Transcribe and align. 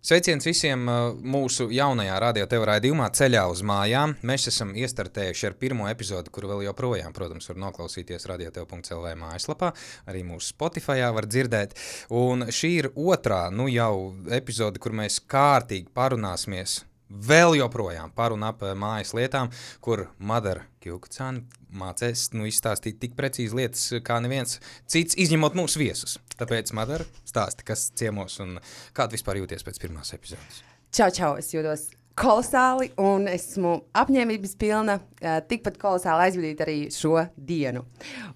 Sveiciens 0.00 0.46
visiem 0.48 0.86
uh, 0.88 1.10
mūsu 1.12 1.66
jaunajā 1.76 2.14
radiotev 2.24 2.62
raidījumā 2.64 3.10
Ceļā 3.12 3.42
uz 3.52 3.60
mājām. 3.68 4.14
Mēs 4.24 4.48
esam 4.48 4.70
iestartējuši 4.72 5.50
ar 5.50 5.56
pirmo 5.60 5.90
epizodi, 5.90 6.32
kuru 6.32 6.54
vēl 6.54 6.62
joprojām, 6.70 7.12
protams, 7.12 7.50
var 7.50 7.60
noklausīties 7.66 8.24
radiotev.clv 8.30 9.12
mājaslapā. 9.20 9.74
Arī 10.08 10.24
mūsu 10.24 10.54
Spotify 10.54 11.04
var 11.12 11.28
dzirdēt. 11.28 11.76
Un 12.16 12.48
šī 12.48 12.70
ir 12.78 12.88
otrā, 12.96 13.42
nu 13.52 13.68
jau 13.68 14.14
epizode, 14.32 14.80
kur 14.80 14.96
mēs 14.96 15.20
kārtīgi 15.28 15.92
parunāsimies 15.92 16.80
vēl 17.10 17.58
joprojām 17.58 18.14
par 18.16 18.34
un 18.34 18.46
ap 18.46 18.62
mājas 18.78 19.12
lietām, 19.16 19.50
kur 19.82 20.06
Madara 20.18 20.64
Kjukcāna 20.80 21.42
mācīs 21.76 22.30
nu, 22.34 22.46
izstāstīt 22.48 23.00
tik 23.02 23.14
precīzi 23.18 23.56
lietas, 23.58 23.86
kā 24.06 24.18
neviens 24.22 24.58
cits, 24.90 25.18
izņemot 25.20 25.58
mūsu 25.58 25.82
viesus. 25.82 26.18
Tāpēc, 26.40 26.72
Madara, 26.76 27.06
stāsti, 27.28 27.66
kas 27.68 27.90
ciemos 27.98 28.40
un 28.42 28.58
kā 28.96 29.06
tu 29.06 29.18
vispār 29.18 29.42
jūties 29.42 29.66
pēc 29.66 29.82
pirmās 29.82 30.14
epizodes. 30.16 30.62
Čau, 30.90 31.10
čau! 31.14 31.36
Es 31.38 31.52
jūtos 31.54 31.90
kolosāli, 32.20 32.90
un 33.00 33.24
esmu 33.30 33.76
apņēmības 33.96 34.52
pilna, 34.60 34.96
uh, 35.00 35.38
tikpat 35.48 35.78
kolosāli 35.80 36.26
aizvadīt 36.26 36.60
arī 36.64 36.76
šo 36.94 37.16
dienu. 37.36 37.84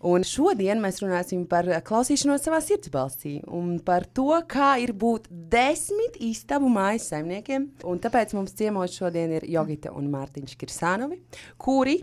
Un 0.09 0.25
šodien 0.27 0.81
mēs 0.83 1.03
runāsim 1.05 1.45
par 1.51 1.69
klausīšanos 1.85 2.47
savā 2.47 2.63
sirdsbalsī 2.65 3.37
un 3.47 3.77
par 3.85 4.07
to, 4.17 4.31
kā 4.49 4.75
ir 4.83 4.95
būt 4.97 5.29
desmit 5.31 6.17
istabu 6.25 6.71
mājas 6.73 7.11
saimniekiem. 7.13 7.69
Un 7.91 8.01
tāpēc 8.03 8.35
mums 8.39 8.57
ciemos 8.57 8.97
šodien 8.97 9.37
ir 9.39 9.49
Jogita 9.53 9.93
un 9.95 10.09
Mārtiņš 10.13 10.57
Kirsānovi, 10.61 11.21
kuri 11.61 12.01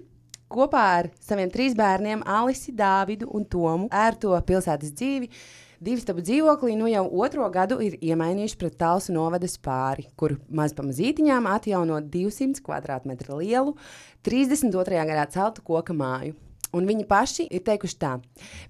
kopā 0.51 0.85
ar 0.99 1.11
saviem 1.23 1.51
trīs 1.51 1.75
bērniem, 1.77 2.23
Alisi, 2.27 2.75
Dāvidu 2.75 3.29
un 3.31 3.47
Tomu, 3.49 3.89
ērto 3.91 4.35
pilsētas 4.47 4.93
dzīvi 4.93 5.31
Divi 5.81 5.97
stabu 5.97 6.21
dzīvoklī 6.21 6.75
nu 6.77 6.85
jau 6.85 7.07
otro 7.23 7.47
gadu 7.49 7.79
ir 7.81 7.95
iemainījuši 8.05 8.57
pret 8.61 8.75
Talsu 8.77 9.15
novada 9.15 9.47
spāri, 9.49 10.03
kur 10.13 10.35
maz 10.53 10.75
pamazītiņām 10.77 11.47
atjauno 11.49 11.95
200 12.05 12.61
km 12.61 13.15
lielu, 13.39 13.73
32. 14.21 14.99
gadā 15.09 15.23
celtu 15.33 15.65
koka 15.65 15.95
māju. 15.97 16.35
Un 16.77 16.85
viņi 16.85 17.07
paši 17.09 17.47
ir 17.49 17.65
teikuši 17.65 17.97
tā. 17.97 18.11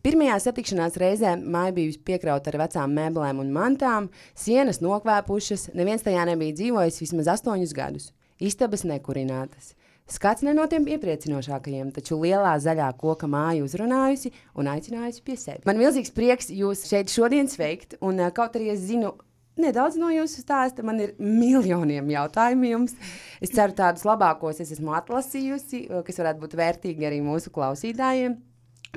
Pirmajā 0.07 0.39
satikšanās 0.45 0.95
reizē 1.03 1.35
māja 1.35 1.75
bija 1.75 1.99
piekrauta 2.07 2.53
ar 2.53 2.61
vecām 2.63 2.95
mēbelēm 2.95 3.43
un 3.43 3.51
mantām, 3.59 4.07
sienas 4.31 4.79
nokvēpušas, 4.79 5.73
neviens 5.75 6.07
tajā 6.07 6.23
nebija 6.31 6.61
dzīvojis 6.61 7.03
vismaz 7.03 7.33
astoņus 7.35 7.75
gadus. 7.75 8.07
Istabas 8.39 8.87
nekurinātas. 8.87 9.75
Skats 10.11 10.43
ne 10.43 10.51
no 10.57 10.65
tiem 10.67 10.85
iepriecinošākajiem, 10.91 11.93
taču 11.95 12.17
lielā 12.19 12.57
zaļā 12.59 12.89
koka 12.99 13.29
māja 13.31 13.63
uzrunājusi 13.63 14.33
un 14.59 14.67
aicinājusi 14.67 15.23
pie 15.23 15.37
sevis. 15.39 15.65
Man 15.67 15.79
milzīgs 15.79 16.11
prieks 16.15 16.51
jūs 16.51 16.83
šeit 16.89 17.13
šodien 17.13 17.47
sveikt, 17.51 17.95
un 18.03 18.19
uh, 18.19 18.31
kaut 18.35 18.57
arī 18.59 18.73
es 18.73 18.83
zinu, 18.89 19.13
nedaudz 19.61 19.95
no 20.01 20.11
jūsu 20.11 20.43
stāsta. 20.43 20.83
Man 20.83 20.99
ir 21.03 21.15
miljoniem 21.19 22.11
jautājumu 22.11 22.73
jums. 22.73 22.95
Es 23.39 23.53
ceru, 23.55 23.75
tādus 23.77 24.03
labākos 24.07 24.59
es 24.63 24.73
esmu 24.75 24.95
atlasījusi, 24.99 25.85
kas 26.07 26.21
varētu 26.23 26.43
būt 26.43 26.57
vērtīgi 26.59 27.07
arī 27.07 27.21
mūsu 27.25 27.53
klausītājiem. 27.55 28.35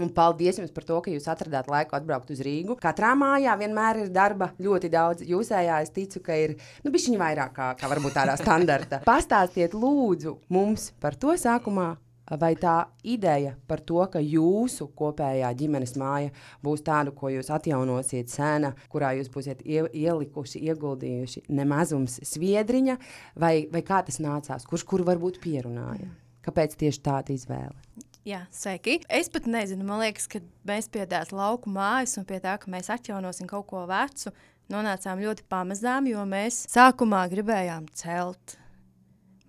Un 0.03 0.09
paldies 0.11 0.57
jums 0.59 0.73
par 0.75 0.83
to, 0.89 0.97
ka 1.05 1.13
jūs 1.13 1.29
atradāt 1.31 1.69
laiku 1.71 1.95
atbraukt 1.95 2.33
uz 2.35 2.41
Rīgu. 2.43 2.75
Katrā 2.83 3.13
mājā 3.15 3.53
vienmēr 3.61 4.01
ir 4.03 4.09
darba 4.15 4.51
ļoti 4.59 4.91
daudz. 4.91 5.23
Jūsējā 5.29 5.77
es 5.85 5.93
ticu, 5.95 6.23
ka 6.25 6.35
ir 6.35 6.57
nu, 6.83 6.91
bišķiņa 6.95 7.21
vairāk 7.21 7.53
kā, 7.55 7.69
kā 7.79 7.91
varbūt 7.93 8.17
tādā 8.19 8.35
standarta. 8.41 9.05
Pastāstiet 9.11 9.77
lūdzu 9.79 10.41
mums 10.51 10.91
par 11.03 11.15
to 11.15 11.37
sākumā. 11.39 11.93
Vai 12.41 12.55
tā 12.57 12.87
ideja 13.05 13.53
par 13.69 13.83
to, 13.85 14.01
ka 14.09 14.19
jūsu 14.19 14.87
kopējā 14.97 15.51
ģimenes 15.61 15.93
māja 16.01 16.33
būs 16.65 16.81
tāda, 16.83 17.13
ko 17.13 17.29
jūs 17.29 17.53
atjaunosiet 17.53 18.33
sēna, 18.33 18.73
kurā 18.89 19.13
jūs 19.19 19.29
būsiet 19.31 19.61
ie, 19.61 19.85
ielikuši, 19.93 20.65
ieguldījuši 20.73 21.45
nemazums 21.53 22.23
sviedriņa, 22.25 22.97
vai, 23.37 23.55
vai 23.69 23.85
kā 23.85 24.01
tas 24.09 24.23
nācās, 24.25 24.65
kurš 24.65 24.89
kuru 24.89 25.13
varbūt 25.13 25.43
pierunāja? 25.45 26.09
Kāpēc 26.49 26.81
tieši 26.81 27.05
tāda 27.05 27.37
izvēle? 27.37 27.84
Jā, 28.25 28.47
sveiki. 28.49 29.03
Es 29.13 29.29
pat 29.29 29.45
nezinu, 29.45 29.85
man 29.85 30.01
liekas, 30.01 30.25
ka 30.33 30.41
mēs 30.65 30.87
pie 30.89 31.03
tās 31.05 31.29
lauku 31.29 31.69
mājas 31.69 32.17
un 32.17 32.25
pie 32.25 32.39
tā, 32.41 32.55
ka 32.57 32.71
mēs 32.73 32.89
atjaunosim 32.95 33.49
kaut 33.51 33.67
ko 33.69 33.83
vecu, 33.91 34.33
nonācām 34.73 35.21
ļoti 35.21 35.45
pamazām, 35.53 36.09
jo 36.09 36.25
mēs 36.25 36.63
sākumā 36.73 37.27
gribējām 37.29 37.85
celt 37.93 38.57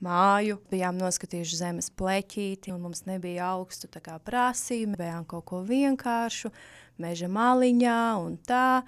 māju, 0.04 0.60
bijām 0.74 1.00
noskatījuši 1.00 1.60
zemes 1.62 1.88
pleķīti, 1.96 2.74
un 2.76 2.84
mums 2.84 3.06
nebija 3.08 3.54
augstu 3.54 3.88
prasījumu, 4.04 5.00
bijām 5.00 5.24
kaut 5.24 5.48
ko 5.48 5.62
vienkāršu, 5.64 6.52
meža 7.00 7.32
maliņā 7.32 8.02
un 8.20 8.36
tā. 8.44 8.84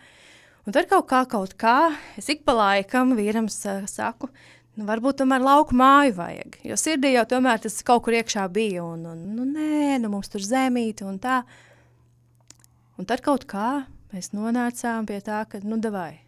Un 0.67 0.75
tad 0.75 0.89
kaut 0.91 1.07
kā, 1.07 1.23
kaut 1.31 1.55
kā, 1.55 1.93
es 2.19 2.27
ik 2.27 2.43
pa 2.43 2.51
laikam 2.59 3.15
vīram 3.15 3.47
saku, 3.47 4.27
nu, 4.77 4.85
varbūt 4.87 5.21
tomēr 5.21 5.43
lauku 5.43 5.75
māju 5.77 6.15
vajag. 6.19 6.59
Jo 6.67 6.77
sirdī 6.79 7.15
jau 7.15 7.25
tomēr 7.33 7.63
tas 7.63 7.79
kaut 7.85 8.05
kur 8.05 8.17
iekšā 8.17 8.45
bija, 8.53 8.85
un, 8.85 9.05
un 9.11 9.25
nu, 9.37 9.47
nē, 9.49 9.97
nu, 10.03 10.11
mums 10.13 10.31
tur 10.33 10.45
zemīte 10.45 11.07
un 11.07 11.17
tā. 11.21 11.41
Un 12.97 13.09
tad 13.09 13.21
kaut 13.25 13.45
kā 13.49 13.83
mēs 14.13 14.31
nonācām 14.33 15.09
pie 15.09 15.19
tā, 15.25 15.43
ka, 15.49 15.61
nu, 15.65 15.81
davai. 15.81 16.27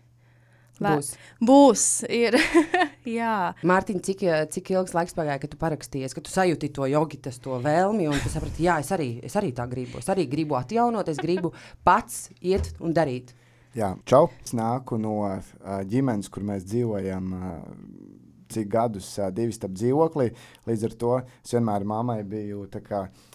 Būs. 0.80 1.10
Būs, 1.44 1.86
ir. 2.08 2.38
jā. 3.20 3.52
Mārtiņ, 3.68 4.00
cik, 4.06 4.24
cik 4.54 4.72
ilgs 4.78 4.96
laiks 4.96 5.16
pagāja, 5.18 5.42
kad 5.42 5.52
tu 5.52 5.60
parakstījies, 5.60 6.16
kad 6.16 6.24
tu 6.24 6.32
sajūti 6.32 6.72
to 6.76 6.88
jogitas, 6.88 7.40
to 7.44 7.58
vēlmi, 7.64 8.08
un 8.08 8.22
tu 8.24 8.32
saprati, 8.32 8.64
jā, 8.64 8.78
es 8.84 8.94
arī, 8.96 9.10
es 9.26 9.36
arī 9.40 9.52
tā 9.56 9.68
gribu. 9.72 10.00
Es 10.00 10.08
arī 10.12 10.24
gribu 10.32 10.56
atjaunot, 10.60 11.12
es 11.12 11.20
gribu 11.20 11.52
pats 11.88 12.30
iet 12.40 12.72
un 12.80 12.96
darīt. 12.96 13.36
Jā, 13.76 13.92
čau. 14.10 14.30
Es 14.44 14.56
nāku 14.58 14.98
no 14.98 15.20
uh, 15.28 15.52
ģimenes, 15.86 16.32
kur 16.32 16.48
mēs 16.48 16.64
dzīvojam. 16.70 17.36
Uh, 17.36 18.19
cik 18.54 18.70
gadus 18.72 19.12
uh, 19.20 19.30
divi 19.36 19.56
starp 19.56 19.76
dzīvoklī. 19.78 20.30
Līdz 20.70 20.86
ar 20.88 20.96
to 21.04 21.14
es 21.24 21.54
vienmēr 21.56 21.86
mammai 21.88 22.22
biju 22.28 22.66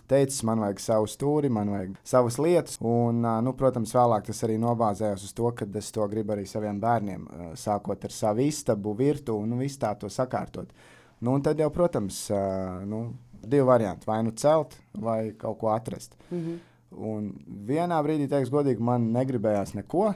teicis, 0.08 0.42
man 0.46 0.62
vajag 0.64 0.82
savu 0.82 1.08
stūri, 1.10 1.50
man 1.52 1.72
vajag 1.72 1.94
savas 2.04 2.38
lietas. 2.38 2.78
Un, 2.80 3.22
uh, 3.24 3.38
nu, 3.44 3.54
protams, 3.58 3.94
vēlāk 3.96 4.26
tas 4.28 4.44
arī 4.46 4.58
nobāzējās 4.62 5.28
uz 5.28 5.36
to, 5.36 5.50
ka 5.56 5.68
es 5.80 5.92
to 5.94 6.08
gribu 6.12 6.36
arī 6.36 6.46
saviem 6.50 6.80
bērniem, 6.82 7.24
uh, 7.24 7.52
sākot 7.58 8.04
ar 8.04 8.14
savu 8.14 8.44
istabu, 8.44 8.94
virtuvi 8.98 9.44
un 9.44 9.54
nu, 9.54 9.62
visu 9.62 9.80
tā 9.82 9.94
to 9.98 10.10
sakārtot. 10.12 10.74
Nu, 11.20 11.32
un 11.34 11.42
tad 11.42 11.58
jau, 11.62 11.70
protams, 11.72 12.26
uh, 12.34 12.82
nu, 12.84 13.06
divi 13.44 13.64
varianti. 13.64 14.06
Vai 14.06 14.22
nu 14.22 14.30
celt, 14.30 14.76
vai 14.92 15.34
kaut 15.38 15.58
ko 15.58 15.68
atrast. 15.68 16.16
Mm 16.30 16.38
-hmm. 16.38 16.58
Un 16.94 17.32
vienā 17.66 18.02
brīdī, 18.02 18.28
teiks 18.28 18.50
godīgi, 18.50 18.80
man 18.80 19.12
negribējās 19.12 19.74
neko 19.74 20.14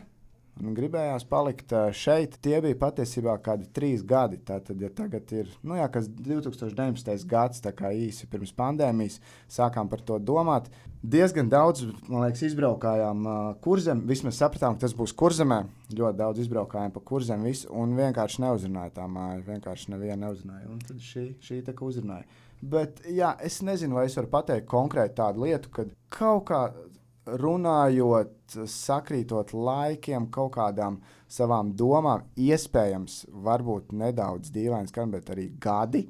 gribējās 0.59 1.25
palikt 1.29 1.73
šeit. 1.97 2.37
Tie 2.43 2.57
bija 2.65 2.79
patiesībā 2.79 3.37
kādi 3.45 3.69
trīs 3.75 4.03
gadi. 4.07 4.41
Tātad, 4.49 4.81
ja 4.83 4.91
tagad 4.95 5.31
ir 5.37 5.51
nu, 5.63 5.77
jā, 5.79 5.87
2019. 5.93 7.27
gads, 7.29 7.63
tā 7.65 7.73
kā 7.77 7.93
īsi 7.95 8.29
pirms 8.31 8.55
pandēmijas, 8.59 9.21
sākām 9.59 9.91
par 9.91 10.03
to 10.07 10.19
domāt. 10.19 10.71
Diezgan 10.99 11.47
daudz, 11.51 11.85
man 12.09 12.25
liekas, 12.25 12.43
izbraukājām 12.49 13.23
uh, 13.23 13.37
kurzem. 13.63 14.03
Vismaz 14.09 14.41
sapratām, 14.41 14.75
ka 14.75 14.87
tas 14.87 14.97
būs 14.99 15.15
kurzemē. 15.19 15.63
Ļoti 15.95 16.19
daudz 16.19 16.43
izbraukājām 16.43 16.97
pa 16.97 17.05
kurzem, 17.07 17.47
visu, 17.47 17.71
un 17.71 17.95
vienkārši 17.99 18.43
neuzrunāja 18.43 18.97
tā 18.99 19.07
māja. 19.11 19.39
Vienkārši 19.47 19.95
neviena 19.95 20.27
neuzrunāja. 20.27 20.67
Un 20.73 20.83
tad 20.83 20.99
šī, 21.05 21.31
šī 21.45 21.63
tā 21.69 21.77
kā 21.79 21.87
uzrunāja. 21.87 22.27
Bet 22.59 23.05
jā, 23.07 23.37
es 23.47 23.61
nezinu, 23.63 24.01
vai 24.01 24.09
es 24.09 24.17
varu 24.19 24.33
pateikt 24.33 24.67
konkrēti 24.67 25.15
tādu 25.21 25.45
lietu, 25.47 25.71
ka 25.71 25.85
kaut 26.11 26.49
kā 26.49 26.63
runājot, 27.41 28.59
sakrītot 28.71 29.53
laikiem, 29.55 30.29
kaut 30.33 30.55
kādām 30.57 31.01
savām 31.29 31.75
domām, 31.77 32.25
iespējams, 32.41 33.25
varbūt 33.45 33.93
nedaudz 33.93 34.53
dīvains, 34.55 34.95
bet 35.13 35.33
arī 35.35 35.49
gadi. 35.61 36.07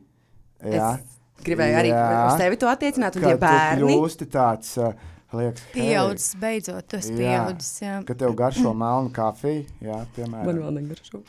Jā, 0.63 0.93
es 0.99 1.45
gribēju 1.47 1.81
arī 1.81 1.93
jā, 1.93 2.07
uz 2.27 2.41
tevi 2.41 2.59
to 2.59 2.71
attiecināt, 2.71 3.19
un 3.19 3.27
tie 3.27 3.35
bērni. 3.39 3.83
Tu 3.83 3.91
kļūsti 3.91 4.31
tāds, 4.35 4.73
uh, 4.83 5.11
liekas, 5.39 5.67
pieaudzis, 5.75 6.31
hey, 6.33 6.41
beidzot, 6.45 6.97
esi 6.99 7.19
pieaudzis, 7.19 7.75
jā. 7.83 7.99
Ka 8.07 8.17
tev 8.19 8.39
garšo 8.39 8.73
melnu 8.75 9.13
kafiju, 9.15 9.67
jā, 9.85 10.01
piemēram. 10.17 10.49
Man 10.51 10.65
vēl 10.65 10.81
negaršo. 10.81 11.23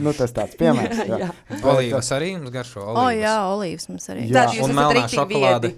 Nu, 0.00 0.14
tas 0.16 0.32
tāds 0.32 0.56
piemērs. 0.60 1.02
jā, 1.04 1.18
jā. 1.24 1.28
Olīvas 1.68 2.08
arī 2.16 2.32
mums 2.38 2.52
garšo. 2.54 2.86
Olīvas. 2.92 3.02
O, 3.02 3.18
jā, 3.18 3.34
olīvas 3.50 3.88
mums 3.90 4.08
arī. 4.14 4.24
Jā. 4.30 4.46
Un 4.64 4.74
melnā 4.78 5.04
šokolāde. 5.12 5.74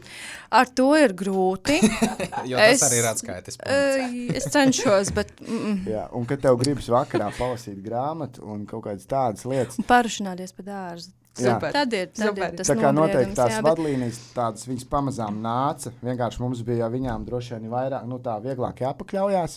Ar 0.55 0.71
to 0.71 0.87
ir 1.00 1.17
grūti. 1.19 1.81
jo 2.50 2.61
tas 2.61 2.77
es, 2.77 2.85
arī 2.87 3.00
ir 3.00 3.11
atskaites. 3.11 3.59
Uh, 3.59 4.15
es 4.38 4.47
cenšos, 4.55 5.11
bet... 5.17 5.33
Mm. 5.43 5.83
Jā, 5.91 6.06
un 6.15 6.29
kad 6.31 6.44
tev 6.44 6.61
gribas 6.61 6.87
vakarā 6.93 7.33
palasīt 7.35 7.81
grāmatu 7.83 8.47
un 8.55 8.62
kaut 8.71 8.87
kādas 8.87 9.11
tādas 9.11 9.49
lietas. 9.50 9.83
Parušināties 9.88 10.55
pa 10.55 10.67
dārzu. 10.69 11.11
Super. 11.35 11.73
Tad 11.75 11.93
ir, 11.93 12.11
tad 12.15 12.29
Super. 12.29 12.44
ir 12.53 12.59
tas 12.61 12.69
tā 12.71 12.75
kā 12.79 12.91
noteikti 12.94 13.35
tās 13.35 13.56
jā, 13.56 13.59
bet... 13.59 13.67
vadlīnijas, 13.67 14.19
tādas 14.37 14.69
viņas 14.69 14.85
pamazām 14.87 15.41
nāca. 15.43 15.91
Vienkārši 16.05 16.43
mums 16.44 16.61
bija 16.67 16.87
viņām 16.93 17.25
droši 17.27 17.56
vien 17.56 17.73
vairāk, 17.73 18.05
nu 18.06 18.21
tā 18.23 18.37
vieglāk 18.44 18.85
jāpakļaujās. 18.85 19.56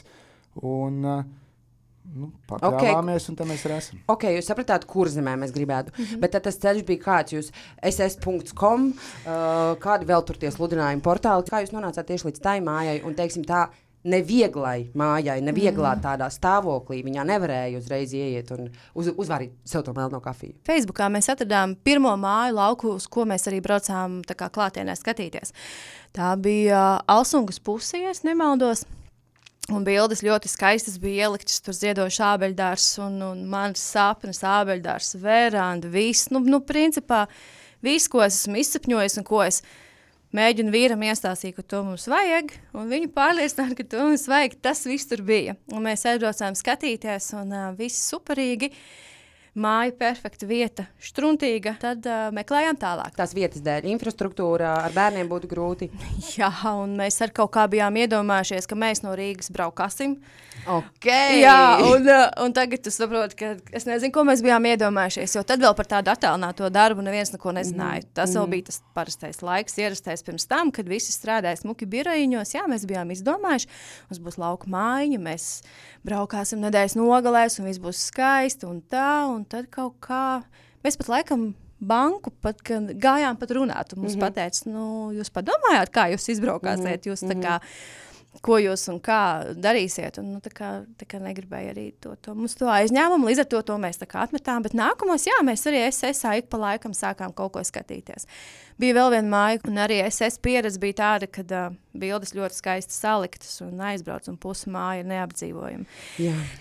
Un, 0.66 0.98
uh, 1.06 1.22
Nu, 2.16 2.30
Pakāpāmies, 2.48 3.26
okay. 3.26 3.32
un 3.34 3.38
tā 3.40 3.46
mēs 3.50 3.64
arī 3.68 3.78
esam. 3.82 4.00
Ok, 4.10 4.24
jūs 4.32 4.48
sapratāt, 4.48 4.86
kur 4.88 5.10
zemē 5.12 5.34
mēs 5.42 5.52
gribētu. 5.56 5.92
Mm 5.92 6.06
-hmm. 6.06 6.22
Bet 6.24 6.32
tad 6.32 6.46
tas 6.48 6.60
ceļš 6.64 6.86
bija 6.88 7.04
kāds, 7.04 7.34
jūs 7.36 7.52
ss.com, 7.84 8.88
uh, 8.94 9.76
kādi 9.84 10.08
vēl 10.08 10.24
tur 10.24 10.38
tie 10.38 10.52
sludinājumi 10.52 11.02
portāli. 11.02 11.44
Kā 11.50 11.62
jūs 11.62 11.76
nonācāt 11.76 12.08
tieši 12.08 12.28
līdz 12.28 12.40
tai 12.40 12.62
mājai 12.62 13.04
un, 13.04 13.14
teiksim, 13.14 13.44
tā 13.44 13.68
nevieglai 14.08 14.88
mājai, 14.98 15.42
nevieglā 15.44 15.96
mm. 15.96 16.02
tādā 16.04 16.30
stāvoklī. 16.32 17.02
Viņā 17.06 17.26
nevarēja 17.28 17.78
uzreiz 17.78 18.14
ieiet 18.14 18.52
un 18.56 18.70
uz, 18.94 19.10
uzvarīt 19.12 19.52
sev 19.68 19.84
to 19.84 19.94
melno 19.98 20.22
kafiju. 20.24 20.56
Facebookā 20.68 21.10
mēs 21.12 21.30
atradām 21.34 21.76
pirmo 21.84 22.14
māju 22.18 22.56
lauku, 22.56 22.94
uz 22.96 23.08
ko 23.08 23.26
mēs 23.26 23.48
arī 23.48 23.62
braucām 23.62 24.22
kā, 24.28 24.50
klātienē 24.50 24.96
skatīties. 24.96 25.54
Tā 26.16 26.36
bija 26.40 27.02
uh, 27.02 27.18
Alsungas 27.18 27.60
pusē, 27.60 28.06
ja 28.06 28.14
nemaldos. 28.24 28.86
Un 29.68 29.84
bildes 29.84 30.22
ļoti 30.24 30.48
skaistas 30.48 30.96
bija 31.02 31.26
ieliktas, 31.28 31.60
tur 31.60 31.76
ziedošs 31.76 32.22
ābeļdārs 32.24 32.86
un, 33.04 33.18
un 33.26 33.42
mans 33.52 33.82
sapnis, 33.84 34.40
ābeļdārs, 34.48 35.18
veranda, 35.20 35.90
viss. 35.92 36.30
Nu, 36.32 36.40
nu, 36.40 36.62
principā 36.64 37.26
viss, 37.84 38.08
ko 38.08 38.22
es 38.24 38.38
esmu 38.40 38.62
izsapņojis 38.62 39.20
un 39.20 39.28
ko 39.28 39.42
es 39.44 39.60
mēģinu 40.38 40.72
vīram 40.72 41.04
iestāstīt, 41.10 41.58
ka 41.58 41.66
to 41.68 41.82
mums 41.84 42.08
vajag, 42.08 42.54
un 42.80 42.88
viņu 42.88 43.12
pārliecināt, 43.16 43.76
ka 43.76 43.84
to 43.92 44.06
mums 44.08 44.24
vajag. 44.32 44.56
Tas 44.64 44.86
viss 44.88 45.12
tur 45.12 45.26
bija. 45.28 45.58
Un 45.76 45.84
mēs 45.84 46.08
aizbraucām 46.08 46.56
skatīties, 46.56 47.34
un 47.36 47.52
uh, 47.52 47.68
viss 47.76 48.08
superīgi. 48.08 48.72
Māja, 49.58 49.90
perfekta 49.98 50.46
vieta, 50.46 50.84
struntīga. 51.02 51.72
Tad 51.82 52.06
uh, 52.06 52.28
meklējām 52.36 52.78
tālāk. 52.78 53.16
Tās 53.18 53.32
vietas 53.34 53.64
dēļ, 53.66 53.88
infrastruktūrā 53.90 54.76
ar 54.84 54.94
bērniem 54.94 55.26
būtu 55.32 55.50
grūti. 55.50 55.88
Jā, 56.38 56.52
un 56.78 56.94
mēs 57.00 57.18
ar 57.26 57.34
kaut 57.34 57.56
kā 57.56 57.64
bijām 57.72 57.98
iedomājušies, 58.04 58.70
ka 58.70 58.78
mēs 58.78 59.02
no 59.02 59.16
Rīgas 59.18 59.50
braukāsim. 59.56 60.14
Okay. 60.68 61.40
Jā, 61.42 61.80
un, 61.88 62.06
uh, 62.06 62.28
un 62.44 62.54
tagad 62.54 62.84
tu 62.86 62.94
saproti, 62.94 63.38
ka 63.40 63.50
es 63.74 63.88
nezinu, 63.90 64.14
ko 64.14 64.28
mēs 64.28 64.44
bijām 64.46 64.68
iedomājušies. 64.70 65.40
Jo 65.40 65.44
tad 65.48 65.66
vēl 65.66 65.74
par 65.80 65.90
tādu 65.90 66.14
attālināto 66.14 66.70
darbu 66.74 67.02
neviens 67.06 67.34
neko 67.34 67.56
nezināja. 67.58 68.04
Mm. 68.04 68.14
Tas 68.20 68.36
vēl 68.36 68.44
mhm. 68.44 68.54
bija 68.54 68.68
tas 68.70 68.80
parastais 68.94 69.42
laiks, 69.42 69.80
ierastais 69.82 70.26
pirms 70.28 70.46
tam, 70.52 70.70
kad 70.76 70.86
visi 70.92 71.16
strādāja 71.16 71.64
smuki 71.64 71.90
birojiņos. 71.90 72.54
Jā, 72.60 72.68
mēs 72.70 72.86
bijām 72.90 73.16
izdomājuši, 73.16 73.72
mums 74.12 74.22
būs 74.28 74.38
lauka 74.44 74.70
mājiņa, 74.70 75.24
mēs 75.24 75.50
braukāsim 76.06 76.62
nedēļas 76.62 76.98
nogalēs, 77.00 77.58
un 77.58 77.72
viss 77.72 77.82
būs 77.82 78.06
skaisti 78.12 78.70
un 78.70 78.84
tā. 78.86 79.26
Un 79.32 79.47
tad 79.50 79.70
kaut 79.74 80.00
kā 80.04 80.24
mēs 80.86 81.00
pat 81.00 81.12
laikam 81.14 81.52
banku, 81.78 82.34
pat, 82.42 82.64
gājām 82.64 83.38
pat 83.38 83.54
runāt. 83.54 83.96
Mums 83.96 84.16
mm 84.16 84.20
-hmm. 84.20 84.26
pateica, 84.26 84.70
nu, 84.70 85.14
jūs 85.14 85.30
padomājāt, 85.30 85.94
kā 85.94 86.10
jūs 86.14 86.30
izbraukāsiet. 86.34 86.84
Mm 86.84 87.02
-hmm. 87.02 87.10
Jūs 87.12 87.24
tā 87.24 87.36
kā. 87.36 87.56
Mm 87.58 87.64
-hmm 87.64 88.06
ko 88.42 88.58
jūs 88.62 88.86
un 88.92 89.00
kā 89.04 89.54
darīsiet. 89.58 90.20
Un, 90.22 90.32
nu, 90.36 90.42
tā 90.44 90.52
kā, 90.54 90.72
tā 91.00 91.08
kā 91.10 91.20
negribēju 91.24 91.72
arī 91.74 91.86
to, 92.04 92.14
to, 92.22 92.36
to 92.60 92.70
aizņēmumu, 92.72 93.30
līdz 93.30 93.44
ar 93.44 93.50
to, 93.54 93.62
to 93.72 93.78
mēs 93.82 94.02
atmetām. 94.06 94.66
Bet 94.66 94.74
nākamos, 94.78 95.28
jā, 95.30 95.38
mēs 95.48 95.66
arī 95.70 95.84
SSA 95.90 96.38
ik 96.42 96.50
pa 96.50 96.58
laikam 96.62 96.96
sākām 96.98 97.34
kaut 97.38 97.56
ko 97.56 97.64
skatīties. 97.66 98.28
Bija 98.78 98.98
vēl 99.00 99.18
viena 99.18 99.32
māja, 99.32 99.62
un 99.68 99.82
arī 99.82 100.00
SS 100.06 100.42
pieredze 100.44 100.80
bija 100.80 101.00
tāda, 101.02 101.30
ka 101.32 101.46
uh, 101.48 101.76
bildes 101.98 102.36
ļoti 102.38 102.60
skaisti 102.60 102.94
saliktas 102.94 103.62
un 103.66 103.82
aizbrauc, 103.90 104.28
un 104.30 104.38
pusi 104.38 104.70
māja 104.74 105.02
ir 105.02 105.12
neapdzīvojama. 105.14 105.86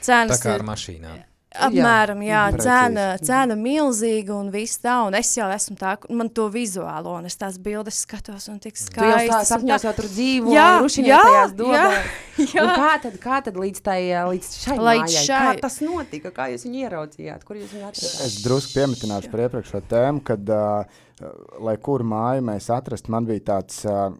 Cenas 0.00 0.38
tā 0.38 0.42
kā 0.46 0.56
ar 0.56 0.66
mašīnām. 0.66 1.24
Apmēram, 1.66 2.20
jā, 2.24 2.42
jā 2.52 2.62
cena, 2.62 3.04
cena 3.22 3.56
milzīga 3.58 4.34
un 4.36 4.50
viss 4.52 4.80
tā, 4.82 4.96
un 5.06 5.16
es 5.18 5.30
jau 5.36 5.46
esmu 5.52 5.76
tā, 5.80 5.94
man 6.12 6.28
to 6.34 6.46
vizuālo, 6.52 7.16
un 7.20 7.28
es 7.28 7.38
tās 7.40 7.56
bildes 7.62 8.02
skatos, 8.04 8.48
un 8.52 8.58
tik 8.62 8.76
skaisti. 8.78 9.00
Tu 9.00 9.26
jau 9.26 9.30
tā 9.32 9.40
sapņos 9.48 9.86
jau 9.86 9.94
tur 9.96 10.08
dzīvo, 10.10 10.52
jā, 10.54 10.66
jā, 11.06 11.20
jā, 11.56 11.86
jā. 12.54 12.64
Un 12.64 12.72
kā 12.76 12.90
tad, 13.06 13.18
kā 13.22 13.40
tad 13.46 13.60
līdz, 13.60 13.82
tai, 13.86 13.98
līdz 14.32 14.50
šai 14.64 14.76
līdz 14.76 15.06
mājai, 15.06 15.24
šai. 15.30 15.40
kā 15.46 15.64
tas 15.64 15.80
notika, 15.84 16.34
kā 16.36 16.50
jūs 16.52 16.66
viņu 16.68 16.82
ieraudzījāt, 16.84 17.48
kur 17.48 17.60
jūs 17.60 17.72
viņu 17.74 17.88
atradāt? 17.90 18.20
Es 18.28 18.38
drusku 18.44 18.76
piemitināšu 18.76 19.32
par 19.32 19.46
iepriekšo 19.46 19.82
tēmu, 19.90 20.24
kad, 20.26 20.52
uh, 20.52 21.32
lai 21.64 21.76
kur 21.82 22.04
māju 22.06 22.44
mēs 22.50 22.68
atrast, 22.74 23.10
man 23.12 23.28
bija 23.28 23.48
tāds, 23.54 23.82
uh, 23.88 24.10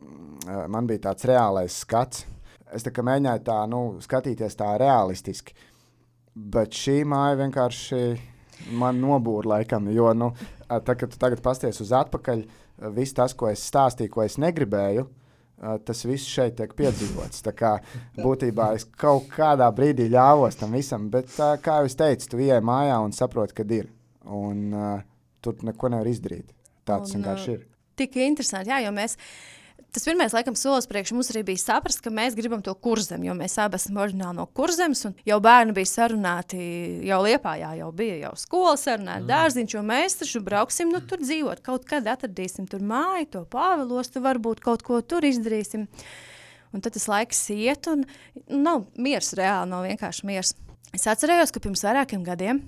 man 0.73 0.89
bija 0.89 1.11
tāds 1.11 1.29
reālais 1.29 1.83
skats. 1.85 2.25
Es 2.75 2.83
tā 2.83 2.91
kā 2.91 3.05
mēģināju 3.07 3.47
tā, 3.47 3.63
nu, 3.71 3.81
skatīties 4.03 4.57
tā 4.59 4.73
realistiski. 4.81 5.55
Uh, 5.55 5.73
Bet 6.37 6.77
šī 6.77 7.01
māja 7.09 7.39
vienkārši 7.41 8.01
man 8.77 8.99
nobūra 9.01 9.57
laikam, 9.57 9.89
jo, 9.93 10.11
nu, 10.17 10.33
tā, 10.69 10.93
kad 10.93 11.09
tu 11.09 11.21
tagad 11.21 11.41
pasties 11.45 11.81
uz 11.81 11.93
atpakaļ, 11.97 12.43
viss 12.97 13.17
tas, 13.17 13.33
ko 13.33 13.49
es 13.49 13.65
stāstīju, 13.71 14.13
ko 14.13 14.25
es 14.25 14.37
negribēju, 14.43 15.07
tas 15.89 16.05
viss 16.05 16.29
šeit 16.29 16.59
tiek 16.59 16.75
piedzīvots. 16.77 17.41
Tā 17.47 17.55
kā 17.57 17.73
būtībā 18.21 18.75
es 18.77 18.85
kaut 19.01 19.31
kādā 19.33 19.69
brīdī 19.73 20.11
ļāvos 20.13 20.61
tam 20.61 20.77
visam, 20.77 21.09
bet, 21.13 21.33
kā 21.65 21.81
jau 21.81 21.89
es 21.89 21.97
teicu, 21.97 22.29
tu 22.33 22.43
ieej 22.45 22.61
mājā 22.65 22.99
un 23.05 23.17
saproti, 23.17 23.57
kad 23.63 23.73
ir. 23.73 23.89
Un 24.27 24.75
uh, 24.75 25.01
tur 25.41 25.63
neko 25.65 25.93
nevar 25.95 26.09
izdarīt. 26.11 26.51
Tāds 26.87 27.15
vienkārši 27.15 27.53
ir. 27.55 27.63
Tik 27.97 28.19
interesanti, 28.27 28.71
jā, 28.71 28.83
jo 28.85 28.93
mēs 28.95 29.17
tas 29.95 30.05
pirmais, 30.05 30.35
laikam, 30.35 30.57
solis 30.59 30.89
priekš 30.91 31.13
mums 31.17 31.31
arī 31.33 31.43
bija 31.49 31.63
saprast, 31.63 32.03
ka 32.05 32.13
mēs 32.15 32.37
gribam 32.39 32.63
to 32.65 32.75
kurzem, 32.75 33.25
jo 33.27 33.35
mēs 33.39 33.57
abi 33.63 33.79
esam 33.79 34.01
oriģināli 34.03 34.39
no 34.39 34.47
kurzemes, 34.57 35.05
un 35.09 35.17
jau 35.29 35.39
bērni 35.45 35.75
bija 35.77 35.91
sarunāti, 35.91 36.61
jau 37.09 37.21
Liepājā 37.25 37.73
jau 37.81 37.91
bija 37.97 38.21
jau 38.27 38.33
skola 38.41 38.77
sarunāta, 38.81 39.25
mm. 39.25 39.31
dārziņš, 39.33 39.77
jo 39.77 39.83
mēs 39.87 40.19
taču 40.23 40.45
brauksim, 40.47 40.93
nu 40.95 41.03
tur 41.05 41.23
dzīvot, 41.25 41.65
kaut 41.67 41.89
kad 41.89 42.07
atradīsim 42.13 42.69
tur 42.71 42.85
māju, 42.85 43.29
to 43.33 43.45
pāvelostu, 43.53 44.23
varbūt 44.25 44.63
kaut 44.65 44.87
ko 44.87 45.01
tur 45.03 45.27
izdarīsim. 45.27 45.89
Un 46.75 46.83
tad 46.85 46.97
tas 46.97 47.07
laiks 47.09 47.45
iet, 47.55 47.89
un 47.89 48.05
nu, 48.51 48.63
nav 48.67 48.89
miers 49.01 49.33
reāli, 49.39 49.71
nav 49.71 49.87
vienkārši 49.87 50.27
miers. 50.29 50.57
Es 50.97 51.07
atcerējos, 51.09 51.53
ka 51.55 51.63
pirms 51.63 51.85
vairākiem 51.87 52.25
gadiem 52.27 52.61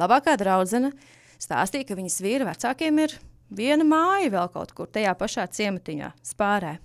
labākā 0.00 0.36
draudzene 0.40 0.94
stāstīja, 1.40 1.88
ka 1.88 1.98
viņas 1.98 2.20
vīra 2.24 2.48
vecākiem 2.48 3.02
ir 3.04 3.16
viena 3.50 3.86
māja 3.86 4.30
vēl 4.36 4.52
kaut 4.54 4.72
kur 4.76 4.90
tajā 4.90 5.14
pašā 5.18 5.48
ciematiņā, 5.50 6.14
spārē. 6.32 6.78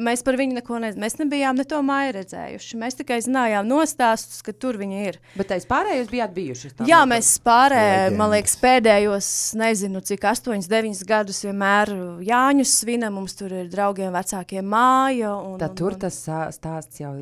Mēs 0.00 0.22
par 0.22 0.36
viņu 0.38 0.54
neko 0.54 0.78
nezinājām. 0.78 1.02
Mēs 1.02 1.16
nebijām 1.18 1.58
ne 1.58 1.64
to 1.66 1.80
māju 1.82 2.12
redzējuši. 2.14 2.76
Mēs 2.78 2.96
tikai 3.00 3.18
zinājām 3.24 3.66
nostāstus, 3.66 4.38
ka 4.46 4.54
tur 4.54 4.78
viņi 4.78 5.00
ir. 5.08 5.18
Bet 5.34 5.50
aiz 5.56 5.66
pārējos 5.68 6.08
bijāt 6.12 6.32
bijuši. 6.36 6.70
Jā, 6.88 7.00
mēs 7.10 7.32
pārējām, 7.42 8.14
man 8.20 8.30
liekas, 8.32 8.54
pēdējos, 8.62 9.30
nezinu, 9.58 10.02
cik 10.06 10.24
8, 10.30 10.62
9 10.70 11.02
gadus 11.10 11.42
vienmēr 11.44 11.92
Jāņus 12.28 12.78
svinam. 12.84 13.18
Mums 13.18 13.34
tur 13.40 13.52
ir 13.64 13.70
draugiem 13.72 14.14
vecākiem 14.14 14.70
māja. 14.70 15.34
Un, 15.34 15.58
tad 15.60 15.74
un, 15.74 15.78
tur 15.82 15.98
un, 15.98 16.02
tas 16.06 16.22
stāsts 16.54 17.02
jau 17.02 17.16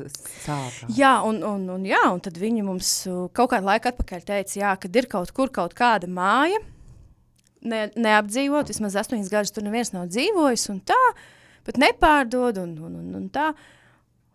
sākās. 0.45 0.85
Jā, 0.95 1.17
un, 1.25 1.41
un, 1.41 1.65
un, 1.73 1.87
jā, 1.89 2.05
un 2.13 2.21
tad 2.23 2.37
viņi 2.37 2.67
mums 2.69 2.93
kaut 3.33 3.55
kādu 3.55 3.73
laiku 3.73 3.91
atpakaļ 3.91 4.27
teica, 4.29 4.59
jā, 4.61 4.75
kad 4.85 5.01
ir 5.01 5.09
kaut 5.09 5.33
kur 5.33 5.49
kaut 5.51 5.73
kāda 5.77 6.07
māja 6.07 6.61
ne, 7.65 7.81
neapdzīvot, 7.95 8.71
vismaz 8.71 8.97
astoņas 9.01 9.31
gadus 9.33 9.53
tur 9.55 9.65
neviens 9.65 9.91
nav 9.95 10.07
dzīvojis, 10.11 10.69
un 10.73 10.79
tā, 10.87 11.01
bet 11.67 11.79
nepārdod, 11.81 12.61
un, 12.63 12.77
un, 12.87 12.97
un, 13.01 13.11
un 13.21 13.27
tā. 13.33 13.51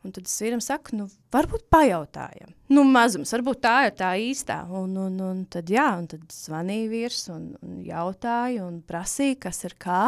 Un 0.05 0.13
tad 0.13 0.27
es 0.29 0.35
vīram 0.37 0.61
saku, 0.61 0.99
nu, 0.99 1.07
varbūt 1.33 1.63
pajautājam. 1.73 2.51
Nu, 2.77 2.83
mazums, 2.85 3.31
varbūt 3.33 3.63
tā 3.65 3.77
ir 3.87 3.95
tā 3.97 4.11
īstā. 4.21 4.59
Un, 4.69 4.91
un, 5.01 5.15
un 5.25 5.39
tad, 5.49 5.71
jā, 5.73 5.87
un 5.97 6.05
tad 6.11 6.27
zvanīja 6.29 6.91
vīrs 6.91 7.23
un, 7.33 7.47
un 7.65 7.79
jautāja 7.87 8.67
un 8.67 8.83
prasīja, 8.85 9.39
kas 9.47 9.65
ir 9.65 9.79
kā. 9.81 10.03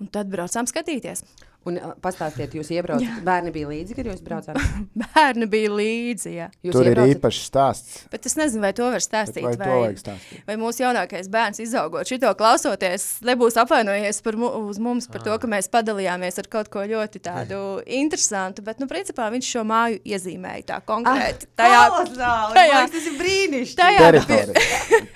Un 0.00 0.08
tad 0.16 0.32
braucām 0.32 0.64
skatīties. 0.70 1.26
Un 1.68 1.76
uh, 1.78 1.92
pastāstiet, 2.02 2.56
jūs 2.58 2.72
iebraucat, 2.74 3.20
bērni 3.22 3.52
bija 3.54 3.68
līdzi, 3.70 3.94
kad 3.94 4.08
jūs 4.10 4.22
braucāt? 4.26 4.58
bērni 5.02 5.46
bija 5.50 5.70
līdzi, 5.70 6.30
jā. 6.34 6.48
Jūs 6.66 6.74
Tur 6.74 6.88
iebraucat... 6.88 7.10
ir 7.12 7.18
īpašs 7.20 7.42
stāsts. 7.46 8.00
Bet 8.10 8.26
es 8.26 8.34
nezinu, 8.38 8.64
vai 8.64 8.72
to 8.74 8.88
var 8.90 9.04
stāstīt, 9.04 9.46
Bet 9.46 9.60
vai, 9.60 9.68
vai, 9.70 9.92
stāstīt. 10.00 10.40
vai 10.48 10.56
mūsu 10.58 10.82
jaunākais 10.82 11.30
bērns 11.30 11.62
izaugot 11.62 12.10
šito 12.10 12.32
klausoties, 12.38 13.04
nebūs 13.28 13.58
apvainojies 13.62 14.18
par 14.26 14.38
mu, 14.40 14.50
uz 14.72 14.80
mums 14.82 15.06
par 15.12 15.22
to, 15.22 15.36
ka 15.38 15.50
mēs 15.52 15.70
padalījāmies 15.70 16.42
ar 16.42 16.50
kaut 16.50 16.72
ko 16.72 16.82
ļoti 16.90 17.22
tādu 17.22 17.60
interesantu, 18.02 18.66
bet, 18.66 18.82
nu, 18.82 18.90
principā 18.90 19.28
viņš 19.30 19.52
šo 19.54 19.64
māju 19.70 20.02
iezīmēja 20.02 20.66
tā 20.72 20.80
konkrēti. 20.88 21.46
Ah, 21.46 21.54
tajā, 21.62 21.84
kolosāli, 21.94 22.58
tajā, 22.58 22.82
tas 22.96 23.08
ir 23.12 23.16
brīnišķi. 23.22 23.78
Tajā, 23.78 24.02
teritorija. 24.08 24.66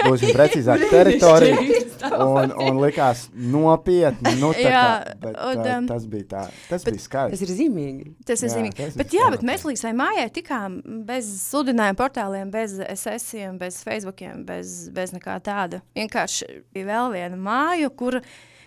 Būsim 0.07 0.35
precīzāk, 0.37 0.87
teritorija. 0.95 1.83
Un, 2.07 2.53
un 2.63 2.79
likās 2.85 3.27
nopietni, 3.35 4.37
nu, 4.39 4.53
tā 4.55 4.71
kā, 4.71 4.89
bet 5.23 5.39
un, 5.43 5.63
um, 5.65 5.87
tas 5.91 6.05
bija 6.11 6.29
tā 6.36 6.36
tā, 6.37 6.45
tas 6.69 6.85
bet, 6.85 6.95
bija 6.95 7.05
skaisti. 7.05 7.37
Tas 7.37 7.45
ir 7.45 7.53
zīmīgi. 7.59 8.11
Tas 8.29 8.43
ir 8.43 8.51
jā, 8.51 8.55
zīmīgi. 8.55 8.77
Tas 8.79 8.99
bet, 9.01 9.15
jā, 9.17 9.29
bet 9.33 9.45
mēs 9.47 9.65
līdz 9.67 9.85
tai 9.87 9.93
mājai 9.97 10.27
tikām 10.37 10.77
bez 11.09 11.31
sludinājuma 11.47 11.99
portāliem, 11.99 12.51
bez 12.53 12.77
SS-iem, 12.85 13.57
bez 13.61 13.81
Facebookiem, 13.87 14.45
bez, 14.49 14.75
bez 14.95 15.15
nekā 15.17 15.39
tāda. 15.47 15.81
Vienkārši 15.97 16.51
bija 16.77 16.91
vēl 16.91 17.15
viena 17.17 17.41
māja, 17.41 17.91
kur, 17.91 18.21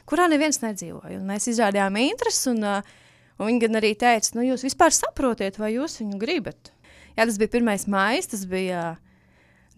kurā 0.10 0.30
neviens 0.32 0.62
nedzīvoja. 0.64 1.20
Un 1.20 1.30
mēs 1.30 1.48
izrādījām 1.54 2.00
interesi, 2.02 2.48
un, 2.54 2.66
uh, 2.66 2.96
un 3.38 3.52
viņi 3.52 3.66
gan 3.68 3.82
arī 3.82 3.94
teica, 4.00 4.34
nu 4.38 4.48
jūs 4.48 4.66
vispār 4.68 4.96
saprotiet, 4.96 5.62
vai 5.62 5.76
jūs 5.76 6.02
viņu 6.02 6.20
gribat. 6.22 6.74
Jā, 7.16 7.26
tas 7.26 7.38
bija 7.40 7.52
pirmais 7.58 7.86
mājas, 7.92 8.32
tas 8.32 8.48
bija 8.50 8.94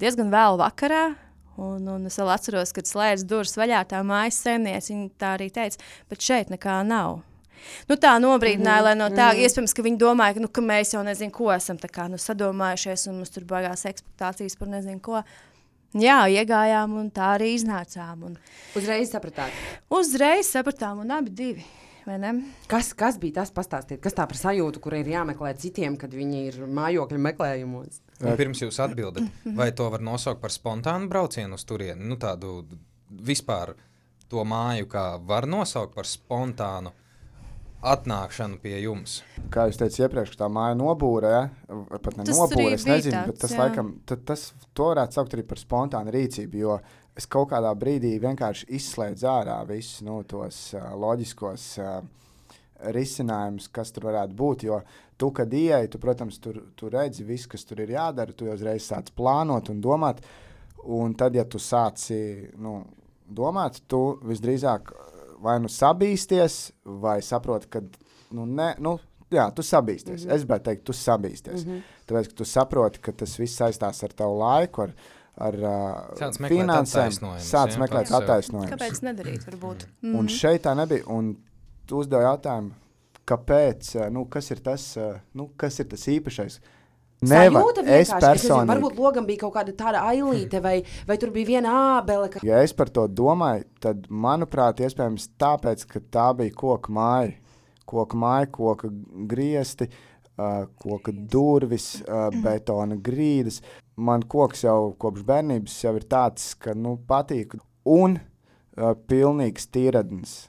diezgan 0.02 0.32
vēl 0.34 0.60
vakarā. 0.62 1.12
Un, 1.62 1.84
un 1.92 2.08
es 2.08 2.16
vēl 2.18 2.32
atceros, 2.32 2.72
kad 2.74 2.88
slēdz 2.88 3.26
durvis 3.28 3.58
vaļā, 3.60 3.84
tā 3.92 4.00
mājas 4.08 4.40
saimniece. 4.42 4.94
Viņa 4.94 5.10
tā 5.20 5.36
arī 5.36 5.50
teica, 5.54 5.82
bet 6.10 6.24
šeit 6.26 6.54
nekā 6.54 6.80
nav. 6.88 7.20
Nu, 7.90 7.96
tā 7.96 8.16
nobrīdināja, 8.22 8.82
mm 8.82 8.88
-hmm. 8.88 8.90
lai 8.90 8.96
no 8.96 9.08
tā, 9.10 9.32
mm 9.32 9.38
-hmm. 9.38 9.44
iespējams, 9.44 9.74
ka 9.74 9.82
viņi 9.82 9.98
domāja, 9.98 10.34
ka, 10.34 10.40
nu, 10.40 10.48
ka 10.48 10.62
mēs 10.62 10.94
jau 10.94 11.04
nezinu, 11.04 11.32
ko 11.32 11.52
esam 11.54 11.78
kā, 11.78 12.10
nu, 12.10 12.18
sadomājušies, 12.18 13.08
un 13.10 13.16
mums 13.16 13.30
tur 13.30 13.44
baigās 13.44 13.86
ekspektācijas 13.86 14.58
par 14.58 14.68
nezinu 14.68 15.00
ko. 15.00 15.24
Jā, 15.92 16.24
iegājām, 16.32 16.94
un 16.96 17.12
tā 17.12 17.36
arī 17.36 17.52
iznācām. 17.56 18.24
Un... 18.24 18.38
Uzreiz 18.76 19.12
sapratāt. 19.12 19.52
Uzreiz 19.90 20.48
sapratām, 20.48 21.00
un 21.00 21.12
abi 21.12 21.30
divi. 21.30 21.66
vai 22.06 22.18
ne? 22.20 22.32
Kas, 22.68 22.94
kas 22.98 23.18
bija 23.22 23.42
tas 23.42 23.52
pastāstīt? 23.54 24.00
Kas 24.02 24.16
tā 24.18 24.26
par 24.28 24.38
sajūtu, 24.38 24.80
kur 24.80 24.96
ir 24.98 25.10
jāmeklē 25.12 25.54
citiem, 25.58 25.98
kad 25.98 26.14
viņi 26.14 26.46
ir 26.48 26.60
mājokļu 26.66 27.20
meklējumos? 27.28 28.02
Un 28.22 28.38
pirms 28.40 28.62
jūs 28.64 28.80
atbildat, 28.84 29.28
vai 29.60 29.72
to 29.76 29.90
var 29.92 30.02
nosaukt 30.02 30.42
par 30.42 30.54
spontānu 30.54 31.10
braucienu 31.12 31.60
uz 31.60 31.66
turieni? 31.68 32.08
Nu, 32.08 32.18
tādu 32.22 32.62
vispār 33.10 33.76
to 34.32 34.46
māju, 34.48 34.88
kā 34.92 35.06
var 35.28 35.48
nosaukt 35.50 35.96
par 35.98 36.08
spontānu 36.10 36.94
atnākšanu 37.82 38.60
pie 38.62 38.76
jums. 38.84 39.20
Kā 39.54 39.66
jūs 39.70 39.80
teicāt, 39.82 40.06
iepriekš 40.06 40.36
tā 40.38 40.48
māja 40.54 40.78
nobūrē, 40.78 41.36
pat 41.92 42.18
ne 42.20 42.26
nobūrē, 42.30 42.76
es 42.78 42.86
nezinu, 42.86 43.16
tāds, 43.16 43.32
bet 43.32 43.42
tas 43.42 43.56
jā. 43.56 43.60
laikam, 43.64 43.94
tad 44.10 44.24
tas 44.30 44.48
to 44.78 44.92
varētu 44.92 45.18
saukt 45.18 45.36
arī 45.38 45.46
par 45.50 45.62
spontānu 45.62 46.14
rīcību, 46.14 46.62
jo 46.62 46.78
es 47.18 47.28
kaut 47.32 47.50
kādā 47.52 47.74
brīdī 47.78 48.14
vienkārši 48.22 48.70
izslēdzu 48.78 49.30
ārā 49.34 49.58
visus 49.70 50.04
nu, 50.06 50.22
tos 50.30 50.62
uh, 50.78 50.92
loģiskos 51.02 51.68
uh, 51.82 51.98
risinājumus, 52.94 53.68
kas 53.74 53.94
tur 53.94 54.08
varētu 54.12 54.38
būt. 54.38 54.68
Jo 54.70 54.80
tu, 55.18 55.32
kad 55.36 55.54
ieej, 55.54 55.90
tu, 55.92 56.00
protams, 56.02 56.40
tur, 56.42 56.62
tu 56.78 56.90
redzi 56.90 57.26
visu, 57.26 57.50
kas 57.52 57.66
tur 57.68 57.82
ir 57.84 57.94
jādara, 57.98 58.34
tu 58.34 58.48
jau 58.48 58.56
uzreiz 58.58 58.88
sāc 58.88 59.12
plānot 59.18 59.74
un 59.74 59.82
domāt. 59.84 60.24
Un 60.82 61.14
tad, 61.14 61.36
ja 61.38 61.46
tu 61.46 61.60
sāci 61.62 62.18
nu, 62.58 62.80
domāt, 63.30 63.84
tu 63.90 64.02
visdrīzāk 64.26 64.94
vai 65.42 65.58
nu 65.62 65.70
sabīsties, 65.72 66.58
vai 67.02 67.20
saproti, 67.26 67.70
ka 67.72 67.82
nu, 68.36 68.46
ne, 68.46 68.72
nu, 68.84 68.96
jā, 69.32 69.48
tu 69.56 69.64
sabīsties. 69.66 70.24
Mm 70.24 70.28
-hmm. 70.28 70.36
Es 70.36 70.44
gribētu 70.46 70.68
teikt, 70.70 70.84
tu 70.86 70.94
sabīsties. 70.94 71.66
Mm 71.66 71.72
-hmm. 71.72 71.82
Tāpēc, 72.08 72.30
ka 72.30 72.36
tu 72.36 72.46
saproti, 72.46 73.00
ka 73.00 73.12
tas 73.12 73.40
viss 73.40 73.60
saistās 73.62 74.04
ar 74.04 74.14
tavu 74.14 74.38
laiku, 74.40 74.82
ar, 74.82 74.94
ar 75.38 75.54
uh, 75.54 76.38
finansēm, 76.38 77.08
attaisnojumus, 77.08 77.54
sāc 77.54 77.72
ja, 77.72 77.80
meklēt 77.80 78.12
attaisnojumus. 78.12 78.72
Kāpēc 78.72 79.02
nedarīt? 79.02 79.48
Varbūt. 79.48 79.88
Mm. 80.02 80.16
Un 80.16 80.28
šeit 80.28 80.66
tā 80.66 80.76
nebija. 80.76 81.04
Un 81.08 81.38
tu 81.86 81.98
uzdevi 81.98 82.24
jautājumu, 82.24 82.72
kāpēc, 83.26 83.96
uh, 83.96 84.10
nu, 84.10 84.26
kas 84.26 84.52
ir 84.52 84.60
tas, 84.60 84.98
uh, 84.98 85.20
nu, 85.34 85.50
kas 85.58 85.80
ir 85.80 85.86
tas 85.86 86.08
īpašais. 86.08 86.60
Sajūta 87.22 87.84
es 87.86 88.10
personīgi, 88.10 88.40
nezinu, 88.42 88.68
varbūt 88.72 88.98
logam 88.98 89.26
bija 89.28 89.44
kaut 89.44 89.54
kāda 89.54 89.74
tāda 89.78 90.00
ailīte, 90.10 90.58
vai, 90.64 90.80
vai 91.06 91.18
tur 91.22 91.30
bija 91.36 91.52
viena 91.52 91.74
ābele. 92.00 92.32
Ka... 92.34 92.42
Ja 92.46 92.64
es 92.66 92.74
par 92.74 92.90
to 92.90 93.04
domāju, 93.06 93.68
tad, 93.84 94.08
manuprāt, 94.10 94.82
iespējams 94.82 95.28
tāpēc, 95.42 95.86
ka 95.92 96.02
tā 96.02 96.32
bija 96.40 96.56
koka 96.58 96.94
māja. 96.98 97.36
Koka 97.92 98.18
māja, 98.18 98.48
koka 98.56 98.90
griezti, 99.30 99.86
uh, 100.40 100.64
koka 100.82 101.14
durvis, 101.14 101.92
uh, 102.08 102.32
betona 102.46 102.98
grīdas. 102.98 103.62
Man 104.02 104.26
koks 104.26 104.66
jau 104.66 104.96
kopš 104.98 105.26
bērnības 105.28 105.78
jau 105.84 105.94
ir 106.00 106.08
tāds, 106.10 106.56
ka 106.58 106.74
nu, 106.74 106.96
patīk. 107.06 107.54
Un 107.86 108.18
uh, 108.18 108.96
pilnīgs 109.12 109.70
tīradnis. 109.70 110.40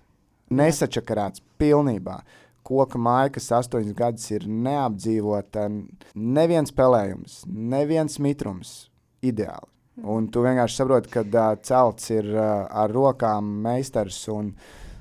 Nesačakarēts 0.53 1.45
pilnībā. 1.61 2.23
Koka 2.63 3.01
māja, 3.01 3.33
kas 3.35 3.51
astoņas 3.59 3.97
gadus 3.99 4.31
ir 4.31 4.47
neapdzīvota, 4.47 5.67
neviens 6.15 6.71
spēlējums, 6.71 7.43
neviens 7.51 8.19
mitrums. 8.23 8.77
Ideāli. 9.23 9.69
Un 10.09 10.27
tu 10.33 10.41
vienkārši 10.43 10.79
saproti, 10.81 11.11
ka 11.13 11.23
uh, 11.23 11.59
celts 11.63 12.09
ir 12.11 12.31
uh, 12.33 12.65
ar 12.67 12.91
rokām 12.91 13.51
meistars 13.63 14.23
un 14.33 14.55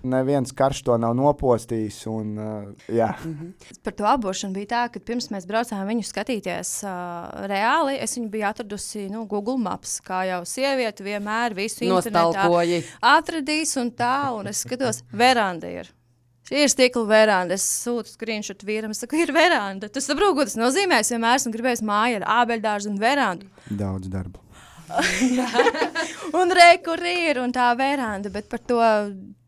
neviens 0.04 0.52
karš 0.58 0.82
to 0.84 0.98
nav 1.00 1.14
nopostījis. 1.16 2.00
Un, 2.12 2.34
uh, 2.36 2.90
jā. 2.92 3.08
Par 3.86 3.96
to 3.96 4.10
abošanu 4.10 4.58
bija 4.58 4.72
tā, 4.74 4.82
ka 4.92 5.00
pirms 5.00 5.30
mēs 5.34 5.48
braucām 5.50 5.86
viņu 5.88 6.04
skatīties 6.10 6.74
uh, 6.84 7.48
reāli, 7.50 7.96
es 8.04 8.18
viņu 8.18 8.30
biju 8.34 8.50
atradusi 8.52 9.08
nu, 9.14 9.24
Google 9.32 9.58
Maps. 9.62 10.00
Kā 10.06 10.26
jau 10.28 10.44
sieviete 10.50 11.08
vienmēr 11.08 11.56
visu 11.58 11.88
internetā 11.88 12.50
atradīs 13.14 13.78
un 13.82 13.96
tā, 13.96 14.16
un 14.36 14.52
es 14.52 14.66
skatos, 14.66 15.06
veranda 15.16 15.72
ir. 15.72 15.96
Ir 16.52 16.68
stikla 16.68 17.06
veranda. 17.08 17.56
Es 17.56 17.64
sūtu 17.86 18.12
screenshot 18.12 18.64
vīram, 18.68 18.92
es 18.92 19.00
saku, 19.00 19.22
ir 19.24 19.32
veranda. 19.36 19.88
Tas 19.88 20.10
saprot, 20.10 20.36
ko 20.36 20.46
tas 20.48 20.58
nozīmē. 20.60 21.00
Es 21.00 21.12
vienmēr 21.14 21.40
esmu 21.40 21.54
gribējis 21.54 21.84
māju 21.88 22.20
ar 22.20 22.26
ābeļdārzu 22.42 22.92
un 22.92 22.98
verandu. 23.00 23.48
Daudz 23.70 24.12
darba. 24.12 24.44
Un 26.40 26.52
re, 26.52 26.72
kur 26.84 27.00
ir 27.08 27.40
un 27.40 27.54
tā 27.56 27.70
veranda, 27.80 28.28
bet 28.34 28.50
par 28.52 28.60
to, 28.68 28.80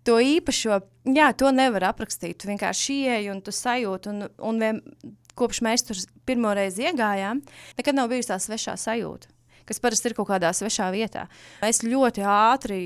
to 0.07 0.15
īpašo, 0.23 0.79
jā, 1.15 1.29
to 1.35 1.51
nevar 1.51 1.89
aprakstīt. 1.89 2.37
Tu 2.39 2.47
vienkārši 2.47 2.99
ieej 3.07 3.27
un 3.33 3.41
tu 3.43 3.51
sajūti, 3.55 4.13
un, 4.13 4.29
un 4.39 4.61
vien, 4.61 4.79
kopš 5.39 5.59
mēs 5.65 5.83
tur 5.87 5.99
pirmo 6.27 6.53
reizi 6.55 6.87
iegājām, 6.87 7.41
nekad 7.79 7.97
nav 7.97 8.11
bijusi 8.11 8.31
tā 8.31 8.39
svešā 8.39 8.77
sajūta, 8.79 9.31
kas 9.67 9.83
parasti 9.83 10.11
ir 10.11 10.17
kaut 10.17 10.29
kādā 10.31 10.53
svešā 10.55 10.87
vietā. 10.95 11.27
Mēs 11.63 11.83
ļoti 11.87 12.23
ātri 12.23 12.79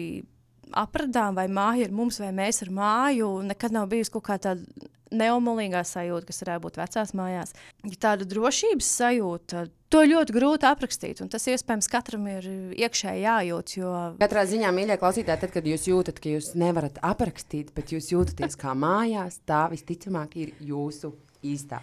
apradām, 0.75 1.37
vai 1.37 1.47
māja 1.51 1.87
ir 1.87 1.95
mums, 1.95 2.19
vai 2.23 2.33
mēs 2.35 2.63
ar 2.65 2.71
māju, 2.73 3.31
nekad 3.47 3.75
nav 3.75 3.89
bijusi 3.91 4.13
kaut 4.13 4.27
kā 4.27 4.37
tāda 4.41 4.63
neomolīgā 5.07 5.83
sajūta, 5.87 6.27
kas 6.27 6.41
varētu 6.43 6.63
būt 6.65 6.77
vecās 6.81 7.13
mājās. 7.15 7.53
Ja 7.87 7.99
tāda 8.07 8.27
drošības 8.27 8.89
sajūta, 8.97 9.63
to 9.93 10.01
ļoti 10.03 10.35
grūti 10.35 10.67
aprakstīt, 10.67 11.21
un 11.23 11.31
tas 11.31 11.47
iespējams 11.47 11.87
katram 11.91 12.27
ir 12.27 12.49
iekšēji 12.75 13.23
jājūt, 13.23 13.75
jo 13.79 13.93
Katrā 14.19 14.43
ziņā, 14.49 14.73
mīļie 14.75 14.99
klausītāji, 14.99 15.43
tad, 15.45 15.53
kad 15.55 15.69
jūs 15.71 15.87
jūtat, 15.87 16.19
ka 16.19 16.33
jūs 16.35 16.51
nevarat 16.59 16.99
aprakstīt, 17.07 17.71
bet 17.77 17.95
jūs 17.95 18.11
jūtaties 18.11 18.59
kā 18.59 18.75
mājās, 18.75 19.39
tā 19.47 19.65
visticamāk 19.71 20.35
ir 20.43 20.55
jūsu 20.73 21.13
īstā. 21.47 21.79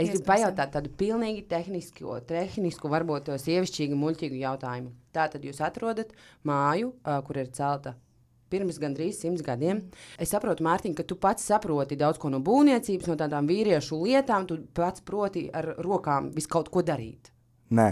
Es 0.00 0.08
gribu 0.08 0.24
pajautāt 0.30 0.70
tādu 0.76 0.92
pilnīgi 0.96 1.42
tehnisku, 1.48 2.14
tehnisku 2.28 2.88
varbūt 2.92 3.26
to 3.28 3.34
sievišķīgu, 3.40 3.98
muļķīgu 4.00 4.38
jautājumu. 4.40 4.94
Tā 5.12 5.26
tad 5.32 5.44
jūs 5.44 5.60
atrodat 5.64 6.14
māju, 6.46 6.94
kur 7.26 7.40
ir 7.40 7.50
celta 7.56 7.96
pirms 8.50 8.80
gandrīz 8.82 9.22
simts 9.22 9.44
gadiem. 9.46 9.84
Es 10.18 10.34
saprotu, 10.34 10.64
Mārtiņ, 10.66 10.98
ka 10.98 11.06
tu 11.06 11.16
pats 11.20 11.46
saproti 11.50 11.98
daudz 12.00 12.20
ko 12.20 12.32
no 12.32 12.42
būvniecības, 12.44 13.08
no 13.10 13.18
tādām 13.20 13.48
vīriešu 13.50 14.02
lietām. 14.04 14.46
Tu 14.50 14.60
pats 14.76 15.02
proti 15.06 15.48
ar 15.54 15.74
rokām 15.78 16.32
visu 16.34 16.50
kaut 16.52 16.70
ko 16.72 16.84
darīt. 16.86 17.32
Nē, 17.70 17.90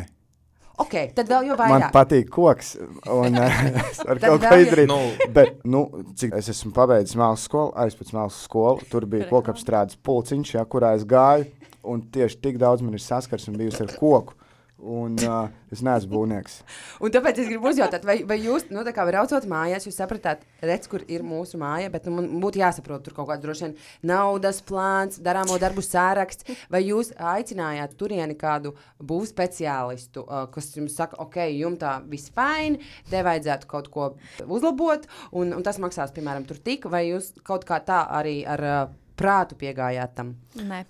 Ok, 0.79 0.95
tad 1.11 1.27
vēl 1.27 1.49
jau 1.49 1.57
man 1.59 1.73
vairāk. 1.73 1.91
patīk 1.95 2.29
koks. 2.31 2.77
Un, 3.11 3.35
eh, 3.43 3.63
es 3.83 3.99
varu 4.07 4.23
Tad 4.23 4.29
kaut 4.31 4.45
ko 4.47 4.59
izdarīt. 4.63 4.91
Nu. 4.91 4.99
Bet, 5.35 5.57
nu, 5.67 5.83
cik 6.19 6.37
es 6.39 6.53
esmu 6.55 6.71
pabeidzis 6.77 7.19
mākslas 7.19 7.49
skolu, 7.49 7.73
aizpēc 7.83 8.13
mākslas 8.15 8.45
skolu, 8.47 8.87
tur 8.91 9.09
bija 9.11 9.27
kokapstrādes 9.33 9.99
pulciņš, 10.07 10.55
ja, 10.55 10.63
kurā 10.71 10.95
es 10.99 11.07
gāju. 11.09 11.49
Un 11.89 12.05
tieši 12.15 12.39
tik 12.45 12.61
daudz 12.63 12.85
man 12.85 12.95
ir 12.95 13.03
saskarsme 13.03 13.57
bijusi 13.59 13.83
ar 13.87 13.95
koku. 13.99 14.38
Un 14.79 15.17
uh, 15.27 15.49
es 15.75 15.81
neesmu 15.83 16.13
būvnieks. 16.13 16.61
Un 17.03 17.11
tāpēc 17.15 17.41
es 17.43 17.49
gribu 17.51 17.67
uzjautāt, 17.73 18.05
vai, 18.07 18.21
vai 18.29 18.37
jūs, 18.39 18.69
nu, 18.71 18.85
tā 18.87 18.93
kā 18.95 19.03
braucot 19.09 19.47
mājās, 19.51 19.89
jūs 19.89 19.99
sapratāt, 19.99 20.45
redz, 20.63 20.87
kur 20.91 21.03
ir 21.11 21.25
mūsu 21.27 21.59
māja, 21.59 21.91
bet 21.91 22.07
nu, 22.07 22.15
man 22.21 22.29
būtu 22.43 22.63
jāsaprot, 22.63 23.03
tur 23.03 23.17
kaut 23.17 23.31
kāds 23.33 23.43
droši 23.43 23.67
vien 23.67 23.75
naudas 24.07 24.61
plāns, 24.63 25.19
darāmo 25.25 25.59
darbu 25.59 25.83
sāraksts, 25.83 26.47
vai 26.71 26.85
jūs 26.85 27.11
aicinājāt 27.19 27.97
turieni 27.99 28.39
kādu 28.39 28.77
būvniecības 28.99 29.37
speciālistu, 29.39 30.25
uh, 30.25 30.47
kas 30.53 30.71
jums 30.77 30.97
saka, 30.99 31.19
ok, 31.23 31.41
jums 31.53 31.81
tā 31.83 31.97
viss 32.11 32.33
fine, 32.35 32.83
te 33.11 33.23
vajadzētu 33.27 33.71
kaut 33.71 33.91
ko 33.95 34.11
uzlabot, 34.47 35.09
un, 35.39 35.55
un 35.57 35.67
tas 35.67 35.81
maksās, 35.83 36.15
piemēram, 36.17 36.47
tur 36.49 36.61
tik, 36.63 36.89
vai 36.91 37.09
jūs 37.11 37.35
kaut 37.47 37.67
kā 37.69 37.81
tā 37.85 38.05
arī 38.21 38.41
ar 38.49 38.65
uh, 38.67 38.79
prātu 39.19 39.59
piegājāt 39.59 40.17
tam? 40.19 40.37
ne. 40.63 40.85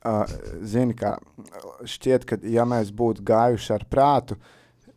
Uh, 0.00 0.24
Zini, 0.64 0.94
kā 0.96 1.18
šķiet, 1.84 2.24
ka 2.24 2.38
ja 2.48 2.64
mēs 2.64 2.88
būtu 2.96 3.20
gājuši 3.28 3.74
ar 3.74 3.82
prātu, 3.84 4.38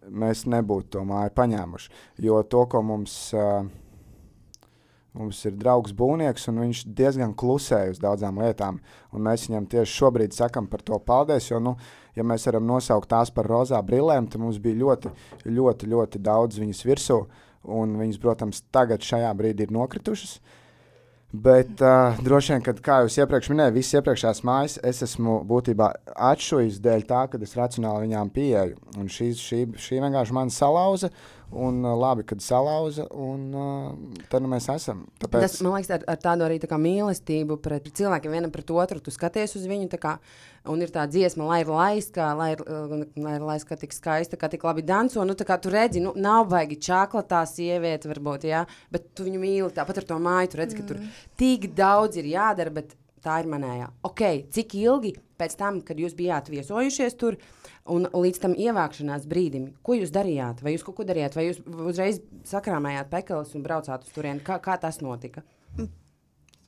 mēs 0.08 0.46
nebūtu 0.48 0.94
to 0.96 1.02
māju 1.08 1.34
paņēmuši. 1.36 1.90
Jo 2.24 2.38
to, 2.48 2.62
ko 2.72 2.80
mums, 2.88 3.18
uh, 3.36 3.66
mums 5.20 5.42
ir 5.44 5.58
draugs 5.60 5.92
būvnieks, 6.00 6.48
un 6.48 6.64
viņš 6.64 6.86
diezgan 6.96 7.36
klusēja 7.36 7.92
uz 7.92 8.00
daudzām 8.00 8.40
lietām. 8.40 8.80
Un 9.12 9.28
mēs 9.28 9.50
viņam 9.50 9.68
tieši 9.76 9.98
šobrīd 10.00 10.40
sakam 10.40 10.72
par 10.72 10.86
to 10.88 11.00
paldies. 11.04 11.52
Jo, 11.52 11.60
nu, 11.60 11.76
ja 12.16 12.24
mēs 12.24 12.48
varam 12.48 12.72
nosaukt 12.72 13.12
tās 13.12 13.34
par 13.36 13.52
rozā 13.52 13.84
brillēm, 13.84 14.32
tad 14.32 14.40
mums 14.40 14.62
bija 14.64 14.86
ļoti, 14.86 15.12
ļoti, 15.52 15.94
ļoti 15.98 16.24
daudz 16.24 16.64
viņas 16.64 16.86
virsū. 16.88 17.26
Un 17.76 18.00
viņas, 18.00 18.24
protams, 18.24 18.64
tagad 18.72 19.04
šajā 19.04 19.36
brīdī 19.36 19.68
ir 19.68 19.76
nokritušas. 19.76 20.40
Bet 21.34 21.82
uh, 21.82 22.20
droši 22.22 22.54
vien, 22.54 22.62
kad, 22.62 22.78
kā 22.86 23.00
jau 23.02 23.24
iepriekš 23.24 23.48
minēju, 23.50 23.74
visas 23.74 23.96
iepriekšējās 23.98 24.42
mājas 24.46 24.76
es 24.86 25.00
esmu 25.02 25.40
būtībā 25.50 25.88
atšuvis 26.30 26.78
dēļ 26.84 27.06
tā, 27.10 27.24
ka 27.32 27.40
es 27.42 27.56
racionāli 27.58 28.06
viņām 28.06 28.30
pieeju. 28.36 28.78
Un 29.02 29.10
šī, 29.10 29.32
šī, 29.42 29.64
šī 29.82 29.98
vienkārši 30.04 30.36
man 30.38 30.54
salauza, 30.54 31.10
un 31.50 31.80
uh, 31.82 31.96
labi, 31.98 32.22
kad 32.30 32.46
salauza, 32.46 33.08
un 33.18 33.48
uh, 33.50 34.22
tad 34.30 34.46
nu 34.46 34.52
mēs 34.54 34.70
esam. 34.76 35.08
Tāpēc, 35.24 35.48
Tas, 35.48 35.58
man 35.66 35.80
liekas, 35.80 35.90
ar, 35.98 36.06
ar 36.14 36.22
tādu 36.22 36.46
arī 36.46 36.60
tā 36.62 36.78
mīlestību 36.78 37.58
pret 37.66 37.90
cilvēkiem, 37.90 38.38
vienam 38.38 38.54
pret 38.54 38.70
otru. 38.70 39.02
Tu 39.02 39.18
skaties 39.18 39.58
uz 39.58 39.66
viņu, 39.70 39.90
kā, 39.98 40.20
un 40.70 40.84
ir 40.84 40.92
tā 40.94 41.04
dziesma, 41.10 41.46
lai 41.50 41.60
ir 41.64 41.72
laiska, 41.72 42.30
lai 42.40 42.50
ir, 42.56 42.64
uh, 42.64 43.04
lai 43.20 43.36
ir 43.38 43.46
laiska 43.46 43.78
tik 43.80 43.96
skaista, 43.96 44.40
kā 44.40 44.50
tik 44.52 44.64
labi 44.68 44.86
danco. 44.88 45.24
Nu, 45.28 45.36
tā 45.40 45.48
kā 45.48 45.58
tu 45.62 45.72
redzi, 45.74 46.04
nu, 46.04 46.14
nav 46.16 46.48
baigi 46.52 46.80
čaklatā 46.88 47.44
sieviete, 47.50 48.10
varbūt, 48.12 48.48
jā, 48.50 48.64
bet 48.94 49.12
tu 49.18 49.28
viņu 49.28 49.42
mīli. 49.42 49.72
Tāpat 49.76 50.04
ar 50.04 50.10
to 50.12 50.20
māju, 50.24 50.54
tu 50.54 50.62
redzi, 50.62 50.80
ka 50.80 50.88
tur 50.92 51.02
tik 51.40 51.72
daudz 51.78 52.20
ir 52.22 52.30
jādara, 52.32 52.74
bet 52.74 52.96
tā 53.24 53.40
ir 53.44 53.50
manējā. 53.52 53.90
Ok, 54.08 54.24
cik 54.56 54.76
ilgi 54.80 55.14
pēc 55.40 55.58
tam, 55.60 55.82
kad 55.84 56.00
jūs 56.00 56.16
bijāt 56.16 56.52
viesojušies 56.52 57.16
tur, 57.20 57.40
un 57.92 58.08
līdz 58.12 58.44
tam 58.44 58.56
ievākšanās 58.60 59.28
brīdim, 59.32 59.72
ko 59.84 59.96
jūs 60.00 60.12
darījāt? 60.16 60.64
Vai 60.64 60.76
jūs 60.76 60.84
kaut 60.88 61.00
ko 61.00 61.08
darījāt, 61.08 61.36
vai 61.40 61.50
jūs 61.50 61.64
uzreiz 61.64 62.20
sakrāmējāt 62.48 63.12
pekalas 63.12 63.56
un 63.56 63.64
braucāt 63.64 64.08
uz 64.08 64.16
turieni? 64.16 64.44
Kā, 64.44 64.60
kā 64.64 64.80
tas 64.80 65.00
notika? 65.04 65.44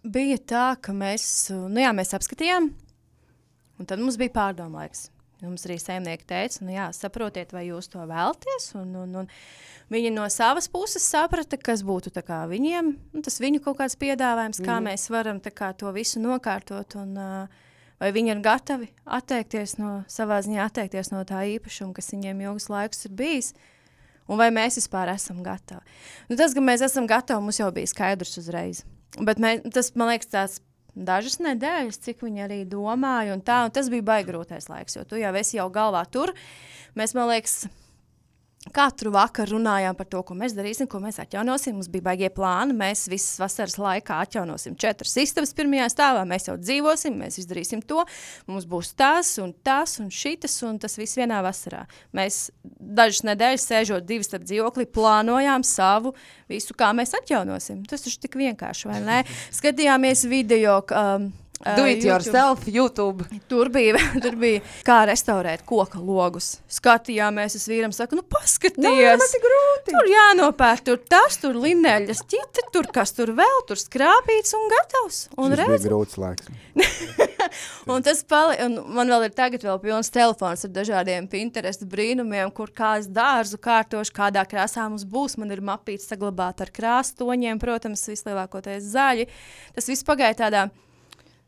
bija 0.06 0.38
tā, 0.38 0.66
ka 0.82 0.94
mēs, 0.96 1.50
nu 1.52 1.82
jā, 1.82 1.92
mēs 1.96 2.14
apskatījām, 2.18 2.70
un 3.80 3.90
tad 3.90 4.02
mums 4.02 4.18
bija 4.22 4.34
pārdomu 4.36 4.80
laiks. 4.80 5.10
Mums 5.44 5.66
arī 5.68 5.76
saimnieki 5.82 6.26
teica, 6.30 6.64
nu 6.64 6.72
jā, 6.72 6.86
saprotiet, 6.96 7.52
vai 7.54 7.66
jūs 7.68 7.90
to 7.92 8.02
vēlaties. 8.08 8.70
Un, 8.80 8.94
un, 9.02 9.18
un 9.22 9.28
viņi 9.92 10.14
no 10.16 10.26
savas 10.32 10.70
puses 10.72 11.04
saprata, 11.04 11.60
kas 11.60 11.84
būtu 11.86 12.14
viņiem, 12.50 12.96
nu, 13.14 13.22
tas 13.22 13.42
viņu 13.44 13.62
kaut 13.66 13.78
kāds 13.82 13.98
piedāvājums, 14.00 14.64
kā 14.64 14.80
mm. 14.80 14.88
mēs 14.90 15.10
varam 15.12 15.42
kā, 15.44 15.74
to 15.76 15.92
visu 15.92 16.24
nokārtot. 16.24 16.96
Un, 17.02 17.18
uh, 17.20 17.64
vai 18.02 18.12
viņi 18.16 18.34
ir 18.34 18.44
gatavi 18.44 18.90
atteikties 19.06 19.78
no 19.80 20.04
savā 20.12 20.42
ziņā, 20.46 20.66
atteikties 20.66 21.12
no 21.14 21.24
tā 21.28 21.44
īpašuma, 21.56 21.94
kas 21.96 22.12
viņiem 22.14 22.44
ilgus 22.48 22.70
laikus 22.72 23.08
ir 23.08 23.16
bijis. 23.16 23.54
Un 24.26 24.40
vai 24.42 24.50
mēs 24.50 24.80
vispār 24.80 25.12
esam 25.14 25.44
gatavi? 25.46 25.84
Nu, 26.32 26.38
tas, 26.40 26.56
ka 26.56 26.64
mēs 26.64 26.82
esam 26.86 27.06
gatavi, 27.10 27.44
mums 27.46 27.60
jau 27.62 27.70
bija 27.76 27.92
skaidrs 27.92 28.40
uzreiz. 28.42 28.82
Bet 29.22 29.40
mē, 29.40 29.60
tas, 29.72 29.92
man 29.96 30.10
liekas, 30.10 30.32
tāds 30.32 30.62
dažas 30.96 31.40
nedēļas, 31.44 32.02
cik 32.08 32.24
viņi 32.26 32.46
arī 32.48 32.60
domāja. 32.70 33.36
Un 33.36 33.44
tā, 33.46 33.64
un 33.68 33.74
tas 33.76 33.92
bija 33.92 34.06
baigrūtais 34.08 34.70
laiks, 34.72 34.98
jo 34.98 35.06
tu 35.08 35.20
jau 35.20 35.34
esi 35.36 35.60
jau 35.60 35.68
galvā 35.74 36.06
tur. 36.12 36.34
Mēs, 36.96 37.14
man 37.18 37.30
liekas, 37.34 37.66
Katru 38.76 39.14
vakaru 39.16 39.56
runājām 39.56 39.96
par 39.96 40.08
to, 40.12 40.20
ko 40.28 40.36
mēs 40.36 40.52
darīsim, 40.58 40.90
ko 40.92 41.00
mēs 41.00 41.22
atjaunosim. 41.24 41.78
Mums 41.78 41.88
bija 41.92 42.10
baigie 42.10 42.30
plāni. 42.34 42.76
Mēs 42.76 43.06
visas 43.12 43.38
vasaras 43.40 43.78
laikā 43.80 44.18
atjaunosim 44.26 44.76
četras 44.82 45.16
istabas 45.22 45.56
pirmajā 45.56 45.88
stāvā. 45.94 46.26
Mēs 46.28 46.50
jau 46.50 46.58
dzīvosim, 46.60 47.16
mēs 47.24 47.40
izdarīsim 47.40 47.86
to. 47.88 48.04
Mums 48.50 48.68
būs 48.68 48.92
tas 49.00 49.32
un 49.40 49.54
tas 49.64 49.96
un 50.04 50.12
šitas, 50.12 50.58
un 50.68 50.82
tas 50.84 51.00
viss 51.00 51.16
vienā 51.16 51.40
vasarā. 51.46 51.86
Mēs 52.16 52.50
dažas 52.66 53.24
nedēļas 53.30 53.70
sēžot 53.72 54.10
divi 54.10 54.28
starp 54.28 54.44
dzīvokli, 54.50 54.90
plānojām 54.92 55.64
savu 55.64 56.12
visu, 56.52 56.76
kā 56.76 56.92
mēs 56.98 57.16
atjaunosim. 57.22 57.86
Tas 57.88 58.04
taču 58.04 58.20
tik 58.28 58.36
vienkārši, 58.44 58.92
vai 58.92 59.02
ne? 59.08 59.24
Skatījāmies 59.62 60.28
video. 60.28 60.82
Um, 60.92 61.32
Do 61.64 61.86
it 61.86 62.04
uh, 62.04 62.08
yourself, 62.08 62.68
YouTube. 62.68 63.24
Tur 63.48 63.70
bija, 63.70 63.96
tur 64.24 64.36
bija 64.36 64.60
kā 64.86 64.98
restaurēt 65.08 65.64
koku 65.66 66.02
logus. 66.04 66.58
Skatījāmies, 66.70 67.56
es 67.56 67.66
vīram 67.72 67.94
saku, 67.96 68.20
nu 68.20 68.26
paskaties, 68.28 68.84
Nā, 68.84 68.92
grūti. 69.46 69.94
Tur 69.94 70.10
jānopērk, 70.12 70.84
tur 70.90 71.00
tas, 71.10 71.40
tur 71.40 71.56
lineļas, 71.64 72.26
ķita, 72.28 72.68
tur 72.76 72.92
kas 72.94 73.16
tur 73.16 73.32
vēl, 73.38 73.64
tur 73.70 73.80
skrāpīts 73.80 74.54
un 74.60 74.68
gatavs. 74.76 75.22
Un 75.40 75.56
Tas 75.56 75.72
bija 75.72 75.82
grūts 75.88 76.20
laiks. 76.20 76.52
un 77.96 78.04
tas 78.04 78.24
pali, 78.28 78.60
un 78.68 78.78
man 79.00 79.16
vēl 79.16 79.30
ir 79.30 79.36
tagad 79.40 79.64
vēl 79.64 79.80
pilns 79.82 80.12
telefons 80.14 80.68
ar 80.68 80.76
dažādiem 80.76 81.32
Pinterest 81.32 81.88
brīnumiem, 81.88 82.52
kur 82.54 82.76
kāds 82.76 83.08
dārzu 83.08 83.62
kārtoši, 83.64 84.14
kādā 84.16 84.44
krāsā 84.50 84.90
mums 84.90 85.08
būs. 85.08 85.40
Man 85.40 85.56
ir 85.56 85.64
mapīts 85.66 86.12
saglabāt 86.12 86.66
ar 86.68 86.76
krāstoņiem, 86.76 87.64
protams, 87.64 88.10
vislielākoties 88.12 88.92
zaļi. 88.92 89.32
Tas 89.78 89.88
viss 89.90 90.06
pagāja 90.06 90.44
tādā 90.46 90.68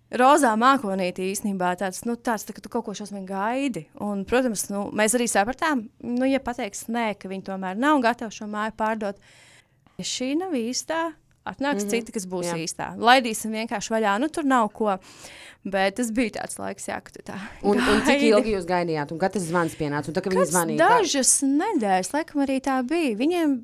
Rozā 0.08 0.54
mākonīte 0.56 1.26
īstenībā 1.28 1.74
tāds, 1.80 2.06
nu, 2.08 2.16
tāds 2.16 2.46
tā, 2.48 2.54
ka 2.56 2.62
tu 2.64 2.72
kaut 2.72 2.86
ko 2.86 2.94
šausmīgi 2.96 3.28
gaidi. 3.28 3.84
Un, 4.04 4.24
protams, 4.28 4.70
nu, 4.72 4.86
mēs 4.96 5.18
arī 5.18 5.28
sapratām, 5.28 5.84
nu, 6.00 6.28
ja 6.30 6.40
pateiks 6.44 6.86
nē, 6.88 7.10
ka 7.20 7.28
viņi 7.28 7.44
tomēr 7.50 7.76
nav 7.80 8.00
gatavi 8.06 8.38
šo 8.38 8.48
māju 8.52 8.76
pārdot, 8.80 9.20
ja 10.00 10.08
šī 10.08 10.32
nav 10.40 10.56
īstā, 10.56 11.10
atnāks 11.44 11.84
mm 11.84 11.90
-hmm. 11.90 11.92
cita, 11.92 12.16
kas 12.16 12.28
būs 12.28 12.48
jā. 12.48 12.56
īstā. 12.64 12.90
Laidīsim 12.96 13.52
vienkārši 13.52 13.94
vaļā, 13.94 14.18
nu, 14.24 14.30
tur 14.32 14.48
nav 14.48 14.72
ko. 14.72 14.98
Bet 15.68 15.98
tas 16.00 16.12
bija 16.16 16.40
tāds 16.40 16.60
laiks, 16.60 16.88
jā, 16.88 17.02
ka 17.04 17.12
tu 17.12 17.24
tā. 17.28 17.36
Un, 17.62 17.78
gaidi. 17.78 17.92
un 17.92 18.04
cik 18.08 18.22
ilgi 18.22 18.54
jūs 18.56 18.68
gaidījāt, 18.68 19.12
un 19.12 19.20
kad 19.20 19.34
tas 19.34 19.44
zvans 19.44 19.76
pienāca? 19.76 20.08
Un 20.08 20.16
tā, 20.16 20.22
ka 20.24 20.32
viņi 20.32 20.46
zvanīja? 20.54 20.78
Dažas 20.78 21.42
nedēļas, 21.44 22.14
laikam 22.14 22.44
arī 22.46 22.62
tā 22.64 22.78
bija. 22.88 23.18
Viņiem 23.20 23.58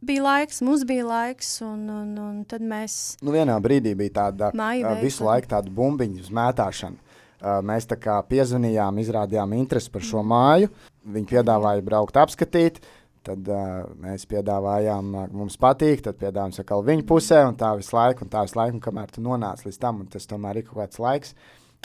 bija 0.00 0.22
laiks, 0.22 0.60
mums 0.64 0.84
bija 0.86 1.06
laiks, 1.06 1.60
un, 1.64 1.86
un, 1.90 2.12
un 2.20 2.42
tad 2.48 2.64
mēs. 2.64 3.16
Nu, 3.24 3.32
vienā 3.34 3.56
brīdī 3.62 3.94
bija 3.98 4.18
tāda 4.22 4.50
uh, 4.52 4.92
visu 5.00 5.26
laiku 5.26 5.50
tāda 5.54 5.72
bumbiņu 5.72 6.26
uzmētāšana. 6.26 7.02
Uh, 7.36 7.58
mēs 7.66 7.88
tā 7.88 7.98
kā 8.00 8.16
piezvanījām, 8.28 9.00
izrādījām 9.02 9.52
interesi 9.58 9.92
par 9.92 10.04
šo 10.04 10.22
māju. 10.24 10.70
Viņi 11.12 11.28
piedāvāja 11.34 11.84
braukt 11.84 12.16
apskatīt. 12.20 12.80
Tad 13.26 13.48
uh, 13.50 13.84
mēs 14.00 14.24
piedāvājām, 14.30 15.12
uh, 15.18 15.28
mums 15.34 15.58
patīk, 15.60 16.04
tad 16.06 16.18
piedāvājām 16.20 16.54
sakal 16.56 16.84
viņu 16.86 17.06
pusē, 17.08 17.42
un 17.48 17.58
tā 17.58 17.72
visu 17.78 17.96
laiku, 17.96 18.24
un 18.24 18.32
tā 18.32 18.44
visu 18.46 18.58
laiku, 18.60 18.80
kamēr 18.84 19.12
tu 19.12 19.24
nonāc 19.24 19.64
līdz 19.66 19.80
tam, 19.82 20.04
un 20.04 20.10
tas 20.12 20.28
tomēr 20.30 20.60
ir 20.60 20.68
kaut 20.68 20.84
kāds 20.84 21.02
laiks. 21.02 21.34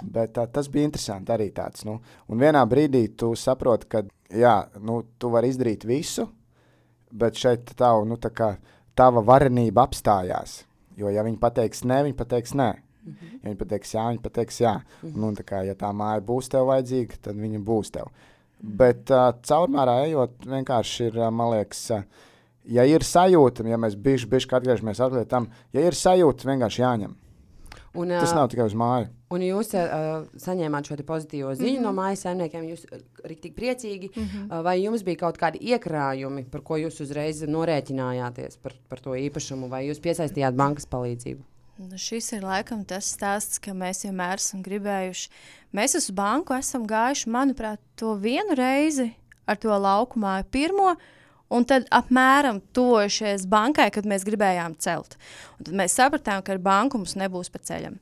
Bet 0.01 0.37
uh, 0.37 0.47
tas 0.49 0.69
bija 0.71 0.87
interesanti 0.87 1.33
arī 1.33 1.49
tāds. 1.55 1.83
Nu, 1.87 1.97
un 2.29 2.41
vienā 2.41 2.61
brīdī 2.69 3.07
tu 3.17 3.33
saproti, 3.37 3.89
ka 3.91 4.05
jā, 4.31 4.55
nu, 4.85 5.01
tu 5.19 5.33
vari 5.33 5.51
izdarīt 5.51 5.83
visu, 5.89 6.29
bet 7.11 7.39
šeit 7.39 7.73
tavu, 7.77 8.05
nu, 8.09 8.17
tā 8.21 8.31
kā, 8.35 8.55
tava 8.95 9.23
varenība 9.25 9.85
apstājās. 9.85 10.61
Jo, 10.99 11.11
ja 11.13 11.23
viņi 11.25 11.39
pateiks 11.41 11.85
nē, 11.87 12.01
viņi 12.07 12.17
pateiks 12.17 12.53
nē. 12.53 12.71
Mm 13.01 13.13
-hmm. 13.13 13.39
Ja 13.43 13.49
viņi 13.49 13.57
pateiks 13.57 13.93
jā, 13.93 14.07
viņi 14.09 14.21
pateiks 14.21 14.61
jā. 14.61 14.73
Mm 15.03 15.09
-hmm. 15.13 15.23
un, 15.27 15.35
kā, 15.35 15.63
ja 15.65 15.75
tā 15.75 15.91
māja 15.93 16.21
būs 16.21 16.49
tev 16.49 16.67
vajadzīga, 16.67 17.15
tad 17.21 17.35
viņa 17.35 17.59
būs 17.59 17.91
tev. 17.91 18.05
-hmm. 18.05 18.75
Bet 18.77 19.11
uh, 19.11 19.33
caurmērā 19.41 20.05
ejot, 20.05 20.45
vienkārši 20.45 21.03
ir, 21.03 21.31
man 21.31 21.51
liekas, 21.51 21.91
uh, 21.91 22.03
ja 22.65 22.83
ir 22.85 23.03
sajūta, 23.03 23.65
ja 23.67 23.77
mēs 23.77 23.95
bišķi, 23.95 24.29
bišķi 24.29 24.55
atgriežamies 24.55 24.99
atpakaļ 24.99 25.27
tam, 25.27 25.47
ja 25.73 25.81
ir 25.81 25.93
sajūta, 25.93 26.45
vienkārši 26.45 26.81
jāņem. 26.81 27.15
Un, 27.93 28.07
Tas 28.07 28.31
nav 28.31 28.47
tikai 28.47 28.69
uz 28.69 28.75
māju. 28.77 29.09
Un 29.35 29.43
jūs 29.43 29.73
uh, 29.75 30.23
saņēmāt 30.39 30.87
šo 30.87 30.95
pozitīvo 31.07 31.51
ziņu 31.59 31.73
mm 31.73 31.77
-hmm. 31.77 31.83
no 31.83 31.91
mājas 31.95 32.23
saimniekiem, 32.23 32.69
jūs 32.71 32.85
arī 33.25 33.35
tik 33.35 33.55
priecīgi. 33.55 34.11
Mm 34.15 34.23
-hmm. 34.23 34.45
uh, 34.47 34.63
vai 34.63 34.77
jums 34.83 35.03
bija 35.03 35.17
kaut 35.25 35.37
kādi 35.37 35.59
iekrājumi, 35.59 36.45
par 36.51 36.61
ko 36.61 36.77
jūs 36.77 37.01
uzreiz 37.03 37.43
norēķinājāties 37.43 38.57
par, 38.63 38.73
par 38.89 38.99
to 38.99 39.11
īpašumu, 39.11 39.69
vai 39.69 39.87
jūs 39.87 39.99
piesaistījāt 39.99 40.55
bankas 40.55 40.85
palīdzību? 40.85 41.43
Nu, 41.77 41.97
šis 41.97 42.31
ir 42.31 42.43
laikam 42.43 42.85
tas 42.85 43.07
stāsts, 43.15 43.59
ka 43.59 43.73
mēs 43.73 44.03
vienmēr 44.05 44.37
esam 44.37 44.61
gribējuši. 44.61 45.29
Mēs 45.73 45.95
uz 45.95 46.11
banku 46.11 46.53
esam 46.53 46.85
gājuši, 46.87 47.29
manuprāt, 47.29 47.79
to 47.95 48.15
vienu 48.15 48.55
reizi 48.55 49.13
ar 49.47 49.57
to 49.57 49.73
lauku 49.73 50.19
māju 50.19 50.45
pirmo. 50.51 50.95
Un 51.51 51.67
tad 51.67 51.87
apmēram 51.91 52.61
tuvojušies 52.75 53.43
bankai, 53.51 53.89
kad 53.91 54.07
mēs 54.07 54.23
gribējām 54.27 54.77
celt. 54.79 55.17
Un 55.59 55.67
tad 55.67 55.77
mēs 55.83 55.95
sapratām, 55.99 56.43
ka 56.45 56.55
ar 56.55 56.61
banku 56.63 57.01
mums 57.01 57.17
nebūs 57.19 57.51
pa 57.51 57.59
ceļam. 57.59 57.97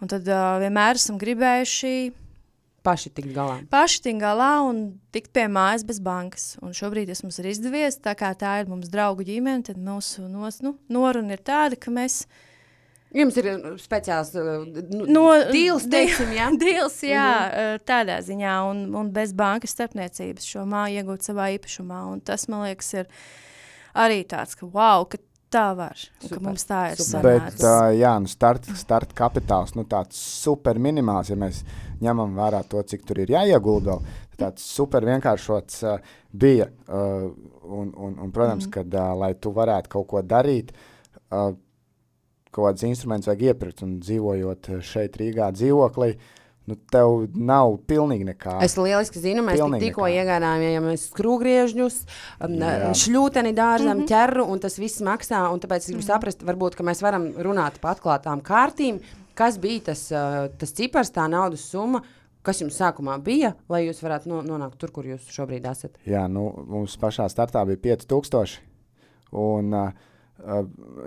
Un 0.00 0.10
tad 0.12 0.28
uh, 0.30 0.56
vienmēr 0.62 1.00
esam 1.00 1.20
gribējuši 1.20 1.94
paši 2.84 3.10
tikt 3.16 3.32
galā. 3.34 3.58
Paši 3.72 4.02
tikt 4.04 4.20
galā 4.22 4.52
un 4.66 4.82
tikt 5.14 5.32
pie 5.34 5.46
mājas 5.50 5.84
bez 5.88 6.00
bankas. 6.04 6.54
Un 6.64 6.76
šobrīd 6.76 7.08
tas 7.10 7.24
mums 7.24 7.40
ir 7.40 7.48
izdevies. 7.52 7.98
Tā 8.04 8.12
kā 8.18 8.32
tā 8.38 8.58
ir 8.60 8.70
mums 8.70 8.90
draugu 8.92 9.24
ģimene, 9.26 9.64
tad 9.70 9.80
mūsu 9.80 10.26
nos, 10.28 10.60
nu, 10.64 10.76
noruna 10.92 11.36
ir 11.36 11.44
tāda, 11.44 11.80
ka 11.80 11.92
mēs 11.94 12.24
Jums 13.14 13.36
ir 13.38 13.50
uh, 13.52 13.66
speciāls 13.78 14.32
uh, 14.34 14.64
nu, 14.90 15.04
no, 15.06 15.26
dīls, 15.54 15.86
teiksim, 15.90 16.32
jā? 16.40 16.48
dīls, 16.58 16.96
jā, 17.06 17.28
mm 17.28 17.52
-hmm. 17.54 17.84
tādā 17.86 18.18
ziņā, 18.26 18.56
un, 18.70 18.86
un 18.94 19.12
bez 19.12 19.32
bankas 19.32 19.70
starpniecības 19.76 20.48
šo 20.50 20.64
māju 20.66 21.02
iegūt 21.02 21.30
savā 21.30 21.52
īpašumā, 21.58 22.00
un 22.12 22.20
tas, 22.20 22.48
man 22.48 22.66
liekas, 22.66 22.94
ir 22.94 23.06
arī 23.94 24.24
tāds, 24.26 24.58
ka 24.58 24.66
wow, 24.66 25.06
ka 25.06 25.18
tā 25.54 25.68
var, 25.78 25.98
super, 26.18 26.36
ka 26.36 26.42
mums 26.42 26.66
tā 26.66 26.80
ir 26.92 27.00
sanācis. 27.00 27.60
Bet, 27.60 27.64
uh, 27.64 27.88
jā, 27.94 28.12
nu 28.22 28.30
start, 28.30 28.66
start 28.78 29.14
kapitāls, 29.16 29.74
nu 29.78 29.86
tāds 29.88 30.18
super 30.18 30.80
minimāls, 30.82 31.30
ja 31.30 31.38
mēs 31.38 31.62
ņemam 32.02 32.34
vērā 32.38 32.64
to, 32.68 32.82
cik 32.82 33.04
tur 33.06 33.22
ir 33.22 33.34
jāiegulda, 33.36 33.98
tāds 34.40 34.64
super 34.66 35.06
vienkāršots 35.06 35.84
uh, 35.86 36.16
bija, 36.32 36.66
uh, 36.88 37.28
un, 37.62 37.92
un, 37.94 38.18
un, 38.18 38.32
protams, 38.32 38.66
mm 38.66 38.70
-hmm. 38.70 38.74
kad, 38.74 38.94
uh, 38.94 39.14
lai 39.20 39.34
tu 39.34 39.52
varētu 39.52 39.88
kaut 39.88 40.06
ko 40.06 40.22
darīt, 40.22 40.72
uh, 41.30 41.54
kaut 42.54 42.70
kādus 42.70 42.86
instrumentus 42.88 43.30
vajag 43.30 43.50
iepirkt. 43.50 43.82
Un 43.86 43.98
dzīvojot 44.04 44.70
šeit, 44.86 45.18
Rīgā, 45.20 45.50
dzīvoklī, 45.56 46.14
nu, 46.70 46.76
tev 46.92 47.26
nav 47.34 47.76
pilnīgi 47.88 48.28
nekā. 48.30 48.56
Es 48.64 48.76
lieliski 48.78 49.20
zinu, 49.22 49.44
mēs 49.46 49.60
tikko 49.82 50.08
iegādājāmies 50.12 51.08
skrūvgriežņus, 51.10 51.98
šļūteni 53.02 53.54
dārzam, 53.56 53.98
mm 53.98 54.04
-hmm. 54.04 54.10
ķeru, 54.10 54.46
un 54.48 54.62
tas 54.62 54.78
viss 54.80 55.04
maksā. 55.04 55.44
Tāpēc 55.64 55.84
es 55.84 55.90
gribu 55.90 56.00
mm 56.00 56.02
-hmm. 56.02 56.12
saprast, 56.12 56.46
varbūt, 56.46 56.78
ka 56.78 56.86
mēs 56.86 57.02
varam 57.02 57.30
runāt 57.36 57.80
par 57.80 57.96
atklātām 57.96 58.42
kārtīm. 58.42 59.00
Kas 59.34 59.58
bija 59.58 59.80
tas, 59.90 60.10
uh, 60.12 60.46
tas 60.58 60.72
cipars, 60.72 61.10
tā 61.10 61.26
naudas 61.28 61.66
summa? 61.70 62.02
Kas 62.42 62.60
jums 62.60 62.76
sākumā 62.76 63.16
bija, 63.24 63.54
lai 63.68 63.86
jūs 63.86 64.02
varētu 64.04 64.28
no, 64.28 64.42
nonākt 64.42 64.76
tur, 64.78 64.90
kur 64.92 65.04
jūs 65.04 65.30
šobrīd 65.32 65.64
esat? 65.70 65.96
Jā, 66.04 66.28
nu, 66.28 66.64
mums 66.68 66.96
pašā 67.00 67.28
startā 67.28 67.64
bija 67.66 67.96
5000. 67.96 68.60
Un, 69.32 69.72
uh, 69.74 69.88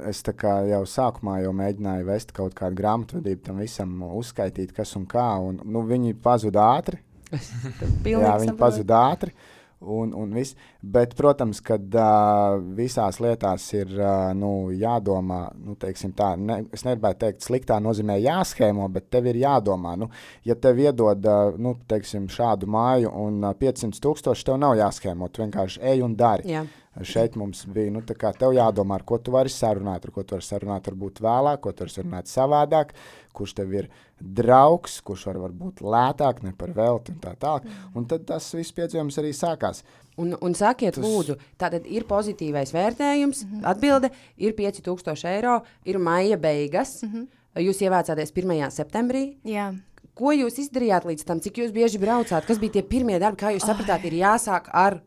Es 0.07 0.23
jau 0.23 0.79
sākumā 0.87 1.41
jau 1.43 1.51
mēģināju 1.55 2.07
vest 2.07 2.31
kaut 2.35 2.55
kādu 2.57 2.79
grāmatvedību, 2.79 3.43
tam 3.43 3.59
visam 3.61 3.99
uzskaitīt, 4.07 4.71
kas 4.73 4.95
un 4.95 5.05
kā. 5.09 5.27
Un, 5.43 5.59
nu, 5.67 5.83
viņi 5.85 6.15
pazuda 6.23 6.71
ātri. 6.77 7.03
Jā, 8.07 8.37
viņi 8.39 8.55
pazuda 8.57 9.03
ātri. 9.11 9.35
Un, 9.77 10.09
un 10.17 10.31
viss. 10.33 10.55
Bet, 10.81 11.11
protams, 11.13 11.59
ka 11.61 11.75
uh, 11.77 12.55
visās 12.79 13.19
lietās 13.21 13.67
ir 13.75 13.91
uh, 13.99 14.31
nu, 14.33 14.71
jādomā, 14.73 15.51
nu, 15.53 15.75
tā, 15.77 16.31
ne, 16.41 16.63
es 16.73 16.81
negribētu 16.87 17.21
teikt, 17.21 17.45
sliktā 17.45 17.77
nozīmē 17.83 18.15
jāschēmo, 18.23 18.87
bet 18.95 19.11
tev 19.13 19.29
ir 19.29 19.37
jādomā. 19.43 19.93
Nu, 20.01 20.09
ja 20.47 20.57
tev 20.57 20.81
iedod 20.81 21.29
uh, 21.29 21.53
nu, 21.61 21.75
teiksim, 21.85 22.25
šādu 22.33 22.65
māju 22.73 23.13
un 23.21 23.43
uh, 23.43 23.53
500 23.59 24.01
tūkstoši, 24.01 24.49
tev 24.49 24.57
nav 24.63 24.79
jāschēmo. 24.81 25.29
Tu 25.29 25.45
vienkārši 25.45 25.85
ej 25.93 26.01
un 26.07 26.17
dari. 26.17 26.49
Jā. 26.55 26.65
Šeit 27.05 27.35
mums 27.37 27.65
bija, 27.69 27.91
nu, 27.93 28.01
tā 28.01 28.15
jādomā, 28.55 28.97
ar 28.97 29.03
ko 29.05 29.19
tu 29.21 29.31
vari 29.35 29.51
sarunāt, 29.53 30.05
ar 30.05 30.11
ko 30.11 30.23
tu 30.23 30.35
vari 30.35 30.45
sarunāt, 30.45 30.87
varbūt 30.89 31.21
vēlāk, 31.21 31.61
ko 31.61 31.71
tu 31.71 31.83
vari 31.83 31.93
sarunāt 31.93 32.31
savādāk, 32.31 32.93
kurš 33.37 33.53
tev 33.59 33.73
ir 33.75 33.89
draugs, 34.17 34.99
kurš 35.05 35.27
var 35.37 35.53
būt 35.53 35.83
lētāk, 35.85 36.41
ne 36.43 36.53
par 36.57 36.73
velti 36.73 37.13
un 37.13 37.19
tā 37.21 37.35
tālāk. 37.37 37.67
Un 37.93 38.07
tad 38.09 38.25
tas 38.29 38.49
viss 38.57 38.73
piedzīvojums 38.73 39.19
arī 39.21 39.33
sākās. 39.37 39.83
Un, 40.17 40.33
un 40.41 40.55
sakiet, 40.57 40.95
Tas... 40.97 41.05
lūdzu, 41.05 41.37
tātad 41.61 41.85
ir 41.85 42.07
pozitīvais 42.09 42.73
vērtējums, 42.73 43.43
mm 43.43 43.51
-hmm. 43.51 43.67
atbilde 43.69 44.09
ir 44.37 44.55
5000 44.57 45.27
eiro, 45.29 45.61
ir 45.85 45.99
maija 45.99 46.37
beigas. 46.37 47.03
Mm 47.03 47.13
-hmm. 47.13 47.27
Jūs 47.57 47.81
ievācāties 47.81 48.33
1. 48.33 48.69
septembrī. 48.71 49.37
Jā. 49.43 49.73
Ko 50.17 50.31
jūs 50.33 50.57
izdarījāt 50.57 51.05
līdz 51.05 51.23
tam, 51.25 51.39
cik 51.39 51.57
jūs 51.57 51.71
bieži 51.71 51.99
braucāt? 52.01 52.45
Kas 52.45 52.57
bija 52.57 52.71
tie 52.71 52.83
pirmie 52.83 53.19
darbi, 53.19 53.37
kā 53.37 53.53
jūs 53.53 53.65
sapratāt, 53.65 54.05
ir 54.05 54.13
jāsāk 54.13 54.69
ar 54.73 55.01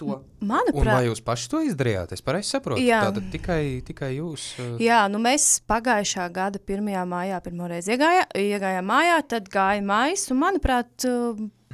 to? 0.00 0.16
Manuprāt, 0.40 0.82
un 0.82 0.90
vai 0.90 1.04
jūs 1.06 1.22
paši 1.24 1.48
to 1.52 1.62
izdarījāt? 1.68 2.14
Es 2.16 2.24
pareizi 2.24 2.54
saprotu, 2.56 2.82
Jā. 2.84 3.02
tātad 3.08 3.28
tikai, 3.32 3.62
tikai 3.86 4.14
jūs. 4.16 4.48
Uh... 4.58 4.74
Jā, 4.82 5.02
nu 5.12 5.20
mēs 5.22 5.46
pagājušā 5.70 6.26
gada 6.34 6.60
1. 6.60 6.90
maijā 7.10 7.40
pirmoreiz 7.44 7.90
iegājā, 7.90 8.26
iegājām 8.40 8.88
mājā, 8.90 9.18
tad 9.34 9.50
gāja 9.52 9.84
mājas, 9.84 10.26
un 10.32 10.40
manuprāt, 10.42 11.08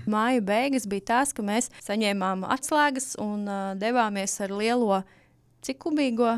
māja 0.07 0.43
beigas 0.47 0.89
bija 0.91 1.09
tas, 1.13 1.35
ka 1.37 1.45
mēs 1.47 1.71
saņēmām 1.87 2.45
atslēgas 2.57 3.15
un 3.23 3.47
uh, 3.47 3.71
devāmies 3.79 4.37
ar 4.45 4.55
lielo 4.55 5.01
cik 5.67 5.81
kubīgo? 5.87 6.37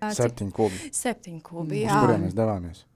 Septiņu 0.00 0.54
kubi. 0.56 0.92
Septiņu 0.96 1.42
kubi. 1.44 1.82
Uz 1.84 1.92
kuriem 1.92 2.24
mēs 2.28 2.36
devāmies? 2.36 2.86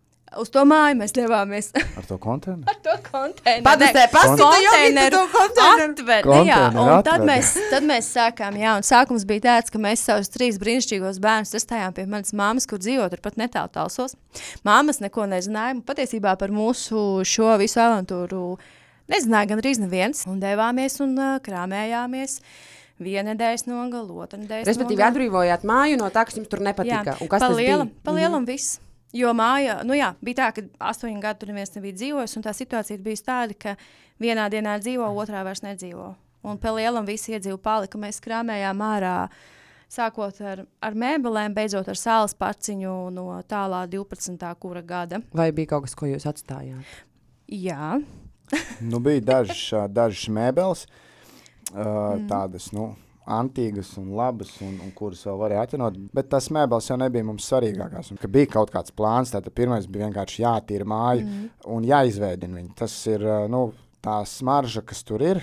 Uz 0.41 0.51
to 0.51 0.65
māju 0.67 0.97
mēs 0.99 1.13
devāmies. 1.15 1.69
Ar 1.99 2.07
to 2.09 2.17
konteineru? 2.19 2.67
Ar 2.71 2.79
to 2.83 2.95
konteineru. 3.07 3.65
Padastē, 3.67 4.05
konteineru. 4.11 5.21
Atver, 5.45 6.29
jā, 6.49 6.61
un 6.73 7.05
tad 7.07 7.25
mēs, 7.27 7.53
tad 7.71 7.87
mēs 7.87 8.09
sākām, 8.17 8.57
jā, 8.59 8.75
un 8.79 8.87
sākums 8.87 9.27
bija 9.29 9.45
tāds, 9.49 9.71
ka 9.71 9.81
mēs 9.83 10.03
savus 10.09 10.33
trīs 10.35 10.59
brīnišķīgos 10.63 11.21
bērnus 11.23 11.55
testējām 11.55 11.95
pie 11.95 12.07
manas 12.11 12.35
māmas, 12.37 12.67
kur 12.71 12.83
dzīvo 12.83 13.07
turpat 13.13 13.39
netālu 13.41 13.71
talsos. 13.75 14.17
Māmas 14.67 15.03
neko 15.05 15.29
nezināja, 15.31 15.77
patiesībā 15.87 16.35
par 16.41 16.55
mūsu 16.55 17.23
šo 17.29 17.55
visu 17.61 17.83
avantūru 17.85 18.57
nezināja 19.13 19.53
gan 19.53 19.63
arī 19.63 19.77
neviens, 19.83 20.25
un 20.31 20.41
devāmies 20.43 20.99
un 21.05 21.15
uh, 21.19 21.37
krāmējāmies. 21.45 22.41
Viena 23.05 23.33
nedēļas 23.33 23.67
nogala, 23.67 24.07
otra 24.23 24.39
nedēļas 24.39 24.69
Respektīvi, 24.71 25.01
nogala. 25.01 25.13
atbrīvojāt 25.13 25.65
māju 25.67 25.99
no 25.99 26.11
tā, 26.15 26.23
kas 26.29 26.39
jums 26.39 26.51
tur 26.51 26.63
nepatika. 26.63 27.17
Jā, 27.19 27.29
pa 27.29 27.51
lielam, 27.51 27.91
pa 28.07 28.15
lielam 28.15 28.39
mm 28.39 28.45
-hmm. 28.45 28.53
viss. 28.55 28.79
Jo 29.15 29.31
māja, 29.37 29.79
nu 29.87 29.95
jā, 29.95 30.11
bija 30.25 30.41
tā, 30.43 30.49
ka 30.57 30.65
astoņi 30.91 31.21
gadi 31.23 31.41
tur 31.41 31.53
neviens 31.53 31.71
nebija 31.77 31.95
dzīvojis, 32.01 32.35
un 32.35 32.45
tā 32.45 32.55
situācija 32.57 33.03
bija 33.03 33.23
tāda, 33.23 33.55
ka 33.55 33.75
vienā 34.23 34.49
dienā 34.51 34.75
dzīvo, 34.83 35.07
otrā 35.23 35.45
vairs 35.47 35.63
nedzīvo. 35.63 36.09
Un 36.45 36.59
pa 36.61 36.73
lielam 36.75 37.07
visi 37.07 37.33
iedzīvo 37.33 37.61
palika, 37.63 38.01
mēs 38.01 38.19
krāmējām 38.25 38.83
ārā, 38.85 39.15
sākot 39.95 40.41
ar, 40.43 40.65
ar 40.83 40.99
mēbelēm, 40.99 41.55
beidzot 41.55 41.89
ar 41.89 42.01
sāls 42.01 42.35
paciņu 42.37 42.97
no 43.15 43.29
tālā 43.49 43.85
12. 43.93 44.51
kura 44.61 44.83
gada. 44.83 45.23
Vai 45.33 45.53
bija 45.55 45.77
kaut 45.77 45.87
kas, 45.87 45.95
ko 45.95 46.11
jūs 46.11 46.27
atstājāt? 46.29 46.99
Jā, 47.55 47.95
nu, 48.91 49.01
bija 49.05 49.23
dažas, 49.31 49.63
dažas 49.95 50.27
mēbeles, 50.33 50.87
uh, 51.71 51.79
mm. 51.79 52.27
tādas 52.31 52.73
nu, 52.75 52.91
antīgas 53.25 53.95
un 54.01 54.11
labas, 54.17 54.53
un, 54.65 54.77
un 54.85 54.93
kuras 54.97 55.23
vēl 55.27 55.39
varēja 55.41 55.65
atjaunot. 55.69 55.97
Bet 56.15 56.29
tas 56.33 56.51
mēbeles 56.53 56.91
jau 56.91 56.99
nebija 57.01 57.25
mums 57.25 57.49
svarīgākās. 57.49 58.13
Un, 58.13 58.21
bija 58.37 58.51
kaut 58.53 58.73
kāds 58.75 58.95
plāns, 58.97 59.33
tad 59.33 59.49
pirmais 59.57 59.89
bija 59.89 60.09
vienkārši 60.09 60.45
jātīra 60.45 60.89
māja 60.89 61.25
mm. 61.25 61.49
un 61.73 61.89
jāizveidina 61.89 62.61
viņa. 62.61 62.77
Tas 62.83 62.99
ir 63.11 63.25
nu, 63.53 63.67
tā 64.05 64.21
smarža, 64.29 64.85
kas 64.85 65.05
tur 65.07 65.25
ir. 65.25 65.43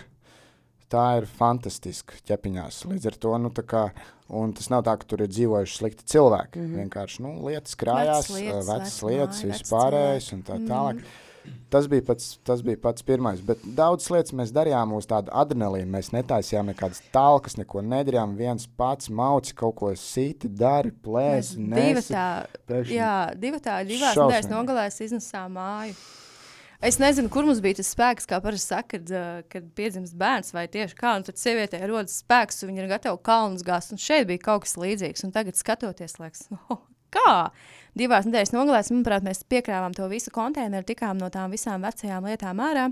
Tā 0.92 1.06
ir 1.22 1.26
fantastiska 1.38 2.18
ķepiņās. 2.28 2.82
Līdz 2.92 3.06
ar 3.08 3.18
to, 3.24 3.30
nu, 3.40 3.50
kā, 3.64 3.86
tas 4.28 4.68
nav 4.74 4.84
tā, 4.84 4.98
ka 5.00 5.08
tur 5.08 5.24
ir 5.24 5.32
dzīvojuši 5.32 5.78
slikti 5.78 6.08
cilvēki. 6.12 6.60
Mm 6.60 6.66
-hmm. 6.66 6.82
Vienkārši 6.82 7.24
nu, 7.24 7.32
lietas 7.48 7.78
krājās, 7.80 8.28
vecas 8.28 8.36
lietas, 8.36 8.68
vecas 8.68 8.98
lietas 9.08 9.44
vispārējais 9.44 10.34
un 10.36 10.44
tā 10.44 10.60
tālāk. 10.68 11.00
Mm 11.00 11.00
-hmm. 11.00 11.31
Tas 11.72 11.88
bija, 11.88 12.04
pats, 12.04 12.34
tas 12.44 12.60
bija 12.66 12.78
pats 12.84 13.06
pirmais. 13.08 13.40
Bet 13.48 13.62
daudz 13.78 14.10
lietas 14.12 14.34
mēs 14.36 14.52
darījām 14.56 14.92
uz 14.98 15.08
tādu 15.08 15.32
adrenalīnu. 15.42 15.88
Mēs 15.94 16.12
netaisījām 16.12 16.68
nekādas 16.74 17.00
talkas, 17.16 17.56
neko 17.58 17.84
nedarījām. 17.86 18.36
viens 18.36 18.68
pats 18.78 19.10
mauci 19.10 19.56
kaut 19.56 19.78
ko 19.80 19.94
sīti, 19.96 20.52
dari, 20.52 20.92
plēsi. 20.92 21.62
Divi 21.72 22.04
tā, 22.10 22.26
jā, 22.92 23.14
divi 23.40 23.62
tā, 23.64 23.80
divās 23.88 24.20
nedēļas 24.20 24.52
nogalēs 24.52 25.00
iznesām 25.08 25.56
māju. 25.56 25.96
Es 26.82 26.98
nezinu, 26.98 27.30
kur 27.30 27.46
mums 27.46 27.60
bija 27.62 27.78
tas 27.78 27.92
spēks, 27.94 28.26
kā 28.26 28.40
parasti 28.42 28.74
saka, 28.74 28.98
kad, 28.98 29.44
kad 29.54 29.66
piedzimst 29.78 30.16
bērns 30.18 30.50
vai 30.56 30.66
tieši 30.72 30.98
kā. 30.98 31.14
Tad 31.28 31.38
sievietē 31.38 31.80
rodas 31.86 32.20
spēks, 32.24 32.64
un 32.66 32.72
viņa 32.72 32.82
ir 32.82 32.90
gatava 32.90 33.20
kalnus 33.22 33.62
gāzt. 33.64 33.94
Un 33.94 34.02
šeit 34.02 34.26
bija 34.30 34.42
kaut 34.48 34.66
kas 34.66 34.74
līdzīgs. 34.82 35.22
Un 35.28 35.34
tagad 35.36 35.60
skatoties, 35.60 36.18
liekas, 36.18 36.48
oh, 36.74 36.82
kā? 37.14 37.36
divās 37.98 38.28
nedēļas 38.28 38.54
nogalēs, 38.56 38.92
manuprāt, 38.94 39.26
mēs 39.26 39.46
piekrāvām 39.52 39.96
to 39.96 40.08
visu 40.12 40.34
konteineru, 40.34 40.88
tikām 40.88 41.20
no 41.20 41.32
tām 41.34 41.54
visām 41.54 41.84
vecajām 41.88 42.28
lietām 42.30 42.62
ārā. 42.64 42.92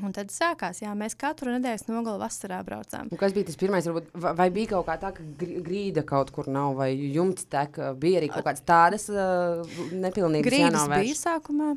Un 0.00 0.12
tad 0.16 0.30
sākās, 0.32 0.78
jā, 0.80 0.88
mēs 0.96 1.12
katru 1.20 1.52
nedēļas 1.52 1.84
nogali 1.90 2.22
vasarā 2.22 2.62
braucām. 2.64 3.10
Un 3.12 3.20
kas 3.20 3.34
bija 3.36 3.50
tas 3.50 3.58
pirmais? 3.60 3.84
Varbūt, 3.84 4.06
vai 4.38 4.46
bija 4.54 4.70
kaut 4.70 4.86
kā 4.86 4.94
tā, 5.02 5.10
ka 5.12 5.26
grīda 5.42 6.00
kaut 6.08 6.30
kur 6.32 6.48
nav, 6.48 6.78
vai 6.78 6.94
jumts 6.96 7.44
tek, 7.52 7.76
bija 8.00 8.22
arī 8.22 8.30
kaut 8.32 8.46
kādas 8.46 8.64
tādas 8.64 9.04
uh, 9.12 9.60
nepilnīgas 9.92 10.48
grīdas 10.48 10.88
bija 10.94 11.18
sākumā? 11.18 11.74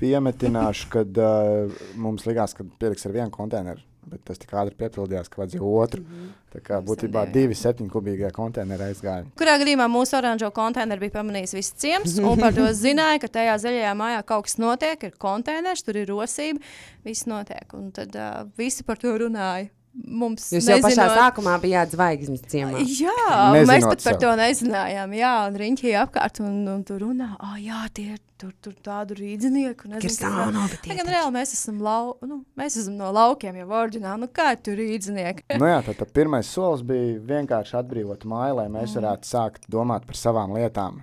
Piemetināšu, 0.00 0.88
kad 0.96 1.20
uh, 1.20 1.84
mums 2.00 2.24
likās, 2.28 2.56
ka 2.56 2.64
pietiks 2.80 3.04
ar 3.04 3.16
vienu 3.18 3.36
konteineru 3.36 3.84
bet 4.10 4.22
tas 4.28 4.40
tik 4.40 4.52
ātri 4.54 4.76
piepildījās, 4.80 5.30
ka 5.30 5.42
vajadzēja 5.42 5.70
otru. 5.82 6.02
Mm 6.02 6.18
-hmm. 6.18 6.34
Tā 6.56 6.60
kā 6.64 6.80
būtībā 6.80 7.24
divi 7.32 7.54
septiņkubīgie 7.58 8.30
konteineri 8.32 8.90
aizgāja. 8.90 9.26
Kurā 9.38 9.58
gadījumā 9.60 9.88
mūsu 9.92 10.16
oranžo 10.16 10.50
konteineru 10.50 11.00
bija 11.00 11.16
pamanījis 11.18 11.54
viss 11.54 11.74
ciems, 11.76 12.18
un 12.30 12.38
par 12.40 12.54
to 12.54 12.66
zināja, 12.72 13.20
ka 13.20 13.28
tajā 13.28 13.56
zaļajā 13.64 13.94
mājā 13.94 14.22
kaut 14.24 14.44
kas 14.48 14.58
notiek, 14.58 15.02
ir 15.02 15.16
konteiners, 15.18 15.82
tur 15.82 15.96
ir 15.96 16.08
rosība, 16.08 16.60
viss 17.04 17.26
notiek. 17.26 17.74
Un 17.74 17.90
tad 17.92 18.14
uh, 18.14 18.46
visi 18.56 18.84
par 18.84 18.96
to 18.96 19.18
runāja 19.18 19.68
mums 20.04 20.50
Jūs 20.52 20.66
nezinot... 20.68 20.76
jau 20.76 20.88
pašā 20.88 21.06
sākumā 21.16 21.56
bijāt 21.62 21.94
zvaigznes 21.94 22.44
ciemā. 22.50 22.82
Jā, 22.84 23.14
nezinot 23.54 23.70
mēs 23.70 23.86
pat 23.88 24.04
par 24.04 24.18
to 24.22 24.32
nezinājām. 24.38 25.14
Jā, 25.16 25.34
un 25.48 25.58
riņķī 25.62 25.94
apkārt 26.02 26.40
un, 26.44 26.62
un 26.72 26.84
tur 26.86 27.02
runā, 27.06 27.32
ah, 27.38 27.54
oh, 27.54 27.58
jā, 27.60 27.80
tie 27.96 28.08
ir 28.14 28.20
tur, 28.40 28.52
tur 28.62 28.74
tādu 28.84 29.16
rīdzinieku. 29.18 29.90
Gan 29.90 31.10
reāli 31.10 31.34
mēs 31.34 31.54
esam, 31.56 31.80
lau, 31.84 32.16
nu, 32.26 32.42
mēs 32.58 32.78
esam 32.82 32.96
no 33.00 33.10
laukiem 33.16 33.56
jau 33.62 33.68
oriģināli. 33.80 34.24
Nu, 34.26 34.30
kā 34.32 34.50
tur 34.60 34.78
rīdzinieki? 34.80 35.48
nu 35.60 35.70
jā, 35.70 35.80
tad, 35.86 36.00
tad 36.02 36.12
pirmais 36.16 36.50
solis 36.52 36.84
bija 36.86 37.20
vienkārši 37.32 37.78
atbrīvot 37.80 38.26
māju, 38.28 38.58
lai 38.60 38.68
mēs 38.68 38.92
mm. 38.92 38.98
varētu 39.00 39.30
sākt 39.30 39.70
domāt 39.72 40.08
par 40.08 40.20
savām 40.20 40.56
lietām. 40.56 41.02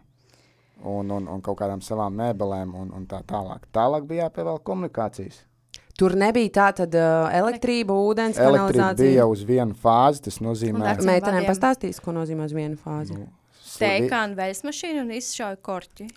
Un, 0.83 1.07
un, 1.15 1.29
un 1.31 1.39
kaut 1.39 1.61
kādām 1.61 1.79
savām 1.79 2.15
mēbelēm 2.19 2.73
un, 2.75 2.89
un 2.91 3.07
tā 3.07 3.21
tālāk. 3.27 3.69
Tālāk 3.75 4.03
bija 4.09 4.27
jāpievēl 4.27 4.59
komunikācijas. 4.67 5.45
Tur 5.97 6.15
nebija 6.17 6.49
tāda 6.49 6.87
uh, 6.89 7.27
elektrība, 7.37 7.93
ūdens, 7.93 8.39
elektrība 8.41 8.71
kanalizācija. 8.71 9.11
bija 9.11 9.29
uz 9.29 9.43
vienu 9.45 9.77
fāzi. 9.77 10.23
Tas 10.25 10.39
nozīmē, 10.41 10.95
ka 10.97 11.05
meitenēm 11.05 11.45
pastāstīs, 11.45 12.01
ko 12.01 12.15
nozīmē 12.15 12.47
uz 12.49 12.55
vienu 12.57 12.79
fāzi. 12.81 13.17
Nu, 13.19 13.29
Teikāna 13.73 14.37
veļas 14.37 14.61
mašīna 14.65 15.01
un 15.01 15.11
izšauja 15.17 15.57
korķi. 15.65 16.07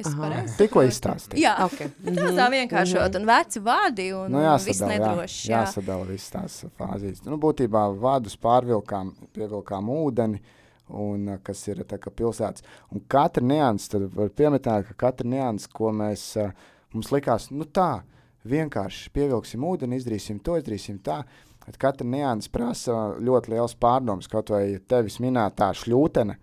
Tikko 0.58 0.82
izstāstīja. 0.84 1.40
Jā, 1.40 1.54
okay. 1.64 1.88
-hmm. 1.88 2.36
tā 2.40 2.48
vienkāršot. 2.52 3.00
Mm 3.00 3.12
-hmm. 3.12 3.20
Un 3.20 3.26
veci 3.26 3.60
vārdi 3.60 4.08
un 4.16 4.32
nu, 4.32 4.38
jāsadala, 4.38 4.66
viss 4.66 4.80
nedroši. 4.80 5.50
Jā, 5.50 5.60
jāsadala 5.60 6.06
viss 6.08 6.30
tās 6.30 6.64
fāzes. 6.78 7.24
Nu, 7.24 7.36
būtībā 7.36 7.86
vārdus 8.00 8.36
pārvilkām, 8.36 9.12
pievilkām 9.32 9.88
ūdeni. 9.88 10.40
Un, 10.88 11.38
kas 11.42 11.68
ir 11.68 11.76
tā 11.82 11.98
kā 11.98 12.10
pilsētas. 12.10 12.62
Un 12.94 13.00
katra 13.08 13.42
nianses, 13.42 13.88
tad 13.88 14.02
var 14.14 14.28
pieminēt, 14.28 14.86
ka 14.88 14.94
katra 14.96 15.28
nianses, 15.28 15.66
ko 15.66 15.90
mēs, 15.90 16.36
mums 16.92 17.10
likās, 17.10 17.50
nu 17.50 17.64
tā, 17.64 18.02
vienkārši 18.50 19.10
pievilksim 19.14 19.64
ūdeni, 19.66 20.00
izdarīsim 20.00 20.40
to, 20.44 20.56
izdarīsim 20.60 20.98
tā. 21.04 21.22
Bet 21.66 21.78
katra 21.82 22.06
nianses 22.06 22.50
prasa 22.52 23.16
ļoti 23.18 23.56
liels 23.56 23.74
pārdoms, 23.82 24.28
kaut 24.30 24.52
vai 24.54 24.78
tevis 24.88 25.18
minētā 25.22 25.72
šļūtene. 25.74 26.36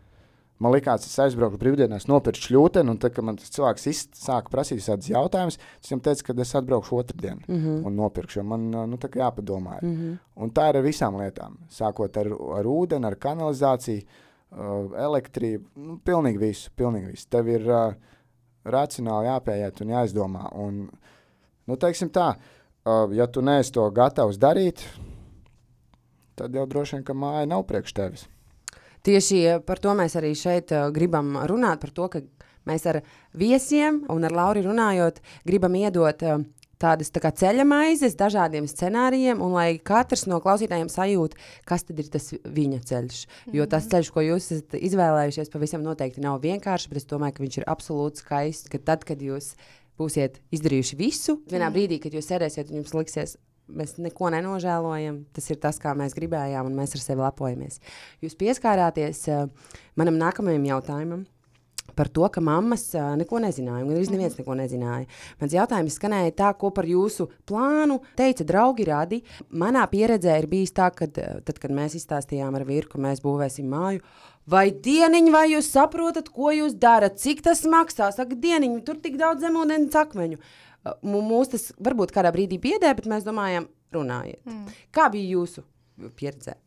Man 0.63 0.71
liekas, 0.71 1.07
es 1.07 1.19
aizbraucu 1.19 1.57
brīvdienās, 1.59 2.05
nopirku 2.07 2.45
šļūteni, 2.45 2.91
un 2.93 2.99
tad, 3.01 3.15
kad 3.15 3.25
man 3.27 3.39
tas 3.39 3.51
cilvēks 3.51 3.87
sāka 4.15 4.51
prasīt 4.53 4.83
tādus 4.85 5.09
jautājumus, 5.11 5.57
es 5.81 5.89
viņam 5.89 6.03
teicu, 6.05 6.27
ka 6.27 6.35
es 6.43 6.53
atbraukšu 6.59 6.99
otrdien 7.01 7.41
mm 7.41 7.55
-hmm. 7.55 7.81
un 7.87 7.95
nopirkšu. 7.99 8.43
Man 8.47 8.69
nu, 8.71 8.99
tā 9.01 9.09
kā 9.11 9.23
jāpadomā. 9.25 9.79
Mm 9.81 9.95
-hmm. 9.95 10.17
Un 10.35 10.51
tā 10.51 10.69
ir 10.69 10.77
ar 10.77 10.83
visām 10.83 11.17
lietām. 11.19 11.57
Sākot 11.69 12.17
ar, 12.17 12.27
ar 12.59 12.65
ūdeni, 12.65 13.05
ar 13.05 13.15
kanalizāciju, 13.15 14.03
uh, 14.51 14.91
elektrību, 15.07 15.63
nu, 15.75 15.99
pilnīgi 16.05 16.37
visu. 16.37 16.71
Pilnīgi 16.77 17.11
visu. 17.11 17.27
Tev 17.29 17.47
ir 17.47 17.69
uh, 17.69 17.93
racionāli 18.63 19.27
jāpējiet 19.27 19.81
un 19.81 19.87
jāizdomā. 19.87 20.49
Un, 20.55 20.89
Nu, 21.69 21.77
teiksim 21.79 22.11
tā, 22.11 22.33
ja 23.15 23.27
tu 23.31 23.43
neesi 23.45 23.71
to 23.75 23.85
gatavs 23.95 24.39
darīt, 24.41 24.83
tad 26.39 26.55
jau 26.55 26.65
droši 26.67 26.97
vien, 26.97 27.05
ka 27.07 27.15
māja 27.15 27.45
nav 27.47 27.63
priekš 27.69 27.93
tevis. 27.95 28.25
Tieši 29.03 29.59
par 29.67 29.79
to 29.83 29.93
mēs 29.95 30.15
arī 30.19 30.31
šeit 30.35 30.71
gribam 30.95 31.35
runāt, 31.47 31.81
par 31.83 31.91
to, 31.95 32.09
ka 32.11 32.23
mēs 32.67 32.85
ar 32.87 33.01
viesiem 33.35 34.03
un 34.11 34.23
ar 34.23 34.35
Lauri 34.35 34.63
runājot, 34.63 35.19
gribam 35.47 35.75
iedot 35.79 36.23
tādas 36.83 37.11
tā 37.15 37.31
ceļa 37.31 37.63
maizes 37.67 38.17
dažādiem 38.19 38.65
scenārijiem, 38.67 39.39
un 39.43 39.53
lai 39.55 39.77
katrs 39.79 40.25
no 40.27 40.41
klausītājiem 40.43 40.89
sajūta, 40.91 41.39
kas 41.69 41.87
tad 41.87 42.01
ir 42.03 42.09
tas 42.11 42.31
viņa 42.43 42.79
ceļš. 42.89 43.21
Jo 43.55 43.67
tas 43.71 43.87
ceļš, 43.91 44.09
ko 44.11 44.23
jūs 44.25 44.49
esat 44.57 44.75
izvēlējušies, 44.79 45.51
pavisam 45.53 45.85
noteikti 45.85 46.23
nav 46.23 46.41
vienkāršs, 46.43 46.89
bet 46.91 46.99
es 46.99 47.07
domāju, 47.07 47.37
ka 47.37 47.45
viņš 47.45 47.59
ir 47.61 47.69
absolūti 47.71 48.23
skaists. 48.23 48.71
Ka 48.71 48.81
tad, 48.83 49.07
kad 49.07 49.23
jūs 49.23 49.53
būsiet 49.99 50.39
izdarījuši 50.53 50.99
visu, 50.99 51.39
vienā 51.51 51.69
brīdī, 51.73 51.99
kad 52.03 52.15
jūs 52.15 52.29
sēdēsiet 52.31 52.71
jums 52.73 52.95
liksies. 52.97 53.37
Mēs 53.73 53.95
neko 53.95 54.27
nenožēlojam. 54.33 55.21
Tas 55.33 55.45
ir 55.53 55.59
tas, 55.63 55.77
kā 55.79 55.93
mēs 55.95 56.15
gribējām, 56.17 56.67
un 56.67 56.75
mēs 56.75 56.97
ar 56.97 57.03
sevi 57.03 57.23
lepojamies. 57.23 57.79
Jūs 58.21 58.35
pieskārāties 58.39 59.21
uh, 59.31 59.45
manam 59.99 60.19
nākamajam 60.19 60.65
jautājumam, 60.67 61.23
par 61.95 62.09
to, 62.09 62.25
ka 62.31 62.41
mammas 62.41 62.87
uh, 62.97 63.13
neko 63.19 63.39
nezināja. 63.43 63.83
Gan 63.85 63.95
arī 63.97 64.09
neviens 64.13 64.37
neko 64.39 64.55
nezināja. 64.57 65.07
Mans 65.41 65.55
jautājums 65.55 65.97
skanēja 65.99 66.35
tā, 66.39 66.51
ko 66.57 66.71
par 66.73 66.87
jūsu 66.89 67.29
plānu 67.49 67.99
teica 68.17 68.45
draugi 68.47 68.87
radi. 68.89 69.21
Manā 69.53 69.85
pieredzē 69.91 70.39
ir 70.41 70.49
bijis 70.51 70.73
tā, 70.75 70.89
ka 70.95 71.09
tad, 71.13 71.57
kad 71.59 71.73
mēs 71.75 71.97
izstāstījām 71.99 72.57
ar 72.57 72.65
vīru, 72.67 72.89
ka 72.93 73.01
mēs 73.03 73.21
būvēsim 73.23 73.69
māju. 73.69 74.03
Vai 74.49 74.67
dieniņ, 74.75 75.29
vai 75.31 75.45
jūs 75.53 75.69
saprotat, 75.71 76.27
ko 76.33 76.51
jūs 76.51 76.75
darat, 76.75 77.15
cik 77.21 77.45
tas 77.45 77.63
maksā? 77.69 78.09
Saka, 78.11 78.35
dieniņ, 78.35 78.81
tur 78.87 78.99
tik 79.03 79.15
daudz 79.21 79.45
zemūdens 79.45 79.95
akmeņu. 80.01 80.41
Mūs 81.07 81.53
tas 81.53 81.69
varbūt 81.79 82.11
kādā 82.11 82.33
brīdī 82.35 82.59
biedē, 82.59 82.91
bet 82.97 83.07
mēs 83.07 83.23
domājam, 83.23 83.69
runājiet. 83.95 84.41
Mm. 84.49 84.65
Kā 84.91 85.07
bija 85.13 85.37
jūsu 85.37 85.63
pieredze? 86.17 86.57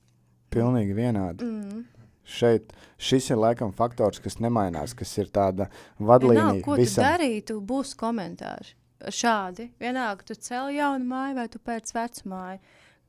Pilnīgi 0.54 0.96
vienādi. 0.96 1.44
Mm. 1.44 1.84
Šeit 2.26 2.72
šis 2.98 3.30
ir 3.30 3.38
laikam 3.38 3.70
faktors, 3.76 4.18
kas 4.22 4.40
nemainās, 4.42 4.96
kas 4.98 5.12
ir 5.20 5.30
tāda 5.30 5.68
vadlīnija. 5.98 6.48
Vienalga, 6.48 6.64
ko 6.66 6.78
visam. 6.80 6.98
tu 6.98 7.06
darītu, 7.06 7.60
būs 7.68 7.94
komentāri. 7.98 8.74
Šādi. 9.12 9.70
Vienalga, 9.78 10.26
tu 10.26 10.34
cēl 10.34 10.72
jaunu 10.74 11.06
māju 11.06 11.38
vai 11.38 11.46
tu 11.52 11.62
pēc 11.62 11.94
vecu 11.94 12.28
māju. 12.32 12.60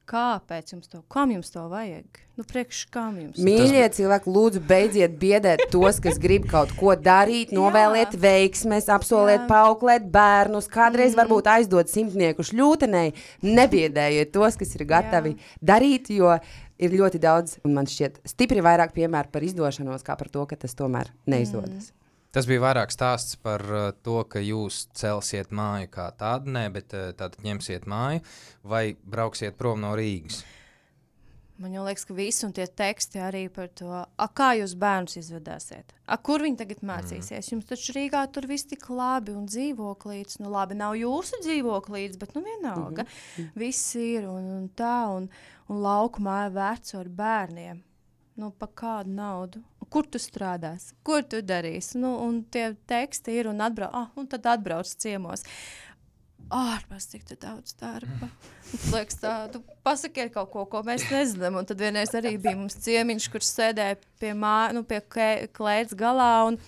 Kāpēc 0.08 0.70
jums 0.72 0.88
to, 0.88 1.02
kam 1.12 1.34
jums 1.34 1.50
to 1.52 1.66
vajag? 1.68 2.22
Nu, 2.40 2.46
priekš 2.48 2.86
kam 2.94 3.18
jums? 3.20 3.42
Mīļie 3.44 3.82
tas... 3.82 3.98
cilvēki, 3.98 4.32
lūdzu, 4.32 4.62
beidziet 4.70 5.18
biedēt 5.20 5.66
tos, 5.74 6.00
kas 6.04 6.20
grib 6.24 6.46
kaut 6.48 6.72
ko 6.80 6.94
darīt, 6.96 7.52
novēliet 7.58 8.16
veiksmes, 8.16 8.88
apsoliet 8.94 9.42
Jā. 9.42 9.48
pauklēt 9.50 10.06
bērnus, 10.14 10.70
kādreiz 10.72 11.12
mm. 11.12 11.20
varbūt 11.20 11.50
aizdot 11.58 11.92
simtnieku 11.92 12.46
šļūtenei. 12.48 13.12
Nebiedējiet 13.44 14.32
tos, 14.38 14.56
kas 14.62 14.72
ir 14.80 14.86
gatavi 14.88 15.34
Jā. 15.36 15.52
darīt, 15.74 16.14
jo 16.16 16.38
ir 16.78 16.98
ļoti 16.98 17.22
daudz, 17.22 17.58
un 17.68 17.78
man 17.78 17.90
šķiet, 17.90 18.22
stipri 18.28 18.64
vairāk 18.66 18.94
piemēru 18.98 19.32
par 19.34 19.46
izdošanos, 19.46 20.06
kā 20.06 20.18
par 20.20 20.30
to, 20.34 20.46
ka 20.50 20.60
tas 20.60 20.78
tomēr 20.78 21.12
neizdodas. 21.30 21.92
Mm. 21.92 22.04
Tas 22.38 22.46
bija 22.46 22.62
vairāk 22.62 22.92
stāsts 22.94 23.38
par 23.42 23.64
uh, 23.72 23.88
to, 24.04 24.20
ka 24.30 24.42
jūs 24.44 24.84
celsiet 24.98 25.54
māju 25.56 25.88
kā 25.94 26.10
tādu, 26.20 26.52
nē, 26.54 26.68
bet 26.76 26.94
uh, 26.94 27.10
tātad 27.18 27.42
ņemsiet 27.46 27.88
māju 27.90 28.22
vai 28.68 28.92
brauksiet 29.02 29.58
prom 29.58 29.82
no 29.82 29.96
Rīgas. 29.98 30.44
Man 31.58 31.74
liekas, 31.74 32.04
ka 32.06 32.14
visi 32.14 32.44
un 32.46 32.52
tie 32.54 32.68
teksti 32.70 33.22
arī 33.26 33.48
par 33.50 33.72
to, 33.74 33.90
a, 33.90 34.26
kā 34.30 34.52
jūs 34.60 34.76
bērnus 34.78 35.18
izvedāsiet. 35.18 35.96
A, 36.06 36.20
kur 36.22 36.44
viņi 36.46 36.60
tagad 36.60 36.84
mācīsies? 36.86 37.48
Mm. 37.48 37.56
Jums 37.56 37.70
taču 37.72 37.96
Rīgā 37.96 38.22
tur 38.30 38.46
viss 38.46 38.70
tik 38.70 38.86
labi 38.94 39.34
un 39.34 39.48
dzīvoklīts. 39.50 40.38
Nu, 40.44 40.52
labi, 40.54 40.78
nav 40.78 40.94
jūsu 41.00 41.42
dzīvoklīts, 41.42 42.20
bet 42.22 42.38
nu 42.38 42.44
vienalga. 42.46 43.08
Mm 43.08 43.10
-hmm. 43.10 43.50
Viss 43.64 43.96
ir 43.98 44.30
un, 44.30 44.52
un 44.60 44.70
tā, 44.70 45.00
un, 45.16 45.26
un 45.68 45.82
lauku 45.84 46.24
māja 46.24 46.52
veco 46.56 47.02
ar 47.02 47.10
bērniem. 47.22 47.82
Nu, 48.38 48.52
pa 48.54 48.70
kādu 48.70 49.12
naudu? 49.18 49.64
kur 49.90 50.08
tu 50.12 50.20
strādāsi, 50.22 50.96
kur 51.06 51.26
tu 51.28 51.42
darīsi. 51.44 51.98
Nu, 52.02 52.18
un 52.24 52.42
tie 52.52 52.72
teksti 52.90 53.40
ir 53.40 53.52
un, 53.52 53.62
atbrau, 53.64 53.90
ah, 53.96 54.10
un 54.20 54.28
tad 54.30 54.48
atbrauc 54.52 54.90
ciemos. 55.00 55.46
Ārpus 56.54 57.10
cik 57.12 57.26
daudz 57.42 57.76
darba. 57.80 58.30
Liekas, 58.94 59.20
tā, 59.20 59.34
tu 59.52 59.60
pasakiet 59.84 60.32
kaut 60.36 60.52
ko, 60.54 60.64
ko 60.72 60.84
mēs 60.88 61.08
nezinām. 61.12 61.60
Un 61.60 61.68
tad 61.68 61.82
vienreiz 61.82 62.14
arī 62.16 62.38
bija 62.40 62.56
mums 62.60 62.78
ciemiņš, 62.86 63.28
kurš 63.34 63.52
sēdēja 63.52 64.00
pie, 64.22 64.32
mā, 64.38 64.72
nu, 64.76 64.86
pie 64.88 65.02
klēts 65.04 65.98
galā. 65.98 66.32
Un, 66.52 66.60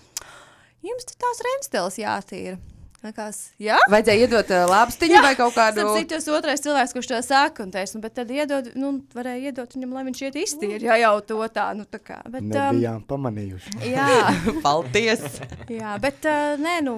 Jums 0.79 1.09
tās 1.11 1.41
rēmsteles 1.43 1.97
jātīra. 1.99 2.59
Likās, 2.99 3.37
jā? 3.61 3.77
Vajadzēja 3.87 4.25
iedot 4.27 4.49
uh, 4.51 4.65
lāpstiņu 4.67 5.19
vai 5.23 5.31
kaut 5.39 5.53
kādu 5.55 5.79
tādu. 5.79 6.07
Tas 6.09 6.25
ir 6.27 6.35
otrais 6.35 6.63
cilvēks, 6.63 6.93
kurš 6.95 7.09
to 7.11 7.19
saka, 7.23 7.63
un 7.63 7.71
teiks, 7.71 7.93
nu, 7.95 8.01
bet 8.03 8.15
tad 8.17 8.31
iedod, 8.33 8.67
nu, 8.79 8.91
varēja 9.15 9.51
iedot 9.51 9.75
viņam, 9.75 9.93
lai 9.95 10.03
viņš 10.09 10.23
iet 10.25 10.39
iztīri, 10.41 10.87
ja 10.89 10.97
jau 10.99 11.13
to 11.23 11.39
tā, 11.55 11.69
nu, 11.77 11.85
tā 11.87 12.01
kā. 12.03 12.19
Bet, 12.27 12.43
Nebijām 12.49 12.99
um, 12.99 13.05
pamanījuši. 13.07 13.75
Jā. 13.93 14.09
Paldies. 14.65 15.23
jā, 15.71 15.93
bet, 16.03 16.27
uh, 16.27 16.59
nē, 16.59 16.75
nu, 16.89 16.95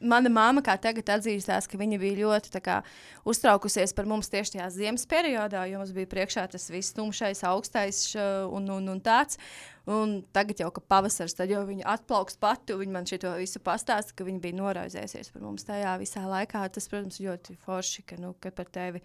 mana 0.00 0.32
māma 0.32 0.64
kā 0.64 0.76
tagad 0.80 1.14
atzīstās, 1.16 1.70
ka 1.70 1.80
viņa 1.80 2.00
bija 2.02 2.18
ļoti, 2.20 2.52
tā 2.58 2.62
kā, 2.64 2.82
uztraukusies 3.28 3.96
par 3.96 4.08
mums 4.10 4.28
tieši 4.32 4.58
tajā 4.58 4.68
ziemas 4.76 5.08
periodā, 5.08 5.64
jo 5.70 5.80
mums 5.80 5.96
bija 5.96 6.12
priekšā 6.12 6.44
tas 6.52 6.68
viss 6.72 6.92
tumšais, 6.96 7.40
augstais 7.48 8.04
un, 8.18 8.68
un, 8.76 8.92
un 8.92 9.00
tāds. 9.04 9.40
Un 9.88 10.18
tagad 10.36 10.58
jau, 10.60 10.68
kad 10.74 10.84
pavasaris, 10.90 11.32
tad 11.38 11.48
jau 11.48 11.62
viņa 11.64 11.86
atplauks 11.88 12.36
pati, 12.40 12.74
viņa 12.76 12.92
man 12.92 13.06
šo 13.08 13.30
visu 13.38 13.60
pastāsta, 13.64 14.12
ka 14.12 14.26
viņa 14.26 14.42
bija 14.42 14.56
noraizējusies 14.58 15.30
par 15.32 15.44
mums 15.46 15.64
tajā 15.64 15.94
visā 16.02 16.26
laikā. 16.28 16.66
Tas, 16.74 16.88
protams, 16.92 17.20
ļoti 17.24 17.56
forši, 17.62 18.04
ka, 18.10 18.18
nu, 18.20 18.34
ka 18.36 18.52
par 18.52 18.68
tevi 18.74 19.00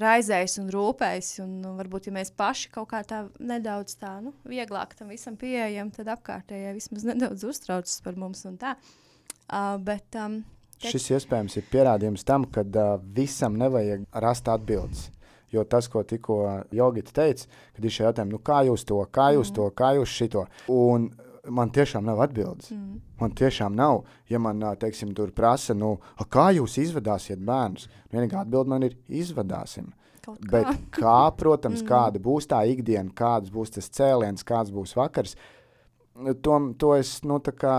raizējas 0.00 0.56
un 0.62 0.70
rūpējas. 0.72 1.28
Un, 1.44 1.58
nu, 1.60 1.74
varbūt, 1.76 2.08
ja 2.08 2.16
mēs 2.16 2.32
paši 2.32 2.72
kaut 2.72 2.88
kā 2.94 3.02
tā 3.04 3.26
nedaudz 3.36 3.98
tā, 4.00 4.14
nu, 4.24 4.32
vieglāk 4.48 4.96
tam 4.96 5.12
visam 5.12 5.36
pieejam, 5.40 5.92
tad 5.92 6.08
apkārtējie 6.16 6.72
vismaz 6.78 7.04
nedaudz 7.10 7.44
uztraucas 7.50 8.00
par 8.06 8.16
mums 8.16 8.46
un 8.48 8.56
tā. 8.62 8.78
Uh, 9.44 9.76
bet, 9.84 10.08
um. 10.16 10.40
Šis 10.84 11.10
iespējams 11.18 11.60
ir 11.60 11.68
pierādījums 11.68 12.24
tam, 12.24 12.48
ka 12.48 12.64
uh, 12.64 12.96
visam 13.16 13.60
nevajag 13.60 14.08
rast 14.24 14.48
atbildes. 14.48 15.10
Jo 15.54 15.64
tas, 15.70 15.88
ko 15.90 16.02
tikko 16.02 16.38
Jogita 16.74 17.14
teica, 17.20 17.46
kad 17.76 17.84
ir 17.84 17.94
šie 17.94 18.08
jautājumi, 18.08 18.34
nu, 18.34 18.40
kā 18.42 18.64
jūs 18.68 18.86
to, 18.88 18.98
kā 19.14 19.30
jūs 19.36 19.52
mm. 19.52 19.56
to, 19.58 19.68
kā 19.78 19.92
jūs 19.98 20.14
šito. 20.18 20.46
Un 20.74 21.10
man 21.50 21.72
tiešām 21.74 22.04
nav 22.06 22.22
atbildes. 22.24 22.70
Mm. 22.74 23.00
Man 23.20 23.34
tiešām 23.36 23.74
nav. 23.76 24.02
Ja 24.30 24.40
man, 24.42 24.62
teiksim, 24.80 25.14
tur 25.16 25.32
prasa, 25.36 25.76
nu, 25.76 25.96
kā 26.32 26.50
jūs 26.56 26.78
izvadāsiet 26.82 27.42
bērnus, 27.44 27.88
vienīgā 28.12 28.44
atbilde 28.44 28.72
man 28.72 28.86
ir 28.88 28.96
izvadāsim. 29.08 29.92
Kā. 30.24 30.32
Bet 30.48 30.70
kā, 30.94 31.18
protams, 31.36 31.82
mm. 31.82 31.88
kāda 31.88 32.22
būs 32.22 32.48
tā 32.48 32.62
ikdiena, 32.70 33.12
kāds 33.16 33.52
būs 33.52 33.76
tas 33.76 33.90
cēliens, 33.92 34.46
kāds 34.46 34.72
būs 34.72 34.96
vakars, 34.96 35.36
to, 36.40 36.58
to 36.80 36.94
es, 36.96 37.18
nu, 37.26 37.40
tā 37.44 37.52
kā, 37.58 37.74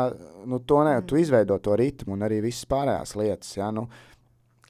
nu, 0.46 0.60
to 0.62 0.84
ne, 0.86 1.00
mm. 1.00 1.08
tu 1.10 1.18
izveido 1.18 1.58
to 1.64 1.78
ritmu 1.80 2.14
un 2.14 2.28
arī 2.28 2.44
visas 2.46 2.68
pārējās 2.70 3.16
lietas, 3.18 3.56
ja, 3.58 3.72
nu, 3.74 3.88
uh, 3.88 4.15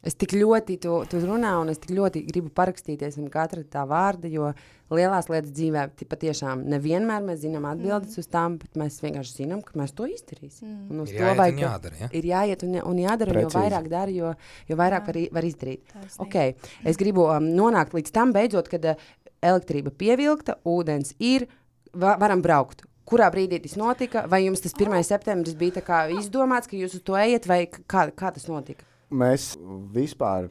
Es 0.06 0.14
tik 0.14 0.36
ļoti 0.38 0.78
to, 0.84 1.00
to 1.10 1.20
runāju, 1.24 1.64
un 1.64 1.72
es 1.74 1.80
tik 1.82 1.96
ļoti 1.98 2.22
gribu 2.28 2.52
parakstīties 2.54 3.18
ar 3.18 3.30
katra 3.34 3.64
tā 3.74 3.86
vārda, 3.90 4.30
jo 4.30 4.52
lielās 4.94 5.32
lietas 5.32 5.50
dzīvē 5.56 5.88
patiešām 6.12 6.62
nevienmēr 6.70 7.26
mēs 7.26 7.42
zinām 7.42 7.66
atbildes 7.72 8.14
mm. 8.14 8.22
uz 8.22 8.30
tām, 8.30 8.60
bet 8.62 8.78
mēs 8.78 9.00
vienkārši 9.02 9.42
zinām, 9.42 9.64
ka 9.66 9.80
mēs 9.82 9.96
to 9.98 10.06
izdarīsim. 10.06 10.70
Mm. 10.70 10.94
Un 10.94 11.02
uz 11.02 11.10
ir 11.10 11.18
to 11.18 11.26
jāiet 11.26 11.42
vajag, 11.42 11.62
jādara. 11.66 12.00
Ja? 12.04 12.12
Ir 12.22 12.30
jāiet 12.30 12.66
un, 12.68 12.78
un 12.94 13.02
jādara, 13.02 13.34
Precīzi. 13.34 13.50
un 13.50 13.50
jo 13.50 13.66
vairāk 13.66 13.92
dara, 13.96 14.16
jo, 14.22 14.34
jo 14.70 14.80
vairāk 14.84 15.10
var, 15.10 15.22
var 15.40 15.50
izdarīt. 15.50 15.96
Okay. 16.28 16.54
Es 16.86 17.02
gribu 17.02 17.26
um, 17.26 17.50
nonākt 17.58 17.98
līdz 17.98 18.14
tam 18.14 18.34
beidzot, 18.36 18.70
kad 18.70 18.86
uh, 18.94 19.08
elektrība 19.42 19.90
pievilkta, 19.90 20.60
ūdens 20.70 21.16
ir, 21.18 21.50
va, 21.98 22.20
varam 22.22 22.46
braukt 22.46 22.86
kurā 23.06 23.30
brīdī 23.34 23.60
tas 23.62 23.76
notika? 23.78 24.26
Vai 24.30 24.44
jums 24.46 24.64
tas 24.64 24.74
1. 24.74 24.98
septembris 25.06 25.58
bija 25.58 25.82
izdomāts, 26.18 26.70
ka 26.70 26.78
jūs 26.78 26.98
uz 26.98 27.06
to 27.06 27.18
ejat, 27.18 27.46
vai 27.50 27.66
kā, 27.70 28.08
kā 28.18 28.32
tas 28.34 28.48
notika? 28.50 28.86
Mēs 29.14 29.52
vispār 29.94 30.50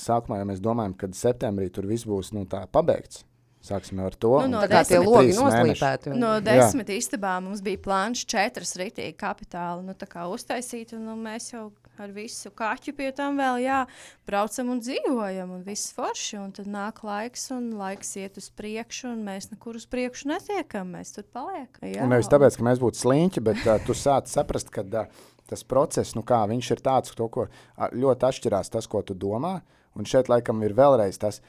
sākumā 0.00 0.40
ja 0.40 0.48
mēs 0.48 0.62
domājam, 0.64 0.94
ka 0.96 1.10
septembrī 1.16 1.68
tur 1.72 1.86
viss 1.90 2.08
būs 2.08 2.32
nu, 2.36 2.46
pabeigts. 2.46 3.26
Sāksim 3.62 4.00
ar 4.02 4.14
to. 4.18 4.32
Nu, 4.50 4.58
no 4.58 4.62
tie 4.66 4.98
logi 4.98 5.36
noslīpēti. 5.36 6.10
Un... 6.10 6.18
No 6.18 6.32
desmit 6.42 6.88
istabām 6.96 7.46
mums 7.46 7.60
bija 7.62 7.78
plāns 7.84 8.24
četras 8.26 8.74
ritīgi 8.80 9.14
kapitāli 9.20 9.86
nu, 9.86 9.94
uztaisīt, 10.34 10.96
un 10.96 11.04
nu, 11.06 11.14
mēs 11.14 11.52
jau 11.52 11.68
ar 12.02 12.10
visu 12.10 12.50
kaķu 12.56 12.94
pie 12.96 13.10
tam 13.14 13.36
vēl, 13.38 13.60
jā, 13.62 13.78
braucam 14.26 14.72
un 14.74 14.80
dzīvojam, 14.82 15.52
un 15.54 15.62
viss 15.66 15.92
forši, 15.94 16.38
un 16.40 16.50
tad 16.56 16.70
nāk 16.72 17.02
laiks, 17.06 17.44
un 17.54 17.68
laiks 17.78 18.14
iet 18.18 18.40
uz 18.40 18.48
priekšu, 18.58 19.12
un 19.12 19.22
mēs 19.28 19.52
nekur 19.52 19.78
uz 19.78 19.86
priekšu 19.90 20.32
netiekam, 20.32 20.90
mēs 20.96 21.14
tur 21.14 21.28
paliekam. 21.30 21.86
Jā. 21.86 22.02
Un 22.02 22.16
nevis 22.16 22.30
tāpēc, 22.32 22.58
ka 22.58 22.66
mēs 22.66 22.82
būtu 22.82 23.04
sliņķi, 23.04 23.44
bet 23.46 23.62
uh, 23.68 23.78
tu 23.86 23.94
sāc 23.94 24.32
saprast, 24.32 24.72
ka 24.74 24.82
uh, 24.82 25.22
tas 25.52 25.64
process, 25.68 26.16
nu 26.16 26.24
kā 26.26 26.40
viņš 26.50 26.72
ir 26.74 26.82
tāds, 26.84 27.14
to, 27.16 27.28
ko 27.28 27.46
ļoti 27.92 28.28
atšķirās 28.28 28.72
tas, 28.72 28.88
ko 28.88 29.04
tu 29.06 29.14
domā. 29.14 29.58
Un 29.98 30.08
šeit 30.08 30.30
laikam 30.32 30.62
ir 30.64 30.74
vēlreiz 30.76 31.20
tas, 31.20 31.42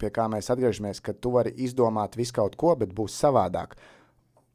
pie 0.00 0.10
kā 0.14 0.28
mēs 0.30 0.50
atgriežamies, 0.52 1.02
ka 1.02 1.14
tu 1.14 1.34
vari 1.34 1.52
izdomāt 1.64 2.16
visu 2.18 2.36
kaut 2.38 2.56
ko, 2.60 2.76
bet 2.78 2.94
būs 2.96 3.18
savādāk. 3.18 3.74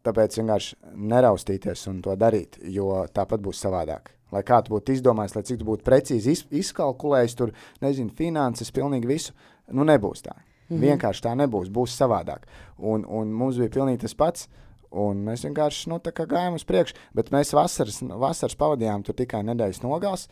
Tāpēc 0.06 0.38
vienkārši 0.39 0.95
neraustīties 1.12 1.88
un 1.91 2.01
to 2.06 2.15
darīt, 2.19 2.60
jo 2.71 3.04
tāpat 3.13 3.41
būs 3.43 3.62
savādāk. 3.65 4.13
Lai 4.34 4.41
kā 4.45 4.60
tu 4.63 4.73
būtu 4.73 4.93
izdomājis, 4.93 5.36
lai 5.36 5.43
cik 5.47 5.62
tu 5.62 5.67
būtu 5.67 5.86
precīzi 5.86 6.34
iz, 6.34 6.43
izkalkulējis, 6.63 7.38
tur, 7.38 7.54
nezinu, 7.82 8.13
finanses, 8.17 8.73
pilnīgi 8.73 9.10
visu, 9.10 9.34
nu 9.73 9.86
nebūs 9.86 10.25
tā. 10.25 10.34
Mm 10.36 10.75
-hmm. 10.75 10.82
Vienkārši 10.82 11.23
tā 11.25 11.34
nebūs, 11.38 11.69
būs 11.69 11.97
savādāk. 11.97 12.45
Un, 12.78 13.06
un 13.06 13.34
mums 13.34 13.58
bija 13.58 13.69
pilnīgi 13.69 14.01
tas 14.01 14.13
pats. 14.13 14.47
Uh, 14.47 14.64
Un 14.91 15.24
mēs 15.28 15.45
vienkārši 15.48 15.91
nu, 15.91 16.00
gājām 16.00 16.58
uz 16.58 16.65
priekšu, 16.67 16.98
bet 17.17 17.32
mēs 17.36 17.54
vasaras, 17.56 18.02
vasaras 18.02 18.58
pavadījām 18.60 19.06
tur 19.06 19.17
tikai 19.17 19.43
nedēļas 19.48 19.82
nogals. 19.84 20.28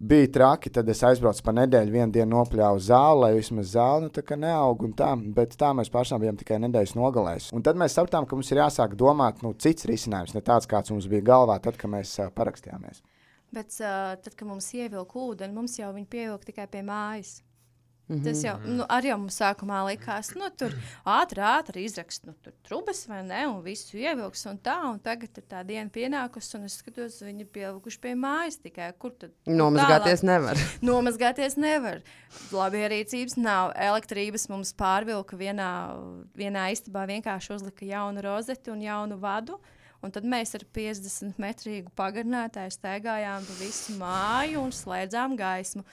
bija 0.00 0.32
traki, 0.32 0.70
tad 0.72 0.88
es 0.88 1.02
aizbraucu 1.04 1.42
pa 1.44 1.52
nedēļu, 1.52 1.92
vienu 1.92 2.14
dienu 2.14 2.38
nopļāvu 2.38 2.80
zāli, 2.80 3.20
lai 3.20 3.30
vismaz 3.36 3.74
zāle 3.74 4.06
nu, 4.06 4.36
neaug. 4.44 4.86
Tā, 4.96 5.10
bet 5.36 5.56
tā 5.60 5.74
mēs 5.76 5.92
pašām 5.92 6.22
bijām 6.22 6.38
tikai 6.40 6.56
nedēļas 6.64 6.96
nogalēs. 6.96 7.50
Un 7.52 7.64
tad 7.66 7.76
mēs 7.80 7.98
sapratām, 7.98 8.24
ka 8.26 8.38
mums 8.38 8.52
ir 8.52 8.62
jāsāk 8.62 8.96
domāt 8.96 9.44
nu, 9.44 9.52
cits 9.52 9.84
risinājums, 9.90 10.32
ne 10.34 10.40
tāds, 10.40 10.70
kāds 10.70 10.94
mums 10.94 11.08
bija 11.10 11.26
galvā, 11.32 11.58
tad, 11.60 11.76
kad 11.80 11.92
mēs 11.92 12.16
uh, 12.18 12.32
parakstījāmies. 12.32 13.04
Bet 13.52 13.76
uh, 13.82 14.16
tad, 14.22 14.32
kad 14.32 14.48
mums 14.48 14.72
ievilka 14.72 15.20
ūdeni, 15.20 15.52
mums 15.52 15.76
jau 15.76 15.92
viņa 15.92 16.10
pievilka 16.10 16.48
tikai 16.48 16.68
pie 16.72 16.84
mājas. 16.86 17.40
Mm 18.10 18.16
-hmm. 18.16 18.24
Tas 18.24 18.42
jau 18.42 18.56
nu, 18.64 18.82
arī 18.90 19.12
mums 19.16 19.36
sākumā 19.40 19.84
likās, 19.86 20.32
nu, 20.34 20.48
tur 20.58 20.72
ātri, 21.06 21.38
ātri 21.46 21.84
izrakst, 21.86 22.24
nu, 22.26 22.34
trubas 22.66 23.06
vai 23.08 23.22
ne, 23.22 23.46
un 23.46 23.62
visu 23.62 23.96
ievilks 23.96 24.46
un 24.50 24.58
tā. 24.58 24.90
Un 24.90 24.98
tagad 24.98 25.38
ir 25.38 25.44
tā 25.46 25.62
diena 25.66 25.90
pienākusi, 25.90 26.56
un 26.58 26.64
es 26.64 26.78
skatos, 26.82 27.22
viņi 27.22 27.46
pievilkuši 27.46 28.00
pie 28.00 28.14
mājas 28.14 28.58
tikai. 28.58 28.92
Kur 28.98 29.10
tad? 29.10 29.30
Nomazgāties 29.46 30.22
nevar. 30.22 30.56
Nomazgāties 30.90 31.56
nevar. 31.56 32.00
Labi, 32.52 32.82
rīcības 32.88 33.36
nav. 33.36 33.72
Elektrības 33.76 34.48
mums 34.48 34.72
pārvilka 34.72 35.36
vienā, 35.36 35.94
vienā 36.34 36.72
istabā, 36.74 37.06
vienkārši 37.06 37.54
uzlika 37.54 37.84
jaunu 37.84 38.20
rozeti 38.20 38.70
un 38.70 38.82
jaunu 38.82 39.20
vadu. 39.22 39.60
Un 40.02 40.10
tad 40.10 40.24
mēs 40.24 40.54
ar 40.56 40.64
50 40.74 41.38
metrīgu 41.38 41.92
pagarinātāju 41.94 42.72
staigājām 42.72 43.44
pa 43.44 43.54
visu 43.60 43.92
māju 44.00 44.64
un 44.64 44.72
slēdzām 44.72 45.36
gaismu. 45.36 45.84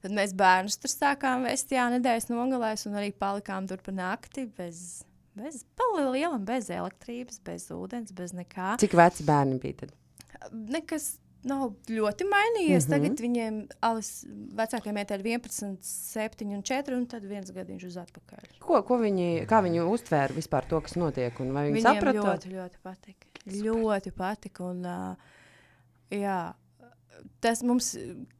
Tad 0.00 0.16
mēs 0.16 0.32
bērnus 0.36 0.78
tur 0.80 0.92
sākām 0.92 1.44
vest, 1.48 1.72
jā, 1.74 1.86
nedēļas 1.92 2.30
nogalēs, 2.32 2.86
un 2.88 2.98
arī 3.00 3.12
palikām 3.12 3.68
tur 3.68 3.82
pa 3.84 3.92
nakti 3.92 4.46
bez, 4.56 5.02
bez 5.36 5.64
palielam, 5.76 6.44
bez 6.48 6.70
elektrības, 6.72 7.40
bez 7.44 7.68
ūdens, 7.76 8.14
bez 8.16 8.32
nekā. 8.36 8.76
Cik 8.80 8.96
veci 8.96 9.26
bērni 9.28 9.60
bija 9.60 9.82
tad? 9.82 9.96
Nekas 10.50 11.12
nav 11.46 11.72
ļoti 11.88 12.26
mainījies. 12.28 12.86
Mm 12.86 12.92
-hmm. 12.92 12.94
Tagad 12.94 13.20
viņiem 13.24 13.58
alas 13.80 14.10
vecākiem 14.56 14.98
ir 15.00 15.06
11, 15.12 15.76
7 15.82 16.54
un 16.56 16.62
4, 16.62 16.96
un 16.96 17.06
tad 17.06 17.24
viens 17.24 17.50
gadiņš 17.50 17.84
uz 17.86 17.96
atpakaļ. 17.96 18.48
Ko, 18.60 18.82
ko 18.82 18.98
viņi, 18.98 19.46
kā 19.48 19.62
viņi 19.64 19.84
uztvēra 19.84 20.36
vispār 20.36 20.68
to, 20.68 20.80
kas 20.80 20.96
notiek? 20.96 21.38
Viņi 21.38 21.72
Viņiem 21.72 21.82
saprata? 21.82 22.18
ļoti, 22.18 22.54
ļoti 22.56 22.82
patika. 22.82 23.26
Ļoti 23.46 24.12
patika. 24.12 24.64
Un, 24.64 24.84
uh, 24.84 25.16
jā, 26.10 26.52
tas 27.44 27.62
mums 27.66 27.92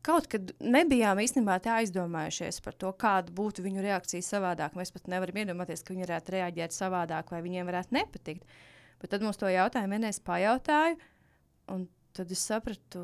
kaut 0.07 0.29
kad 0.31 0.53
nebijām 0.61 1.21
īstenībā 1.23 1.59
tā 1.65 1.79
aizdomājušies 1.81 2.61
par 2.65 2.77
to, 2.81 2.93
kāda 2.97 3.33
būtu 3.37 3.65
viņu 3.65 3.85
reakcija 3.85 4.25
savādāk. 4.25 4.77
Mēs 4.79 4.93
pat 4.95 5.09
nevaram 5.11 5.41
iedomāties, 5.43 5.85
ka 5.85 5.95
viņi 5.95 6.07
varētu 6.07 6.37
reaģēt 6.37 6.77
savādāk 6.77 7.33
vai 7.35 7.43
viņiem 7.45 7.71
varētu 7.71 7.97
nepatikt. 7.97 8.59
Bet 9.01 9.15
tad 9.15 9.25
mums 9.25 9.41
to 9.41 9.49
jautājumu 9.49 9.97
vienreiz 9.97 10.21
pajautāju, 10.25 10.99
un 11.73 11.87
tad 12.17 12.33
es 12.35 12.43
sapratu, 12.45 13.03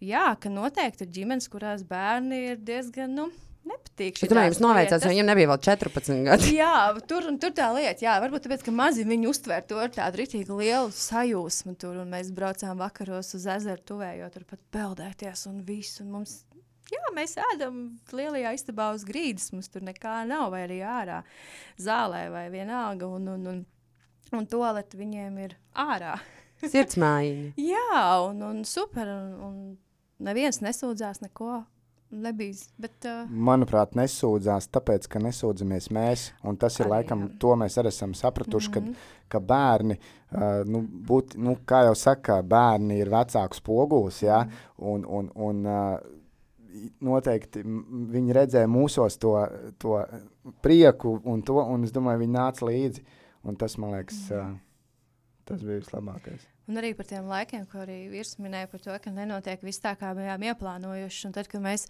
jā, 0.00 0.28
ka 0.40 0.52
noteikti 0.52 1.04
ir 1.04 1.12
ģimenes, 1.18 1.50
kurās 1.52 1.84
bērni 1.86 2.42
ir 2.52 2.62
diezgan. 2.64 3.12
Nu, 3.18 3.28
nepatīk. 3.66 4.18
Es 4.22 4.30
domāju, 4.30 4.52
jums 4.52 4.60
noveicās, 4.62 5.04
jo 5.04 5.10
viņam 5.12 5.28
nebija 5.30 5.50
vēl 5.50 5.60
14 5.66 6.24
gadi. 6.26 6.50
jā, 6.56 6.72
tur, 7.10 7.28
tur 7.42 7.54
tā 7.56 7.68
lieta, 7.76 8.04
jā, 8.04 8.16
varbūt 8.22 8.46
tāpēc, 8.46 8.64
ka 8.66 8.74
mazi 8.74 9.06
viņi 9.08 9.30
uztver 9.30 9.64
to 9.68 9.78
ar 9.82 9.92
tādu 9.94 10.22
rītīgi 10.22 10.58
lielu 10.60 10.92
sajūsmu 10.94 11.76
tur, 11.80 12.00
un 12.02 12.12
mēs 12.14 12.32
braucām 12.36 12.78
vakaros 12.82 13.34
uz 13.38 13.46
ezeru 13.56 13.82
tuvējo, 13.90 14.30
tur 14.34 14.46
pat 14.48 14.62
peldēties 14.74 15.46
un 15.50 15.60
visu, 15.66 16.04
un 16.04 16.12
mums, 16.18 16.38
jā, 16.92 17.02
mēs 17.16 17.36
ēdam 17.52 17.84
lielajā 18.14 18.54
istabā 18.58 18.90
uz 18.96 19.06
grīdas, 19.08 19.50
mums 19.54 19.70
tur 19.72 19.86
nekā 19.86 20.22
nav, 20.30 20.50
vai 20.54 20.64
arī 20.66 20.82
ārā 20.86 21.22
zālē 21.82 22.26
vai 22.34 22.48
vienalga, 22.54 23.10
un, 23.18 23.30
un, 23.34 23.46
un, 23.52 23.62
un 24.36 24.50
toaleti 24.50 25.00
viņiem 25.00 25.40
ir 25.46 25.56
ārā. 25.86 26.16
Sirdsmājiņa. 26.64 27.54
jā, 27.72 28.02
un, 28.30 28.44
un 28.46 28.62
super, 28.68 29.10
un, 29.12 29.32
un 29.48 29.56
neviens 30.24 30.62
nesūdzās 30.64 31.20
neko 31.24 31.64
nebijis. 32.10 32.66
Bet, 32.80 32.96
uh... 33.04 33.30
Manuprāt, 33.30 33.96
nesūdzās, 33.98 34.68
tāpēc, 34.74 35.08
ka 35.10 35.20
nesūdzamies 35.22 35.88
mēs. 35.94 36.26
Un 36.46 36.58
tas 36.60 36.78
ir 36.78 36.86
arī, 36.86 36.92
laikam, 36.94 37.26
jā. 37.26 37.32
to 37.42 37.54
mēs 37.60 37.78
arī 37.80 37.92
esam 37.92 38.14
sapratuši, 38.14 38.70
mm 38.70 38.74
-hmm. 38.74 38.94
kad, 38.94 39.28
ka 39.28 39.40
bērni, 39.40 39.98
uh, 39.98 40.62
nu, 40.66 40.82
būt, 41.08 41.36
nu, 41.36 41.56
kā 41.66 41.84
jau 41.84 41.94
saka, 41.94 42.42
bērni 42.42 42.98
ir 42.98 43.10
vecāks 43.10 43.60
poguls, 43.60 44.22
ja? 44.22 44.42
mm 44.44 44.50
-hmm. 44.50 44.94
un, 44.94 45.04
un, 45.08 45.30
un 45.34 45.66
uh, 45.66 45.98
noteikti 47.00 47.62
viņi 48.12 48.32
redzēja 48.32 48.66
mūsos 48.66 49.18
to, 49.18 49.48
to 49.78 50.04
prieku, 50.60 51.20
un, 51.24 51.42
to, 51.42 51.54
un 51.54 51.84
es 51.84 51.92
domāju, 51.92 52.18
viņi 52.18 52.32
nāca 52.32 52.66
līdzi. 52.66 53.04
Un 53.42 53.56
tas, 53.56 53.78
man 53.78 53.90
liekas, 53.90 54.30
mm 54.30 54.36
-hmm. 54.36 54.52
uh, 54.52 54.58
tas 55.44 55.62
bija 55.62 55.78
vislabākais. 55.78 56.55
Un 56.66 56.80
arī 56.80 56.92
par 56.98 57.06
tiem 57.06 57.28
laikiem, 57.30 57.66
ko 57.70 57.84
arī 57.84 58.06
vīrs 58.10 58.36
minēja 58.42 58.68
par 58.72 58.82
to, 58.82 58.94
ka 59.02 59.14
nenotiek 59.14 59.62
viss 59.62 59.82
tā, 59.82 59.94
kā 59.98 60.12
bijām 60.18 60.42
ieplānojuši. 60.48 61.26
Un 61.28 61.34
tad, 61.36 61.50
kad 61.50 61.62
mēs 61.62 61.86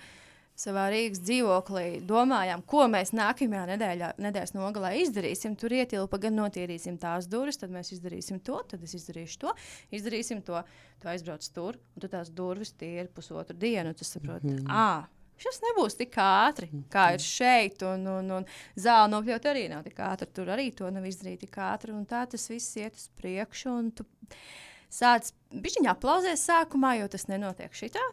savā 0.56 0.86
Rīgas 0.92 1.20
dzīvoklī 1.24 1.86
domājām, 2.08 2.62
ko 2.68 2.86
mēs 2.92 3.12
nākamajā 3.16 3.64
nedēļā, 3.72 4.12
nedēļas 4.24 4.54
nogalē 4.56 4.94
izdarīsim, 5.02 5.56
tur 5.60 5.74
ietilpa 5.76 6.20
gan 6.20 6.38
notīrīsim 6.40 6.96
tās 7.00 7.28
durvis, 7.28 7.60
tad 7.60 7.72
mēs 7.74 7.92
izdarīsim 7.96 8.40
to, 8.44 8.62
tad 8.68 8.84
es 8.84 8.96
izdarīšu 8.96 9.42
to, 9.44 9.52
izdarīsim 9.96 10.40
to, 10.46 10.62
tu 11.02 11.12
aizbrauc 11.12 11.44
tur, 11.52 11.76
un 11.76 12.04
tu 12.04 12.12
tās 12.12 12.32
durvis 12.32 12.72
tīri 12.76 13.08
pusotru 13.12 13.56
dienu, 13.56 13.92
tu 13.96 14.08
saproti, 14.08 14.48
mm 14.48 14.64
-hmm. 14.64 14.72
ah, 14.72 15.04
Šis 15.36 15.58
nebūs 15.60 15.98
tik 15.98 16.14
ātri, 16.16 16.70
kā 16.88 17.10
ir 17.12 17.20
šeit, 17.20 17.82
un, 17.84 18.06
un, 18.08 18.30
un 18.38 18.46
zāle 18.80 19.10
nokļūt 19.12 19.48
arī 19.50 19.66
nav 19.68 19.82
tik 19.84 19.98
ātri. 20.00 20.30
Tur 20.32 20.48
arī 20.54 20.70
to 20.72 20.88
nav 20.90 21.04
izdarīt 21.04 21.42
tik 21.44 21.58
ātri, 21.60 21.92
un 21.92 22.06
tā 22.08 22.22
tas 22.32 22.48
viss 22.48 22.76
iet 22.80 22.96
uz 22.96 23.10
priekšu 23.20 23.74
sācis 24.92 25.35
bišķiņā 25.55 25.92
aplauzēs 25.96 26.46
sākumā, 26.49 26.96
jo 27.01 27.11
tas 27.12 27.29
nenotiek 27.31 27.75
šitā. 27.77 28.05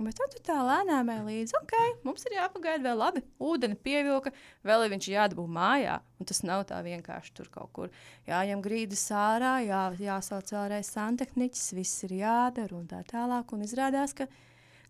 Bet 0.00 0.16
tad 0.16 0.32
tā 0.46 0.54
lēnām 0.64 1.10
līdzi, 1.26 1.52
ok, 1.58 1.74
mums 2.06 2.22
ir 2.24 2.38
jāpagaida 2.38 2.86
vēl 2.86 2.96
labi. 3.02 3.20
Ūdeni 3.36 3.76
pievilka, 3.84 4.32
vēl 4.64 4.86
ir 4.86 4.94
viņš 4.94 5.08
jādabū 5.12 5.44
mājā. 5.44 5.98
Un 6.16 6.28
tas 6.30 6.40
nav 6.40 6.62
tā 6.70 6.78
vienkārši 6.86 7.34
tur 7.36 7.50
kaut 7.52 7.68
kur. 7.76 7.92
Jāņem 8.28 8.62
grīdas 8.64 9.02
ārā, 9.12 9.58
jā, 9.66 9.82
jāsauc 10.00 10.54
vēlreiz 10.54 10.88
santehniķis, 10.94 11.66
viss 11.76 12.06
ir 12.08 12.16
jādara 12.22 12.78
un 12.78 12.88
tā 12.88 13.02
tālāk. 13.12 13.52
Un 13.52 13.68
izrādās, 13.68 14.16
ka 14.16 14.24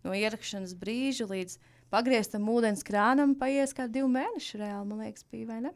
no 0.05 0.15
ierakšanas 0.15 0.77
brīža 0.79 1.27
līdz 1.27 1.59
pagrieztam 1.91 2.47
ūdens 2.47 2.87
krānam 2.87 3.35
paies 3.35 3.75
kā 3.75 3.91
divi 3.91 4.07
mēneši 4.15 4.63
reāli, 4.63 4.87
man 4.93 5.03
liekas, 5.03 5.27
bija 5.27 5.51
vai 5.51 5.59
ne? 5.67 5.75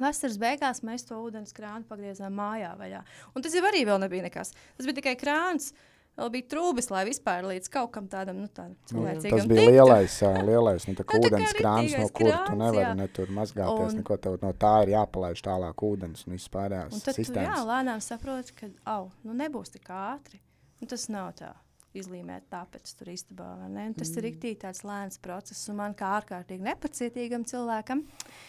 Vasaras 0.00 0.38
beigās 0.42 0.82
mēs 0.86 1.06
to 1.06 1.18
ūdens 1.22 1.54
krānu 1.54 1.86
pagriezām 1.86 2.34
mājā 2.34 2.72
vaļā. 2.78 3.02
Un 3.34 3.44
tas 3.44 3.54
jau 3.54 3.62
arī 3.68 3.84
nebija 3.86 4.26
nekas. 4.26 4.54
Tas 4.76 4.88
bija 4.88 5.00
tikai 5.00 5.18
krāns. 5.20 5.72
Vēl 6.14 6.30
bija 6.30 6.46
trūcis, 6.52 6.88
lai 6.94 7.00
vispār 7.08 7.42
līdz 7.42 7.70
kaut 7.74 7.90
kam 7.96 8.04
tādam 8.06 8.38
nu, 8.38 8.46
tā, 8.54 8.68
cilvēcīgam. 8.86 9.34
Tas 9.34 9.48
bija 9.50 9.64
lielais, 9.66 10.18
lielais 10.46 10.86
nu, 10.86 10.94
nu, 10.94 11.06
ūdens 11.18 11.54
krāns, 11.58 11.96
no 11.98 12.06
kura 12.14 12.36
tu 12.46 12.54
nevari 12.60 12.92
ne 13.00 13.08
tur 13.10 13.32
mazgāties. 13.34 13.96
Un, 13.96 13.98
neko, 13.98 14.18
tev 14.22 14.38
no 14.42 14.52
tā 14.54 14.76
ir 14.84 14.92
jāpalaiž 14.94 15.42
tālāk 15.42 15.84
ūdens 15.88 16.22
un 16.28 16.36
vispārējās 16.36 17.02
sistēmas. 17.02 17.34
Tu 17.34 17.48
jā, 17.48 17.58
lēnām 17.66 18.06
saproti, 18.06 18.54
ka 18.60 18.70
au, 18.94 19.10
nu, 19.26 19.34
nebūs 19.42 19.74
tik 19.74 19.90
ātri. 19.90 20.38
Un 20.78 20.94
tas 20.94 21.10
nav 21.10 21.34
tā 21.42 21.50
izlīmēt 21.98 22.46
tāpēc 22.50 22.94
tur 22.94 23.10
istabā. 23.10 23.50
Tas 23.66 23.74
mm. 23.74 24.14
ir 24.14 24.26
rīktīgi 24.28 24.62
tāds 24.68 24.86
lēns 24.86 25.18
process, 25.22 25.66
un 25.70 25.82
man 25.82 25.98
kā 25.98 26.14
ārkārtīgi 26.20 26.62
nepacietīgam 26.62 27.42
cilvēkam. 27.50 28.06
Uh, 28.06 28.42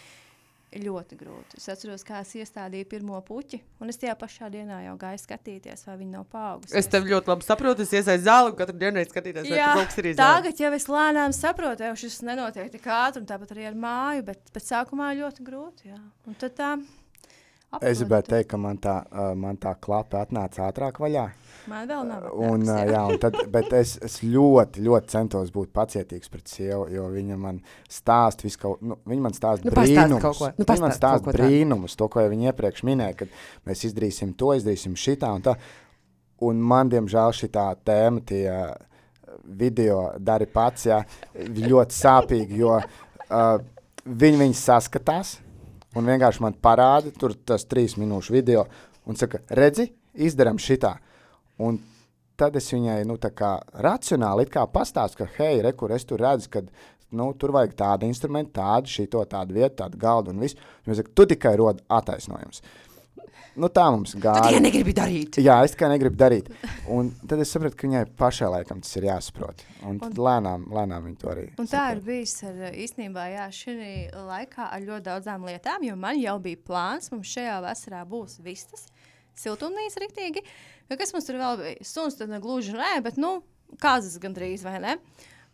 ļoti 0.83 1.17
grūti. 1.19 1.59
Es 1.59 1.67
atceros, 1.71 2.03
kā 2.05 2.19
es 2.23 2.33
iestādīju 2.39 2.87
pirmo 2.91 3.19
puķi, 3.25 3.59
un 3.83 3.91
es 3.91 3.99
tajā 4.01 4.15
pašā 4.19 4.49
dienā 4.53 4.81
jau 4.85 4.95
gāju 5.01 5.21
skatīties, 5.21 5.85
vai 5.87 5.95
viņi 6.01 6.11
nav 6.17 6.25
paaugusi. 6.31 6.75
Es 6.77 6.89
tev 6.91 7.07
ļoti 7.09 7.31
labi 7.31 7.47
saprotu, 7.47 7.85
es 7.85 7.93
iesaistu 7.95 8.25
zāli 8.27 8.51
un 8.51 8.57
katru 8.59 8.77
dienu 8.81 9.05
skatīties, 9.07 9.47
vai 9.49 9.61
kas 9.61 9.97
ir 10.01 10.11
izdevies. 10.11 10.19
Tagad 10.19 10.61
jau 10.65 10.73
es 10.79 10.89
lēnām 10.91 11.35
saprotu, 11.35 11.87
jau 11.87 11.95
šis 12.03 12.19
nenotiek 12.27 12.69
tik 12.73 12.85
ātri, 12.85 13.23
un 13.23 13.29
tāpat 13.31 13.55
arī 13.55 13.69
ar 13.71 13.79
māju, 13.79 14.27
bet, 14.29 14.53
bet 14.55 14.67
sākumā 14.67 15.13
ļoti 15.21 15.47
grūti. 15.47 15.91
Jā. 15.93 16.01
Un 16.27 16.39
tad 16.41 16.55
tā. 16.59 16.75
Apkārt. 17.75 17.89
Es 17.89 17.99
gribēju 18.03 18.29
teikt, 18.29 18.49
ka 18.53 18.59
man 18.61 18.77
tā, 18.79 18.99
uh, 19.09 19.33
man 19.39 19.57
tā 19.59 19.73
klapa 19.81 20.21
atnāca 20.23 20.67
ātrāk 20.69 21.01
vaļā. 21.03 21.25
Man 21.69 21.87
vēl 21.89 22.03
nav. 22.07 22.25
Un, 22.33 22.65
uh, 22.67 22.81
jā, 22.89 23.01
un 23.09 23.19
tad, 23.21 23.37
bet 23.51 23.73
es, 23.77 23.95
es 24.05 24.19
ļoti, 24.23 24.83
ļoti 24.85 25.11
centos 25.13 25.51
būt 25.53 25.71
pacietīgs 25.75 26.31
pret 26.31 26.51
sievu, 26.51 26.87
jo 26.93 27.07
viņa 27.13 27.37
man 27.41 27.61
stāsta 27.91 28.45
visu 28.47 28.61
kaut 28.61 28.79
ko. 28.79 28.91
Nu, 28.91 28.97
viņa 29.09 29.25
man 29.25 29.37
stāsta 29.37 29.67
nu, 29.67 29.75
brīnumus. 29.75 30.41
Nu, 30.59 30.67
viņa 30.69 30.83
man 30.83 30.95
stāsta 30.95 31.35
brīnumus, 31.35 31.97
to, 31.99 32.09
ko 32.11 32.25
jau 32.25 32.33
viņa 32.33 32.51
iepriekš 32.51 32.85
minēja, 32.87 33.19
kad 33.23 33.39
mēs 33.69 33.85
izdarīsim 33.89 34.35
to, 34.37 34.51
izdarīsim 34.59 34.97
šitā 34.99 35.31
un 35.37 35.45
tā. 35.45 35.55
Un 36.45 36.59
man, 36.59 36.91
diemžēl, 36.91 37.33
šī 37.33 37.49
tēma, 37.53 38.21
tie 38.27 38.43
video 39.45 40.11
dari 40.19 40.47
pats, 40.51 40.89
jā, 40.89 40.99
ļoti 41.35 41.95
sāpīgi, 41.95 42.59
jo 42.59 42.75
uh, 42.77 43.57
viņi 44.05 44.41
viņus 44.43 44.63
saskatās 44.69 45.37
un 45.95 46.09
vienkārši 46.11 46.43
man 46.43 46.55
parāda 46.61 47.13
tur 47.15 47.35
tas 47.47 47.65
trīs 47.69 47.95
minūšu 47.99 48.35
video 48.35 48.65
un 49.07 49.17
saka, 49.19 49.41
redzi, 49.55 49.89
izdarām 50.15 50.59
šitā. 50.61 50.95
Un 51.63 51.79
tad 52.35 52.55
es 52.59 52.67
viņai 52.73 53.05
nu, 53.07 53.15
racionāli 53.85 54.47
pastāstu, 54.73 55.23
ka, 55.23 55.29
hei, 55.37 55.61
re, 55.63 55.71
kur 55.73 55.91
es 55.95 56.03
tur 56.05 56.19
redzu, 56.19 56.49
ka 56.51 56.65
nu, 57.15 57.29
tur 57.39 57.53
vajag 57.55 57.75
tādu 57.79 58.09
instrumentu, 58.09 58.57
tādu, 58.59 58.91
šito, 58.91 59.21
tādu 59.29 59.53
vietu, 59.55 59.77
tādu 59.83 59.97
galdu 60.01 60.33
un 60.33 60.41
visu. 60.43 60.57
Viņa 60.85 60.97
saka, 60.99 61.13
tu 61.15 61.25
tikai 61.31 61.55
rod 61.61 61.79
attaisnojums. 61.87 62.61
nu, 63.55 63.69
tā 63.71 63.85
mums 63.87 64.11
Tu 64.11 64.19
tikai 64.19 64.41
gāja. 64.51 64.59
negribi 64.59 64.91
darīt. 64.91 65.37
Jā, 65.39 65.61
es 65.63 65.71
tikai 65.71 65.87
negribu 65.93 66.17
darīt. 66.19 66.49
Un 66.91 67.13
tad 67.23 67.39
es 67.39 67.53
sapratu, 67.55 67.77
ka 67.79 67.87
viņai 67.87 68.01
pašai 68.19 68.49
laikam 68.51 68.81
tas 68.83 68.91
ir 68.99 69.07
jāsaprot. 69.07 69.63
Un, 69.87 70.01
un 70.03 70.11
lēnām, 70.27 70.65
lēnām 70.75 71.07
viņa 71.07 71.21
to 71.21 71.31
arī. 71.31 71.45
Un 71.55 71.69
tā 71.71 71.85
ir 71.93 72.01
saprot. 72.01 72.03
bijis 72.09 72.35
ar, 72.43 72.59
īstenībā 72.83 73.29
jā, 73.31 73.47
šī 73.55 73.75
laikā 74.11 74.67
ar 74.75 74.83
ļoti 74.89 75.07
daudzām 75.07 75.47
lietām, 75.47 75.87
jo 75.87 75.95
man 75.95 76.19
jau 76.19 76.35
bija 76.43 76.59
plāns, 76.67 77.07
mums 77.15 77.31
šajā 77.31 77.61
vasarā 77.63 78.03
būs 78.11 78.41
vistas, 78.43 78.89
siltumnīca 79.39 80.03
riktīgi. 80.03 80.43
Ja 80.89 80.97
Kas 80.99 81.13
mums 81.15 81.25
tur 81.25 81.39
vēl 81.41 81.61
bija? 81.61 81.85
Suns 81.87 82.17
tad 82.19 82.33
gluži 82.43 82.75
nē, 82.75 82.99
bet 83.05 83.17
nu, 83.21 83.39
kāzas 83.81 84.19
gandrīz 84.21 84.65
vai 84.65 84.77
ne? 84.83 84.99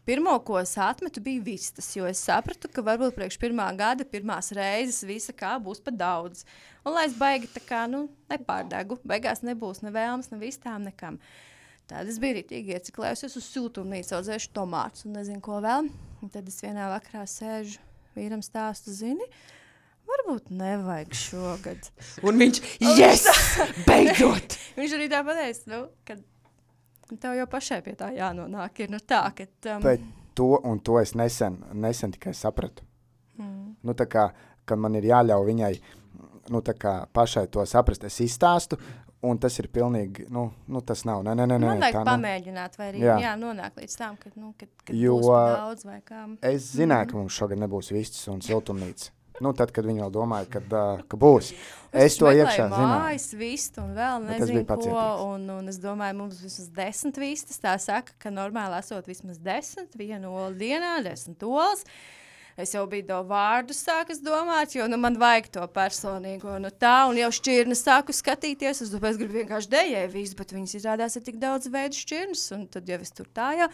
Pirmo, 0.01 0.34
ko 0.41 0.55
es 0.57 0.73
atmetu, 0.82 1.21
bija 1.21 1.43
vistas, 1.45 1.91
jo 1.93 2.07
es 2.09 2.23
sapratu, 2.25 2.65
ka 2.73 2.82
varbūt 2.82 3.13
priekš 3.13 3.38
pirmā 3.39 3.67
gada, 3.77 4.01
pirmās 4.01 4.49
reizes 4.57 5.03
visa 5.05 5.34
kā 5.38 5.53
būs 5.61 5.77
pa 5.86 5.93
daudz. 5.93 6.41
Un 6.82 6.95
lai 6.95 7.05
es 7.05 7.13
baigi 7.13 7.51
tā 7.53 7.61
kā, 7.61 7.84
nu, 7.91 8.07
nepārdegu, 8.32 8.97
beigās 9.05 9.43
nebūs 9.45 9.84
ne 9.86 9.93
vēlmes, 9.93 10.32
ne 10.34 10.41
vistām, 10.41 10.88
nekam. 10.89 11.21
Tad 11.91 12.09
es 12.09 12.17
biju 12.23 12.39
rītīgi 12.39 12.73
ieciklējusies 12.73 13.38
uz 13.38 13.51
siltumnīcu, 13.53 14.15
audzēšu 14.17 14.49
tomātus 14.57 15.05
un 15.05 15.19
nezinu, 15.19 15.43
ko 15.45 15.61
vēl. 15.61 15.91
Un 16.25 16.34
tad 16.34 16.49
es 16.49 16.57
vienā 16.65 16.89
vakarā 16.95 17.27
sēžu, 17.29 17.77
vīram 18.17 18.41
stāstu, 18.41 18.95
zini, 18.95 19.29
varbūt 20.10 20.52
nevajag 20.56 21.16
šogad. 21.18 21.89
Un 22.24 22.41
viņš, 22.41 22.62
yes, 22.97 23.28
beidzot! 23.88 24.58
Viņš 24.80 24.97
arī 24.97 25.10
tā 25.12 25.22
pateica, 25.28 25.68
nu, 25.72 25.82
ka 26.08 26.16
tev 27.20 27.36
jau 27.36 27.47
pašai 27.52 27.82
pie 27.86 27.95
tā 27.99 28.12
jānonāk. 28.16 28.84
Ir 28.86 28.93
nu 28.93 29.02
tā, 29.04 29.24
ka 29.36 29.47
um, 29.76 29.84
Bet 29.84 30.04
to 30.38 30.56
un 30.64 30.80
to 30.80 30.99
es 31.02 31.14
nesen, 31.18 31.60
nesen 31.74 32.16
tikai 32.16 32.34
sapratu. 32.38 32.86
Mm. 33.38 33.76
Nu, 33.84 33.95
tā 33.97 34.08
kā, 34.10 34.30
kad 34.66 34.80
man 34.80 34.95
ir 34.95 35.10
jāļauj 35.12 35.47
viņai 35.49 35.74
nu, 36.52 36.62
tā 36.66 36.76
kā 36.78 37.02
pašai 37.14 37.47
to 37.52 37.64
saprast, 37.68 38.06
es 38.08 38.20
izstāstu. 38.24 38.80
Un 39.22 39.38
tas 39.38 39.54
ir 39.62 39.68
pilnīgi, 39.70 40.24
nu, 40.34 40.47
nu 40.66 40.80
tas 40.82 41.04
nav. 41.06 41.20
Nē, 41.22 41.36
nē, 41.38 41.45
nē, 41.45 41.58
man 41.62 41.84
nav. 41.84 42.08
pamēģināt, 42.08 42.78
vai 42.80 42.88
arī 42.89 43.04
Jā. 43.04 43.20
jā. 43.22 43.34
Nonākt 43.38 43.78
līdz 43.78 43.97
tam, 43.99 44.16
ka, 44.18 44.32
nu, 44.34 44.56
kad, 44.58 44.72
kad 44.82 44.97
Jo- 44.97 45.20
daudz 45.22 45.86
vai 45.86 45.99
kā. 46.02 46.24
Es 46.49 46.72
zināju, 46.74 47.12
ka 47.12 47.20
mums 47.20 47.38
šogad 47.38 47.62
nebūs 47.62 47.91
vistas 47.93 48.24
un 48.34 48.41
siltumnīca. 48.41 49.12
Nu, 49.41 49.53
tad, 49.57 49.73
kad 49.73 49.87
viņi 49.87 50.03
vēl 50.05 50.13
domāja, 50.13 50.47
kad, 50.57 50.67
uh, 50.69 51.01
ka 51.09 51.17
būs. 51.19 51.51
Es 51.91 52.15
to 52.15 52.29
iekšā 52.31 52.69
zināju. 52.71 53.01
Mājas 53.01 53.27
vistu 53.35 53.81
un 53.83 53.91
vēl 53.97 54.29
es 54.31 54.45
nezinu, 54.45 54.63
ko. 54.69 55.03
Un, 55.25 55.49
un 55.57 55.67
es 55.71 55.81
domāju, 55.81 56.19
mums 56.21 56.39
vismaz 56.39 56.71
desmit 56.77 57.19
vistas. 57.19 57.59
Tā 57.59 57.75
saka, 57.81 58.15
ka 58.21 58.31
normāli 58.31 58.77
esot 58.79 59.09
vismaz 59.11 59.41
desmit, 59.43 59.97
vienu 59.99 60.31
olu 60.31 60.55
dienā, 60.61 60.99
desmit 61.03 61.43
olas. 61.43 61.83
Es 62.59 62.73
jau 62.75 62.83
biju 62.89 63.05
to 63.07 63.17
vārdu 63.29 63.73
sākas 63.73 64.19
domāt, 64.23 64.75
jo 64.75 64.85
nu, 64.91 64.97
man 64.99 65.15
vajag 65.19 65.47
to 65.55 65.63
personīgo. 65.71 66.57
Nu, 66.61 66.69
tā, 66.83 67.07
un 67.09 67.17
jau 67.19 67.31
šķirnes 67.33 67.83
sāku 67.87 68.15
skatīties. 68.15 68.83
Es 68.85 68.91
domāju, 68.93 69.15
es 69.15 69.21
gribu 69.21 69.39
vienkārši 69.39 69.71
dēļēt 69.71 70.13
visu, 70.13 70.37
bet 70.39 70.53
viņas 70.55 70.75
izrādās 70.79 71.17
ir 71.17 71.25
tik 71.25 71.39
daudz 71.41 71.71
veidu 71.71 71.97
šķirnes. 71.97 72.45
Un 72.57 72.67
tad 72.71 72.91
jau 72.91 72.99
es 73.01 73.15
tur 73.15 73.27
tā 73.33 73.53
jau, 73.59 73.71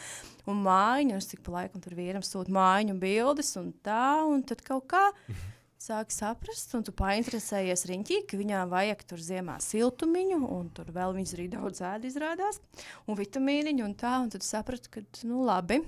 un 0.47 0.63
mājiņu, 0.65 1.17
un 1.17 1.25
es 1.25 1.29
tik 1.33 1.43
pa 1.45 1.57
laikam 1.57 1.83
tur 1.83 1.97
vīram 1.97 2.25
sūtu 2.25 2.53
mājiņu 2.53 2.97
bildes, 3.01 3.53
un 3.59 3.73
tā, 3.85 4.07
un 4.29 4.45
tad 4.47 4.63
kaut 4.65 4.87
kā 4.93 5.03
sāk 5.81 6.09
saprast, 6.13 6.71
un 6.77 6.83
tu 6.85 6.91
painteresējies 6.97 7.85
riņķī, 7.89 8.17
ka 8.29 8.39
viņām 8.39 8.69
vajag 8.71 9.03
tur 9.07 9.21
ziemā 9.23 9.57
siltumiņu, 9.63 10.39
un 10.57 10.69
tur 10.75 10.89
vēl 10.95 11.13
viņas 11.17 11.33
arī 11.37 11.47
daudz 11.53 11.81
ēda 11.85 12.09
izrādās, 12.09 12.59
un 13.07 13.19
vitamīniņu, 13.19 13.85
un 13.85 13.93
tā, 13.97 14.15
un 14.23 14.31
tad 14.33 14.45
sapratu, 14.45 14.89
ka, 14.93 15.03
nu 15.29 15.43
labi, 15.47 15.81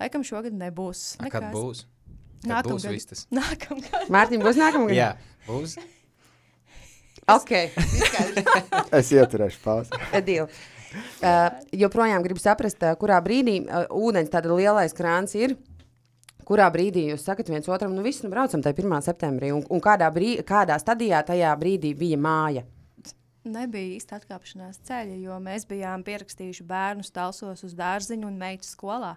laikam 0.00 0.26
šogad 0.26 0.56
nebūs. 0.58 1.16
A, 1.22 1.30
Kad 1.32 1.52
būs? 1.54 1.84
Kad 2.42 2.50
Nākamgad. 2.50 2.72
būs 2.74 2.88
vistas? 2.92 3.26
Nākamgad. 3.34 4.10
Mārtiņ, 4.12 4.42
būs 4.44 4.58
nākamā 4.60 4.90
gada? 4.90 4.98
Jā, 4.98 5.10
būs. 5.48 5.78
Ok, 7.26 7.52
Es 9.00 9.08
ieturēšu 9.14 9.62
pauzi. 9.64 10.02
deal. 10.26 10.50
Uh, 11.20 11.50
joprojām 11.74 12.22
gribu 12.24 12.40
saprast, 12.40 12.78
uh, 12.86 12.94
kurā 12.98 13.18
brīdī 13.24 13.58
uh, 13.66 13.86
ūdens 13.90 14.30
tāda 14.32 14.54
lielais 14.54 14.94
krāns 14.96 15.34
ir. 15.36 15.56
Kurā 16.46 16.68
brīdī 16.70 17.08
jūs 17.08 17.24
sakat 17.26 17.48
viens 17.50 17.66
otram, 17.66 17.94
nu 17.96 18.04
viss, 18.06 18.22
nu 18.22 18.30
braucam 18.30 18.62
tajā 18.62 18.76
1. 18.78 18.92
septembrī, 19.02 19.50
un, 19.50 19.64
un 19.66 19.80
kādā, 19.82 20.06
brī, 20.14 20.36
kādā 20.46 20.76
stadijā 20.78 21.24
tajā 21.26 21.50
brīdī 21.58 21.90
bija 21.98 22.18
māja? 22.22 22.62
Nebija 23.46 23.96
īsta 23.96 24.20
atkāpšanās 24.20 24.78
ceļa, 24.86 25.16
jo 25.22 25.38
mēs 25.42 25.66
bijām 25.66 26.04
pierakstījuši 26.06 26.66
bērnu 26.66 27.06
stāvos 27.06 27.64
uz 27.66 27.74
dārziņu 27.78 28.30
un 28.30 28.38
meitu 28.38 28.66
skolā. 28.66 29.16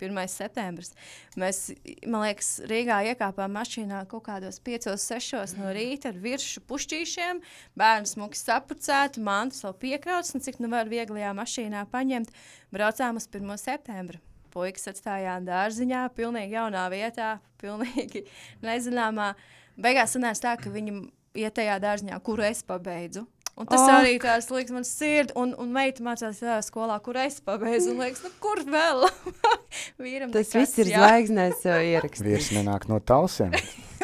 1. 0.00 0.16
septembris. 0.32 0.94
Mēs, 1.36 1.58
man 2.06 2.24
liekas, 2.24 2.54
Rīgā 2.70 3.02
iekāpām 3.10 3.52
mašīnā 3.58 4.04
kaut 4.08 4.24
kādos 4.30 4.56
5, 4.64 4.94
6 4.96 5.58
no 5.60 5.74
rīta 5.76 6.14
ar 6.14 6.22
virsmu 6.22 6.64
pušķīšiem. 6.70 7.42
Bērns 7.76 8.16
smuki 8.16 8.40
sapucēti, 8.40 9.20
mantus 9.26 9.66
vēl 9.66 9.76
piekrauts, 9.84 10.32
un 10.38 10.46
cik 10.46 10.62
nu 10.62 10.72
var 10.72 10.88
vieglajā 10.88 11.34
mašīnā 11.36 11.84
paņemt. 11.92 12.32
Braucām 12.72 13.20
uz 13.20 13.28
1. 13.28 13.56
septembri. 13.60 14.22
Puikas 14.52 14.90
atstājām 14.92 15.46
dārziņā, 15.48 16.04
pilnīgi 16.16 16.56
jaunā 16.58 16.86
vietā, 16.92 17.34
pilnīgi 17.62 18.24
nezināmā. 18.66 19.32
Beigās 19.80 20.16
sanāca 20.16 20.48
tā, 20.48 20.56
ka 20.64 20.72
viņi 20.72 20.96
iet 21.40 21.56
tajā 21.56 21.78
dārziņā, 21.82 22.18
kuru 22.26 22.46
es 22.50 22.64
pabeidzu. 22.66 23.26
Un 23.60 23.68
tas 23.68 23.82
oh. 23.82 23.92
arī 23.98 24.14
tāds 24.22 24.48
liekas, 24.48 24.72
man 24.72 24.86
sirds, 24.88 25.34
un, 25.36 25.52
un 25.60 25.72
meita 25.74 26.04
mācās 26.04 26.38
tajā 26.40 26.60
skolā, 26.64 26.96
kur 27.04 27.18
es 27.20 27.40
pabeidzu. 27.44 27.92
Un 27.92 28.00
liekas, 28.06 28.22
nu, 28.24 28.30
kur 28.40 28.62
vēl? 28.64 29.04
Vīram 30.00 30.32
Tas 30.32 30.48
nekas, 30.48 30.54
viss 30.56 30.80
ir 30.80 30.92
jā. 30.94 31.02
zvaigznēs 31.02 31.66
uh, 31.68 31.80
ierakstīts. 31.92 32.24
Vīrs 32.24 32.52
nenāk 32.56 32.86
no 32.88 33.00
talsiem. 33.04 33.52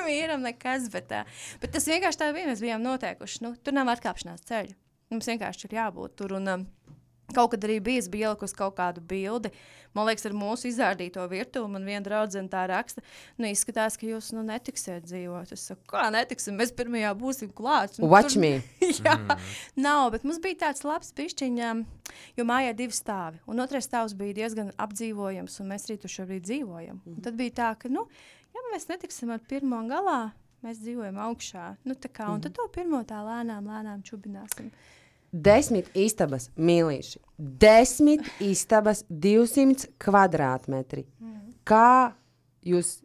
Vīram 0.07 0.45
nekas, 0.45 0.91
bet, 0.93 1.09
tā, 1.09 1.23
bet 1.63 1.73
tas 1.73 1.89
vienkārši 1.89 2.21
tā 2.21 2.33
bija. 2.37 2.51
Mēs 2.51 2.61
bijām 2.65 2.85
noteikuši, 2.85 3.41
nu, 3.47 3.55
tur 3.65 3.79
nav 3.79 3.95
atkāpšanās 3.95 4.45
ceļa. 4.51 4.77
Mums 5.15 5.31
vienkārši 5.31 5.69
ir 5.71 5.79
jābūt 5.79 6.19
tur. 6.21 6.37
Un, 6.37 6.53
um, 6.53 6.67
Kaut 7.35 7.51
kad 7.55 7.65
arī 7.67 7.81
bija, 7.83 8.05
es 8.05 8.07
biju 8.11 8.29
ielikusi 8.29 8.55
kaut 8.55 8.77
kādu 8.79 9.03
bildi. 9.03 9.51
Man 9.97 10.07
liekas, 10.07 10.27
ar 10.29 10.35
mūsu 10.37 10.69
izrādīto 10.69 11.25
virtuvi, 11.31 11.71
man 11.73 11.87
viena 11.89 12.05
draudzene 12.05 12.51
tā 12.53 12.67
raksta, 12.69 13.01
nu, 13.41 13.49
izskatās, 13.49 13.97
ka 13.97 14.07
jūs 14.07 14.29
nu, 14.37 14.45
netiksiet 14.47 15.07
dzīvot. 15.09 15.55
Es 15.57 15.65
saku, 15.71 15.81
kā 15.91 16.05
netiksim, 16.13 16.59
mēs 16.61 16.75
pirmajā 16.77 17.15
būsim 17.19 17.51
klāts. 17.57 17.99
Nu, 17.99 18.11
Watch 18.13 18.37
tur- 18.37 18.45
me. 18.45 18.53
Jā, 19.01 19.17
nav, 19.81 20.11
bet 20.15 20.27
mums 20.29 20.39
bija 20.45 20.67
tāds 20.67 20.85
labs 20.87 21.11
pišķiņš, 21.17 21.85
jo 22.37 22.47
mājā 22.47 22.75
ir 22.75 22.79
divi 22.79 22.95
stāvi. 22.95 23.41
Un 23.49 23.65
otrais 23.65 23.89
stāvs 23.89 24.15
bija 24.19 24.37
diezgan 24.43 24.75
apdzīvojams, 24.77 25.57
un 25.65 25.73
mēs 25.73 25.89
arī 25.89 25.97
tur 26.03 26.13
šobrīd 26.13 26.45
dzīvojam. 26.47 27.01
Un 27.11 27.23
tad 27.25 27.41
bija 27.41 27.57
tā, 27.63 27.71
ka, 27.81 27.91
nu, 27.91 28.05
ja 28.55 28.67
mēs 28.71 28.87
netiksim 28.93 29.33
ar 29.33 29.41
pirmo 29.49 29.81
galā, 29.89 30.21
mēs 30.67 30.85
dzīvojam 30.85 31.19
augšā. 31.31 31.71
Nu, 31.89 31.97
tā 31.97 32.13
kā, 32.13 32.29
un 32.37 32.45
tad 32.45 32.55
to 32.59 32.69
pirmo 32.75 33.01
tā 33.09 33.23
lēnām, 33.25 33.67
lēnām 33.73 34.05
čubināsim. 34.07 34.71
Desmit 35.37 35.89
istabas, 35.99 36.49
mīlīši. 36.57 37.21
Desmit 37.37 38.25
istabas, 38.41 39.03
200 39.11 39.91
kvadrātmetri. 40.01 41.05
Kā 41.67 42.13
jūs, 42.65 43.01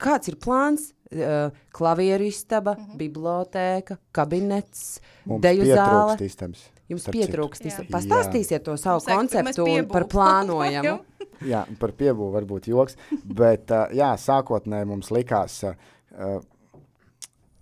kāds 0.00 0.32
ir 0.32 0.40
plāns? 0.42 0.90
Uh, 1.10 1.50
klavieru 1.74 2.22
istaba, 2.22 2.76
mm 2.78 2.84
-hmm. 2.84 2.96
biblioteka, 2.96 3.96
kabinets, 4.12 5.00
Mums 5.24 5.42
deju 5.42 5.64
zāle. 5.64 6.24
istabas. 6.24 6.70
Jums 6.88 7.06
pietrūkst. 7.06 7.66
Istaba. 7.66 7.98
Pastāstīsiet 7.98 8.62
to 8.62 8.76
savu 8.76 9.00
Mums 9.00 9.06
konceptu 9.06 9.64
un 9.64 9.88
par 9.88 10.06
plānojumu. 10.10 10.98
Jā, 11.52 11.64
par 11.80 11.92
piebūvi 11.96 12.34
varbūt 12.34 12.68
joks, 12.68 12.96
bet 13.24 13.70
uh, 13.70 13.88
jā, 13.96 14.12
sākotnēji 14.20 14.84
mums 14.84 15.10
likās, 15.10 15.62
uh, 15.64 16.40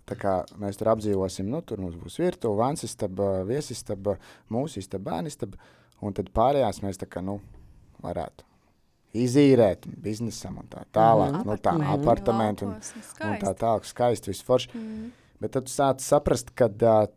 tā 0.09 0.17
kā 0.19 0.35
mēs 0.61 0.79
tur 0.79 0.91
apdzīvosim, 0.95 1.49
nu, 1.51 1.61
tur 1.61 1.81
mums 1.83 1.97
būs 1.99 2.19
virtuve, 2.21 2.57
vans 2.59 2.83
istaba, 2.87 3.39
viesistaba, 3.47 4.17
mūsu 4.51 4.81
istaba, 4.81 5.11
bērnu 5.11 5.31
istaba, 5.31 5.59
un 6.01 6.15
tad 6.17 6.31
pārējās 6.35 6.81
mēs 6.85 7.01
tā 7.01 7.09
kā, 7.09 7.23
nu, 7.25 7.39
varētu 8.03 8.47
izīrēt 9.19 9.87
biznesam 10.03 10.59
un 10.61 10.67
tā 10.69 10.83
tālāk, 10.93 11.33
mm 11.33 11.47
nu, 11.49 11.55
tā 11.57 11.73
apartamentu 11.95 12.67
un, 12.67 12.75
un 13.25 13.39
tā 13.41 13.53
tālāk, 13.57 13.87
skaisti, 13.89 14.29
viss 14.29 14.45
forši. 14.45 14.69
Mm. 14.77 15.07
Bet 15.41 15.55
tad 15.55 15.65
tu 15.65 15.73
sāc 15.73 16.03
saprast, 16.03 16.51
ka 16.57 16.67
uh, 16.67 17.07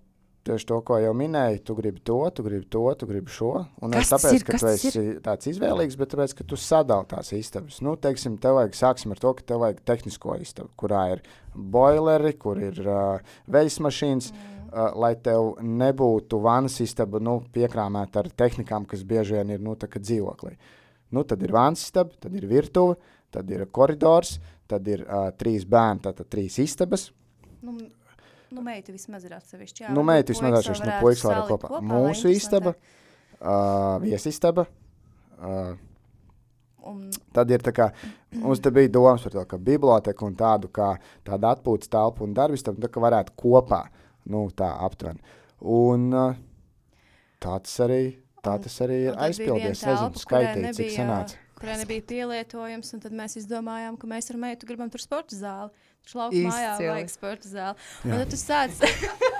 tieši 0.46 0.66
to, 0.68 0.78
ko 0.86 0.98
jau 0.98 1.12
minēju, 1.16 1.60
tu 1.66 1.76
gribi 1.78 2.02
to, 2.04 2.18
tu 2.34 2.44
gribi 2.46 2.66
to, 2.70 2.82
tu 2.98 3.08
gribi 3.08 3.32
šo. 3.32 3.52
Un 3.82 3.94
Kas 3.94 4.10
tāpēc, 4.12 4.36
ir? 4.36 4.44
ka 4.46 4.58
tu 4.58 4.68
esi 4.70 5.04
tāds 5.24 5.50
izvēlīgs, 5.52 5.96
bet 6.00 6.12
tāpēc, 6.14 6.34
ka 6.38 6.46
tu 6.48 6.58
sadali 6.58 7.08
tās 7.10 7.32
istabas. 7.36 7.78
Nu, 7.84 7.94
teiksim, 8.00 8.38
tev 8.42 8.58
vajag, 8.58 8.74
sāksim 8.78 9.14
ar 9.14 9.22
to, 9.22 9.34
ka 9.38 9.46
tev 9.52 9.62
vajag 9.62 9.82
tehnisko 9.88 10.36
istabu, 10.42 10.72
kurā 10.78 11.04
ir 11.14 11.24
boileri, 11.54 12.34
kur 12.42 12.60
ir 12.62 12.82
uh, 12.82 13.32
veļas 13.54 13.78
mašīnas, 13.86 14.32
mm. 14.34 14.66
uh, 14.66 14.90
lai 15.04 15.14
tev 15.22 15.54
nebūtu 15.62 16.42
vannas 16.42 16.80
istaba 16.84 17.22
nu, 17.22 17.38
piekrāmēta 17.54 18.24
ar 18.24 18.30
tehnikām, 18.44 18.88
kas 18.90 19.06
bieži 19.06 19.38
vien 19.38 19.54
ir 19.54 19.62
nu, 19.62 19.76
dzīvoklī. 19.78 20.56
Nu, 21.12 21.26
tad 21.28 21.42
ir 21.44 21.54
vannas 21.54 21.86
istaba, 21.86 22.16
tad 22.18 22.34
ir 22.34 22.48
virtuve, 22.50 22.98
tad 23.32 23.50
ir 23.52 23.68
koridors, 23.70 24.38
tad 24.70 24.86
ir 24.90 25.06
uh, 25.06 25.28
trīs 25.38 25.68
bērni, 25.68 26.06
tātad 26.08 26.30
trīs 26.32 26.58
istabas. 26.62 27.10
Nu, 27.62 27.76
nu 28.52 28.62
meita 28.66 28.92
vismaz 28.94 29.24
ir 29.24 29.32
atsevišķi. 29.36 29.84
Jā, 29.86 29.92
Nu, 29.94 30.02
meita 30.06 30.32
vismaz 30.32 30.50
puikas 30.52 30.66
atsevišķi, 30.68 30.88
nu, 30.90 30.98
puikas 31.00 31.22
ir 31.22 31.28
salikt 31.28 31.50
kopā. 31.52 31.70
lai 31.70 31.80
Mūsu 31.92 32.32
istaba, 32.32 32.74
uh, 33.40 33.98
viesistaba. 34.04 34.66
Uh, 35.38 35.74
Un, 36.82 37.10
Tad 37.32 37.50
ir 37.54 37.62
tā 37.62 37.70
kā, 37.70 37.84
mums 38.42 38.58
te 38.58 38.70
bija 38.74 38.90
domas 38.90 39.22
par 39.22 39.30
to, 39.36 39.42
ka 39.46 39.56
biblioteka 39.56 40.24
un 40.26 40.32
tādu 40.34 40.66
kā 40.74 40.96
tādu 41.22 41.46
atpūtas 41.46 41.88
telpu 41.92 42.24
un 42.26 42.32
darbistam, 42.34 42.74
tā 42.82 42.88
kā 42.90 42.98
varētu 43.04 43.36
kopā 43.38 43.84
Nu, 44.26 44.48
tā 44.54 44.68
aptuveni. 44.86 45.18
Un 45.62 46.08
uh, 46.14 46.34
tā 47.42 47.56
tas 47.62 47.74
arī, 47.86 48.00
tā 48.42 48.56
tas 48.62 48.76
arī 48.84 48.98
ir 49.04 49.12
Un 49.12 49.18
tad 49.18 49.38
bija 49.38 49.54
viena 49.54 49.62
aizpildījies. 49.62 49.70
Es 49.78 49.82
telpa, 49.82 50.02
nezinu, 50.02 50.22
skaitīt, 50.24 50.66
cik 50.76 50.86
nebija- 50.86 50.98
sanāca. 50.98 51.41
Kurai 51.62 51.78
nebija 51.78 52.02
pielietojums, 52.10 52.90
un 52.96 53.02
tad 53.04 53.14
mēs 53.14 53.38
izdomājām, 53.38 53.96
ka 54.00 54.10
mēs 54.10 54.30
ar 54.32 54.38
meitu 54.42 54.66
gribam 54.66 54.90
tur 54.90 55.02
sporta 55.02 55.38
zāli. 55.38 55.70
Tur 56.02 56.18
laukumā 56.18 56.50
mājā 56.50 56.70
vajag 56.82 57.10
sporta 57.12 57.50
zāli. 57.50 57.90
Un 58.08 58.16
tad 58.18 58.32
tu 58.32 58.38
sāc. 58.40 58.80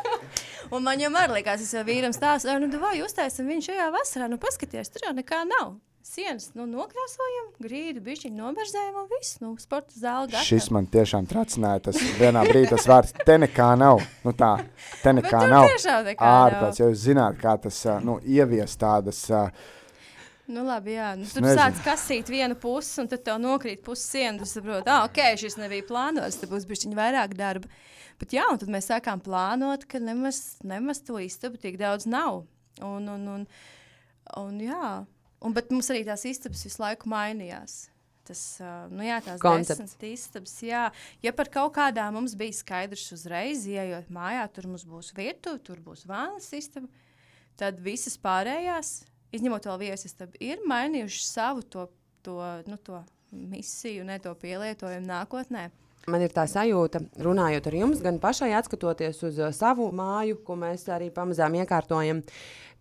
un 0.75 0.85
man 0.87 1.03
jau 1.03 1.11
arī 1.19 1.41
likās, 1.41 1.65
es 1.65 1.73
jau 1.75 1.83
vīram 1.87 2.15
stāstu, 2.15 2.55
nu, 2.63 2.71
vai 2.79 3.01
uztaisam 3.03 3.51
viņu 3.51 3.73
šajā 3.73 3.89
vasarā, 3.97 4.31
nu, 4.31 4.39
paskaties, 4.43 4.93
tur 4.95 5.09
jau 5.09 5.17
nekā 5.19 5.43
nav. 5.51 5.81
Sienas 6.03 6.49
nu, 6.59 6.65
nokrāsojam, 6.67 7.53
grīdu, 7.63 8.01
bišķiņu 8.03 8.35
noberzējam 8.35 8.97
un 9.03 9.05
viss, 9.11 9.37
nu, 9.43 9.53
sporta 9.63 9.95
zāli 9.95 10.33
gatava. 10.33 10.47
Šis 10.47 10.67
man 10.75 10.89
tiešām 10.91 11.29
tracināja. 11.31 11.85
Tas 11.89 12.01
vienā 12.19 12.43
brīdī 12.49 12.73
tas 12.73 12.89
vārds 12.91 13.15
te 13.23 13.37
nekā 13.39 13.69
nav. 13.79 14.03
Nu 14.27 14.35
tā, 14.35 14.57
te 15.03 15.15
nekā 15.15 15.45
nav. 15.51 15.71
Ārprāts, 15.71 16.83
ja 16.83 16.91
jūs 16.91 17.07
zināt, 17.07 17.39
kā 17.43 17.55
tas 17.63 17.79
nu, 18.03 18.19
ievies 18.27 18.75
tādas. 18.83 19.23
ā, 19.31 19.47
Nu, 20.51 20.65
labi, 20.67 20.97
jā. 20.97 21.13
Nu, 21.19 21.29
tur 21.31 21.45
nezinu. 21.45 21.61
sāc 21.61 21.83
kasīt 21.85 22.31
vienu 22.33 22.57
pusi, 22.59 22.97
un 23.03 23.09
tad 23.11 23.23
tev 23.27 23.39
nokrīt 23.43 23.85
pusi 23.87 24.03
siena. 24.17 24.41
Tu 24.41 24.49
saproti, 24.51 24.91
ah, 24.91 25.07
ok, 25.07 25.21
šis 25.39 25.59
nebija 25.61 25.87
plānots, 25.87 26.41
tad 26.41 26.51
būs 26.51 26.67
bišķiņ 26.71 26.97
vairāk 26.99 27.37
darba. 27.39 27.71
Bet 28.19 28.35
jā, 28.35 28.49
un 28.51 28.59
tad 28.59 28.71
mēs 28.73 28.91
sākām 28.91 29.23
plānot, 29.23 29.87
ka 29.91 30.01
nemaz, 30.03 30.59
nemaz 30.67 31.03
to 31.07 31.21
istabu 31.23 31.61
tik 31.63 31.79
daudz 31.81 32.09
nav. 32.11 32.43
Un, 32.83 33.07
un, 33.13 33.25
un, 33.37 33.47
un 34.41 34.61
jā, 34.63 34.91
un, 35.43 35.55
bet 35.55 35.71
mums 35.75 35.91
arī 35.95 36.03
tās 36.09 36.27
istabas 36.29 36.67
visu 36.67 36.83
laiku 36.83 37.11
mainījās. 37.13 37.85
Tas, 38.27 38.43
nu 38.95 39.03
jā, 39.03 39.17
tās 39.25 39.41
Koncepts. 39.43 39.81
desmit 39.83 40.05
istabas, 40.13 40.55
jā. 40.63 40.85
Ja 41.25 41.33
par 41.35 41.51
kaut 41.51 41.73
kādām 41.75 42.15
mums 42.19 42.37
bija 42.39 42.55
skaidrs 42.55 43.09
uzreiz, 43.17 43.65
ieejot 43.67 44.13
mājā, 44.15 44.45
tur 44.55 44.71
mums 44.71 44.85
būs 44.87 45.11
virtuve, 45.17 45.59
tur 45.67 45.83
būs 45.83 46.05
vānas 46.07 46.47
istaba, 46.55 46.87
tad 47.59 47.83
visas 47.83 48.15
pārējās, 48.23 49.01
izņemot 49.33 49.69
vēl 49.69 49.81
viesistabu, 49.87 50.39
ir 50.41 50.63
mainījušas 50.69 51.29
savu 51.35 51.65
to, 51.65 51.87
to, 52.25 52.39
nu, 52.69 52.79
to 52.85 53.03
misiju, 53.33 54.05
ne 54.05 54.19
to 54.23 54.35
pielietojumu 54.39 55.09
nākotnē. 55.09 55.69
Man 56.11 56.25
ir 56.25 56.33
tā 56.35 56.49
sajūta, 56.51 57.05
runājot 57.23 57.69
ar 57.71 57.77
jums, 57.79 58.01
gan 58.03 58.19
pašai 58.23 58.51
atskatoties 58.59 59.21
uz 59.29 59.39
uh, 59.39 59.53
savu 59.55 59.87
māju, 59.95 60.41
ko 60.43 60.57
mēs 60.59 60.89
arī 60.91 61.13
pamazām 61.15 61.55
iekārtojam, 61.61 62.25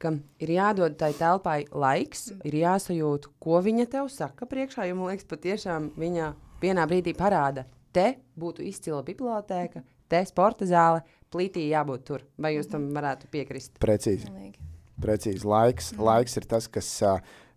ka 0.02 0.16
ir 0.42 0.54
jādod 0.56 0.96
tai 0.98 1.12
telpai 1.14 1.60
laiks, 1.70 2.32
ir 2.50 2.58
jāsajūt, 2.64 3.30
ko 3.42 3.62
viņa 3.62 3.86
tev 3.94 4.10
saka 4.10 4.50
priekšā. 4.50 4.88
Jo 4.90 4.98
man 4.98 5.14
liekas, 5.14 5.30
patiešām 5.30 5.92
viņa 6.02 6.32
vienā 6.64 6.88
brīdī 6.90 7.14
parāda, 7.18 7.68
te 7.94 8.16
būtu 8.42 8.66
izcila 8.66 9.04
biblioteka, 9.06 9.86
te 10.10 10.26
sporta 10.26 10.66
zāle, 10.66 11.06
plītī 11.32 11.70
jābūt 11.70 12.10
tur. 12.10 12.26
Vai 12.42 12.56
jūs 12.58 12.74
tam 12.74 12.90
varētu 12.98 13.30
piekrist? 13.32 13.78
Precīzi. 13.86 14.26
Pilnīgi. 14.32 14.71
Precīzi. 15.02 15.48
Laiks, 15.48 15.92
laiks 15.98 16.38
ir 16.40 16.48
tas, 16.50 16.68
kas, 16.72 16.90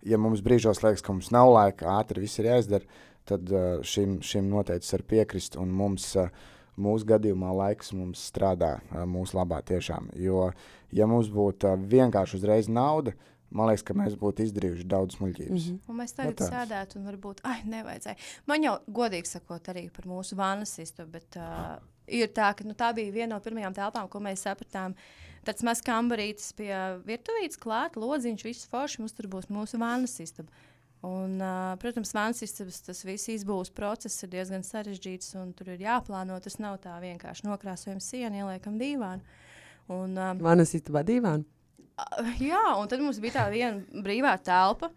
ja 0.04 0.20
mums 0.20 0.42
brīžos 0.44 0.82
liekas, 0.84 1.04
ka 1.04 1.14
mums 1.14 1.30
nav 1.34 1.52
laika, 1.52 1.98
ātri 1.98 2.24
viss 2.24 2.40
ir 2.40 2.50
jāizdara, 2.50 3.02
tad 3.28 3.52
šim, 3.86 4.18
šim 4.24 4.48
noteikti 4.52 4.92
var 4.96 5.04
piekrist. 5.14 5.58
Un 5.60 5.72
mums, 5.74 6.12
mūsu 6.80 7.08
gadījumā, 7.12 7.52
laiks 7.60 7.94
mums 7.96 8.24
strādā 8.32 8.76
mūsu 9.08 9.38
labā 9.38 9.60
tiešām. 9.66 10.10
Jo, 10.20 10.50
ja 10.94 11.08
mums 11.10 11.30
būtu 11.32 11.76
vienkārši 11.90 12.40
uzreiz 12.40 12.68
nauda, 12.68 13.14
man 13.54 13.70
liekas, 13.70 13.84
ka 13.86 13.96
mēs 13.96 14.16
būtu 14.18 14.44
izdarījuši 14.48 14.86
daudz 14.90 15.18
muļķības. 15.20 15.50
Mm 15.54 15.72
-hmm. 15.72 15.80
Un 15.88 15.98
mēs 16.00 16.14
tagad 16.16 16.38
tā. 16.40 16.50
sēdētu 16.50 16.98
un 16.98 17.08
varbūt, 17.10 17.42
ah, 17.44 17.62
nevajadzēja. 17.64 18.16
Man 18.46 18.66
jau, 18.66 18.78
godīgi 19.00 19.30
sakot, 19.30 19.68
arī 19.72 19.88
par 19.90 20.08
mūsu 20.10 20.38
vānas 20.38 20.78
istabu, 20.78 21.12
bet 21.12 21.36
uh, 21.36 21.76
ir 22.06 22.32
tā, 22.34 22.52
ka 22.56 22.66
nu, 22.66 22.74
tā 22.74 22.92
bija 22.94 23.12
viena 23.12 23.34
no 23.34 23.40
pirmajām 23.40 23.74
telpām, 23.74 24.08
ko 24.08 24.20
mēs 24.20 24.44
sapratām. 24.46 24.94
Tāds 25.44 25.64
mazs 25.66 25.84
kambarītis 25.84 26.52
pie 26.58 26.72
virtuvītes 27.06 27.60
klāt, 27.60 27.98
lodziņš, 28.00 28.44
viss 28.46 28.70
forši, 28.70 29.02
mums 29.02 29.16
tur 29.16 29.28
būs 29.32 29.50
mūsu 29.52 29.80
vānas 29.82 30.16
istaba. 30.24 30.52
Un, 31.04 31.36
uh, 31.36 31.74
protams, 31.82 32.14
vānas 32.16 32.40
istabas 32.46 32.80
tas 32.86 33.02
viss 33.04 33.28
izbūves 33.28 33.72
process 33.76 34.24
ir 34.24 34.30
diezgan 34.32 34.64
sarežģīts, 34.64 35.34
un 35.36 35.50
tur 35.56 35.74
ir 35.74 35.84
jāplāno. 35.84 36.38
Tas 36.40 36.56
nav 36.62 36.78
tā 36.84 36.94
vienkārši 37.02 37.44
nokrāsojam 37.44 38.00
sienu, 38.00 38.40
ieliekam 38.40 38.78
dīvānu. 38.80 39.36
Un, 39.92 40.16
uh, 40.16 40.32
Manas 40.40 40.72
istabā 40.78 41.04
divām. 41.04 41.44
Uh, 41.44 42.30
Jā, 42.40 42.62
un 42.80 42.88
tad 42.90 43.02
mums 43.04 43.20
bija 43.22 43.42
tā 43.42 43.48
viena 43.52 44.02
brīvā 44.04 44.34
telpa. 44.42 44.90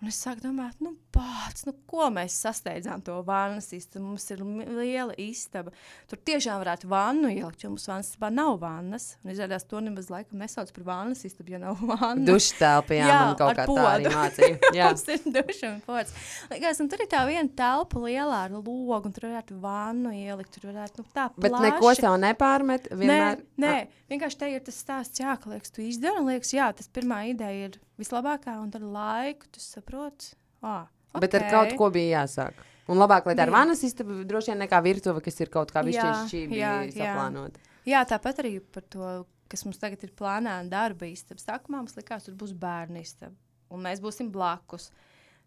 Un 0.00 0.08
es 0.08 0.16
sāku 0.16 0.46
domāt, 0.46 0.78
nu, 0.80 0.94
pats, 1.14 1.64
nu, 1.66 1.72
ko 1.90 2.06
mēs 2.14 2.34
sasteidzām 2.44 3.02
to 3.06 3.16
vannas 3.26 3.68
istabu. 3.76 4.04
Mums 4.10 4.24
ir 4.34 4.40
liela 4.44 5.14
istaba. 5.20 5.72
Tur 6.10 6.20
tiešām 6.26 6.60
varētu 6.62 6.88
vannu 6.90 7.30
ielikt, 7.32 7.64
jo 7.64 7.70
mums 7.72 7.86
vannas 7.90 8.10
istabā 8.12 8.30
nav 8.34 8.56
vannas. 8.62 9.08
Un 9.24 9.32
izrādās, 9.34 9.66
to 9.68 9.80
nemaz 9.84 10.10
laikam 10.12 10.38
nesauc 10.42 10.70
par 10.76 10.86
vannas 10.88 11.24
istabu, 11.26 11.54
ja 11.54 11.60
nav 11.62 11.80
vannas. 11.92 12.26
Dušu 12.30 12.56
telpa, 12.60 12.96
jā, 12.98 13.08
Jā, 13.10 13.18
man 13.26 13.38
kaut 13.40 13.58
kā 13.58 13.66
tā 13.66 13.86
arī 13.90 14.06
podu. 14.06 14.14
mācīja. 14.16 14.58
Jā. 14.80 14.90
Mums 14.92 15.06
ir 15.16 15.26
duša 15.38 15.72
un 15.74 15.80
pods. 15.86 16.14
Likās, 16.54 16.80
un 16.84 16.90
tur 16.92 17.02
ir 17.04 17.10
tā 17.10 17.24
viena 17.28 17.50
telpa 17.58 18.04
lielā 18.06 18.40
ar 18.46 18.54
logu, 18.54 18.76
un 19.00 19.16
tur 19.16 19.28
varētu 19.30 19.58
vannu 19.62 20.14
ielikt. 20.14 20.54
Tur 20.56 20.70
varētu, 20.70 21.02
nu, 21.02 21.10
tā 21.16 21.28
Bet 21.36 21.50
plaši. 21.50 21.66
neko 21.70 21.94
sev 21.98 22.16
nepārmet. 22.22 22.90
Vienmēr, 22.94 23.42
Nē, 23.60 23.66
nē, 23.66 24.04
vienkārši 24.12 24.38
te 24.40 24.48
ir 24.54 24.62
tas 24.64 24.78
stāsts, 24.80 25.20
jā, 25.20 25.34
ka 25.42 25.50
liekas, 25.52 25.72
tu 25.74 25.82
izdari, 25.84 26.22
un 26.22 26.30
liekas, 26.30 26.52
jā, 26.56 26.70
tas 26.76 26.88
pirmā 26.88 27.22
ideja 27.32 27.68
ir 27.70 27.76
vislabākā, 28.00 28.54
un 28.62 28.70
ar 28.78 28.86
laiku 28.94 29.50
tu 29.52 29.60
saproti. 29.60 30.32
Ah, 30.64 30.86
Bet 31.18 31.34
ar 31.34 31.46
kaut 31.50 31.74
ko 31.78 31.90
bija 31.90 32.20
jāsāk. 32.20 32.66
Un 32.90 32.98
labāk, 32.98 33.26
lai 33.28 33.36
tā 33.38 33.46
ir 33.46 33.52
vanas 33.54 33.82
istaba, 33.86 34.22
droši 34.26 34.52
vien 34.52 34.64
nekā 34.64 34.80
virtuve, 34.82 35.22
kas 35.22 35.38
ir 35.42 35.50
kaut 35.52 35.70
kā 35.74 35.82
Jā, 35.86 36.06
višķīši 36.10 36.58
jā, 36.58 36.72
jā. 36.90 36.94
saplānota. 36.96 37.62
Tāpat 38.10 38.42
arī 38.42 38.56
par 38.74 38.86
to, 38.90 39.10
kas 39.50 39.62
mums 39.66 39.78
tagad 39.78 40.02
ir 40.06 40.12
plānā, 40.18 40.56
un 40.64 40.70
darba 40.72 41.06
istaba. 41.06 41.42
Sākumā 41.42 41.82
mums 41.82 41.94
likās, 41.98 42.26
tur 42.26 42.34
būs 42.38 42.54
bērnu 42.58 42.98
istaba, 43.02 43.34
un 43.70 43.82
mēs 43.86 44.02
būsim 44.02 44.30
blakus. 44.34 44.90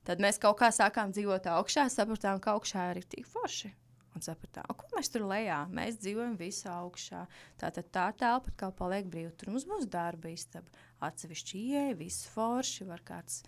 Tad 0.08 0.24
mēs 0.24 0.40
kaut 0.40 0.58
kā 0.60 0.68
sākām 0.76 1.12
dzīvot 1.16 1.48
augšā, 1.52 1.88
sapratām, 1.92 2.40
ka 2.44 2.56
augšā 2.58 2.90
ir 2.92 3.08
tik 3.08 3.28
forši. 3.28 3.72
Un 4.14 4.22
sapratām, 4.22 4.64
"O, 4.70 4.76
ko 4.78 4.86
mēs 4.96 5.10
tur 5.10 5.24
lejā. 5.26 5.66
Mēs 5.74 5.98
dzīvojam 5.98 6.38
visā 6.38 6.70
augšā. 6.84 7.26
Tātad 7.58 7.90
tā 7.92 8.14
telpa 8.16 8.52
kā 8.56 8.72
paliek 8.72 9.06
brīva. 9.10 9.32
Tur 9.36 9.50
mums 9.50 9.66
būs 9.66 9.90
darba 9.90 10.30
istaba. 10.30 10.68
Atsevišķi 11.02 11.56
ieeja, 11.58 11.98
viss 11.98 12.28
forši. 12.28 12.86
Var 12.86 13.02
kāds 13.02 13.42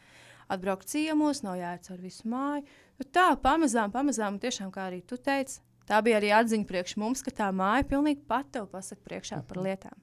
atbraukt 0.52 0.90
ciemos, 0.92 1.42
nav 1.46 1.58
jāiet 1.60 1.88
ar 1.92 2.02
visu 2.02 2.28
māju. 2.32 2.66
Nu, 3.00 3.08
tā 3.12 3.30
pamazām, 3.42 3.94
pamazām, 3.94 4.38
un 4.38 4.44
tiešām, 4.44 4.70
kā 4.74 4.90
arī 4.90 5.02
tu 5.08 5.18
teici, 5.22 5.62
tā 5.90 6.02
bija 6.06 6.20
arī 6.20 6.32
atziņa 6.36 6.70
priekš 6.70 6.98
mums, 7.02 7.24
ka 7.26 7.34
tā 7.34 7.50
māja 7.56 7.88
pilnīgi 7.90 8.24
pat 8.30 8.52
tev 8.56 8.70
pasaka 8.72 9.02
priekšā 9.06 9.42
par 9.48 9.62
lietām. 9.66 9.98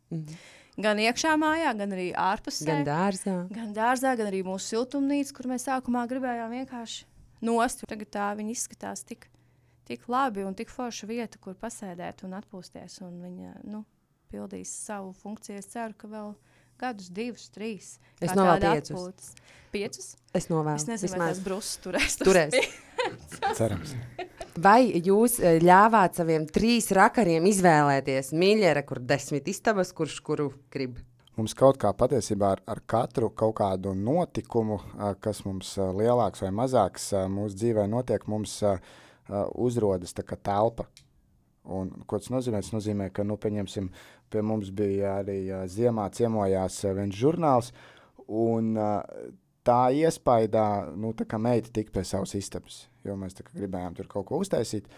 Gan 0.81 1.01
iekšā 1.03 1.35
mājā, 1.37 1.73
gan 1.77 1.93
arī 1.93 2.11
ārpusē. 2.17 2.65
Gan 2.71 2.87
dārzā. 2.89 3.35
Gan 3.53 3.73
dārzā, 3.77 4.15
gan 4.17 4.31
arī 4.31 4.41
mūsu 4.47 4.73
siltumnīca, 4.73 5.35
kur 5.37 5.51
mēs 5.51 5.67
sākumā 5.69 6.07
gribējām 6.09 6.55
vienkārši 6.57 7.05
nost. 7.45 7.85
Tagad 7.89 8.13
tā 8.15 8.31
viņa 8.39 8.55
izskatās 8.55 9.05
tik, 9.05 9.27
tik 9.89 10.07
labi 10.09 10.47
un 10.49 10.57
tik 10.57 10.73
forša 10.73 11.09
vieta, 11.11 11.41
kur 11.43 11.59
pasēdēt 11.61 12.25
un 12.25 12.39
atpūsties. 12.41 13.03
Un 13.05 13.21
viņa 13.21 13.59
nu, 13.69 13.83
pildīs 14.33 14.73
savu 14.87 15.13
funkciju. 15.21 15.61
Es 15.61 15.69
ceru, 15.75 15.97
ka 15.99 16.09
vēl 16.09 16.33
gadus, 16.83 17.11
divus, 17.15 17.49
trīs. 17.55 17.95
Es 18.21 18.35
novēlu 18.37 18.67
piecus. 18.67 18.91
atpūtas. 18.91 19.53
Piecus? 19.73 20.09
Es 20.37 20.49
novēlu. 20.51 20.81
Es 20.81 20.89
nezinu, 20.89 21.15
vai 21.15 21.19
vismaz. 21.19 21.39
tas 21.39 21.45
brūsis 21.47 21.79
turēs. 21.85 22.17
Turēs. 22.21 22.57
Cerams. 23.59 23.95
Vai 24.63 24.81
jūs 25.01 25.39
eh, 25.41 25.57
ļāvāt 25.65 26.19
saviem 26.21 26.45
trīs 26.51 26.91
rakariem 26.93 27.47
izvēlēties 27.49 28.35
mīļere, 28.37 28.85
kur 28.89 29.01
desmit 29.01 29.49
istabas, 29.49 29.95
kurš 29.97 30.19
kuru 30.27 30.51
grib? 30.73 30.99
Mums 31.39 31.55
kaut 31.57 31.79
kā 31.81 31.89
patiesībā 31.97 32.51
ar, 32.59 32.61
ar 32.69 32.83
katru 32.85 33.31
kaut 33.33 33.57
kādu 33.63 33.95
notikumu, 33.97 34.83
ā, 35.01 35.15
kas 35.25 35.41
mums 35.47 35.71
ā, 35.81 35.89
lielāks 35.97 36.45
vai 36.45 36.51
mazāks 36.53 37.09
mūsu 37.33 37.57
dzīvē 37.63 37.87
notiek, 37.89 38.27
mums 38.29 38.59
uzrodas 39.57 40.13
tā 40.13 40.27
kā 40.29 40.37
telpa. 40.37 40.85
Un, 41.71 41.93
ko 42.11 42.19
tas 42.19 42.33
nozīmē? 42.33 42.59
Tas 42.63 42.73
nozīmē, 42.75 43.09
ka, 43.15 43.23
nu, 43.27 43.37
pieņemsim, 43.39 43.89
pie 44.33 44.43
mums 44.43 44.73
bija 44.75 45.19
arī 45.21 45.39
ā, 45.55 45.63
ziemā 45.71 46.09
ciemojās 46.15 46.81
ā, 46.89 46.95
viens 46.99 47.15
žurnāls, 47.15 47.71
un 48.27 48.75
ā, 48.81 48.91
tā 49.67 49.81
iespaidā, 49.95 50.67
nu, 50.99 51.13
tā 51.15 51.27
kā 51.29 51.39
meita 51.39 51.71
tika 51.75 51.95
pie 51.95 52.05
savas 52.09 52.35
istabas, 52.39 52.87
jo 53.07 53.15
mēs 53.19 53.39
tā 53.39 53.47
kā 53.47 53.55
gribējām 53.55 53.99
tur 53.99 54.11
kaut 54.11 54.27
ko 54.31 54.43
uztaisīt. 54.43 54.91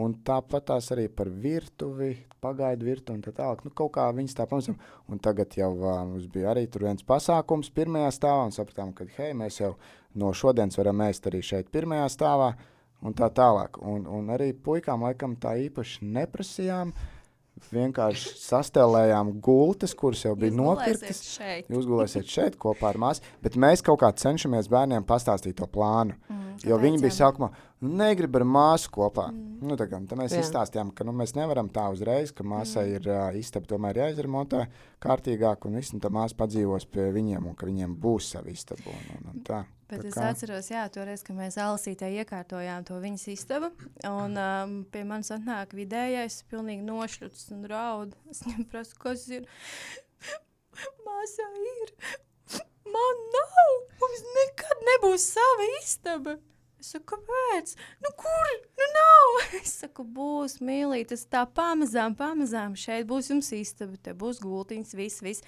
Un 0.00 0.14
tāpat 0.24 0.70
tās 0.70 0.86
arī 0.94 1.04
par 1.12 1.28
virtuvi, 1.28 2.14
pagaidu 2.40 2.86
virtuvi 2.86 3.18
un 3.18 3.24
tā 3.26 3.32
tālāk. 3.36 3.60
Nu, 3.66 3.72
kaut 3.76 3.90
kā 3.98 4.06
viņas 4.16 4.38
tā 4.38 4.46
pamazām. 4.48 4.78
Un 5.12 5.20
tagad 5.20 5.52
jau 5.58 5.68
uh, 5.74 5.98
mums 6.08 6.30
bija 6.32 6.54
arī 6.54 6.62
tur 6.64 6.86
viens 6.86 7.04
pasākums 7.04 7.68
pirmajā 7.76 8.08
stāvā 8.16 8.46
un 8.46 8.56
sapratām, 8.56 8.94
ka 8.96 9.04
hei, 9.18 9.34
mēs 9.36 9.60
jau 9.60 9.74
no 10.16 10.32
šodienas 10.32 10.80
varam 10.80 11.04
ēst 11.04 11.28
arī 11.28 11.42
šeit 11.44 11.68
pirmajā 11.74 12.08
stāvā 12.14 12.54
un 13.02 13.16
tā 13.18 13.28
tālāk. 13.34 13.80
Un, 13.82 14.06
un 14.06 14.30
arī 14.34 14.52
puikām 14.54 15.04
laikam 15.06 15.36
tā 15.40 15.56
īpaši 15.66 16.06
neprasījām. 16.18 16.94
Vienkārši 17.72 18.32
sastēlējām 18.40 19.34
gultas, 19.44 19.92
kuras 19.94 20.24
jau 20.24 20.32
bija 20.38 20.54
nopirktas. 20.56 21.20
Jūs 21.70 21.86
gulēsiet 21.86 22.26
šeit 22.26 22.56
kopā 22.58 22.88
ar 22.90 22.98
māsu, 22.98 23.22
bet 23.44 23.58
mēs 23.60 23.84
kaut 23.84 24.00
kā 24.00 24.08
cenšamies 24.18 24.70
bērniem 24.72 25.04
pastāstīt 25.06 25.60
to 25.60 25.68
plānu. 25.70 26.16
Jo 26.66 26.78
viņi 26.78 27.00
bija 27.02 27.14
sākumā, 27.16 27.48
nu, 27.82 27.90
negrib 27.98 28.36
ar 28.38 28.44
māsu 28.46 28.90
kopā. 28.94 29.26
Mm. 29.32 29.52
Nu, 29.66 29.76
tā 29.78 29.88
kā, 29.90 29.98
tad 30.08 30.18
mēs 30.18 30.34
Jā. 30.34 30.42
izstāstījām, 30.44 30.92
ka 30.94 31.06
nu, 31.06 31.14
mēs 31.16 31.34
nevaram 31.34 31.68
tā 31.72 31.88
uzreiz, 31.94 32.30
ka 32.34 32.46
māsai 32.46 32.84
mm. 32.86 32.96
ir 32.98 33.10
uh, 33.10 33.38
istaba 33.38 33.68
tomēr 33.70 34.02
jāizremontē 34.02 34.64
kārtīgāk, 35.02 35.66
un 35.66 35.78
viss, 35.80 35.94
un 35.94 36.02
tā 36.02 36.10
māsa 36.14 36.38
padzīvos 36.38 36.86
pie 36.90 37.08
viņiem, 37.14 37.50
un 37.50 37.58
ka 37.58 37.68
viņiem 37.68 37.94
būs 38.02 38.32
sava 38.36 38.52
istaba. 38.54 38.94
Un, 38.94 39.08
un, 39.16 39.30
un 39.32 39.46
tā. 39.46 39.62
Bet 39.92 40.06
Tā 40.06 40.08
es 40.08 40.18
atceros, 40.24 40.70
jā, 40.72 40.86
toreiz, 40.88 41.20
kad 41.26 41.36
mēs 41.36 41.58
Alasītē 41.60 42.08
iekārtojām 42.22 42.86
to 42.88 42.96
viņas 43.02 43.26
istabu. 43.34 43.68
Un 44.08 44.38
um, 44.40 44.76
pie 44.88 45.02
manis 45.04 45.28
atnāk 45.34 45.74
vidējais, 45.76 46.38
pilnīgi 46.48 46.86
nošķirts 46.86 47.50
un 47.52 47.66
raud. 47.68 48.14
Es 48.32 48.40
viņam 48.46 48.64
prasu, 48.72 48.96
kas 49.02 49.26
ir. 49.34 49.44
Māsā 51.04 51.48
ir. 51.74 51.92
Man 52.88 53.20
nav. 53.34 53.74
Mums 54.00 54.24
nekad 54.38 54.88
nebūs 54.88 55.28
sava 55.34 55.68
istaba. 55.82 56.38
Es 56.82 56.88
saku, 56.90 57.12
kāpēc? 57.12 57.76
Nu, 58.02 58.10
kur? 58.18 58.48
Nu, 58.74 58.86
nav. 58.96 59.36
Es 59.60 59.76
saku, 59.84 60.02
būs 60.02 60.56
mīlīt, 60.66 61.12
tas 61.12 61.22
tā 61.30 61.44
pamazām, 61.46 62.16
pamazām. 62.18 62.74
Šeit 62.74 63.06
būs 63.06 63.28
jums 63.30 63.52
istaba, 63.54 63.94
te 64.02 64.10
būs 64.18 64.40
gultiņas, 64.42 64.96
viss, 64.98 65.22
viss. 65.22 65.46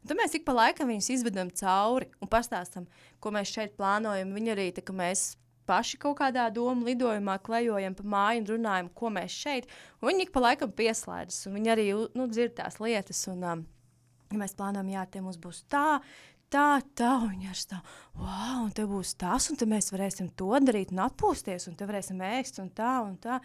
Un 0.00 0.08
tad 0.08 0.16
mēs 0.16 0.38
ik 0.38 0.46
pa 0.46 0.54
laikam 0.56 0.88
viņus 0.88 1.10
izvedam 1.18 1.50
cauri 1.60 2.08
un 2.24 2.30
pastāstam, 2.32 2.88
ko 3.20 3.34
mēs 3.36 3.52
šeit 3.52 3.76
plānojam. 3.76 4.32
Viņi 4.32 4.54
arī 4.54 4.66
tā, 4.72 4.80
ka 4.80 4.96
mēs 4.96 5.34
paši 5.68 6.00
kaut 6.00 6.16
kādā 6.22 6.46
domu 6.48 6.88
lidojumā 6.88 7.36
klejojam 7.44 7.98
pa 7.98 8.08
māju 8.16 8.46
un 8.46 8.50
runājam, 8.54 8.90
ko 8.96 9.12
mēs 9.12 9.36
šeit. 9.36 9.68
Un 10.00 10.14
viņi 10.14 10.30
ik 10.30 10.32
pa 10.32 10.46
laikam 10.46 10.72
pieslēdzas, 10.80 11.44
un 11.50 11.60
viņi 11.60 11.74
arī 11.76 11.88
nu, 11.92 12.30
dzird 12.32 12.56
tās 12.56 12.80
lietas. 12.80 13.20
Un, 13.28 13.44
um, 13.44 13.68
ja 14.32 14.40
mēs 14.40 14.56
plānojam, 14.56 14.96
jā, 14.96 15.04
te 15.12 15.20
mums 15.20 15.36
būs 15.44 15.60
tā. 15.68 16.00
Tā, 16.50 16.80
tā, 16.98 17.10
un 17.22 17.28
viņa 17.30 17.52
ir 17.52 17.60
tā, 17.70 17.76
wow, 18.18 18.64
un 18.64 18.72
te 18.74 18.82
būs 18.90 19.12
tas, 19.20 19.44
un 19.52 19.58
te 19.60 19.68
mēs 19.70 19.92
varēsim 19.94 20.32
to 20.34 20.48
darīt, 20.66 20.90
un 20.90 21.04
atpūsties, 21.04 21.68
un 21.70 21.76
te 21.78 21.86
varēsim 21.86 22.18
ēst, 22.26 22.58
un 22.62 22.72
tā, 22.74 22.96
un 23.06 23.14
tā. 23.22 23.38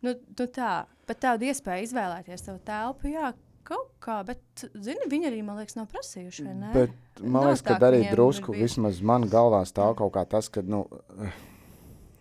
Nu, 0.00 0.14
nu 0.16 0.46
tā, 0.54 0.70
pat 1.10 1.20
tādu 1.20 1.48
iespēju 1.50 1.88
izvēlēties 1.90 2.46
savu 2.46 2.62
telpu, 2.64 3.10
jā, 3.12 3.34
kaut 3.68 3.90
kā, 4.00 4.22
bet, 4.24 4.40
zini, 4.72 5.10
viņi 5.12 5.28
arī, 5.28 5.42
man 5.44 5.60
liekas, 5.60 5.76
nav 5.76 5.90
prasījuši, 5.92 6.46
vai 6.46 6.54
ne? 6.56 6.70
Bet 6.72 7.20
man 7.20 7.50
liekas, 7.50 7.64
ka 7.66 7.76
arī 7.90 8.00
drusku, 8.08 8.54
bijis- 8.54 8.78
vismaz 8.78 9.02
man 9.04 9.28
galvā 9.28 9.60
stāv 9.68 9.98
kaut 10.00 10.14
kā 10.16 10.24
tas, 10.24 10.48
ka, 10.48 10.62
nu, 10.64 10.86
eh, 11.20 11.36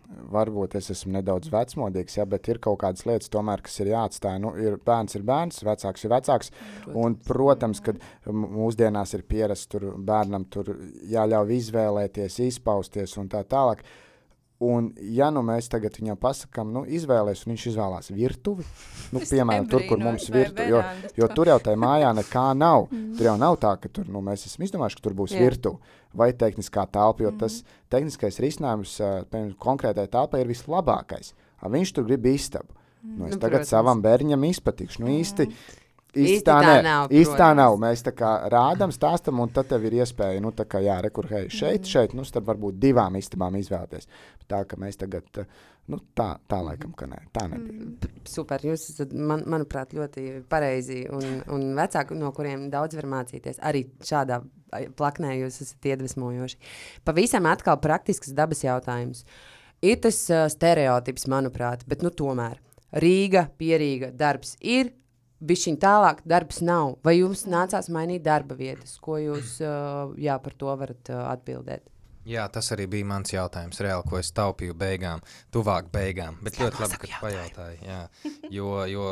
varbūt 0.08 0.78
es 0.80 0.90
esmu 0.94 1.18
nedaudz 1.18 1.52
vecmodīgs, 1.52 2.18
ja, 2.20 2.26
bet 2.30 2.48
ir 2.52 2.62
kaut 2.64 2.80
kādas 2.84 3.06
lietas, 3.08 3.32
tomēr, 3.34 3.62
kas 3.66 3.78
ir 3.84 3.92
jāatstāj. 3.92 4.40
Nu, 4.44 4.54
ir 4.60 4.78
bērns 4.84 5.18
ir 5.20 5.26
bērns, 5.28 5.62
vecāks 5.68 6.08
ir 6.08 6.14
vecāks. 6.14 6.52
Un, 6.94 7.18
protams, 7.28 7.82
ka 7.84 7.96
mūsdienās 8.32 9.16
ir 9.18 9.26
pierasts 9.28 9.72
tur 9.72 9.90
bērnam 9.98 10.48
tur 10.54 10.74
jāļauj 11.12 11.56
izvēlēties, 11.60 12.42
izpausties 12.48 13.18
un 13.22 13.32
tā 13.34 13.44
tālāk. 13.48 13.84
Un, 14.64 14.88
ja 15.14 15.28
nu 15.30 15.44
mēs 15.46 15.68
tagad 15.70 16.00
viņam 16.00 16.18
pasakām, 16.18 16.72
nu, 16.74 16.82
izvēlēties, 16.90 17.44
un 17.46 17.54
viņš 17.54 17.66
izvēlās 17.70 18.10
virtuvi, 18.10 18.66
nu, 19.14 19.22
Es 19.26 19.30
piemēram, 19.30 19.68
tur, 19.70 19.86
kur 19.86 20.02
mums 20.02 20.32
vai 20.32 20.40
virtuve, 20.40 20.66
jo, 20.72 20.82
jo 21.20 21.30
tur 21.38 21.52
jau 21.52 21.60
tajā 21.68 21.78
mājā 21.84 22.16
nekā 22.18 22.48
nav. 22.58 22.88
Tur 23.18 23.30
jau 23.30 23.38
nav 23.38 23.60
tā, 23.62 23.76
ka 23.82 23.92
tur, 23.94 24.10
nu, 24.10 24.24
mēs 24.26 24.48
esam 24.50 24.66
izdomājuši, 24.66 24.98
ka 24.98 25.06
tur 25.06 25.18
būs 25.20 25.38
virtuve 25.38 25.97
vai 26.14 26.32
tehniskā 26.34 26.86
telpa, 26.92 27.24
jo 27.24 27.32
tas 27.40 27.64
tehniskais 27.90 28.40
risinājums 28.44 28.98
piemēram, 29.32 29.56
konkrētai 29.60 30.08
telpai 30.12 30.44
ir 30.44 30.48
vislabākais. 30.52 31.34
A, 31.58 31.70
viņš 31.74 31.94
tur 31.98 32.06
grib 32.08 32.26
istabu. 32.26 32.74
Nu, 33.04 33.26
es 33.28 33.36
Nu, 33.36 33.40
tagad 33.40 33.62
protams. 33.64 33.70
savam 33.70 34.02
bērnam 34.02 34.44
izpatikšu. 34.44 35.04
Nu, 35.04 35.12
īsti, 35.14 35.48
īsti 35.48 35.84
Īsti 36.18 36.46
tā, 36.48 36.56
tā 36.64 36.76
ne, 36.78 36.82
nav, 36.84 37.12
īsti 37.14 37.38
tā 37.38 37.52
nav. 37.54 37.76
Mēs 37.78 38.02
tā 38.06 38.12
kā 38.16 38.50
rādām, 38.50 38.90
stāstam, 38.96 39.40
un 39.44 39.50
tad 39.54 39.68
tev 39.70 39.84
ir 39.86 40.00
iespēja, 40.00 40.42
nu, 40.42 40.52
tā 40.56 40.66
kā, 40.66 40.80
jā, 40.82 40.96
rekur, 41.04 41.28
hei, 41.30 41.50
šeit, 41.54 41.86
šeit, 41.86 42.16
nu, 42.18 42.24
tad 42.26 42.48
varbūt 42.48 42.80
divām 42.82 43.16
istabām 43.20 43.56
izvēlēties. 43.60 44.08
Tā, 44.48 44.64
ka 44.66 44.80
mēs 44.82 44.98
tagad, 44.98 45.28
ā, 45.38 45.46
nu, 45.92 46.00
tā, 46.18 46.28
tā 46.52 46.60
laikam, 46.64 46.94
ka 46.98 47.08
nē, 47.10 47.20
tā 47.36 47.46
nebija. 47.52 48.12
Super, 48.28 48.64
jūs 48.68 48.90
esat, 48.94 49.14
man, 49.16 49.46
manuprāt, 49.50 49.96
ļoti 49.98 50.44
pareizi 50.52 51.04
un, 51.14 51.42
un 51.54 51.68
vecāki, 51.78 52.18
no 52.20 52.32
kuriem 52.36 52.68
daudz 52.74 53.00
var 53.00 53.10
mācīties. 53.18 53.62
Arī 53.66 53.86
šādā 54.06 54.42
plaknē 54.98 55.38
jūs 55.40 55.62
esat 55.64 55.92
iedvesmojoši. 55.94 56.60
Pavisam 57.08 57.48
atkal 57.50 57.80
praktisks 57.84 58.36
dabas 58.36 58.66
jautājums. 58.66 59.24
Ir 59.86 60.00
tas 60.02 60.20
uh, 60.34 60.48
stereotips, 60.50 61.28
manuprāt, 61.30 61.84
bet 61.88 62.02
nu 62.06 62.10
tomēr 62.10 62.58
Rīga, 62.98 63.50
pierīga, 63.60 64.14
darbs 64.16 64.56
ir. 64.64 64.94
Bišķiņ 65.38 65.76
tālāk 65.78 66.24
darbs 66.26 66.64
nav. 66.66 66.96
Vai 67.06 67.20
jums 67.20 67.44
nācās 67.46 67.92
mainīt 67.94 68.24
darba 68.26 68.56
vietas? 68.58 68.96
Ko 68.98 69.20
jūs 69.22 69.60
uh, 69.62 70.16
jā, 70.18 70.40
par 70.42 70.56
to 70.58 70.74
varat 70.80 71.12
uh, 71.14 71.28
atbildēt? 71.30 71.84
Jā, 72.28 72.44
tas 72.52 72.74
arī 72.76 72.90
bija 72.92 73.08
mans 73.08 73.32
jautājums, 73.32 73.80
reāli, 73.84 74.04
ko 74.10 74.20
es 74.20 74.34
taupīju 74.36 74.76
beigām, 74.78 75.22
tuvāk 75.54 75.92
beigām. 75.94 76.40
Bet 76.44 76.60
ļoti 76.60 76.84
labi, 76.84 76.98
ka 77.06 77.22
pajautāji. 77.22 77.78
Jā. 77.88 78.02
Jo, 78.52 78.72
jo 78.92 79.06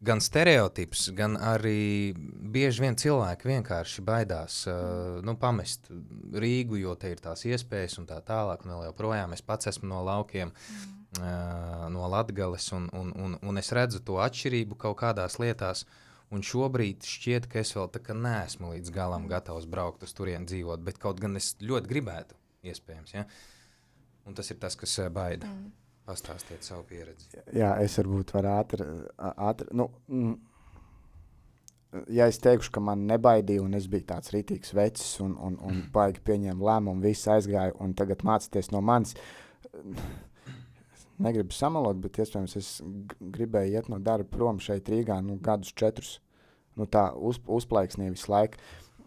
gan 0.00 0.22
stereotips, 0.22 1.08
gan 1.16 1.34
arī 1.36 2.12
bieži 2.16 2.84
vien 2.84 2.96
cilvēki 2.96 3.50
vienkārši 3.50 4.04
baidās 4.06 4.62
uh, 4.70 5.18
nu, 5.26 5.34
pamest 5.40 5.90
Rīgu, 5.90 6.78
jo 6.80 6.94
te 6.96 7.10
ir 7.12 7.20
tās 7.24 7.44
iespējas 7.48 7.98
un 8.00 8.08
tā 8.08 8.20
tālāk. 8.24 8.64
Un 8.64 8.78
joprojām 8.86 9.34
es 9.36 9.44
pats 9.44 9.72
esmu 9.72 9.90
no 9.90 10.04
laukiem. 10.06 10.54
Uh, 11.18 11.88
no 11.90 12.06
Latvijas, 12.06 12.68
un, 12.76 12.86
un, 12.94 13.10
un, 13.18 13.34
un 13.42 13.58
es 13.58 13.72
redzu 13.74 13.98
to 14.06 14.20
atšķirību 14.22 14.78
kaut 14.78 15.00
kādās 15.02 15.40
lietās. 15.42 15.82
Un 16.30 16.44
šobrīd 16.46 17.02
šķiet, 17.06 17.48
ka 17.50 17.58
es 17.64 17.72
vēl 17.74 17.88
tā 17.90 18.02
kā 18.04 18.14
neesmu 18.14 18.70
līdz 18.70 18.92
galam 18.94 19.26
gatavs 19.30 19.66
braukt 19.70 20.04
uz 20.06 20.12
turieni 20.14 20.46
dzīvot, 20.46 20.82
bet 20.86 21.00
kaut 21.02 21.18
gan 21.22 21.34
es 21.40 21.56
ļoti 21.58 21.90
gribētu, 21.90 22.36
iespējams. 22.70 23.16
Ja? 23.16 23.24
Un 24.28 24.36
tas 24.38 24.50
ir 24.52 24.60
tas, 24.62 24.76
kas 24.78 24.94
eh, 25.02 25.10
baida. 25.10 25.50
Mm. 25.50 25.72
Pastāstiet 26.06 26.64
savu 26.66 26.84
pieredzi. 26.88 27.28
Jā, 27.54 27.74
es 27.82 27.94
varbūt 28.00 28.32
varu 28.34 28.50
ātri, 28.50 28.86
ātri 29.20 29.76
nu, 29.78 29.84
mm, 30.10 30.32
ja 32.16 32.26
es 32.30 32.40
teikšu, 32.42 32.72
ka 32.74 32.82
man 32.82 33.04
nebaidīja, 33.10 33.62
un 33.62 33.76
es 33.78 33.86
biju 33.90 34.08
tāds 34.08 34.32
rītīgs 34.34 34.74
vecs, 34.74 35.04
un, 35.24 35.36
un, 35.38 35.58
un 35.66 35.82
baigi 35.94 36.22
pieņēmu 36.26 36.66
lēmumu, 36.66 37.04
viss 37.04 37.30
aizgāja, 37.30 37.76
un 37.82 37.94
tagad 37.98 38.24
mācīties 38.26 38.72
no 38.74 38.82
manis. 38.82 39.14
Negribu 41.20 41.52
samalot, 41.52 41.98
bet 42.00 42.18
iespējams 42.22 42.56
es 42.56 42.68
gribēju 43.20 43.76
iet 43.76 43.88
no 43.92 43.98
darba 44.00 44.28
prom 44.32 44.60
šeit 44.62 44.88
Rīgā, 44.88 45.18
nu, 45.24 45.36
gadus 45.42 45.74
četrus. 45.76 46.18
Nu, 46.78 46.86
tā 46.88 47.10
uz, 47.12 47.40
uzplaiksnīja 47.44 48.14
visu 48.14 48.30
laiku. 48.32 48.60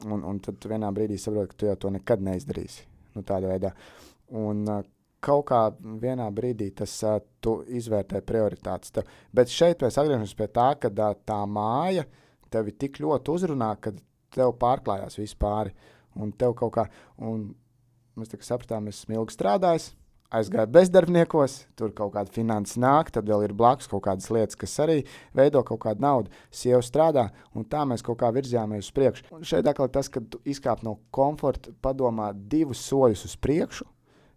Un, 0.03 0.24
un 0.28 0.41
tad 0.43 0.66
vienā 0.68 0.89
brīdī 0.93 1.18
saproti, 1.22 1.53
ka 1.53 1.59
tu 1.59 1.70
jau 1.70 1.78
to 1.80 1.93
nekad 1.95 2.22
neizdarīsi. 2.26 2.84
Nu, 3.16 3.24
tādā 3.26 3.49
veidā. 3.53 3.72
Un, 4.36 4.61
uh, 4.68 4.84
kaut 5.24 5.47
kā 5.49 5.61
vienā 6.03 6.28
brīdī 6.36 6.70
tas 6.76 6.93
uh, 7.07 7.18
izvērtē 7.80 8.22
prioritātes. 8.28 8.93
Tev. 8.93 9.09
Bet 9.34 9.53
šeit 9.53 9.82
mēs 9.84 9.97
atgriežamies 9.97 10.36
pie 10.38 10.49
tā, 10.53 10.70
ka 10.82 10.91
uh, 10.91 11.18
tā 11.26 11.39
māja 11.49 12.05
tevi 12.53 12.76
tik 12.78 12.99
ļoti 13.01 13.34
uzrunā, 13.34 13.74
ka 13.82 13.95
tev 14.34 14.53
pārklājās 14.61 15.18
viss 15.22 15.39
pāri. 15.39 15.74
Un 16.20 16.34
tev 16.38 16.53
kaut 16.59 16.76
kā, 16.76 16.86
un 17.26 17.47
mēs 18.20 18.30
tā 18.30 18.38
kā 18.38 18.45
sapratām, 18.45 18.89
es 18.91 19.01
esmu 19.01 19.18
ilgi 19.22 19.34
strādājis. 19.34 19.93
Aizgāju 20.34 20.71
bezdarbniekos, 20.73 21.55
tur 21.77 21.91
kaut 21.93 22.15
kāda 22.15 22.34
finanses 22.34 22.79
nāk, 22.81 23.11
tad 23.13 23.27
vēl 23.29 23.43
ir 23.45 23.51
blakus 23.53 23.86
kaut 23.91 24.01
kādas 24.07 24.31
lietas, 24.34 24.57
kas 24.57 24.73
arī 24.81 24.95
veido 25.38 25.61
kaut 25.67 25.84
kādu 25.84 26.01
naudu. 26.01 26.34
Sieva 26.49 26.81
strādā, 26.81 27.27
un 27.53 27.67
tā 27.69 27.84
mēs 27.86 28.01
kaut 28.05 28.17
kā 28.23 28.31
virzījāmies 28.34 28.88
uz 28.88 28.95
priekšu. 28.97 29.27
Un 29.38 29.45
šeit 29.45 29.69
atkal 29.69 29.91
tas, 29.93 30.09
ka 30.09 30.23
tu 30.25 30.41
izkāp 30.49 30.81
no 30.81 30.95
komforta, 31.13 31.75
padomā 31.86 32.31
divus 32.34 32.81
soļus 32.88 33.27
uz 33.29 33.36
priekšu, 33.45 33.86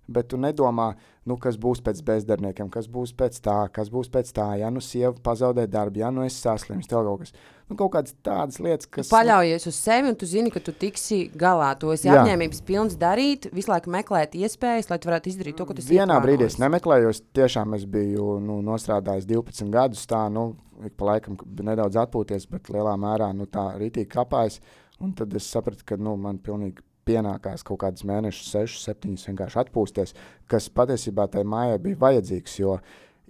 bet 0.08 0.28
tu 0.30 0.38
nedomā, 0.40 0.92
nu, 1.26 1.36
kas 1.42 1.58
būs 1.58 1.80
pēc 1.84 2.00
bezdarbniekiem, 2.06 2.70
kas 2.72 2.86
būs 2.90 3.12
pēc 3.18 3.38
tā, 3.42 3.56
kas 3.74 3.90
būs 3.92 4.10
pēc 4.12 4.30
tā. 4.36 4.46
Ja 4.60 4.70
nu 4.70 4.82
sieva 4.84 5.14
pazaudē 5.22 5.66
darbu, 5.70 6.00
ja 6.04 6.10
nu 6.14 6.24
es 6.26 6.38
saslims, 6.42 6.86
tev 6.90 7.04
kaut 7.06 7.24
kas. 7.24 7.32
Nu, 7.66 7.74
kaut 7.74 7.90
kādas 7.96 8.14
tādas 8.22 8.60
lietas, 8.62 8.86
Tu 8.86 8.92
kas. 9.00 9.08
paļaujies 9.10 9.64
uz 9.66 9.74
sevi, 9.74 10.12
un 10.12 10.14
tu 10.14 10.26
zini, 10.30 10.52
ka 10.54 10.60
tu 10.62 10.70
tiksi 10.70 11.24
galā. 11.34 11.72
Tu 11.80 11.90
esi 11.96 12.06
Jā. 12.06 12.20
apņēmības 12.20 12.60
pilns 12.68 12.94
darīt, 13.00 13.48
visu 13.50 13.72
laiku 13.72 13.90
meklēt 13.90 14.36
iespējas, 14.38 14.86
lai 14.92 15.00
tu 15.02 15.10
varētu 15.10 15.32
izdarīt 15.32 15.58
to, 15.58 15.66
ko 15.66 15.74
tu 15.74 15.82
esi 15.82 15.96
Vienā 15.96 16.20
brīdī 16.22 16.46
es 16.46 16.60
nemeklēju, 16.62 17.10
es 17.10 17.24
tiešām 17.34 17.74
es 17.74 17.88
biju 17.90 18.38
nu, 18.38 18.60
nostrādājis 18.62 19.26
12 19.26 19.74
gadus. 19.74 20.06
Tā, 20.06 20.28
nu, 20.30 20.52
ik 20.86 20.94
pa 20.94 21.10
laikam 21.10 21.34
nedaudz 21.66 21.98
atpūties, 22.06 22.46
bet 22.54 22.70
lielā 22.70 22.94
mērā 23.02 23.32
nu, 23.34 23.50
tā 23.50 23.72
rītīgi 23.80 24.12
kāpājis. 24.14 24.60
Un 25.02 25.10
tad 25.18 25.34
es 25.34 25.50
sapratu, 25.50 25.82
ka 25.84 25.98
nu, 25.98 26.14
man 26.16 26.38
pilnīgi 26.38 26.86
pienākās 27.06 27.62
kaut 27.66 27.80
kādus 27.84 28.04
mēnešus, 28.08 28.48
6, 28.56 28.80
7 28.90 29.14
vienkārši 29.28 29.60
atpūsties, 29.62 30.14
kas 30.50 30.66
patiesībā 30.74 31.28
tai 31.30 31.44
mājai 31.46 31.78
bija 31.84 32.00
vajadzīgs. 32.02 32.58
Jo, 32.58 32.78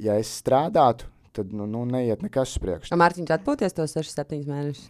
ja 0.01 0.17
es 0.21 0.31
strādātu, 0.41 1.09
tad 1.37 1.53
nu, 1.53 1.67
nu, 1.69 1.85
neiet 1.89 2.23
nekas 2.25 2.55
uz 2.57 2.63
priekšu. 2.65 2.97
Mārtiņš 2.97 3.35
atpūties 3.37 3.77
tos 3.77 3.93
6, 3.99 4.15
7 4.17 4.43
mēnešus. 4.49 4.89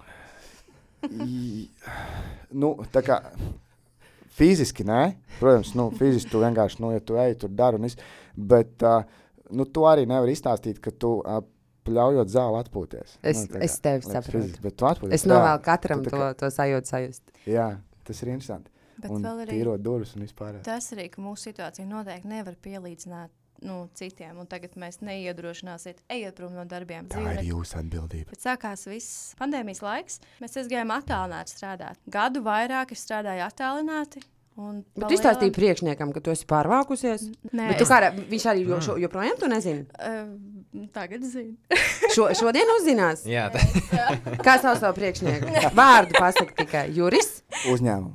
Nu, 2.57 2.71
tā 2.95 3.03
kā 3.05 3.19
fiziski, 4.37 4.85
nē, 4.87 5.01
protams, 5.41 5.75
nu, 5.79 5.89
fiziski 5.97 6.31
tu 6.33 6.41
vienkārši, 6.43 6.81
nu, 6.85 6.93
ja 6.95 7.03
tu 7.05 7.19
ej 7.21 7.37
tur 7.43 7.53
dari, 7.57 7.79
un 7.81 7.87
viss, 7.89 7.99
bet 8.37 8.85
uh, 8.87 9.03
nu, 9.57 9.67
tu 9.67 9.87
arī 9.89 10.07
nevari 10.09 10.35
izstāstīt, 10.37 10.81
ka 10.85 10.93
tu 10.93 11.17
uh, 11.23 11.41
ļaujot 11.87 12.31
zāli 12.33 12.61
atpūties. 12.63 13.19
Es- 13.23 13.43
nu, 13.45 13.53
tā 13.57 13.63
es 13.67 13.77
tevi 13.83 14.07
saprotu. 14.07 14.37
fiziski, 14.39 14.63
Bet 14.67 14.77
tu 14.81 14.89
atpūties. 14.89 15.15
Es 15.21 15.27
novēlu 15.31 15.63
katram 15.67 16.03
tu 16.05 16.11
tā 16.11 16.17
to, 16.17 16.23
kā- 16.25 16.33
to 16.45 16.51
sajūtu 16.55 16.93
sajust. 16.95 17.23
Jā, 17.49 17.69
tas 18.07 18.23
ir 18.25 18.33
interesanti. 18.35 18.73
Bet 19.03 19.11
un 19.13 19.23
arī 19.45 19.59
tīrot 19.59 19.83
durvis 19.85 20.15
un 20.17 20.23
vispār. 20.25 20.61
tas 20.65 20.93
arī, 20.93 21.09
ka 21.13 21.21
mūsu 21.23 21.51
situācija 21.51 21.87
noteikti 21.89 22.29
nevar 22.29 22.55
pielīdzināt 22.65 23.31
nu, 23.63 23.89
citiem. 23.97 24.37
Un 24.39 24.47
tagad 24.47 24.75
mēs 24.77 24.99
neiedrošināsiet, 25.01 26.03
ejiet 26.13 26.35
prom 26.37 26.53
no 26.57 26.65
darbiem. 26.69 27.07
Tā 27.09 27.17
Dzīve 27.21 27.35
ir 27.41 27.51
jūsu 27.55 27.79
atbildība. 27.81 28.31
Bet 28.35 28.45
sākās 28.45 28.87
viss 28.89 29.35
pandēmijas 29.41 29.81
laiks. 29.85 30.21
Mēs 30.45 30.57
gājām 30.69 30.93
attālināti 30.97 31.55
strādāt. 31.57 32.01
Gadu 32.09 32.43
vairāk 32.45 32.93
es 32.93 33.05
strādāju 33.07 33.47
attālināti. 33.49 34.23
un 34.57 34.79
Bet 34.95 35.03
pa 35.05 35.09
tu 35.09 35.15
izstāstīji 35.15 35.51
lielam- 35.51 35.57
priekšniekam, 35.57 36.13
ka 36.15 36.21
tu 36.21 36.31
esi 36.33 36.47
pārvākusies. 36.49 37.27
Nē, 37.53 37.67
es- 37.77 37.89
kā, 37.89 38.09
viņš 38.33 38.45
arī 38.53 38.63
jo, 38.67 38.79
šo, 38.81 38.95
joprojām 39.01 39.37
to 39.39 39.47
nezina. 39.53 39.85
Eh, 40.01 40.89
Tagad 40.93 41.21
zinu. 41.25 41.57
Šo, 42.15 42.29
šodien 42.37 42.69
uzzinās. 42.81 43.25
Jā, 43.29 43.51
tā, 43.53 43.61
Kā 44.45 44.59
sauc 44.61 44.81
savu 44.81 44.97
priekšnieku? 44.97 45.73
Vārdu 45.77 46.13
pasaka 46.19 46.53
tikai 46.65 46.87
Juris. 46.97 47.43
Uzņēmumu. 47.73 48.15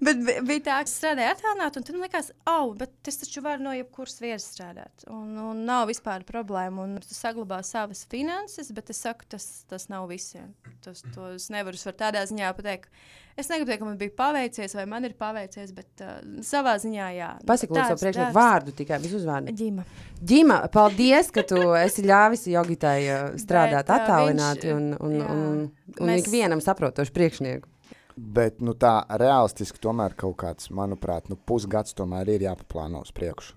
Bet 0.00 0.18
bi- 0.26 0.38
bija 0.48 0.60
tā, 0.66 0.78
ka 0.82 0.88
es 0.90 0.94
strādāju 0.98 1.32
attālināti, 1.34 1.80
un 1.80 1.86
tad 1.88 1.96
man 1.96 2.04
likās, 2.08 2.30
oh, 2.50 2.72
bet 2.76 3.08
es 3.08 3.20
taču 3.22 3.42
varu 3.44 3.62
no 3.64 3.72
jebkuras 3.76 4.18
vietas 4.20 4.48
strādāt. 4.52 5.06
Un, 5.08 5.36
un 5.40 5.64
nav 5.68 5.86
vispār 5.88 6.24
problēma. 6.28 6.84
Un 6.84 6.96
tu 7.00 7.14
saglabā 7.16 7.62
savas 7.64 8.04
finanses, 8.10 8.72
bet 8.76 8.90
es 8.92 9.00
saku, 9.06 9.24
tas, 9.28 9.46
tas 9.70 9.88
nav 9.92 10.08
visiem. 10.10 10.52
Tas, 10.84 11.00
to 11.14 11.32
es 11.36 11.48
nevaru 11.54 11.78
es 11.78 11.86
tādā 11.96 12.24
ziņā 12.28 12.50
pateikt. 12.58 12.90
Es 13.36 13.50
negribu 13.52 13.68
teikt, 13.68 13.82
ka 13.82 13.88
man 13.90 13.98
bija 14.00 14.12
paveicies, 14.16 14.72
vai 14.78 14.86
man 14.88 15.04
ir 15.04 15.12
paveicies, 15.18 15.72
bet 15.76 16.00
uh, 16.00 16.14
savā 16.40 16.72
ziņā 16.80 17.08
jā. 17.18 17.30
Tāds 17.44 17.66
priekšnieku 18.00 18.30
darbs. 18.32 18.36
vārdu 18.36 18.72
tikai 18.78 18.96
bez 19.02 19.12
uzvārda. 19.18 19.52
Ģima. 19.52 19.84
Ģima, 20.24 20.56
paldies, 20.72 21.28
ka 21.36 21.44
tu 21.44 21.58
esi 21.76 22.04
ļāvis 22.08 22.46
Jogitai 22.48 22.98
uh, 23.12 23.26
strādāt 23.36 23.92
ā, 23.92 23.98
attālināti 24.00 24.72
un, 24.72 24.88
un, 24.96 25.16
jā. 25.20 25.28
un, 25.28 25.60
un 26.00 26.08
Mēs- 26.08 26.24
ikvienam 26.24 26.64
saprotošu 26.64 27.12
priekšnieku. 27.12 27.68
Bet 28.16 28.62
nu, 28.64 28.72
tā 28.72 29.02
realistiski 29.20 29.80
tomēr 29.82 30.14
kaut 30.16 30.38
kāds, 30.40 30.70
manuprāt, 30.72 31.28
nu, 31.28 31.36
pusgads 31.36 31.92
tomēr 31.96 32.30
ir 32.32 32.46
jāpaplāno 32.46 33.02
uz 33.04 33.12
priekšu. 33.12 33.56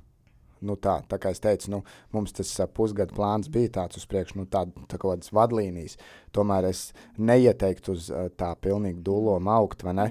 Nu, 0.67 0.75
tā, 0.75 0.97
tā 1.07 1.15
kā 1.21 1.31
es 1.31 1.39
teicu, 1.39 1.69
nu, 1.71 1.77
mums 2.11 2.33
tas 2.35 2.51
pusgada 2.75 3.15
plāns 3.15 3.47
bija 3.51 3.71
tāds 3.77 4.01
uz 4.01 4.03
priekšu, 4.11 4.41
nu, 4.41 4.47
tā, 4.51 4.65
tā 4.91 4.99
tādas 4.99 5.31
vadlīnijas. 5.31 5.95
Tomēr 6.35 6.67
es 6.73 6.89
neieteiktu 7.15 7.95
uz 7.95 8.09
tā 8.35 8.51
pilnīgi 8.59 8.99
dūlo 9.05 9.37
augt, 9.55 9.87
vai 9.87 9.95
ne? 10.01 10.09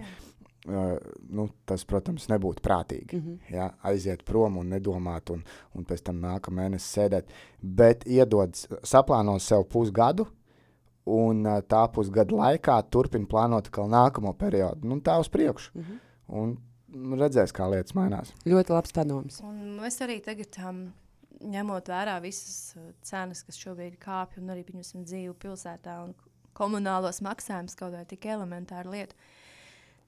Uh, 0.68 0.96
nu, 1.32 1.46
tas, 1.68 1.84
protams, 1.88 2.26
nebūtu 2.28 2.60
prātīgi. 2.60 3.16
Mm 3.16 3.20
-hmm. 3.20 3.54
ja? 3.54 3.70
Aiziet 3.82 4.24
prom 4.24 4.56
un 4.58 4.68
nedomāt, 4.68 5.30
un, 5.30 5.44
un 5.74 5.84
pēc 5.84 6.02
tam 6.02 6.20
nākamā 6.20 6.62
mēnesī 6.62 6.98
sēdēt. 6.98 7.24
Bet 7.62 8.04
iedod, 8.06 8.52
saplāno 8.82 9.38
sev 9.40 9.64
pusgadu, 9.64 10.26
un 11.08 11.42
tā 11.70 11.82
pusgada 11.94 12.36
laikā 12.36 12.78
turpina 12.92 13.28
plānot 13.30 13.68
atkal 13.68 13.90
nākamo 13.92 14.34
periodu. 14.38 14.88
Nu, 14.88 15.00
tā 15.04 15.18
uz 15.20 15.28
priekšu. 15.32 15.70
Mm 15.74 15.82
-hmm. 15.82 15.98
Un 16.28 16.56
nu, 16.88 17.16
redzēs, 17.16 17.52
kā 17.54 17.68
lietas 17.70 17.94
mainās. 17.94 18.32
Ļoti 18.46 18.74
labs 18.74 18.92
padoms. 18.92 19.40
Un 19.44 19.78
mēs 19.80 20.00
arī 20.04 20.18
tagad, 20.24 20.58
um, 20.68 20.92
ņemot 21.40 21.88
vērā 21.88 22.20
visas 22.22 22.74
cenas, 23.02 23.42
kas 23.42 23.60
šobrīd 23.60 23.98
kāpj, 23.98 24.40
un 24.40 24.50
arī 24.50 24.64
pieņemsim 24.64 25.04
dzīvi 25.04 25.34
pilsētā 25.34 26.04
un 26.04 26.14
komunālos 26.58 27.22
maksājumus, 27.24 27.76
kaut 27.78 27.92
vai 27.92 28.04
tik 28.04 28.26
elementāra 28.26 28.90
lieta. 28.90 29.14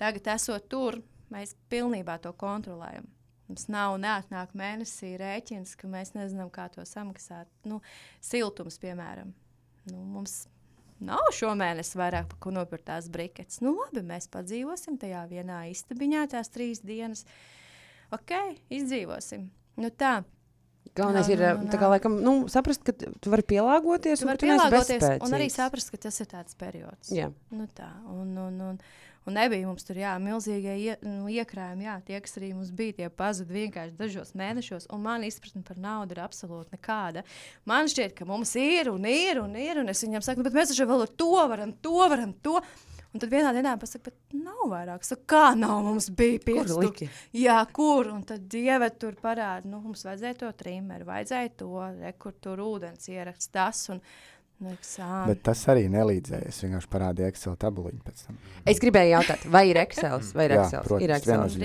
Tagad, 0.01 0.27
esot 0.35 0.69
tur, 0.69 1.01
mēs 1.33 1.55
pilnībā 1.71 2.19
to 2.23 2.33
kontrolējam. 2.33 3.09
Mums 3.51 3.67
nav 3.67 3.97
neatnāk 3.99 4.53
mēnesī 4.55 5.17
rēķins, 5.19 5.75
ka 5.79 5.89
mēs 5.91 6.15
nezinām, 6.15 6.51
kā 6.55 6.69
to 6.71 6.85
samaksāt. 6.87 7.51
Nu, 7.67 7.81
siltums, 8.23 8.79
piemēram. 8.79 9.33
Nu, 9.91 10.05
mums 10.07 10.45
nav 11.05 11.31
šomēnes 11.37 11.95
vairāk 11.99 12.37
ko 12.43 12.53
nopirkt 12.55 12.89
tās 12.91 13.09
briketes. 13.13 13.61
Nu, 13.65 13.75
labi, 13.79 14.05
mēs 14.07 14.29
padzīvosim 14.33 14.99
tajā 15.01 15.25
vienā 15.31 15.65
istabiņā 15.73 16.27
tās 16.35 16.53
trīs 16.53 16.85
dienas. 16.85 17.25
Ok, 18.15 18.35
izdzīvosim. 18.75 19.49
Nu, 19.81 19.91
tā, 19.95 20.21
Galvenais 20.97 21.29
ir 21.31 21.43
kā, 21.71 21.87
laikam, 21.93 22.17
nu, 22.25 22.33
saprast, 22.51 22.83
ka 22.83 22.95
tu 22.97 23.31
vari 23.31 23.45
pielāgoties. 23.47 24.23
tu 24.23 24.27
un 24.27 24.33
vari 24.33 24.43
pielāgoties 24.43 25.05
un 25.23 25.37
arī 25.37 25.47
saprast, 25.53 25.93
ka 25.93 26.01
tas 26.09 26.19
ir 26.23 26.29
tāds 26.33 26.57
periods. 26.59 27.13
Jā. 27.15 27.29
Nu, 27.55 27.69
tā, 27.77 27.93
un, 28.11 28.33
un, 28.43 28.57
un, 28.73 28.81
un 29.29 29.37
nebija 29.37 29.69
mums 29.69 29.87
tur 29.87 30.01
jā, 30.01 30.15
milzīgie 30.23 30.77
ie, 30.81 30.97
nu, 31.07 31.29
iekrājumi. 31.31 31.87
Jā, 31.89 31.97
tie, 32.07 32.21
kas 32.25 32.39
arī 32.41 32.53
mums 32.57 32.73
bija, 32.77 32.97
tie 33.01 33.09
pazuda 33.13 33.55
vienkārši 33.57 33.97
dažos 33.99 34.35
mēnešos. 34.39 34.89
Un 34.95 35.05
man 35.05 35.27
izpratne 35.27 35.65
par 35.67 35.81
naudu 35.81 36.17
ir 36.17 36.23
absolūti 36.25 36.77
nekāda. 36.77 37.25
Man 37.69 37.91
šķiet, 37.91 38.15
ka 38.19 38.29
mums 38.29 38.55
ir 38.61 38.93
un 38.93 39.09
ir 39.11 39.43
un 39.43 39.57
ir. 39.61 39.83
Un 39.83 39.93
es 39.93 40.05
viņam 40.05 40.25
saku, 40.25 40.41
"Nu, 40.41 40.49
bet 40.49 40.57
mēs 40.57 40.73
taču 40.73 40.89
vēl 40.89 41.03
ar 41.03 41.13
to 41.17 41.33
varam, 41.49 41.73
to 41.83 41.99
varam, 42.09 42.33
to. 42.43 42.61
Un 43.11 43.19
tad 43.19 43.33
vienā 43.33 43.51
dienā 43.51 43.73
pasakā, 43.81 44.07
bet 44.07 44.35
nav 44.39 44.69
vairāk. 44.71 45.03
Saku, 45.03 45.25
kā 45.33 45.47
nav? 45.59 45.81
Mums 45.83 46.07
bija 46.15 46.39
Kur 46.45 46.63
5 46.63 46.77
liki? 46.79 47.09
Jā, 47.35 47.57
kur? 47.75 48.07
Un 48.13 48.23
tad 48.23 48.45
dieva 48.53 48.87
tur 48.95 49.17
parāda, 49.19 49.67
nu, 49.67 49.81
mums 49.83 50.05
vajadzēja 50.07 50.39
to 50.45 50.51
trīmēru, 50.63 51.09
vajadzēja 51.09 51.51
to, 51.59 51.71
re, 51.99 52.13
kur 52.23 52.37
tur 52.39 52.63
ūdens 52.63 53.11
ieraksts 53.11 53.51
tas. 53.51 53.83
Un, 53.91 53.99
sā, 53.99 54.30
Bet 55.27 55.43
tas 55.47 55.63
arī 55.73 55.87
nelīdzēja. 55.89 56.49
Es 56.51 56.59
vienkārši 56.65 56.91
parādīju 56.93 57.29
Excel 57.33 57.55
tabuliņu 57.57 58.03
pēc 58.05 58.25
tam. 58.27 58.39
Es 58.69 58.81
gribēju 58.83 59.15
jautāt, 59.15 59.47
vai 59.51 59.63
ir 59.71 59.81
Excel? 59.81 60.19
Vai 60.37 60.45
ir 60.51 60.55
Jā, 60.57 60.65
Excel? 60.67 60.83
protams, 60.85 61.05
ir 61.07 61.15
Excel. 61.17 61.41
Tas- 61.41 61.57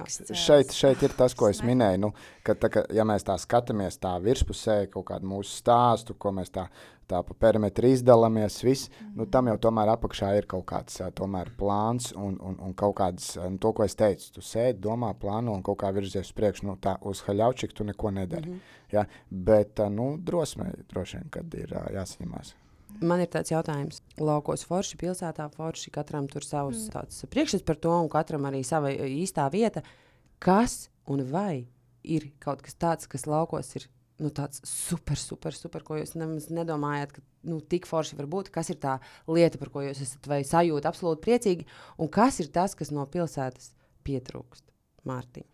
Excels. 0.00 0.44
Šeit, 0.46 0.72
šeit 0.72 1.02
ir 1.02 1.16
tas, 1.18 1.34
ko 1.34 1.50
es 1.52 1.60
minēju. 1.60 2.00
Nu, 2.06 2.12
ka, 2.46 2.54
tā, 2.54 2.70
ka, 2.72 2.84
ja 2.96 3.04
mēs 3.04 3.26
tā 3.28 3.36
skatāmies, 3.42 4.00
tā 4.00 4.14
virspusē, 4.24 4.78
kaut 4.90 5.04
kādu 5.12 5.28
mūsu 5.28 5.52
stāstu, 5.60 6.16
ko 6.16 6.32
mēs 6.32 6.48
tā, 6.54 6.66
tā 7.10 7.20
pa 7.26 7.36
perimetru 7.46 7.90
izdalāmies, 7.90 8.60
viss, 8.64 8.88
mm. 8.90 9.12
nu, 9.18 9.26
tam 9.30 9.50
jau 9.50 9.56
tomēr 9.66 9.92
apakšā 9.94 10.30
ir 10.38 10.48
kaut 10.50 10.66
kāds 10.70 11.00
tomēr 11.18 11.52
plāns 11.58 12.12
un, 12.14 12.38
un, 12.38 12.56
un 12.62 12.76
kaut 12.78 12.96
kāds, 13.00 13.32
nu, 13.42 13.58
to, 13.62 13.74
ko 13.76 13.86
es 13.86 13.98
teicu, 13.98 14.30
tu 14.36 14.44
sēdi, 14.44 14.80
domā, 14.86 15.12
plāno 15.18 15.54
un 15.56 15.64
kaut 15.66 15.80
kā 15.82 15.92
virzies 15.96 16.30
uz 16.30 16.36
priekšu. 16.36 16.68
Nu, 16.70 16.76
tā 16.80 16.96
uz 17.06 17.24
haļaučiku 17.26 17.76
tu 17.76 17.86
neko 17.88 18.14
nedari. 18.14 18.50
Mm 18.50 18.54
-hmm. 18.54 18.96
ja? 18.96 19.06
Bet, 19.30 19.80
nu, 19.90 20.16
drosmē, 20.18 20.72
droši 20.88 21.16
vien, 21.16 21.28
kad 21.30 21.54
ir 21.54 21.76
jāsaņemās. 21.94 22.54
Man 23.00 23.20
ir 23.20 23.28
tāds 23.30 23.52
jautājums. 23.52 24.02
Laukos 24.18 24.64
forši, 24.66 24.96
pilsētā 24.96 25.48
forši, 25.54 25.90
katram 25.90 26.26
tur 26.28 26.44
savs 26.44 26.88
mm. 26.88 27.28
priekšstats 27.30 27.64
par 27.64 27.76
to, 27.76 27.92
un 28.02 28.08
katram 28.08 28.44
arī 28.44 28.64
sava 28.64 28.90
īstā 28.90 29.50
vieta. 29.52 29.82
Kas 30.38 30.90
un 31.06 31.22
vai 31.30 31.66
ir 32.02 32.30
kaut 32.38 32.62
kas 32.62 32.74
tāds, 32.74 33.08
kas 33.08 33.26
laukos 33.26 33.76
ir 33.76 33.88
nu, 34.20 34.30
tāds 34.36 34.62
super, 34.68 35.18
super, 35.18 35.56
super, 35.56 35.84
ko 35.86 35.98
jūs 35.98 36.14
nemaz 36.20 36.50
nedomājat, 36.52 37.14
ka 37.16 37.24
nu, 37.48 37.60
tik 37.60 37.88
forši 37.88 38.18
var 38.18 38.28
būt? 38.30 38.52
Kas 38.54 38.72
ir 38.72 38.80
tā 38.82 38.98
lieta, 39.28 39.60
par 39.60 39.72
ko 39.72 39.84
jūs 39.84 40.02
esat 40.04 40.28
vai 40.30 40.42
sajūta 40.46 40.92
absolūti 40.92 41.24
priecīgi, 41.26 41.68
un 42.00 42.10
kas 42.12 42.42
ir 42.44 42.52
tas, 42.54 42.76
kas 42.78 42.92
no 42.94 43.06
pilsētas 43.08 43.72
pietrūkst? 44.06 44.66
Mārtiņ. 45.08 45.46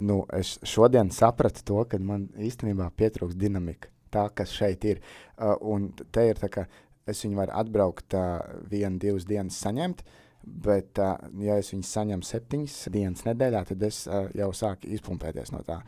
nu, 0.00 0.20
es 0.32 0.58
šodien 0.62 1.10
sapratu 1.10 1.64
to, 1.64 1.82
ka 1.90 1.98
man 1.98 2.28
īstenībā 2.38 2.90
pietrūks 2.96 3.36
dinamika. 3.38 3.90
Tā, 4.12 4.28
kas 4.34 4.52
šeit 4.54 4.84
ir. 4.86 5.00
Uh, 5.36 5.56
un 5.60 5.88
te 6.14 6.28
ir 6.30 6.38
tā, 6.38 6.50
ka 6.52 6.66
es 7.08 7.24
viņu 7.24 7.40
varu 7.40 7.54
atbraukt 7.58 8.14
uh, 8.16 8.38
vienu, 8.70 9.00
divas 9.02 9.26
dienas 9.28 9.58
saņemt. 9.64 10.04
Bet, 10.46 11.00
uh, 11.02 11.16
ja 11.42 11.56
es 11.58 11.72
viņu 11.72 11.88
saņemu 11.88 12.28
septiņas 12.28 12.76
dienas 12.94 13.24
nedēļā, 13.26 13.64
tad 13.72 13.82
es 13.88 14.04
uh, 14.06 14.28
jau 14.36 14.52
sāku 14.54 14.92
izpumpēties 14.94 15.50
no 15.56 15.64
tā. 15.66 15.80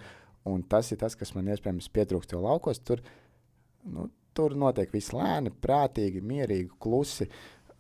Un 0.49 0.63
tas 0.71 0.93
ir 0.93 1.01
tas, 1.01 1.17
kas 1.19 1.35
man 1.37 1.51
iespējams 1.53 1.91
pietrūkst. 1.95 2.33
Jo 2.35 2.45
laukos 2.45 2.81
tur, 2.81 3.03
nu, 3.93 4.09
tur 4.37 4.55
notiek 4.59 4.93
viss 4.95 5.15
lēni, 5.17 5.53
prātīgi, 5.65 6.23
mierīgi, 6.25 6.71
klusi, 6.81 7.29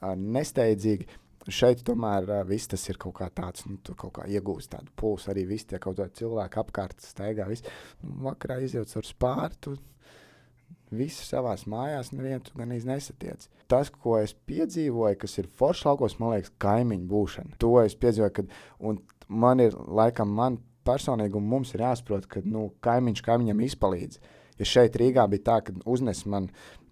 nesteidzīgi. 0.02 1.08
Šeit 1.48 1.80
tomēr 1.86 2.26
viss 2.44 2.68
tas 2.68 2.82
ir 2.90 2.98
kaut 3.00 3.14
kā 3.22 3.30
tāds, 3.32 3.64
nu, 3.64 3.78
tu 3.80 3.94
kaut 3.96 4.18
kā 4.18 4.26
iegūst 4.28 4.74
tādu 4.74 4.92
pulsu. 4.98 5.30
Arī 5.32 5.46
visi 5.48 5.70
tie 5.70 5.78
kaut 5.80 5.96
kādi 5.96 6.20
cilvēki 6.20 6.60
apkārt 6.60 7.00
staigā. 7.04 7.46
Viss. 7.48 7.64
Nu, 8.02 8.18
vakarā 8.26 8.58
izjūt 8.66 8.98
ar 9.00 9.08
spārtu. 9.08 9.78
Visi 10.92 11.24
savā 11.24 11.54
mājās, 11.68 12.12
nevienu 12.16 12.44
tu 12.44 12.56
gan 12.56 12.72
nesatiec. 12.72 13.46
Tas, 13.68 13.90
ko 13.92 14.18
es 14.20 14.34
piedzīvoju, 14.48 15.18
kas 15.20 15.36
ir 15.40 15.48
foršs 15.56 15.84
laukos, 15.88 16.16
man 16.20 16.34
liekas, 16.34 16.52
kaimiņu 16.60 17.08
būšana. 17.08 17.58
To 17.60 17.74
es 17.82 17.96
piedzīvoju, 18.00 18.34
kad 18.38 18.52
man 19.28 19.60
ir, 19.64 19.76
laikam, 19.76 20.32
man 20.32 20.56
personīgi, 20.88 21.36
un 21.38 21.46
mums 21.52 21.74
ir 21.76 21.84
jāsaprot, 21.84 22.26
ka 22.30 22.42
nu, 22.44 22.70
kaimiņš 22.84 23.22
kaimiņam 23.28 23.64
izpalīdz. 23.68 24.20
Ja 24.58 24.66
šeit 24.66 24.96
Rīgā 24.98 25.28
bija 25.30 25.44
tā, 25.46 25.56
ka 25.68 25.74
uznes 25.86 26.24
man, 26.26 26.48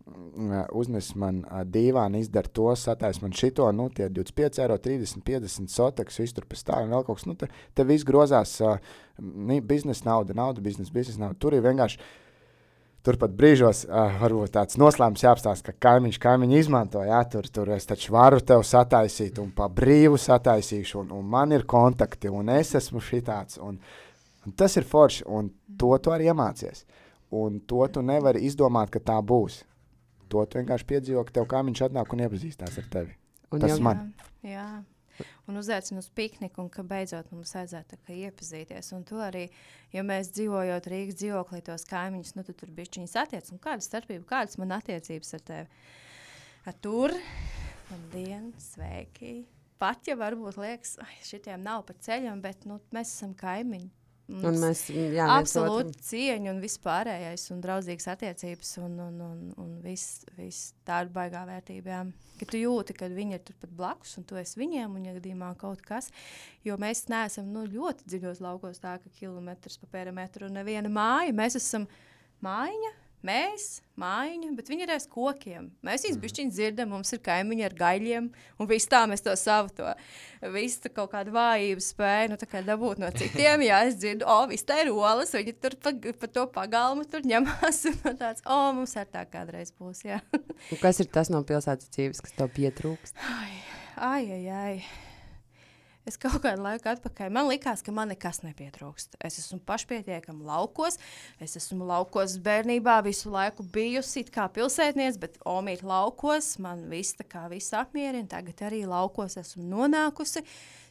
mm, 0.06 0.68
uznes 0.78 1.08
man 1.18 1.40
dīvānu, 1.74 2.20
izdara 2.22 2.52
to, 2.54 2.68
satais 2.78 3.18
man 3.24 3.34
šito, 3.34 3.66
nu, 3.74 3.88
tie 3.90 4.06
25 4.12 4.60
eiro, 4.62 4.76
30, 4.82 5.24
50 5.26 5.72
soteks, 5.72 6.20
viss 6.22 6.36
tur 6.36 6.46
pēc 6.46 6.62
tā, 6.68 6.82
un 6.84 6.94
vēl 6.94 7.08
kaut 7.08 7.18
kas, 7.18 7.26
nu, 7.26 7.34
te, 7.40 7.50
te 7.74 7.88
viss 7.88 8.06
grozās, 8.06 8.54
ni- 9.18 9.62
biznesa 9.64 10.06
nauda, 10.12 10.36
nauda, 10.38 10.62
biznesa, 10.62 10.94
biznesa 10.94 11.24
nauda. 11.24 11.40
Tur 11.42 11.58
ir 11.58 11.66
vienkārši 11.66 11.98
Turpat 13.06 13.34
brīžos 13.38 13.84
uh, 13.86 14.16
varbūt 14.18 14.50
tāds 14.56 14.78
noslēpums 14.82 15.22
jāapstāsta, 15.22 15.70
ka 15.70 15.84
kaimiņš 15.86 16.16
kaimiņu 16.24 16.56
izmanto. 16.58 17.04
Jā, 17.06 17.20
tur, 17.30 17.46
tur 17.54 17.70
es 17.76 17.86
taču 17.86 18.10
varu 18.16 18.40
tev 18.42 18.64
sataisīt, 18.66 19.38
un 19.38 19.52
pa 19.54 19.68
brīvu 19.70 20.18
sataisīšu, 20.18 21.04
un, 21.04 21.12
un 21.14 21.28
man 21.36 21.54
ir 21.54 21.62
kontakti, 21.70 22.32
un 22.32 22.50
es 22.56 22.74
esmu 22.80 22.98
šitāds. 22.98 23.60
Un, 23.62 23.78
un 24.46 24.56
tas 24.58 24.74
ir 24.80 24.88
forši, 24.90 25.22
un 25.30 25.52
to 25.78 25.92
tu 26.02 26.10
arī 26.10 26.26
iemācies. 26.32 26.82
Un 27.30 27.60
to 27.66 27.86
tu 27.94 28.02
nevari 28.06 28.42
izdomāt, 28.46 28.90
ka 28.90 28.98
tā 29.12 29.20
būs. 29.22 29.60
To 30.30 30.42
tu 30.50 30.58
vienkārši 30.58 30.90
piedzīvo, 30.90 31.22
ka 31.28 31.38
tev 31.38 31.46
kaimiņš 31.54 31.86
atnāk 31.86 32.10
un 32.12 32.26
iepazīstās 32.26 32.82
ar 32.82 32.90
tevi. 32.90 33.14
Un 33.54 33.62
Tas 33.62 33.76
jau- 33.76 33.82
man. 33.86 34.12
Jā, 34.42 34.50
jā. 34.58 34.95
Un 35.46 35.60
uzaicina 35.60 36.02
uz 36.02 36.08
pikniku, 36.16 36.62
un 36.64 36.70
ka 36.72 36.84
beidzot 36.86 37.30
mums 37.32 37.54
vajadzētu 37.56 37.98
iepazīties. 38.16 38.92
Un 38.96 39.04
to 39.08 39.20
arī, 39.22 39.46
ja 39.94 40.04
mēs 40.06 40.32
dzīvojot 40.36 40.88
Rīgas 40.92 41.20
dzīvoklī, 41.22 41.62
tos 41.66 41.86
kaimiņus, 41.90 42.36
nu, 42.38 42.46
tad 42.46 42.60
tur 42.60 42.72
bija 42.76 42.94
viņas 42.98 43.18
attiecības. 43.24 43.52
Un 43.54 43.62
kāda 43.66 43.86
starpība, 43.86 44.28
kādas 44.30 44.58
man 44.62 44.76
attiecības 44.78 45.36
ar 45.38 45.44
tevi? 45.50 45.84
Ar 46.66 46.80
tur, 46.82 47.14
labdien, 47.90 48.50
sveiki! 48.60 49.36
Pat 49.76 50.08
ja 50.08 50.16
varbūt 50.16 50.56
liekas, 50.56 50.94
ka 50.96 51.06
šitiem 51.26 51.60
nav 51.66 51.84
pa 51.88 51.94
ceļam, 52.00 52.40
bet 52.40 52.64
nu, 52.68 52.80
mēs 52.96 53.12
esam 53.12 53.34
kaimiņi. 53.36 53.90
Un 54.26 54.56
mēs 54.58 54.80
jā, 54.90 55.22
absolūti 55.36 55.92
otram- 55.92 56.06
cieņa 56.08 56.50
un 56.50 56.56
vispārējais, 56.58 57.44
un 57.54 57.60
draudzīgas 57.62 58.08
attiecības, 58.10 58.72
un, 58.82 58.96
un, 59.04 59.20
un, 59.22 59.44
un 59.62 59.76
viss 59.84 60.24
vis 60.34 60.72
tā 60.86 61.04
ir 61.04 61.12
baigā 61.14 61.44
vērtība. 61.46 61.92
Jā. 61.92 62.00
Ka 62.40 62.48
tu 62.50 62.58
jūti, 62.58 62.96
ka 62.98 63.06
viņi 63.12 63.38
ir 63.38 63.44
turpat 63.46 63.70
blakus, 63.78 64.16
un 64.18 64.26
tu 64.26 64.36
esi 64.40 64.58
viņiem, 64.58 64.98
un, 64.98 65.06
ja 65.06 65.14
gadījumā 65.14 65.52
kaut 65.60 65.84
kas, 65.86 66.10
jo 66.66 66.74
mēs 66.82 67.06
neesam 67.12 67.54
nu, 67.54 67.62
ļoti 67.70 68.10
dziļos 68.10 68.42
laukos, 68.42 68.82
tā 68.82 68.96
ka 68.98 69.14
kilometrs 69.14 69.78
pa 69.78 69.92
perimetru 69.94 70.50
un 70.50 70.58
neviena 70.58 70.90
māja. 70.90 71.30
Mēs 71.36 71.60
esam 71.62 71.86
mājiņa. 72.42 72.92
Mēs, 73.24 73.80
mājiņa, 73.98 74.50
bet 74.58 74.68
viņi 74.70 74.84
ir 74.84 74.92
aiz 74.92 75.06
kokiem. 75.10 75.70
Mēs 75.86 76.04
viņus 76.04 76.18
bišķiņi 76.22 76.52
dzirdam, 76.52 76.90
mums 76.92 77.14
ir 77.16 77.22
kaimiņi 77.24 77.64
ar 77.66 77.76
gaļiem, 77.78 78.28
un 78.60 78.68
viss 78.70 78.90
tā 78.92 79.00
mēs 79.08 79.24
to 79.24 79.32
savu, 79.40 79.72
to 79.74 79.94
visu 80.52 80.84
tā 80.84 80.92
kaut 80.94 81.10
kādu 81.14 81.32
vājību 81.34 81.82
spēju, 81.82 82.30
nu 82.32 82.38
tā 82.40 82.48
kā 82.50 82.62
dabūt 82.66 83.00
no 83.02 83.10
citiem. 83.16 83.64
Jā, 83.66 83.80
es 83.88 83.96
dzirdu, 83.98 84.28
o, 84.28 84.36
viss 84.52 84.68
tā 84.68 84.82
ir 84.84 84.92
olas, 84.92 85.34
viņi 85.34 85.56
tur 85.64 85.78
pa, 85.80 85.94
pa 85.96 86.30
to 86.36 86.46
pagalmu 86.54 87.08
tur 87.10 87.26
ņemās, 87.26 87.82
un 87.96 88.20
tāds, 88.20 88.44
o, 88.44 88.60
mums 88.76 88.94
ar 89.00 89.08
tā 89.10 89.24
kādreiz 89.32 89.72
būs, 89.74 90.04
jā. 90.06 90.20
Un 90.36 90.78
Kas 90.84 91.02
ir 91.02 91.10
tas 91.10 91.32
no 91.32 91.42
pilsētas 91.46 91.90
dzīves, 91.96 92.22
kas 92.22 92.36
tev 92.36 92.52
pietrūkst? 92.54 93.18
Ai, 93.32 93.58
ai, 93.96 94.22
ai. 94.36 94.46
ai. 94.60 95.05
Es 96.06 96.14
kaut 96.22 96.38
kādu 96.38 96.62
laiku 96.62 96.86
atpakaļ 96.86 97.32
man 97.34 97.48
likās, 97.50 97.80
ka 97.82 97.90
man 97.90 98.12
nekas 98.12 98.38
nepietrūkst. 98.44 99.16
Es 99.26 99.40
esmu 99.40 99.58
pašpietiekama 99.66 100.46
laukos. 100.46 101.00
Es 101.42 101.56
esmu 101.58 101.82
laukos 101.88 102.36
bērnībā 102.46 103.00
visu 103.02 103.32
laiku 103.34 103.66
bijusi 103.74 104.22
kā 104.30 104.44
pilsētniece, 104.54 105.18
bet 105.24 105.40
omīt 105.42 105.82
laukos 105.82 106.52
man 106.62 106.86
viss 106.92 107.18
tā 107.18 107.26
kā 107.26 107.48
viss 107.50 107.74
apmierina. 107.74 108.30
Tagad 108.36 108.62
arī 108.68 108.84
laukos 108.86 109.34
esmu 109.42 109.66
nonākusi. 109.66 110.46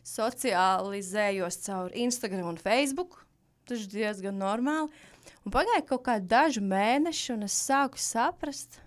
Socializējos 0.06 1.62
caur 1.64 1.96
Instagram 1.96 2.52
un 2.52 2.60
Facebook. 2.60 3.22
Tas 3.66 3.88
ir 3.88 3.94
diezgan 3.96 4.36
normāli. 4.44 4.92
Un 5.48 5.56
pagāja 5.56 5.88
kaut 5.88 6.04
kādi 6.10 6.28
daži 6.28 6.60
mēneši, 6.60 7.30
un 7.38 7.48
es 7.48 7.56
sāku 7.56 8.02
saprast, 8.04 8.82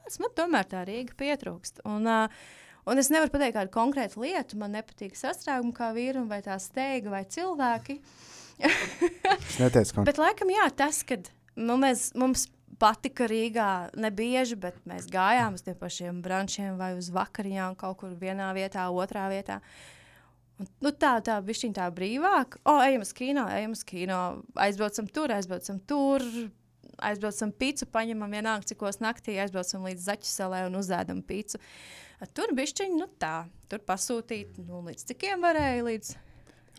ka 0.00 0.20
man 0.24 0.32
tomēr 0.40 0.72
tā 0.72 0.86
Rīga 0.88 1.20
pietrūkst. 1.20 1.84
Un, 1.84 2.08
uh, 2.08 2.46
Un 2.86 3.02
es 3.02 3.10
nevaru 3.10 3.32
pateikt 3.34 3.56
kādu 3.56 3.72
konkrētu 3.74 4.22
lietu. 4.22 4.58
Man 4.60 4.76
nepatīk 4.76 5.16
sastrēgumi 5.18 5.74
kā 5.74 5.90
vīram, 5.96 6.28
vai 6.30 6.38
tā 6.44 6.54
steiga, 6.62 7.10
vai 7.16 7.24
cilvēki. 7.26 7.98
Es 8.62 9.56
neteicu, 9.60 9.96
ka 9.96 10.04
Bet, 10.06 10.20
laikam, 10.22 10.52
jā, 10.54 10.68
tas, 10.78 11.02
ka 11.06 11.18
nu, 11.58 11.76
mēs, 11.82 12.12
mums 12.16 12.46
patika 12.80 13.26
Rīgā 13.28 13.70
nebieži, 13.98 14.56
bet 14.60 14.78
mēs 14.88 15.08
gājām 15.12 15.56
uz 15.56 15.64
tiem 15.66 15.76
pašiem 15.80 16.22
brančiem 16.24 16.78
vai 16.80 16.92
uz 16.96 17.10
vakariņām 17.14 17.76
kaut 17.80 17.98
kur 18.02 18.14
vienā 18.20 18.52
vietā, 18.56 18.86
otrā 18.92 19.26
vietā. 19.32 19.60
Un, 20.60 20.68
nu, 20.84 20.92
tā 20.92 21.16
tā 21.24 21.36
bija 21.44 21.72
tā 21.76 21.88
brīvāk. 21.92 22.60
O, 22.64 22.78
ejam 22.84 23.04
uz 23.04 23.12
kino, 23.16 23.44
ejam 23.52 23.74
uz 23.76 23.82
kino, 23.84 24.20
aizbraucam 24.54 25.08
tur, 25.12 25.34
aizbraucam 25.36 25.82
tur. 25.88 26.24
Aizbraucam 26.96 27.52
pīci, 27.52 27.88
paņemam 27.92 28.32
vienalga, 28.32 28.66
cikos 28.70 29.00
naktī, 29.04 29.36
aizbraucam 29.42 29.84
līdz 29.88 30.04
zaķu 30.10 30.28
salē 30.30 30.62
un 30.68 30.78
uzēdam 30.80 31.22
pīci. 31.26 31.60
Tur 32.32 32.54
bija 32.56 32.86
nu, 32.94 33.08
tā, 33.20 33.44
tur 33.68 33.82
pasūtīt, 33.84 34.56
nu, 34.64 34.80
līdz 34.86 35.04
cikiem 35.10 35.44
varēja. 35.44 35.82
Līdz... 35.84 36.12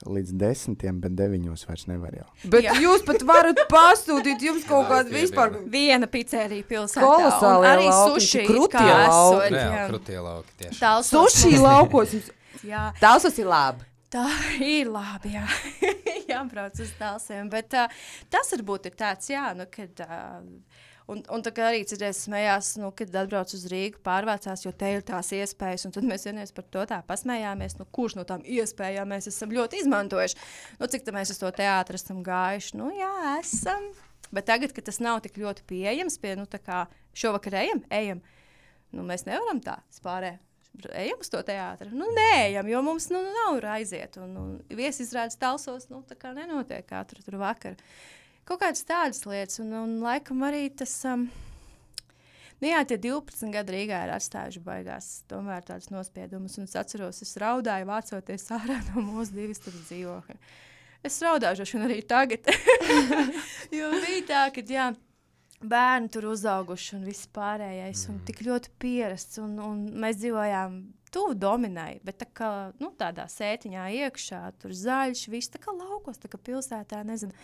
līdz 0.10 0.32
desmitiem, 0.42 0.98
bet 1.04 1.14
deviņos 1.18 1.68
vairs 1.70 1.86
nevar 1.90 2.16
jau. 2.18 2.26
Bet 2.50 2.66
Jā. 2.66 2.78
jūs 2.82 3.06
pat 3.06 3.22
varat 3.28 3.62
pasūtīt, 3.70 4.48
jums 4.50 4.66
kaut 4.70 4.90
kāda 4.90 5.14
vispār. 5.14 5.60
Viena 5.70 6.10
pizzerija 6.10 6.66
pilsētā. 6.66 7.06
Kolosālie 7.06 7.60
un 7.62 7.70
arī 7.76 7.92
suši. 7.94 8.48
krūtie 8.50 8.82
kā 8.82 9.04
lauki. 9.06 9.54
Jā, 9.54 9.86
krūtie 9.92 10.18
lauki 10.18 10.74
Suši 11.12 11.54
laukos. 11.62 12.18
Tausos 13.02 13.38
ir 13.38 13.54
labi. 13.54 13.86
Tā 14.14 14.28
ir 14.64 14.92
labi. 14.92 15.36
Jā, 15.36 15.48
jābrauc 16.34 16.80
uz 16.84 16.92
dāsiem. 17.00 17.50
Bet 17.54 17.76
uh, 17.78 17.88
tas 18.34 18.52
varbūt 18.56 18.92
ir 18.92 19.00
tāds, 19.00 19.32
jā, 19.34 19.50
nu, 19.58 19.70
kad. 19.72 20.06
Uh, 20.06 20.86
Un, 21.08 21.22
un 21.32 21.40
tā 21.40 21.54
kā 21.56 21.70
arī 21.70 21.86
citreiz 21.88 22.18
smējās, 22.26 22.74
nu, 22.82 22.90
kad 22.92 23.14
atbrauc 23.16 23.54
uz 23.56 23.62
Rīgu, 23.72 24.02
pārvācās, 24.04 24.66
jo 24.66 24.74
te 24.76 24.90
ir 24.98 25.06
tās 25.08 25.30
iespējas. 25.38 25.86
Un 25.88 25.94
tad 25.96 26.04
mēs 26.08 26.28
vienreiz 26.28 26.52
par 26.52 26.66
to 26.68 26.84
tā 26.90 26.98
pasmējāmies, 27.08 27.78
nu, 27.80 27.86
kurš 27.96 28.18
no 28.20 28.26
tām 28.28 28.44
iespējām 28.44 29.08
mēs 29.16 29.30
esam 29.32 29.54
ļoti 29.56 29.80
izmantojuši. 29.86 30.36
Nu, 30.82 30.90
cik 30.92 31.08
tā 31.08 31.14
mēs 31.16 31.32
uz 31.32 31.40
to 31.40 31.52
teātru 31.56 31.96
esam 31.96 32.20
gājuši? 32.28 32.76
Nu, 32.82 32.90
jā, 32.92 33.14
esam. 33.38 33.88
Bet 34.36 34.50
tagad, 34.52 34.76
kad 34.76 34.90
tas 34.90 35.00
nav 35.00 35.22
tik 35.24 35.40
ļoti 35.40 35.64
pieejams, 35.70 36.20
pie, 36.20 36.36
nu, 36.36 36.44
tā 36.44 36.60
kā 36.60 36.84
šovakar 37.16 37.56
ejam, 37.62 37.86
ejam. 38.02 38.20
Nu, 38.92 39.08
mēs 39.08 39.24
nevaram 39.30 39.64
tā 39.64 39.80
spārē. 39.96 40.36
Ejam 40.94 41.24
uz 41.24 41.32
to 41.34 41.42
teātri. 41.46 41.90
Nu, 41.96 42.10
nē, 42.14 42.30
ejam, 42.52 42.70
jo 42.70 42.84
mums 42.86 43.10
nu, 43.14 43.24
nav 43.26 43.56
kur 43.56 43.68
aiziet. 43.78 44.20
Un, 44.22 44.38
un 44.38 44.78
viesizrādes 44.78 45.40
talsos 45.42 45.90
nu, 45.92 46.04
tā 46.08 46.18
kā 46.20 46.36
nenotiek 46.38 46.86
katru 46.88 47.24
tur 47.26 47.40
vakaru. 47.42 47.80
Kaut 48.48 48.62
kādas 48.62 48.86
tādas 48.88 49.26
lietas, 49.28 49.60
un, 49.64 49.74
un 49.76 49.98
laikam 50.06 50.46
arī 50.48 50.68
tas. 50.76 50.94
Um, 51.10 51.28
Nu 52.58 52.72
jā, 52.72 52.80
tie 52.90 52.96
12 52.98 53.52
gadi 53.54 53.74
Rīgā 53.76 54.00
ir 54.08 54.12
atstājuši 54.16 54.62
baigās, 54.66 55.08
tomēr 55.30 55.62
tādas 55.66 55.92
nospiedumus. 55.94 56.56
Un 56.58 56.66
es 56.66 56.74
atceros, 56.80 57.20
es 57.22 57.36
raudāju, 57.38 57.86
vācoties 57.86 58.48
ārā 58.56 58.80
no 58.90 59.04
mūsu 59.06 59.38
divas 59.38 59.62
dzīvokļa. 59.62 60.38
Es 61.06 61.20
raudāšu 61.22 61.68
šodien 61.70 61.86
arī 61.86 62.00
tagad. 62.10 62.50
jo 63.78 63.92
bija 64.02 64.24
tā, 64.32 64.42
ka 64.56 64.66
jā, 64.66 64.88
bērni 65.62 66.12
tur 66.14 66.30
uzauguši 66.32 66.96
un 66.98 67.08
viss 67.08 67.30
pārējais, 67.34 68.06
un 68.12 68.22
tik 68.28 68.44
ļoti 68.46 68.74
pierasts. 68.82 69.40
Un, 69.44 69.58
un 69.64 69.84
mēs 69.98 70.20
dzīvojām 70.22 70.78
tuvu 71.14 71.36
dominai, 71.40 71.98
bet 72.06 72.20
tā 72.22 72.28
kā, 72.36 72.52
nu, 72.84 72.92
tādā 73.00 73.28
sētiņā 73.32 73.88
iekšā, 74.04 74.42
tur 74.62 74.74
zaļš, 74.76 75.28
viss 75.34 75.54
tā 75.54 75.62
kā 75.64 75.74
laukos, 75.76 76.20
tā 76.22 76.30
kā 76.32 76.40
pilsētā, 76.50 77.04
nezinu. 77.08 77.36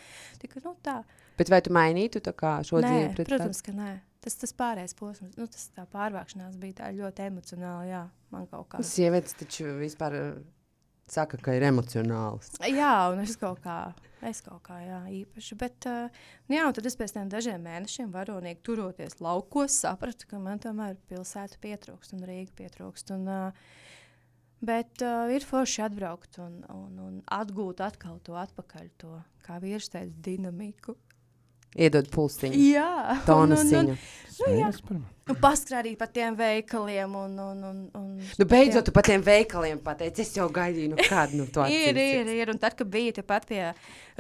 Tika, 0.42 0.62
nu, 0.66 0.76
tā. 0.84 1.02
Bet 1.40 1.50
vai 1.50 1.62
tu 1.66 1.74
mainītu 1.74 2.22
šo 2.22 2.82
Nē, 2.84 2.90
dzīvi 2.90 3.14
pret 3.18 3.32
protams, 3.32 3.62
ka 3.66 3.76
nē. 3.76 3.94
Tas 4.24 4.38
tas 4.40 4.54
pārējais 4.56 4.96
posms, 4.96 5.34
nu, 5.36 5.48
tas 5.52 5.66
tā 5.76 5.84
pārvākšanās 5.92 6.56
bija 6.60 6.78
tā 6.78 6.92
ļoti 6.96 7.26
emocionāli, 7.28 7.90
jā, 7.92 8.04
man 8.32 8.46
kaut 8.52 8.70
kā. 8.72 8.84
Sievietes 8.88 9.36
taču 9.36 9.74
vispār 9.82 10.16
saka, 11.14 11.40
ka 11.42 11.56
ir 11.58 11.66
emocionāls. 11.68 12.52
Jā, 12.70 12.94
un 13.14 13.22
es 13.24 13.36
kaut 13.40 13.62
kā, 13.64 13.78
es 14.26 14.42
kaut 14.46 14.64
kā, 14.66 14.80
jā, 14.84 15.00
īpaši. 15.22 15.58
Bet, 15.60 15.88
uh, 15.90 16.26
nu 16.50 16.58
jā, 16.58 16.68
tad 16.76 16.90
es 16.90 16.98
pēc 17.00 17.16
tam 17.16 17.32
dažiem 17.32 17.64
mēnešiem 17.64 18.12
varonīgi 18.14 18.64
turoties 18.66 19.20
laukos, 19.24 19.78
sapratu, 19.86 20.30
ka 20.30 20.42
man 20.42 20.62
tomēr 20.64 20.98
pilsēta 21.12 21.62
pietrūkst 21.64 22.18
un 22.18 22.28
Rīga 22.30 22.56
pietrūkst. 22.60 23.14
Un, 23.16 23.30
uh, 23.30 23.88
bet 24.64 25.06
uh, 25.06 25.30
ir 25.34 25.46
forši 25.48 25.86
atbraukt 25.88 26.42
un, 26.44 26.62
un, 26.74 27.00
un 27.08 27.18
atgūt 27.40 27.84
atkal 27.86 28.20
to 28.26 28.38
atpakaļ, 28.40 28.92
to, 29.02 29.18
kā 29.46 29.60
vīrs 29.64 29.92
teica, 29.94 30.14
dinamiku. 30.30 30.98
Iedod 31.76 32.10
pulsiņu, 32.14 32.60
Jā, 32.74 33.20
tonasiņu. 33.28 33.96
Nu, 33.96 33.98
jā. 33.98 34.20
Smējas 34.34 34.80
par 34.82 34.96
mani. 34.98 35.10
un 35.30 35.38
paskrādīt 35.38 35.98
pa 36.00 36.08
tiem 36.10 36.34
veikaliem 36.36 37.12
un, 37.16 37.36
un, 37.40 37.60
un, 37.70 37.78
un 38.00 38.08
Nu, 38.40 38.46
beidzot, 38.50 38.88
tu 38.88 38.92
pa 38.96 39.04
tiem 39.06 39.22
veikaliem 39.24 39.78
pateici, 39.86 40.24
es 40.26 40.32
jau 40.36 40.48
gaidīju, 40.52 40.90
nu, 40.96 40.98
kādu 41.06 41.38
nu, 41.38 41.46
to 41.54 41.62
Ir, 41.70 41.94
ir, 41.94 42.00
atcersies. 42.02 42.32
ir. 42.42 42.52
Un 42.56 42.58
tad, 42.64 42.74
kad 42.80 42.90
bija 42.90 43.14
tepat 43.20 43.46
pie 43.52 43.62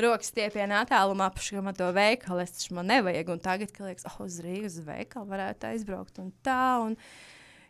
rokas 0.05 0.29
stiepienā 0.29 0.83
attālumā, 0.85 1.31
apšķirma 1.33 1.73
to 1.79 1.89
veikalu, 1.97 2.45
es 2.45 2.53
taču 2.59 2.77
man 2.77 2.91
nevajag. 2.93 3.33
Un 3.33 3.41
tagad, 3.41 3.73
kad 3.73 3.89
liekas, 3.89 4.05
oh, 4.11 4.19
uz 4.27 4.37
Rīgas 4.45 4.77
veikalu 4.85 5.33
varētu 5.33 5.71
aizbraukt 5.73 6.21
un 6.21 6.29
tā. 6.45 6.61
Un, 6.85 6.93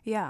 jā, 0.04 0.28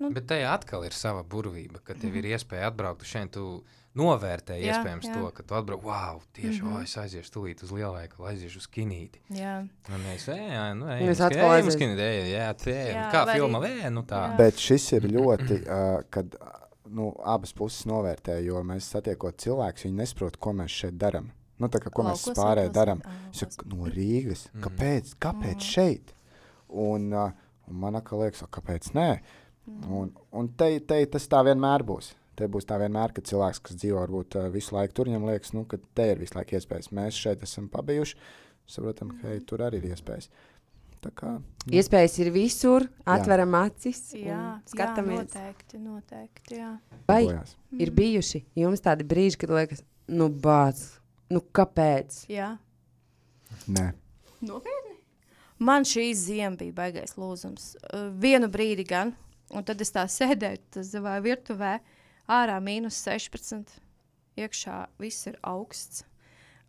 Bet 0.00 0.26
tajā 0.30 0.48
atkal 0.54 0.84
ir 0.88 0.92
sava 0.96 1.22
burvība, 1.22 1.82
ka 1.84 1.94
tev 1.94 2.14
ir 2.16 2.24
iespēja 2.32 2.70
atbraukt 2.70 3.04
šeit. 3.04 3.30
Tu 3.36 3.62
novērtē 3.98 4.54
Jā, 4.56 4.76
iespējams 4.76 5.08
jā. 5.08 5.14
to, 5.16 5.30
ka 5.34 5.42
tu 5.42 5.56
atbrauc, 5.58 5.82
wow, 5.82 6.20
tieši, 6.32 6.62
mm 6.62 6.68
-hmm. 6.68 6.76
oh, 6.76 6.82
es 6.82 6.96
aiziešu 6.96 7.32
tūlīt 7.34 7.62
uz 7.66 7.72
lielveikalu, 7.74 8.28
aiziešu 8.28 8.58
uz 8.62 8.68
kinīti. 8.70 9.18
jā. 9.34 9.66
Un 9.90 10.00
mēs 10.06 10.28
ejam, 10.30 10.78
nu, 10.78 10.86
Mēs 10.86 11.00
ejam, 11.00 11.10
uz 11.10 11.20
atkal 11.20 11.54
ejam 11.56 11.66
uz 11.68 11.76
kinīti, 11.76 12.00
ejam, 12.00 12.28
jā, 12.28 12.54
te, 12.64 12.70
Jā, 12.94 13.10
kā 13.12 13.24
filma, 13.34 13.58
vē, 13.58 13.90
nu 13.90 14.02
tā. 14.02 14.30
Jā. 14.30 14.36
Bet 14.36 14.54
šis 14.56 14.92
ir 14.92 15.02
ļoti, 15.02 15.60
uh, 15.66 16.02
kad 16.10 16.36
nu, 16.86 17.12
abas 17.24 17.52
puses 17.52 17.84
novērtē, 17.86 18.38
jo 18.44 18.62
mēs 18.62 18.88
satiekot 18.94 19.36
cilvēkus, 19.36 19.84
viņi 19.84 19.96
nesaprot, 19.96 20.36
ko 20.36 20.52
mēs 20.52 20.68
šeit 20.68 20.94
darām. 20.98 21.30
Nu, 21.58 21.68
tā 21.68 21.78
kā, 21.82 21.90
ko 21.92 22.02
mēs 22.02 22.24
Laukos 22.26 22.38
pārējie 22.38 22.70
vai 22.70 22.74
darām. 22.78 23.02
Es 23.32 23.58
no 23.66 23.84
Rīgas. 23.84 24.46
Mhm. 24.54 24.62
Kāpēc? 24.64 25.14
Kāpēc 25.20 25.54
Mhm. 25.60 25.68
šeit? 25.74 26.14
Un, 26.68 27.12
uh, 27.12 27.30
un 27.68 27.76
man 27.76 27.92
liekas, 27.94 28.42
"O, 28.42 28.46
kāpēc 28.46 28.92
nē? 28.94 29.20
Un, 29.68 30.10
un 30.32 30.48
te, 30.58 30.70
te 30.80 30.98
tas 31.06 31.26
tā 31.30 31.42
vienmēr 31.46 31.84
būs. 31.86 32.12
Te 32.38 32.46
būs 32.48 32.64
tā 32.66 32.78
vienmēr, 32.80 33.12
ka 33.12 33.20
cilvēks, 33.26 33.58
kas 33.66 33.76
dzīvo 33.76 33.98
varbūt 34.00 34.36
visu 34.54 34.74
laiku 34.74 34.94
tur, 34.96 35.10
viņam 35.10 35.26
liekas, 35.28 35.52
nu, 35.52 35.66
ka 35.68 35.76
te 35.94 36.06
ir 36.14 36.22
visu 36.22 36.34
laiku 36.38 36.56
iespējas. 36.56 36.88
Mēs 36.96 37.18
šeit 37.20 37.42
esam 37.44 37.66
pabijuši, 37.68 38.16
saprotam, 38.70 39.10
ka 39.20 39.28
hei, 39.34 39.42
tur 39.44 39.60
arī 39.66 39.82
ir 39.82 39.90
iespējas. 39.92 40.30
tā 41.04 41.10
kā, 41.16 41.34
nu, 41.40 41.72
Iespējas 41.76 42.18
ir 42.20 42.30
visur, 42.32 42.84
atveram 43.08 43.54
acis. 43.60 44.00
un 44.14 44.20
Jā, 44.20 44.26
jā, 44.32 44.40
skatāmies. 44.72 45.22
noteikti, 45.28 45.78
noteikti. 45.80 46.56
Jā. 46.58 46.72
Vai 47.08 47.22
darbojās. 47.26 47.54
ir 47.78 47.90
bijuši 47.96 48.42
jums 48.56 48.80
tādi 48.84 49.04
brīži, 49.08 49.38
kad 49.40 49.50
liekas, 49.56 49.84
nu, 50.08 50.28
bāc, 50.28 50.80
nu, 51.30 51.40
kāpēc? 51.56 52.24
jā. 52.28 52.56
Nē. 53.68 53.90
Nopietni? 54.40 54.96
Man 55.60 55.84
šī 55.84 56.12
zima 56.16 56.56
bija 56.56 56.72
baigais 56.72 57.16
lūzums. 57.20 57.74
Vienu 58.16 58.48
brīdi 58.48 58.84
gan, 58.88 59.12
un 59.50 59.66
tad 59.66 59.82
es 59.82 59.92
tā 59.94 60.06
sēdēju 60.08 60.84
savā 60.86 61.18
virtuvē, 61.24 61.78
ārā 62.30 62.56
mīnus 62.62 63.00
16, 63.04 63.76
iekšā 64.40 64.78
viss 65.02 65.28
ir 65.30 65.38
augsts. 65.46 66.04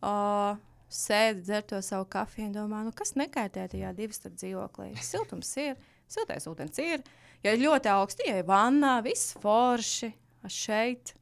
Uh, 0.01 0.57
sēdi, 0.91 1.43
dzer 1.45 1.65
to 1.69 1.79
savu 1.85 2.07
kafiju 2.11 2.49
un 2.49 2.55
domā, 2.55 2.81
nu, 2.85 2.93
kas 2.95 3.13
nekaitē 3.19 3.67
tajā 3.71 3.93
divas 3.97 4.19
starp 4.19 4.37
dzīvoklī. 4.39 4.91
Siltums 5.11 5.51
ir, 5.61 5.77
siltais 6.11 6.47
ūdens 6.49 6.81
ir. 6.83 7.05
Ja 7.45 7.55
ir 7.55 7.63
ļoti 7.63 7.89
augsti, 7.93 8.27
ja 8.29 8.41
ir 8.41 8.49
vannā, 8.49 8.99
viss 9.05 9.35
forši, 9.41 10.11
šeit, 10.51 11.13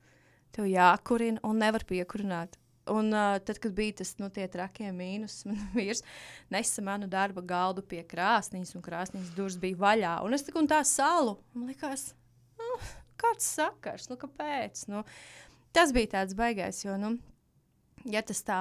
tev 0.55 0.67
jākurina 0.67 1.43
un 1.47 1.61
nevar 1.61 1.85
piekurināt. 1.87 2.57
Un 2.89 3.13
uh, 3.13 3.37
tad, 3.45 3.59
kad 3.61 3.73
bija 3.77 3.99
tas 4.01 4.15
nu, 4.21 4.29
tie 4.33 4.47
trakie 4.51 4.89
mīnus, 4.95 5.41
man 5.49 5.59
vīrs 5.75 6.03
nesa 6.53 6.83
manu 6.85 7.09
darba 7.11 7.43
galdu 7.45 7.85
pie 7.85 8.01
krāsnīs, 8.07 8.73
un 8.77 8.85
krāsnīs 8.85 9.33
durvis 9.35 9.59
bija 9.61 9.79
vaļā. 9.83 10.15
Un 10.25 10.37
es 10.37 10.45
tā 10.47 10.55
kā 10.55 10.65
tā 10.69 10.81
salu, 10.87 11.37
man 11.53 11.69
likās, 11.69 12.11
nu, 12.59 12.77
kāds 13.19 13.47
sakars, 13.57 14.09
nu, 14.11 14.17
kāpēc? 14.19 14.85
Nu, 14.91 15.03
tas 15.75 15.93
bija 15.95 16.15
tāds 16.17 16.37
baigais, 16.37 16.83
jo, 16.85 16.95
nu, 16.99 17.15
ja 18.09 18.23
tas 18.25 18.41
tā, 18.45 18.59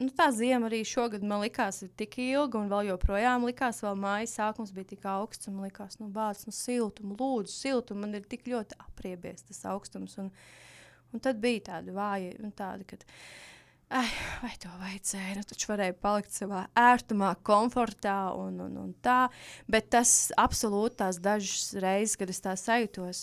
nu, 0.00 0.08
tā 0.16 0.28
ziema 0.34 0.68
arī 0.68 0.82
šogad 0.88 1.24
man 1.26 1.44
likās 1.44 1.82
tik 1.98 2.18
ilga, 2.24 2.60
un 2.60 2.72
vēl 2.72 2.92
joprojām 2.92 3.46
likās, 3.48 3.82
vēl 3.84 3.98
mājas 4.00 4.36
sākums 4.38 4.74
bija 4.74 4.92
tik 4.94 5.06
augsts, 5.12 5.48
un 5.48 5.58
man 5.58 5.68
likās, 5.68 5.98
nu, 6.00 6.10
bāc, 6.12 6.44
nu, 6.48 6.54
siltumu, 6.56 7.16
lūdzu, 7.18 7.54
siltumu, 7.54 8.04
man 8.06 8.18
ir 8.18 8.26
tik 8.28 8.48
ļoti 8.50 8.78
apriebies 8.82 9.48
tas 9.48 9.64
augstums, 9.72 10.18
un, 10.22 10.32
un 11.12 11.24
tad 11.24 11.40
bija 11.42 11.68
tādi 11.72 11.94
vāji, 11.96 12.36
un 12.42 12.54
tādi, 12.56 12.88
kad, 12.92 13.06
ai, 13.92 14.08
vai 14.42 14.52
to 14.60 14.70
vajadzēja, 14.80 15.36
nu, 15.38 15.44
taču 15.48 15.70
varēja 15.72 15.94
palikt 16.00 16.34
savā 16.34 16.64
ērtumā, 16.78 17.34
komfortā, 17.46 18.16
un, 18.38 18.58
un, 18.64 18.80
un 18.86 18.90
tā, 19.04 19.26
bet 19.70 19.90
tas 19.92 20.32
absolūti 20.40 21.00
tās 21.02 21.20
dažas 21.22 21.72
reizes, 21.82 22.16
kad 22.20 22.32
es 22.32 22.42
tā 22.44 22.56
sajūtos, 22.58 23.22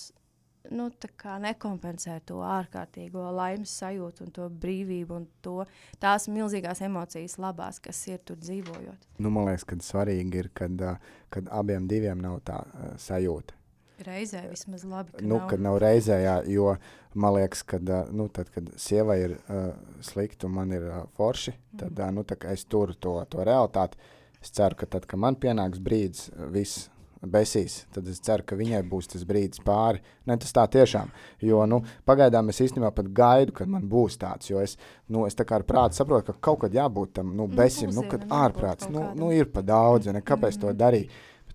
nu, 0.76 0.90
tā 1.02 1.38
nekompensē 1.42 2.20
to 2.30 2.42
ārkārtīgo 2.46 3.30
laimes 3.36 3.74
sajūtu 3.82 4.28
un 4.28 4.34
to 4.36 4.50
brīvību 4.64 5.18
un 5.18 5.28
to, 5.46 5.64
tās 6.02 6.30
milzīgās 6.32 6.84
emocijas 6.86 7.40
labās, 7.42 7.82
kas 7.84 8.02
ir 8.12 8.22
tur 8.26 8.40
dzīvojot. 8.42 9.08
Nu, 9.20 9.32
man 9.34 9.50
liekas, 9.50 9.66
ka 9.68 9.80
svarīgi 9.84 10.44
ir, 10.44 10.52
kad, 10.54 10.84
kad 11.34 11.50
abiem 11.62 11.90
diviem 11.90 12.22
nav 12.24 12.42
tā 12.48 12.62
sajūta. 13.02 13.59
Reizē 14.06 14.46
vismaz 14.50 14.86
labi, 14.88 15.12
ka 15.18 15.26
Nu, 15.26 15.38
nav. 15.38 15.48
kad 15.50 15.64
nav 15.64 15.80
reizē, 15.82 16.20
jā, 16.24 16.36
jo 16.48 16.76
man 17.14 17.36
liekas, 17.36 17.64
ka 17.68 17.80
nu, 18.12 18.28
tad, 18.34 18.52
kad 18.54 18.70
sievai 18.80 19.18
ir 19.26 19.34
uh, 19.40 19.74
slikti 20.06 20.48
un 20.48 20.56
man 20.56 20.72
ir 20.76 20.86
uh, 20.88 21.02
forši, 21.18 21.56
tad 21.80 22.00
uh, 22.00 22.12
nu, 22.16 22.24
es 22.54 22.66
turu 22.66 22.96
to, 22.96 23.18
to 23.30 23.44
realitāti. 23.44 24.00
Es 24.40 24.54
ceru, 24.56 24.78
ka 24.80 24.88
tad, 24.88 25.06
kad 25.10 25.20
man 25.20 25.36
pienāks 25.36 25.82
brīdis, 25.84 26.30
viss 26.54 26.88
besīs, 27.28 27.82
tad 27.92 28.08
es 28.08 28.22
ceru, 28.24 28.46
ka 28.48 28.56
viņai 28.56 28.80
būs 28.88 29.10
tas 29.12 29.26
brīdis 29.28 29.60
pāri. 29.66 30.00
Ne, 30.28 30.38
tas 30.40 30.54
tā 30.56 30.64
tiešām. 30.72 31.12
Jo 31.44 31.66
nu, 31.68 31.82
pagaidām 32.08 32.52
es 32.52 32.62
īstenībā 32.64 32.94
pat 32.96 33.10
gaidu, 33.16 33.56
kad 33.60 33.68
man 33.68 33.90
būs 33.92 34.16
tāds. 34.22 34.50
Jo 34.50 34.62
es, 34.64 34.78
nu, 35.12 35.26
es 35.28 35.36
tā 35.36 35.44
kā 35.48 35.60
ar 35.60 35.66
prātu 35.68 36.00
saprotu, 36.00 36.32
ka 36.32 36.40
kaut 36.50 36.62
kad 36.64 36.76
jābūt 36.76 37.18
tam 37.20 37.34
nu, 37.34 37.48
Nu, 37.50 37.56
besim, 37.56 37.92
nu, 37.96 38.04
kad 38.08 38.26
ārprāts 38.28 38.90
nu, 38.92 39.10
nu, 39.16 39.32
ir 39.36 39.48
pa 39.52 39.62
daudz. 39.66 40.08
Ne, 40.08 40.22
kāpēc 40.22 40.56
mm 40.56 40.62
-hmm. 40.62 40.78
to 40.78 40.80
darīt? 40.84 41.10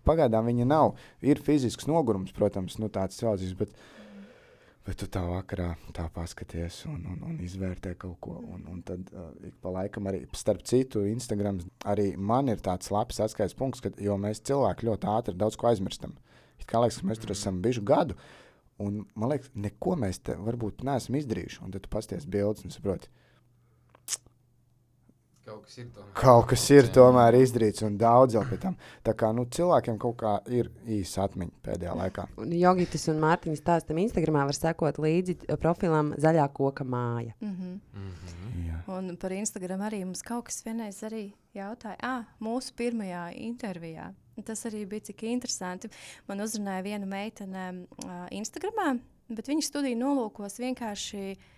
Pagaidām 0.05 0.49
viņa 0.51 0.69
nav. 0.69 0.95
Ir 1.25 1.41
fizisks 1.45 1.89
nogurums, 1.91 2.35
protams, 2.37 2.79
nu, 2.81 2.91
tāds 2.93 3.21
cilvēks. 3.21 3.57
Bet, 3.59 3.77
Bet 4.85 4.99
tu 5.01 5.07
tā 5.09 5.23
vakarā 5.25 5.71
tā 5.97 6.05
paskaties 6.13 6.83
un, 6.91 6.99
un, 7.09 7.21
un 7.31 7.37
izvērtē 7.41 7.95
kaut 7.97 8.19
ko. 8.21 8.35
Un, 8.53 8.67
un 8.69 8.83
tad 8.85 9.09
uh, 9.17 9.31
ik 9.49 9.55
pa 9.65 9.73
laikam 9.73 10.11
arī, 10.11 10.27
starp 10.37 10.61
citu, 10.69 11.07
Instagram 11.09 11.63
arī 11.89 12.11
man 12.21 12.53
ir 12.53 12.61
tāds 12.65 12.93
labs 12.93 13.23
atskaites 13.25 13.57
punkts, 13.57 13.81
ka, 13.81 13.95
jo 13.97 14.19
mēs 14.21 14.43
cilvēki 14.45 14.91
ļoti 14.91 15.09
ātri 15.09 15.37
daudz 15.41 15.57
ko 15.57 15.71
aizmirstam. 15.71 16.13
It 16.61 16.69
kā 16.69 16.83
liekas, 16.85 17.01
ka 17.01 17.09
mēs 17.09 17.23
tur 17.23 17.33
esam 17.33 17.63
bijuši 17.65 17.85
gadu, 17.89 18.19
un 18.85 19.01
man 19.17 19.33
liekas, 19.33 19.55
neko 19.57 19.97
mēs 20.05 20.21
te 20.29 20.37
varbūt 20.37 20.85
neesam 20.85 21.17
izdarījuši. 21.17 21.63
Un 21.65 21.73
tad 21.73 21.87
tu 21.87 21.93
pasties 21.97 22.29
bildes 22.29 22.69
un 22.69 22.77
saproti, 22.77 23.09
Kaut 25.45 25.67
kas 25.67 25.77
ir 25.77 25.89
tomēr. 25.93 26.13
kaut 26.17 26.47
kas 26.49 26.63
ir 26.73 26.87
tomēr 26.89 27.37
izdarīts 27.37 27.85
un 27.85 27.99
daudz 28.01 28.37
jau 28.39 28.43
pēc 28.49 28.63
tam. 28.63 28.77
Tā 29.05 29.13
kā 29.21 29.29
nu, 29.37 29.45
cilvēkiem 29.45 29.99
kaut 30.01 30.17
kā 30.23 30.33
ir 30.49 30.71
īsa 30.89 31.27
atmiņa 31.27 31.61
pēdējā 31.67 31.97
laikā. 31.99 32.25
Un 32.41 32.55
Jogitas 32.57 33.05
un 33.13 33.21
Mārtiņas 33.21 33.61
stāstam 33.61 34.01
Instagramā 34.01 34.47
var 34.49 34.57
sekot 34.57 35.01
līdzi 35.05 35.37
profilam 35.61 36.15
Zaļā 36.17 36.47
koka 36.57 36.85
māja. 36.85 37.35
Mm 37.41 37.53
-hmm. 37.53 37.81
Mhm. 37.93 38.69
Jā. 38.69 38.81
Un 38.97 39.17
par 39.17 39.33
Instagram 39.33 39.81
arī 39.81 40.05
mums 40.05 40.23
kaut 40.23 40.45
kas 40.45 40.65
vienreiz 40.65 41.03
arī 41.03 41.33
jautāja, 41.55 41.97
ah, 42.03 42.25
mūsu 42.41 42.73
pirmajā 42.73 43.33
intervijā. 43.37 44.15
Tas 44.45 44.65
arī 44.67 44.87
bija 44.89 45.01
cik 45.01 45.23
interesanti. 45.23 45.89
Man 46.29 46.39
uzrunāja 46.41 46.83
viena 46.83 47.07
meitene 47.07 47.87
uh, 48.05 48.29
Instagramā, 48.31 48.99
bet 49.29 49.47
viņa 49.49 49.63
studiju 49.63 49.97
nolūkos 49.97 50.59
vienkārši 50.59 51.37
uh, 51.37 51.54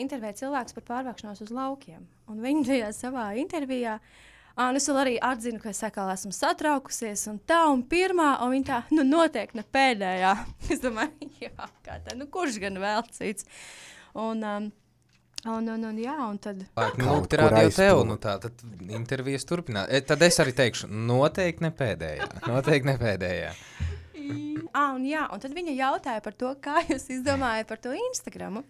intervēt 0.00 0.40
cilvēkus 0.40 0.76
par 0.78 0.86
pārvākšanos 0.92 1.44
uz 1.44 1.52
laukiem. 1.52 2.06
Un 2.28 2.40
viņa 2.44 2.64
tajā 2.70 2.88
savā 2.96 3.28
intervijā. 3.40 3.98
Uh, 3.98 4.74
es 4.74 4.88
arī 4.90 5.18
atzinu, 5.22 5.60
ka 5.62 5.70
es 5.70 5.82
atkal 5.86 6.10
esmu 6.10 6.32
satraukusies, 6.34 7.28
un 7.30 7.38
tā, 7.46 7.60
un 7.70 7.84
pirmā, 7.86 8.38
un 8.42 8.56
viņa 8.56 8.66
tā, 8.66 8.80
nu, 8.96 9.04
noteikti 9.06 9.60
ne 9.60 9.64
pēdējā. 9.64 10.34
Es 10.72 10.82
domāju, 10.82 11.30
jā, 11.40 11.70
kā 11.86 12.00
tā, 12.04 12.16
nu, 12.18 12.26
kurš 12.32 12.58
gan 12.62 12.78
vēl 12.82 13.04
cits. 13.14 13.46
Un, 14.18 14.42
um, 14.42 14.66
un, 15.46 15.68
un, 15.76 15.86
un, 15.92 16.00
jā, 16.02 16.16
un 16.26 16.40
tad. 16.42 16.64
Nu, 16.98 17.06
lūk, 17.06 17.28
te 17.30 17.38
kur 17.38 17.52
rādīja 17.54 17.76
tev, 17.76 18.02
nu 18.08 18.18
tā, 18.18 18.34
tad 18.42 18.64
intervijas 18.90 19.46
turpināt. 19.48 19.92
E, 19.94 20.02
tad 20.02 20.24
es 20.26 20.40
arī 20.42 20.56
teikšu, 20.58 20.90
noteikti 20.90 21.64
ne 21.64 21.72
pēdējā. 21.78 22.28
Noteikti 22.48 22.90
ne 22.90 22.96
pēdējā. 22.98 23.52
Ah, 24.76 24.92
un, 24.94 25.04
jā, 25.08 25.22
un 25.32 25.40
tad 25.40 25.54
viņa 25.56 25.74
jautāja 25.78 26.22
par 26.24 26.34
to, 26.36 26.50
kā 26.62 26.82
jūs 26.90 27.08
izdomājat 27.14 27.70
par 27.70 27.80
to 27.82 27.94
Instagram. 27.96 28.60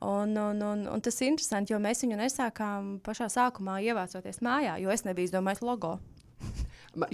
Un, 0.00 0.32
un, 0.40 0.62
un, 0.64 0.86
un 0.88 1.00
tas 1.04 1.18
ir 1.20 1.28
interesanti, 1.28 1.74
jo 1.74 1.78
mēs 1.82 2.00
viņu 2.06 2.16
nesākām 2.22 2.94
pašā 3.04 3.26
sākumā 3.28 3.80
ievācoties 3.84 4.40
mājā, 4.40 4.78
jo 4.80 4.88
es 4.94 5.04
nebiju 5.04 5.28
izdomājis 5.28 5.60
logo. 5.66 5.98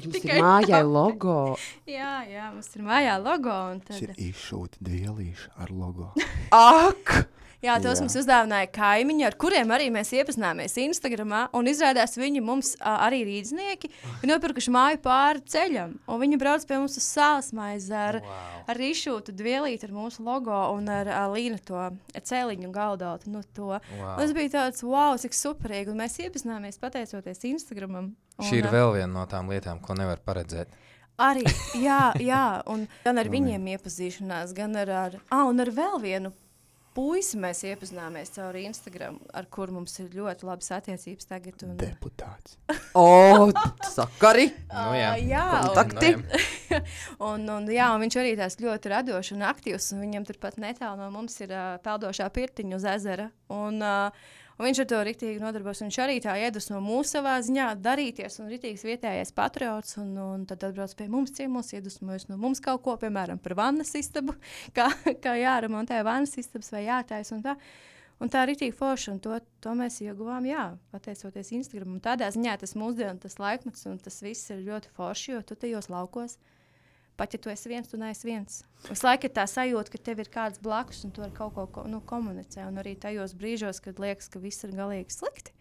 Jums 0.00 0.14
Tikai 0.14 0.36
ir 0.38 0.44
mājai 0.44 0.78
tā. 0.78 0.82
logo. 0.88 1.34
Jā, 1.96 2.12
jā, 2.30 2.46
mums 2.54 2.70
ir 2.78 2.84
mājā 2.86 3.16
logo. 3.20 3.56
un 3.74 3.80
Tas 3.84 3.98
Tad, 3.98 4.14
ir 4.14 4.30
izšūta 4.30 4.78
dvielīša 4.86 5.50
ar 5.66 5.72
logo. 5.74 6.12
Ak! 6.56 7.16
Jā, 7.64 7.76
tos 7.82 7.98
Jā. 7.98 8.04
mums 8.04 8.16
uzdāvināja 8.20 8.68
kaimiņi, 8.74 9.24
ar 9.28 9.36
kuriem 9.40 9.72
arī 9.74 9.88
mēs 9.94 10.12
iepazināmies 10.16 10.76
Instagram. 10.82 11.34
Un 11.56 11.70
izrādās 11.70 12.16
viņi 12.18 12.42
mums 12.44 12.74
ā, 12.80 12.96
arī 13.08 13.22
rīznieki 13.28 13.90
ir 13.90 14.30
nopirkuši 14.30 14.72
māju 14.74 15.00
pāri 15.04 15.42
ceļam. 15.52 15.96
Un 16.06 16.20
viņi 16.22 16.38
brauc 16.40 16.66
pie 16.68 16.78
mums 16.80 16.96
uz 17.00 17.06
sāls 17.06 17.52
maizi 17.56 17.94
ar, 17.96 18.20
Wow. 18.26 18.62
ar 18.72 18.80
izšūtu 18.88 19.34
dvielīti 19.36 19.86
ar 19.88 19.92
mūsu 19.94 20.24
logo 20.26 20.56
un 20.74 20.88
ar 20.92 21.08
uh, 21.10 21.26
līnu 21.34 21.58
to 21.64 21.82
cēliņu 22.16 22.72
galdautu. 22.74 23.30
Nu, 23.30 23.42
to. 23.54 23.76
Wow. 23.78 24.16
Tas 24.18 24.32
bija 24.36 24.52
tāds, 24.56 24.82
wow, 24.86 25.16
cik 25.20 25.36
superīgi. 25.36 25.92
Un 25.92 26.00
mēs 26.02 26.18
iepazināmies 26.22 26.80
pateicoties 26.82 27.44
Instagram. 27.50 28.14
Šī 28.42 28.60
ir 28.60 28.70
vēl 28.72 28.96
viena 28.98 29.12
no 29.12 29.26
tām 29.30 29.48
lietām, 29.52 29.80
ko 29.80 29.96
nevar 29.98 30.20
paredzēt. 30.24 30.68
Arī, 31.16 31.46
jā, 31.80 32.12
jā, 32.20 32.42
un 32.68 32.82
gan 33.06 33.16
ar 33.22 33.30
viņiem 33.32 33.70
iepazīšanās, 33.76 34.52
gan 34.56 34.76
ar, 34.76 34.90
ar, 34.92 35.14
ah, 35.32 35.46
un 35.48 35.62
ar 35.64 35.70
vēl 35.72 35.96
vienu 36.02 36.32
puisi 36.96 37.38
mēs 37.40 37.60
iepazināmies 37.68 38.32
caur 38.36 38.56
Instagram, 38.60 39.18
ar 39.36 39.48
kur 39.52 39.72
mums 39.74 39.94
ir 40.00 40.08
ļoti 40.16 40.48
labas 40.48 40.70
attiecības 40.78 41.28
tagad. 41.28 41.66
Un, 41.66 41.76
Deputāts. 41.80 42.56
O, 42.96 43.50
sakari! 43.92 44.46
Nu, 44.70 44.94
jā, 44.96 45.10
jā, 45.20 45.44
Kontakti. 45.66 46.14
Nu, 46.16 46.40
jā. 46.70 46.80
un, 47.28 47.44
un, 47.58 47.68
jā, 47.72 47.90
un 47.92 48.06
viņš 48.06 48.16
arī 48.22 48.32
tās 48.38 48.56
ļoti 48.62 48.92
radošs 48.94 49.34
un 49.36 49.44
aktīvs. 49.50 49.90
Un 49.92 50.02
viņam 50.06 50.26
turpat 50.30 50.56
netālu 50.62 51.02
no 51.02 51.10
mums 51.12 51.36
ir 51.44 51.52
uh, 51.52 51.76
peldošā 51.84 52.30
pirtiņa 52.32 52.80
uz 52.80 52.88
ezera. 52.96 53.28
Un, 53.52 53.82
uh, 53.84 54.32
un 54.56 54.66
viņš 54.66 54.80
ar 54.82 54.88
to 54.90 55.00
rīktīgi 55.08 55.42
nodarbojas. 55.42 55.82
Viņš 55.84 55.98
arī 56.04 56.16
tā 56.24 56.36
iedvesmo 56.40 56.80
mūsu 56.84 57.16
savā 57.16 57.36
ziņā 57.44 57.68
darīties. 57.84 58.38
Un 58.42 58.50
rītīgs 58.52 58.86
vietējais 58.86 59.34
patriots. 59.36 59.98
Un, 60.02 60.14
un 60.20 60.46
tad 60.48 60.64
atbrauc 60.68 60.94
pie 60.98 61.08
mums 61.12 61.34
ciemos, 61.36 61.72
iedvesmojas 61.76 62.28
no 62.30 62.38
mums 62.40 62.62
kaut 62.64 62.84
ko, 62.86 62.96
piemēram, 63.00 63.40
par 63.42 63.56
vannas 63.58 63.94
istabu, 63.98 64.36
kā, 64.76 64.88
kā 65.22 65.36
jāremontē 65.40 66.00
vannas 66.06 66.36
istabas 66.40 66.72
vai 66.74 66.86
jātaisa. 66.88 67.36
Un 67.38 67.44
tā. 67.46 67.58
Un 68.16 68.30
tā 68.32 68.46
ir 68.46 68.54
rītīgi 68.54 68.72
forša, 68.72 69.10
un 69.12 69.18
to, 69.20 69.34
to 69.60 69.74
mēs 69.76 69.98
ieguvām, 70.00 70.46
jā, 70.48 70.70
pateicoties 70.88 71.50
Instagram. 71.52 71.98
Un 71.98 72.00
tādā 72.00 72.30
ziņā 72.32 72.54
tas 72.62 72.72
mūsdienu, 72.72 73.20
tas 73.20 73.36
laikmets 73.36 73.84
un 73.90 73.98
tas 74.00 74.16
viss 74.24 74.54
ir 74.54 74.62
ļoti 74.64 74.88
forši, 74.96 75.34
jo 75.34 75.42
tu 75.44 75.58
tajos 75.60 75.90
laukos 75.92 76.38
pat 77.16 77.32
ja 77.32 77.38
tu 77.42 77.50
esi 77.52 77.68
viens, 77.68 77.88
tu 77.88 77.96
neesi 78.00 78.26
viens. 78.28 78.62
Visu 78.90 79.06
laiku 79.06 79.26
ir 79.28 79.32
tā 79.36 79.44
sajūta, 79.48 79.90
ka 79.94 79.98
tev 80.10 80.18
ir 80.24 80.28
kāds 80.32 80.60
blakus 80.62 81.04
un 81.04 81.10
tu 81.16 81.22
ar 81.24 81.30
kaut 81.36 81.54
ko 81.72 81.84
nu, 81.88 82.00
komunicē. 82.00 82.66
Un 82.68 82.76
arī 82.82 82.96
tajos 83.00 83.32
brīžos, 83.34 83.80
kad 83.84 83.98
liekas, 84.02 84.28
ka 84.28 84.38
viss 84.42 84.64
ir 84.64 84.74
galīgi 84.76 85.10
slikti, 85.16 85.52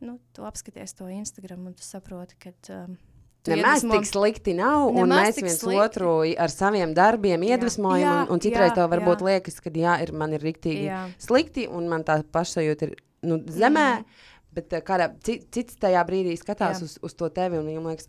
nu, 0.00 0.18
tu 0.34 0.44
apskaties 0.46 0.94
to 0.98 1.08
Instagram 1.10 1.66
un 1.70 1.74
tu 1.78 1.82
saproti, 1.86 2.36
ka 2.42 2.52
um, 2.74 2.96
Nemaz 3.48 3.80
iedvesmo- 3.82 3.96
tik 3.96 4.06
slikti 4.10 4.54
nav, 4.58 4.88
un 4.90 5.08
mēs 5.08 5.38
viens 5.40 5.60
slikti. 5.62 5.78
otru 5.80 6.10
ar 6.36 6.50
saviem 6.52 6.90
darbiem 6.94 7.42
iedvesmojam. 7.48 8.02
Jā, 8.02 8.16
un, 8.26 8.32
un 8.34 8.40
citreiz 8.44 8.72
jā, 8.72 8.74
tev 8.76 8.90
varbūt 8.92 9.22
jā. 9.22 9.28
liekas, 9.30 9.60
ka 9.64 9.70
jā, 9.72 9.94
ir, 10.04 10.12
man 10.12 10.34
ir 10.36 10.42
riktīgi 10.44 10.84
Jā. 10.90 11.04
slikti, 11.22 11.68
un 11.70 11.88
man 11.88 12.04
tā 12.04 12.18
pašsajūta 12.22 12.90
ir 12.90 12.96
nu, 13.22 13.38
zemē. 13.46 13.86
Mhm. 14.02 14.04
Bet 14.58 14.72
eh, 14.72 14.80
kādā 14.82 15.06
ci- 15.22 15.40
cits 15.54 15.76
tajā 15.80 16.02
brīdī 16.08 16.34
skatās 16.40 16.80
Jā. 16.82 16.84
uz, 16.88 16.98
uz 17.02 17.14
to 17.14 17.28
tevi, 17.30 17.58
un 17.60 17.66
viņam 17.70 17.88
liekas, 17.92 18.08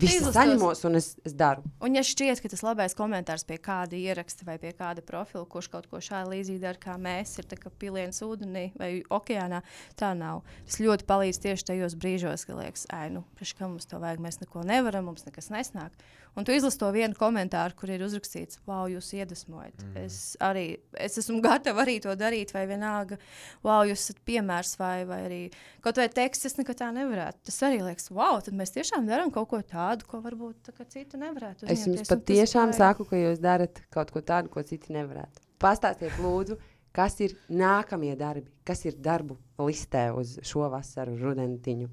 viss 0.00 0.26
saņemos, 0.34 0.82
un 0.88 0.98
es, 1.00 1.08
es 1.26 1.34
daru. 1.36 1.64
Un, 1.84 1.96
ja 1.98 2.02
šķiet, 2.06 2.40
ka 2.42 2.50
tas 2.52 2.62
labais 2.66 2.96
komentārs 2.98 3.46
pie 3.48 3.58
kāda 3.62 3.98
ieraksta 3.98 4.46
vai 4.48 4.58
pie 4.62 4.72
kāda 4.76 5.04
profila, 5.06 5.46
kurš 5.48 5.70
kaut 5.72 5.88
ko 5.90 6.00
šādu 6.02 6.34
līdzīgu 6.34 6.62
dara, 6.62 6.80
kā 6.80 6.96
mēs, 7.00 7.36
ir 7.40 7.48
tā 7.50 7.58
piliens 7.80 8.22
ūdenī 8.26 8.68
vai 8.78 8.90
okeānā, 9.12 9.62
tā 9.98 10.12
nav. 10.18 10.44
Tas 10.68 10.80
ļoti 10.82 11.08
palīdz 11.08 11.42
tieši 11.46 11.70
tajos 11.72 11.96
brīžos, 12.00 12.46
kad 12.48 12.60
liekas, 12.60 12.86
ai, 12.94 13.08
nu, 13.14 13.24
priekš 13.38 13.56
kā 13.58 13.70
mums 13.70 13.88
to 13.90 14.00
vajag, 14.02 14.22
mēs 14.22 14.40
neko 14.44 14.66
nevaram, 14.68 15.10
mums 15.10 15.26
nekas 15.28 15.52
nesnāk. 15.54 15.96
Un 16.36 16.44
tu 16.44 16.52
izlasi 16.52 16.76
to 16.76 16.90
vienu 16.92 17.16
komentāru, 17.16 17.72
kur 17.78 17.88
ir 17.88 18.02
uzrakstīts, 18.04 18.58
wow, 18.68 18.84
jūs 18.92 19.08
iedvesmojat. 19.16 19.80
Mm. 19.80 20.02
Es 20.04 20.18
arī 20.44 20.66
es 21.00 21.16
esmu 21.22 21.40
gatava 21.46 21.80
arī 21.86 21.96
to 22.04 22.12
darīt, 22.18 22.52
vai 22.52 22.66
vienalga, 22.68 23.16
wow, 23.64 23.86
jūs 23.88 24.04
esat 24.04 24.20
piemērs, 24.28 24.74
vai, 24.80 24.98
vai 25.08 25.22
arī 25.24 25.40
kaut 25.84 25.96
vai 26.02 26.10
teksts, 26.12 26.50
es 26.50 26.58
nekad 26.60 26.82
tā 26.82 26.90
nevarētu. 26.92 27.40
Tas 27.48 27.58
arī 27.70 27.80
liekas, 27.86 28.10
wow, 28.12 28.36
tad 28.44 28.58
mēs 28.58 28.74
tiešām 28.76 29.08
darām 29.08 29.32
kaut 29.32 29.48
ko 29.54 29.62
tādu, 29.64 30.04
ko 30.10 30.20
varbūt 30.24 30.68
tā 30.68 30.84
citi 30.84 31.20
nevarētu. 31.24 31.70
Es 31.70 31.86
jums 31.86 32.02
uzņemties, 32.02 32.04
un 32.04 32.04
tas 32.04 32.12
patiešām 32.14 32.72
ir. 32.74 32.78
saku, 32.82 33.08
ka 33.08 33.22
jūs 33.22 33.40
darat 33.40 33.82
kaut 33.96 34.12
ko 34.12 34.20
tādu, 34.20 34.52
ko 34.52 34.64
citi 34.66 34.92
nevarētu. 34.92 35.40
Pastāstiet, 35.62 36.20
lūdzu, 36.20 36.60
kas 36.96 37.16
ir 37.24 37.32
nākamie 37.48 38.12
darbi, 38.18 38.50
kas 38.68 38.84
ir 38.84 39.00
darbu 39.00 39.38
listē 39.64 40.10
uz 40.12 40.36
šo 40.44 40.68
vasaru, 40.72 41.16
rudentiņu. 41.16 41.88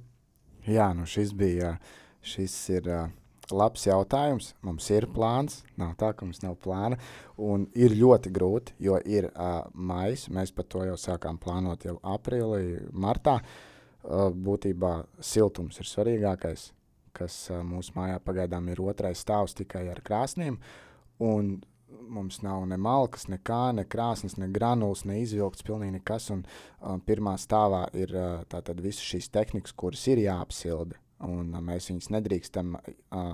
Jā, 0.67 0.91
nu 0.95 1.07
šis 1.07 1.31
bija 1.35 1.77
šis 2.23 2.53
ir, 2.71 2.87
uh, 2.87 3.11
labs 3.53 3.85
jautājums. 3.87 4.51
Mums 4.65 4.89
ir 4.93 5.07
plāns, 5.13 5.61
nav 5.79 5.95
tā, 5.99 6.11
ka 6.13 6.25
mums 6.25 6.41
nav 6.43 6.57
plāna. 6.63 6.99
Un 7.41 7.67
ir 7.77 7.95
ļoti 7.97 8.31
grūti, 8.33 8.75
jo 8.83 8.99
ir 9.05 9.29
uh, 9.31 9.63
maijs. 9.73 10.27
Mēs 10.33 10.53
par 10.55 10.67
to 10.69 10.85
jau 10.87 10.97
sākām 10.99 11.39
plānot 11.41 11.85
jau 11.87 11.97
aprīlī, 12.15 12.79
martā. 12.91 13.39
Uh, 14.03 14.29
būtībā 14.35 14.95
siltums 15.23 15.79
ir 15.79 15.87
svarīgākais, 15.87 16.71
kas 17.15 17.37
uh, 17.51 17.61
mūsu 17.63 17.95
mājā 17.95 18.17
pagaidām 18.23 18.67
ir 18.73 18.81
otrais 18.83 19.21
stāvs 19.23 19.55
tikai 19.55 19.85
ar 19.93 20.01
krāsnīm. 20.03 20.57
Un 21.23 21.55
mums 22.09 22.41
nav 22.43 22.65
ne 22.67 22.77
malkas, 22.77 23.27
nekā, 23.31 23.61
ne 23.77 23.85
krāsnes, 23.87 24.35
ne 24.41 24.49
granulas, 24.51 25.05
ne 25.07 25.21
izvilkts, 25.21 25.65
pilnīgi 25.65 25.99
nekas. 25.99 26.29
Un 26.33 26.43
uh, 26.43 26.97
pirmā 27.07 27.37
stāvā 27.41 27.85
ir 27.97 28.13
uh, 28.17 28.43
tātad 28.51 28.81
visas 28.83 29.05
šīs 29.07 29.31
tehnikas, 29.33 29.75
kuras 29.77 30.03
ir 30.11 30.23
jāapsilda. 30.25 30.99
Un 31.23 31.53
uh, 31.53 31.63
mēs 31.63 31.89
viņus 31.91 32.11
nedrīkstam 32.13 32.75
uh, 32.77 33.33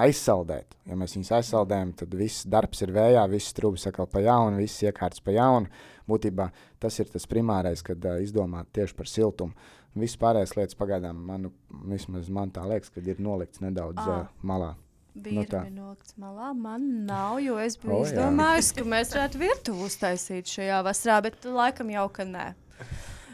aizsaldēt. 0.00 0.76
Ja 0.88 0.98
mēs 0.98 1.16
viņus 1.16 1.32
aizsaldējam, 1.40 1.94
tad 2.02 2.14
viss 2.18 2.46
darbs 2.48 2.84
ir 2.84 2.92
vējā, 2.96 3.24
viss 3.32 3.56
trūks 3.56 3.88
atkal 3.90 4.08
pa 4.10 4.22
jaunu, 4.24 4.60
viss 4.60 4.84
iekārts 4.86 5.22
pa 5.24 5.34
jaunu. 5.36 5.70
Būtībā 6.10 6.50
tas 6.82 6.96
ir 7.02 7.10
tas 7.12 7.26
primārais, 7.30 7.84
kad 7.86 8.04
uh, 8.08 8.20
izdomāt 8.22 8.72
tieši 8.76 8.96
par 8.98 9.10
siltumu. 9.10 9.70
Viss 9.98 10.18
pārējais 10.20 10.54
lietas 10.54 10.78
pagaidām, 10.78 11.18
man, 11.26 11.50
vismaz 11.90 12.30
man 12.30 12.52
tā 12.54 12.62
liekas, 12.70 12.92
kad 12.94 13.06
ir 13.10 13.18
nolikts 13.22 13.62
nedaudz 13.64 13.98
Ā. 14.04 14.20
uh, 14.20 14.46
malā. 14.46 14.76
Nu. 15.10 15.24
Bija 15.24 15.42
arī 15.58 15.72
nolikts 15.74 16.14
malā. 16.20 16.52
Man 16.54 16.84
nav, 17.08 17.40
jo 17.42 17.56
es 17.58 17.74
biju 17.80 17.96
oh, 17.96 18.04
izdomājis, 18.06 18.70
ka 18.76 18.84
mēs 18.86 19.10
varētu 19.16 19.40
virtuvi 19.42 19.86
uztaisīt 19.88 20.52
šajā 20.52 20.78
vasarā, 20.86 21.18
bet 21.26 21.48
laikam 21.50 21.90
jau 21.90 22.06
ka 22.14 22.26
nē. 22.28 22.46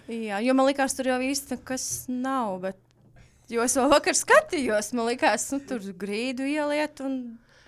Jā, 0.07 0.41
jo 0.41 0.55
man 0.57 0.71
liekas, 0.71 0.95
tur 0.97 1.11
jau 1.11 1.19
īsti 1.21 1.57
nekas 1.57 1.87
nav. 2.09 2.57
Bet, 2.65 2.81
jo 3.53 3.67
es 3.67 3.77
vēl 3.79 3.91
vakar 3.93 4.17
skatījos, 4.19 4.93
man 4.97 5.11
liekas, 5.13 5.51
nu, 5.55 5.61
tur 5.69 5.85
grīdu 5.99 6.47
ieliet 6.49 7.03
un, 7.05 7.21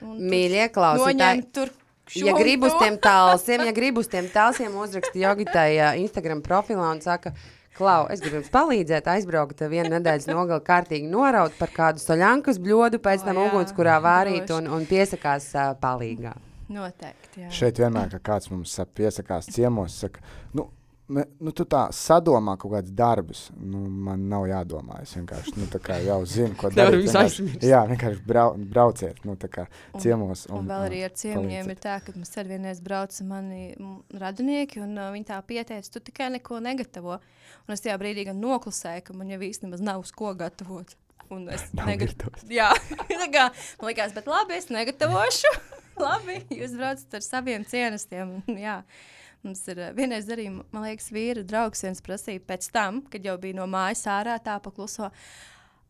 un 0.04 0.16
Mīļie 0.30 0.70
klausītāji, 0.74 1.70
Ja 2.16 2.32
gribu 2.32 2.70
uz 2.70 2.72
tiem 2.80 2.94
tālsiem, 2.96 3.66
ja 3.68 3.72
gribu 3.76 4.00
uz 4.00 4.06
tiem 4.08 4.30
tālsiem, 4.32 4.72
uzraksti 4.80 5.20
Jogitai 5.20 5.74
Instagram 6.00 6.40
profilā 6.40 6.86
un 6.94 7.02
saka, 7.04 7.34
Klau, 7.78 8.08
es 8.10 8.18
gribu 8.18 8.40
jums 8.40 8.50
palīdzēt, 8.50 9.06
aizbraukt 9.06 9.60
vienu 9.70 9.92
nedēļas 9.92 10.26
nogali 10.32 10.64
kārtīgi 10.66 11.06
noraut 11.12 11.54
par 11.60 11.70
kādu 11.70 12.02
soļankas 12.02 12.58
bļodu, 12.64 12.98
pēc 13.04 13.22
tam 13.28 13.38
ugunskurā 13.44 14.00
vārīt 14.02 14.50
un, 14.56 14.66
un 14.74 14.86
piesakās 14.88 15.46
uh, 15.54 15.68
palīgā. 15.78 16.32
Noteikti. 16.74 17.44
Jā. 17.44 17.52
Šeit 17.54 17.78
vienmēr, 17.78 18.10
kad 18.16 18.24
kāds 18.32 18.50
mums 18.50 18.74
sa- 18.74 18.88
piesakās 18.98 19.46
ciemos, 19.54 19.94
saka, 20.02 20.24
nu, 20.58 20.66
nu 21.40 21.52
tu 21.56 21.64
tā 21.64 21.86
sadomā 21.94 22.56
kaut 22.60 22.72
kādus 22.74 22.92
darbus. 22.92 23.46
Nu, 23.56 23.80
man 23.88 24.26
nav 24.28 24.44
jādomā. 24.50 24.98
Es 25.02 25.14
vienkārši 25.16 25.54
nu, 25.56 25.66
jau 26.04 26.18
zinu, 26.28 26.56
ko 26.60 26.68
darīt. 26.76 27.06
vienkārši- 27.06 27.22
aizmirst. 27.22 27.64
Jā, 27.64 27.80
vienkārši 27.88 28.22
brau, 28.28 28.52
brauciet 28.58 29.24
nu, 29.24 29.36
tā 29.40 29.48
kā 29.48 29.64
Un- 29.94 30.00
ciemos. 30.04 30.46
Un, 30.50 30.58
un 30.60 30.68
vēl 30.68 30.84
arī 30.90 31.00
ar 31.06 31.14
ciemiņiem 31.16 31.64
palīdziet. 31.64 31.72
ir 31.72 31.82
tā, 31.86 31.96
ka 32.04 32.12
mums 32.16 32.36
ar 32.36 32.44
vienreiz 32.52 32.80
brauca 32.84 33.24
mani 33.24 33.62
radinieki, 34.12 34.82
un 34.84 34.94
uh, 34.98 35.08
viņi 35.16 35.28
tā 35.32 35.40
pieteica, 35.48 35.90
tu 35.96 36.00
tikai 36.10 36.28
neko 36.36 36.60
negatavo. 36.60 37.18
Un 37.68 37.72
es 37.76 37.80
tajā 37.84 37.96
brīdī 38.00 38.26
gan 38.28 38.40
noklusēju, 38.44 39.04
ka 39.08 39.16
man 39.16 39.28
jau 39.32 39.40
īstenībā 39.40 39.80
nav 39.80 40.04
uz 40.04 40.12
ko 40.12 40.34
gatavot. 40.36 40.92
Un 41.30 41.48
es 41.52 41.64
virtuves. 41.74 42.44
Jā, 42.48 42.70
tā 43.08 43.26
kā 43.32 43.48
man 43.80 43.90
liekas, 43.90 44.14
bet 44.16 44.28
labi, 44.28 44.56
es 44.60 44.68
negatavošu. 44.72 45.50
labi, 46.00 46.38
jūs 46.54 46.76
braucat 46.78 47.18
ar 47.18 47.24
saviem 47.26 47.64
cienestiem. 47.68 48.38
un 48.46 48.56
Jā. 48.60 48.82
Mums 49.46 49.62
ir 49.70 49.78
uh, 49.78 49.92
vienreiz 49.94 50.26
arī, 50.34 50.48
man 50.50 50.84
liekas, 50.84 51.12
vīra 51.14 51.44
draugs 51.46 51.84
viens 51.86 52.02
prasīja 52.04 52.42
pēc 52.48 52.70
tam, 52.74 53.02
kad 53.12 53.24
jau 53.24 53.36
bija 53.40 53.60
no 53.60 53.68
mājas 53.70 54.02
ārā 54.10 54.34
tā 54.42 54.58
pakluso. 54.64 55.10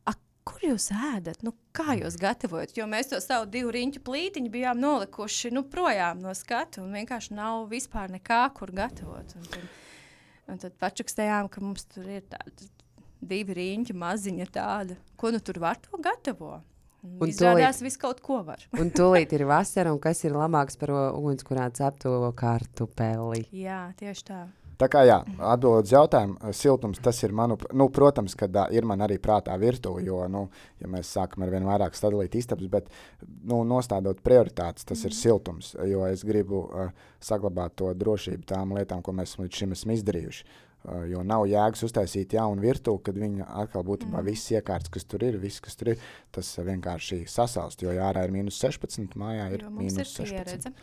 "A, 0.05 0.15
Kur 0.49 0.63
jūs 0.65 0.87
ēdat? 0.93 1.43
Nu, 1.45 1.53
kā 1.77 1.97
jūs 1.99 2.17
gatavojat? 2.21 2.77
Jo 2.77 2.87
mēs 2.89 3.11
to 3.11 3.21
savu 3.21 3.49
divu 3.53 3.73
riņķu 3.75 4.01
plītiņu 4.05 4.53
bijām 4.53 4.81
nolikuši 4.81 5.53
nu, 5.53 5.65
projām 5.69 6.23
no 6.25 6.33
skatu. 6.33 6.87
Vienkārši 6.89 7.37
nav 7.37 7.67
vispār 7.69 8.09
nekā, 8.15 8.47
kur 8.57 8.73
gatavot. 8.73 9.37
Un 9.37 9.45
tad, 9.53 9.69
un 10.49 10.59
tad 10.65 10.79
pačukstējām, 10.81 11.51
ka 11.53 11.61
mums 11.61 11.85
tur 11.93 12.09
ir 12.09 12.25
tādi 12.33 12.71
divi 13.21 13.59
riņķi, 13.59 13.97
maziņa 13.99 14.49
tāda. 14.55 14.97
Ko 15.21 15.33
nu 15.35 15.41
tur 15.45 15.61
var 15.61 15.77
to 15.85 16.01
gatavot? 16.01 16.65
Un 17.03 17.31
izrādās, 17.31 17.79
viss 17.85 18.01
kaut 18.01 18.21
ko 18.25 18.41
var. 18.47 18.63
Un 18.81 18.91
tūlīt 18.95 19.33
ir 19.37 19.47
vasara, 19.49 19.93
un 19.95 20.01
kas 20.03 20.25
ir 20.27 20.35
labāks 20.35 20.79
par 20.81 20.93
ugunskurā 21.15 21.69
cepto 21.75 22.33
kartupeli? 22.39 23.45
Jā, 23.55 23.87
tieši 23.99 24.27
tā. 24.27 24.47
Tā 24.79 24.87
kā 24.87 25.01
jā, 25.03 25.17
atbildot 25.43 25.89
uz 25.89 25.91
jautājumu, 25.91 26.37
eh, 26.39 26.53
siltums 26.55 27.01
tas 27.03 27.19
ir 27.27 27.33
manu, 27.35 27.57
nu, 27.75 27.89
protams, 27.91 28.37
ka 28.39 28.47
uh, 28.47 28.69
ir 28.71 28.87
man 28.87 29.03
arī 29.03 29.17
prātā 29.19 29.57
virtuve, 29.59 30.05
jo, 30.07 30.21
nu, 30.31 30.45
ja 30.79 30.91
mēs 30.91 31.11
sākam 31.17 31.43
ar 31.43 31.51
vien 31.51 31.67
vairāk 31.67 31.99
sadalīt 31.99 32.37
istabas, 32.39 32.71
bet, 32.71 32.87
nu, 33.43 33.65
nostādot 33.67 34.23
prioritātes, 34.23 34.87
tas 34.87 35.03
ir 35.03 35.17
siltums, 35.19 35.73
jo 35.83 36.07
es 36.07 36.23
gribu 36.27 36.63
uh, 36.69 36.95
saglabāt 37.19 37.75
to 37.83 37.91
drošību 37.91 38.47
tām 38.47 38.79
lietām, 38.79 39.03
ko 39.03 39.17
mēs 39.19 39.35
līdz 39.41 39.65
šim 39.65 39.75
esam 39.75 39.97
izdarījuši. 39.97 40.47
Uh, 40.47 40.68
jo 41.11 41.23
nav 41.27 41.47
jēgas 41.49 41.85
uztaisīt 41.89 42.37
jaunu 42.37 42.63
virtuvi, 42.65 43.03
kad 43.09 43.19
viņa 43.19 43.49
atkal 43.65 43.85
būtībā 43.89 44.21
mm. 44.21 44.29
viss 44.29 44.53
iekārts, 44.55 44.93
kas 44.93 45.09
tur 45.09 45.25
ir, 45.27 45.41
viss, 45.43 45.63
kas 45.65 45.79
tur 45.79 45.95
ir, 45.95 46.07
tas 46.35 46.51
uh, 46.59 46.67
vienkārši 46.69 47.25
sasalst, 47.31 47.83
jo 47.85 47.95
jā, 47.95 48.07
ārā 48.11 48.27
ir 48.27 48.35
mīnus 48.35 48.61
16, 48.63 49.19
mājā 49.19 49.51
ir 49.57 49.67
mīnus 49.69 50.15
16. 50.17 50.33
pieredze 50.35 50.75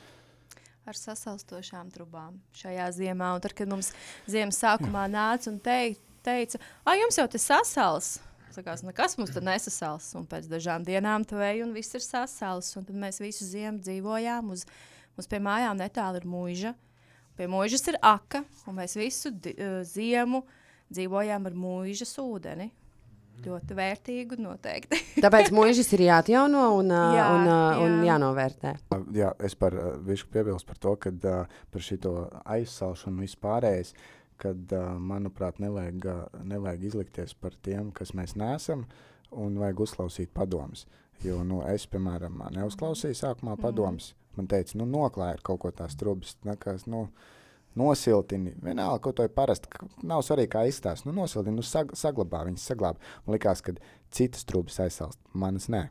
ar 0.86 0.98
sasalstošām 0.98 1.90
trubām 1.94 2.38
šajā 2.54 2.86
ziemā. 2.94 3.32
Un 3.36 3.44
tad, 3.44 3.56
kad 3.58 3.70
mums 3.70 3.92
ziemas 4.30 4.60
sākumā 4.62 5.08
nāca 5.10 5.50
un 5.50 5.58
tei, 5.64 5.96
teica, 6.26 6.62
ah, 6.86 6.94
jums 7.00 7.18
jau 7.18 7.26
tas 7.32 7.48
sasals. 7.50 8.12
Sakās, 8.56 8.86
nekas 8.88 9.18
mums 9.20 9.34
tur 9.36 9.44
nesasals. 9.44 10.12
Un 10.16 10.28
pēc 10.30 10.48
dažām 10.52 10.86
dienām 10.88 11.26
tu 11.28 11.42
ej 11.44 11.66
un 11.66 11.74
viss 11.76 11.98
ir 11.98 12.04
sasals. 12.06 12.70
Un 12.80 12.86
tad 12.88 12.96
mēs 13.02 13.20
visu 13.24 13.48
ziemu 13.48 13.82
dzīvojām. 13.84 14.54
Uz, 14.54 14.64
mums 15.18 15.32
pie 15.32 15.42
mājām 15.44 15.82
netālu 15.82 16.22
ir 16.22 16.30
mūža. 16.30 16.76
Pie 17.36 17.50
mūžas 17.52 17.84
ir 17.92 18.00
aka. 18.06 18.44
Un 18.70 18.80
mēs 18.80 18.96
visu 19.00 19.32
uh, 19.34 19.80
ziemu 19.88 20.44
dzīvojām 20.94 21.48
ar 21.50 21.56
mūžas 21.60 22.16
ūdeni. 22.22 22.72
Ļoti 23.44 23.76
vērtīgu 23.76 24.38
noteikti. 24.40 24.98
Tāpēc 25.26 25.50
mūžas 25.52 25.90
ir 25.98 26.06
jāatjauno 26.06 26.62
un, 26.78 26.92
ā, 26.96 27.02
Jā, 27.18 27.26
un, 27.36 27.50
un 27.84 27.96
jā. 28.00 28.14
jānovērtē. 28.14 28.76
Jā, 29.18 29.34
es 29.44 29.58
par 29.60 29.76
visu 30.08 30.30
piebilstu 30.32 30.70
par 30.70 30.80
to, 30.80 30.94
ka 31.04 31.12
par 31.74 31.84
šo 31.84 32.14
aizsalšanu 32.56 33.26
vispārējais, 33.26 33.92
kad, 34.40 34.72
manuprāt, 35.04 35.60
nevajag, 35.64 36.08
nevajag 36.48 36.88
izlikties 36.88 37.36
par 37.36 37.56
tiem, 37.66 37.92
kas 37.96 38.16
mēs 38.16 38.38
neesam, 38.40 38.86
un 39.36 39.60
vajag 39.60 39.84
uzklausīt 39.84 40.32
padomus. 40.36 40.86
Jo 41.24 41.42
nu, 41.48 41.62
es, 41.68 41.86
piemēram, 41.92 42.40
neuzklausīju 42.56 43.20
sākumā 43.20 43.56
padomus. 43.60 44.14
Man 44.38 44.50
teica, 44.52 44.78
nu, 44.80 44.88
noklāj 44.90 45.36
ar 45.36 45.44
kaut 45.46 45.62
ko 45.64 45.72
tās 45.76 45.98
trubas, 46.00 46.36
nekas, 46.48 46.86
nu, 46.92 47.08
nosiltini. 47.80 48.56
Vienalga, 48.64 49.02
ko 49.04 49.14
to 49.16 49.28
ir 49.28 49.34
parasti. 49.36 49.70
Nav 50.08 50.24
svarīgi, 50.26 50.52
kā 50.56 50.66
izstāsta. 50.70 51.10
Nu, 51.10 51.16
nosiltini, 51.22 51.58
nu, 51.60 51.66
sag, 51.66 51.94
saglabā, 51.98 52.46
viņas 52.50 52.70
saglabā. 52.72 53.14
Man 53.26 53.38
liekas, 53.38 53.64
ka 53.66 53.76
citas 54.16 54.48
trubas 54.48 54.80
aizsalst, 54.84 55.20
manas 55.34 55.70
nē. 55.72 55.88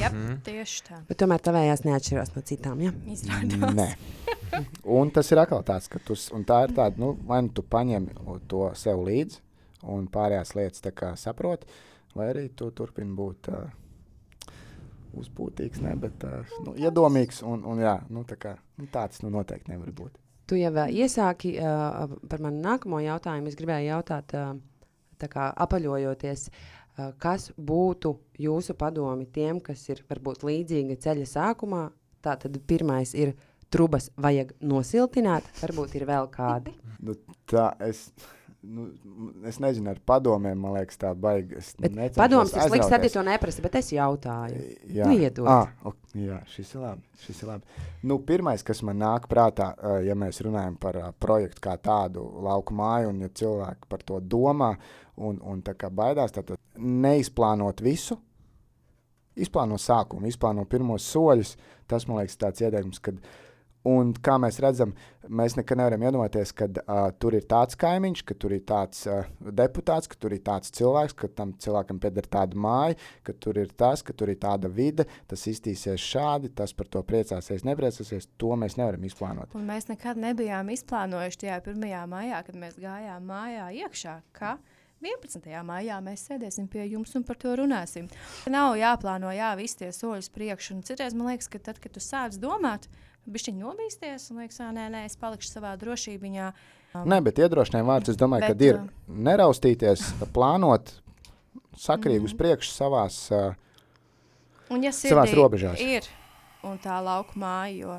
Jā, 0.00 0.10
tieši 0.46 0.84
tā. 0.86 0.98
Bet 1.06 1.18
tomēr 1.20 1.42
tavējās 1.44 1.84
neatšķirās 1.86 2.32
no 2.34 2.42
citām. 2.48 2.80
Ja? 2.82 2.92
Izrādās. 3.12 3.74
Nē. 3.76 3.88
Un 4.96 5.10
tas 5.14 5.28
ir 5.32 5.40
atkal 5.42 5.62
tāds, 5.66 5.88
ka 5.92 6.00
tu, 6.02 6.16
tā 6.48 6.62
ir 6.66 6.72
tāda, 6.76 6.96
nu, 7.02 7.12
vai 7.28 7.42
nu 7.44 7.52
tu 7.54 7.64
paņem 7.66 8.08
to 8.50 8.70
sev 8.78 9.02
līdzi 9.06 9.42
un 9.92 10.06
pārējās 10.10 10.54
lietas 10.58 10.84
tā 10.84 10.92
kā 10.96 11.12
saproti, 11.20 11.68
vai 12.16 12.30
arī 12.32 12.46
tu 12.56 12.70
turpini 12.74 13.12
būt 13.18 13.50
uh, 13.52 13.66
uzpūtīgs, 15.22 15.82
ne, 15.84 15.94
bet 16.00 16.24
uh, 16.26 16.56
nu, 16.66 16.76
iedomīgs. 16.80 17.42
Un, 17.46 17.64
un, 17.68 17.82
jā, 17.82 17.96
nu, 18.12 18.22
tā 18.28 18.38
kā, 18.40 18.54
nu, 18.80 18.88
tāds 18.92 19.22
nu, 19.24 19.32
noteikti 19.34 19.72
nevar 19.72 19.92
būt. 19.96 20.20
Tu 20.46 20.60
jau 20.60 20.72
uh, 20.74 20.86
iesāki 20.92 21.56
uh, 21.58 22.16
par 22.30 22.44
manu 22.44 22.62
nākamo 22.64 23.02
jautājumu. 23.02 23.50
Es 23.50 23.58
gribēju 23.58 23.90
jautāt, 23.90 24.36
uh, 24.38 25.26
kā, 25.26 25.50
apaļojoties, 25.66 26.46
uh, 26.52 27.10
kas 27.22 27.50
būtu 27.56 28.14
jūsu 28.46 28.76
padomi 28.78 29.26
tiem, 29.32 29.60
kas 29.64 29.82
ir 29.90 30.04
varbūt 30.10 30.46
līdzīga 30.46 31.00
ceļa 31.02 31.28
sākumā. 31.32 31.84
Tātad 32.26 32.56
pirmais 32.66 33.12
ir 33.14 33.36
trubas 33.70 34.08
vajag 34.22 34.54
nosiltināt, 34.62 35.46
varbūt 35.60 35.98
ir 35.98 36.06
vēl 36.08 36.30
kādi. 36.32 36.72
Nu, 37.02 37.14
tā 37.50 37.72
es 37.84 38.08
nu, 38.66 38.86
es 39.48 39.58
nezinu, 39.62 39.90
ar 39.92 40.00
padomiem, 40.06 40.58
man 40.58 40.74
liekas, 40.76 40.98
tā 41.00 41.12
baigas. 41.18 41.72
Padoms 42.16 42.52
ir 42.54 42.66
slikts, 42.66 42.90
tad 42.92 43.06
to 43.14 43.24
neprasa, 43.26 43.62
bet 43.64 43.78
es 43.80 43.92
jautāju. 43.94 44.64
Jā, 44.96 45.08
nu, 45.08 45.16
iedod. 45.22 45.48
ah, 45.50 45.70
ok, 45.86 46.16
jā 46.20 46.40
šis 46.52 46.74
ir 46.74 46.82
labi. 46.82 47.06
Šis 47.22 47.42
ir 47.42 47.50
labi. 47.52 47.86
Nu, 48.06 48.18
pirmais, 48.26 48.64
kas 48.66 48.82
man 48.86 49.00
nāk 49.02 49.28
prātā, 49.30 49.70
ja 50.04 50.16
mēs 50.18 50.42
runājam 50.44 50.76
par 50.82 51.00
projektu 51.22 51.64
kā 51.68 51.76
tādu 51.82 52.26
lauku 52.46 52.76
māju, 52.76 53.14
un 53.14 53.24
ja 53.26 53.32
cilvēki 53.42 53.90
par 53.92 54.04
to 54.06 54.20
domā 54.20 54.74
un, 55.16 55.40
un 55.40 55.64
tā 55.64 55.76
kā 55.78 55.90
baidās, 55.92 56.34
tad 56.36 56.54
neizplānot 56.76 57.80
visu, 57.84 58.18
izplāno 59.36 59.78
sākumu, 59.80 60.28
izplāno 60.30 60.64
pirmos 60.68 61.06
soļus. 61.12 61.56
Tas, 61.86 62.08
man 62.08 62.22
liekas, 62.22 62.38
tāds 62.40 62.64
ieteikums, 62.64 63.02
kad 63.04 63.20
Un 63.86 64.12
kā 64.24 64.34
mēs 64.42 64.58
redzam, 64.62 64.92
mēs 65.30 65.54
nekad 65.58 65.78
nevaram 65.78 66.04
iedomāties, 66.08 66.52
ka 66.56 66.66
uh, 66.66 67.08
tur 67.22 67.36
ir 67.38 67.46
tāds 67.48 67.78
kaimiņš, 67.78 68.22
ka 68.26 68.36
tur 68.42 68.54
ir 68.56 68.64
tāds 68.66 69.04
uh, 69.10 69.28
deputāts, 69.40 70.10
ka 70.10 70.18
tur 70.18 70.34
ir 70.34 70.42
tāds 70.46 70.72
cilvēks, 70.74 71.14
ka 71.18 71.30
tam 71.38 71.52
cilvēkam 71.62 72.00
pieder 72.02 72.26
tāda 72.30 72.58
māja, 72.58 72.96
ka 73.26 73.34
tur 73.38 73.60
ir 73.62 73.70
tas, 73.78 74.02
ka 74.06 74.14
tur 74.16 74.32
ir 74.32 74.40
tāda 74.42 74.70
vide, 74.72 75.06
tas 75.30 75.46
iztīsies 75.50 76.02
šādi, 76.02 76.50
tas 76.56 76.74
par 76.76 76.90
to 76.90 77.02
priecāsies, 77.06 77.66
nepriecāsies. 77.68 78.30
To 78.42 78.56
mēs 78.58 78.78
nevaram 78.80 79.06
izplānot. 79.06 79.54
Un 79.54 79.68
mēs 79.70 79.86
nekad 79.90 80.18
nebijām 80.20 80.72
izplānojuši 80.74 81.44
tajā 81.44 81.60
pirmajā 81.68 82.02
maijā, 82.10 82.42
kad 82.46 82.58
mēs 82.58 82.80
gājām 82.82 83.30
mājā 83.30 83.70
iekšā. 83.84 84.18
Ka? 84.36 84.56
11. 85.04 85.44
maijā 85.68 85.98
mēs 86.00 86.22
sēdēsim 86.24 86.70
pie 86.72 86.86
jums 86.88 87.12
un 87.18 87.24
par 87.26 87.36
to 87.40 87.52
runāsim. 87.60 88.08
Nav 88.48 88.78
jāplāno, 88.80 89.28
jā, 89.36 89.50
visi 89.58 89.82
tie 89.82 89.90
soļi 89.92 90.24
uz 90.24 90.30
priekšu. 90.32 90.78
Citreiz 90.88 91.14
man 91.14 91.30
liekas, 91.30 91.50
ka 91.52 91.60
tad, 91.60 91.80
kad 91.82 91.92
tu 91.92 92.00
sāc 92.00 92.38
domāt, 92.40 92.88
bišķiņ 93.30 93.60
nobīsties 93.60 94.30
un 94.30 94.42
liekas, 94.42 94.60
nē, 94.74 94.86
nē, 94.92 95.04
es 95.08 95.18
palikšu 95.20 95.50
savā 95.50 95.74
drošībā. 95.80 96.50
Nē, 97.06 97.20
bet 97.26 97.40
iedrošinājuma 97.42 97.96
vārds, 97.96 98.12
es 98.12 98.18
domāju, 98.20 98.48
ka 98.48 98.64
ir 98.64 98.80
neraustīties, 99.06 100.06
plānot 100.34 100.94
sakrīgi 101.76 102.22
mm. 102.22 102.28
uz 102.30 102.36
priekšu 102.38 102.72
savās, 102.72 103.18
uh, 103.34 103.56
ja 104.80 104.92
savās 104.96 105.34
robežās. 105.36 105.82
Ir 105.82 106.08
un 106.66 106.78
tā 106.82 106.96
lauka 107.04 107.36
māja, 107.38 107.76
jo, 107.82 107.96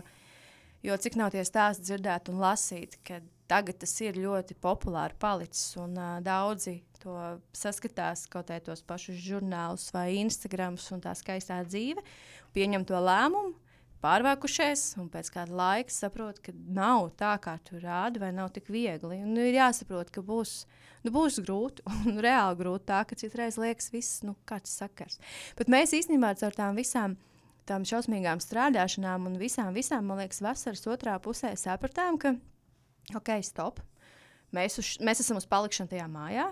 jo 0.90 0.98
cik 1.04 1.20
nav 1.20 1.34
tie 1.36 1.46
stāsti 1.48 1.86
dzirdēt 1.92 2.32
un 2.34 2.42
lasīt, 2.42 2.98
ka 3.06 3.22
tagad 3.48 3.80
tas 3.84 3.94
ir 4.04 4.18
ļoti 4.20 4.58
populāri 4.64 5.16
palicis 5.22 5.78
un 5.80 5.94
uh, 5.94 6.18
daudzi 6.26 6.80
to 7.04 7.14
saskatās 7.56 8.26
kaut 8.32 8.50
kādos 8.50 8.82
tos 8.82 8.88
pašus 8.88 9.22
žurnālus 9.22 9.92
vai 9.94 10.10
Instagrams 10.24 10.90
un 10.96 11.04
tā 11.06 11.14
skaistā 11.16 11.62
dzīve, 11.68 12.02
pieņem 12.58 12.88
to 12.90 12.98
lēmumu 12.98 13.54
pārvākušies, 14.04 14.90
un 15.02 15.08
pēc 15.14 15.32
kāda 15.34 15.56
laika 15.58 15.94
saprot, 15.94 16.42
ka 16.44 16.54
nav 16.54 17.12
tā, 17.20 17.36
kā 17.44 17.58
tu 17.66 17.80
rādi, 17.82 18.22
vai 18.22 18.34
nav 18.36 18.52
tik 18.56 18.70
viegli. 18.74 19.22
Un, 19.24 19.32
nu, 19.36 19.46
ir 19.46 19.58
jāsaprot, 19.60 20.12
ka 20.14 20.24
būs, 20.26 20.60
nu, 21.06 21.14
būs 21.16 21.40
grūti, 21.46 21.86
un 22.08 22.22
reāli 22.24 22.60
grūti 22.62 22.90
tā, 22.92 23.04
ka 23.10 23.18
citreiz 23.20 23.60
liekas, 23.62 23.90
viss, 23.94 24.22
nu, 24.28 24.38
kāds 24.50 24.76
sakars. 24.80 25.22
Bet 25.60 25.72
mēs 25.72 25.96
īstenībā 25.98 26.36
ar 26.38 26.58
tām 26.58 26.78
visām 26.78 27.18
tām 27.68 27.86
šausmīgām 27.88 28.42
strādāšanām 28.44 29.28
un 29.30 29.36
visām, 29.42 29.74
visām, 29.76 30.08
man 30.08 30.22
liekas, 30.22 30.40
vasaras 30.44 30.86
otrā 30.90 31.18
pusē 31.24 31.52
sapratām, 31.60 32.20
ka, 32.22 32.34
ok, 33.18 33.34
stop, 33.46 33.82
mēs, 34.56 34.80
uz, 34.82 34.94
mēs 35.04 35.24
esam 35.24 35.40
uz 35.42 35.48
palikšanu 35.50 35.92
tajā 35.92 36.08
mājā, 36.12 36.48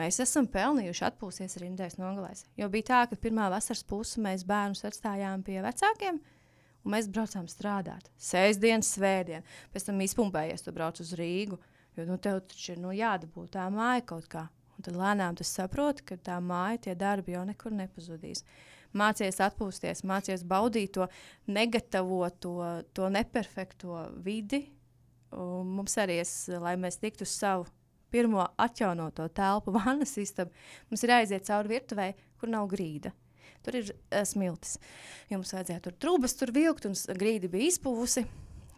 mēs 0.00 0.20
esam 0.24 0.48
pelnījuši 0.50 1.06
atpūsties 1.10 1.58
arī 1.58 1.72
nedēļas 1.74 1.98
nogalēs. 2.00 2.44
Jo 2.60 2.70
bija 2.72 2.88
tā, 2.92 3.00
ka 3.10 3.20
pirmā 3.20 3.50
vasaras 3.52 3.84
puse 3.86 4.22
mēs 4.24 4.46
bērnus 4.48 4.86
atstājām 4.88 5.44
pie 5.46 5.60
vecākiem, 5.64 6.20
un 6.84 6.94
mēs 6.94 7.08
braucām 7.12 7.48
strādāt. 7.50 8.08
Sēždienas, 8.20 8.94
svētdien, 8.96 9.44
pēc 9.74 9.88
tam 9.88 10.00
izpumpējies, 10.04 10.64
tu 10.64 10.74
brauc 10.76 11.00
uz 11.02 11.12
Rīgu. 11.18 11.60
Jo 11.98 12.06
nu, 12.06 12.16
tev 12.22 12.40
taču 12.46 12.74
ir 12.74 12.82
nu, 12.82 12.92
jādabūt 12.94 13.54
tā 13.56 13.66
māja 13.74 14.04
kaut 14.12 14.28
kā. 14.30 14.46
Un 14.78 14.84
tad 14.86 14.96
lēnām 14.96 15.36
tu 15.36 15.44
saproti, 15.44 16.06
ka 16.08 16.16
tā 16.16 16.38
māja, 16.40 16.78
tie 16.86 16.94
darbi 16.96 17.34
jau 17.34 17.42
nekur 17.44 17.74
nepazudīs. 17.76 18.44
Mācies 18.96 19.38
atpūsties, 19.44 20.00
mācies 20.08 20.42
baudīt 20.46 20.94
to 20.96 21.06
negatavo, 21.50 22.24
to, 22.42 22.54
to 22.96 23.10
neperfekto 23.12 24.06
vidi. 24.24 24.64
Un 25.36 25.68
mums 25.76 25.94
arī, 26.00 26.16
es, 26.24 26.32
lai 26.58 26.74
mēs 26.80 26.98
tiktu 27.02 27.26
uz 27.28 27.34
savu 27.36 27.68
pirmo 28.10 28.46
atjaunoto 28.58 29.28
telpu, 29.28 29.74
vannas 29.78 30.16
istabu, 30.18 30.54
mums 30.90 31.04
ir 31.04 31.14
jāiziet 31.14 31.46
cauri 31.46 31.76
virtuvei, 31.76 32.14
kur 32.40 32.50
nav 32.50 32.70
grīda. 32.72 33.12
Tur 33.66 33.76
ir 33.80 33.90
uh, 33.92 34.22
smiltis. 34.28 34.78
Jums 35.32 35.52
vajadzēja 35.54 35.82
tur 35.84 35.96
trūkumus, 36.00 36.36
tur 36.38 36.52
vilkt, 36.56 36.88
un 36.88 36.96
grīda 37.18 37.50
bija 37.52 37.72
izpuvusi. 37.72 38.24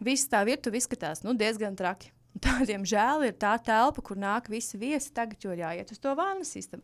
Viss 0.03 0.27
tā 0.31 0.41
virtuve 0.47 0.79
izskatās 0.81 1.23
nu, 1.23 1.35
diezgan 1.39 1.77
traki. 1.79 2.11
Tādiem 2.43 2.83
žēl 2.87 3.27
ir 3.29 3.35
tā 3.39 3.53
telpa, 3.61 4.03
kur 4.03 4.19
nāk 4.19 4.49
visi 4.51 4.79
viesi. 4.81 5.13
Tagad 5.15 5.45
jau 5.45 5.55
jāiet 5.55 5.93
uz 5.93 6.01
to 6.01 6.13
vānu 6.17 6.47
sistēmu. 6.47 6.83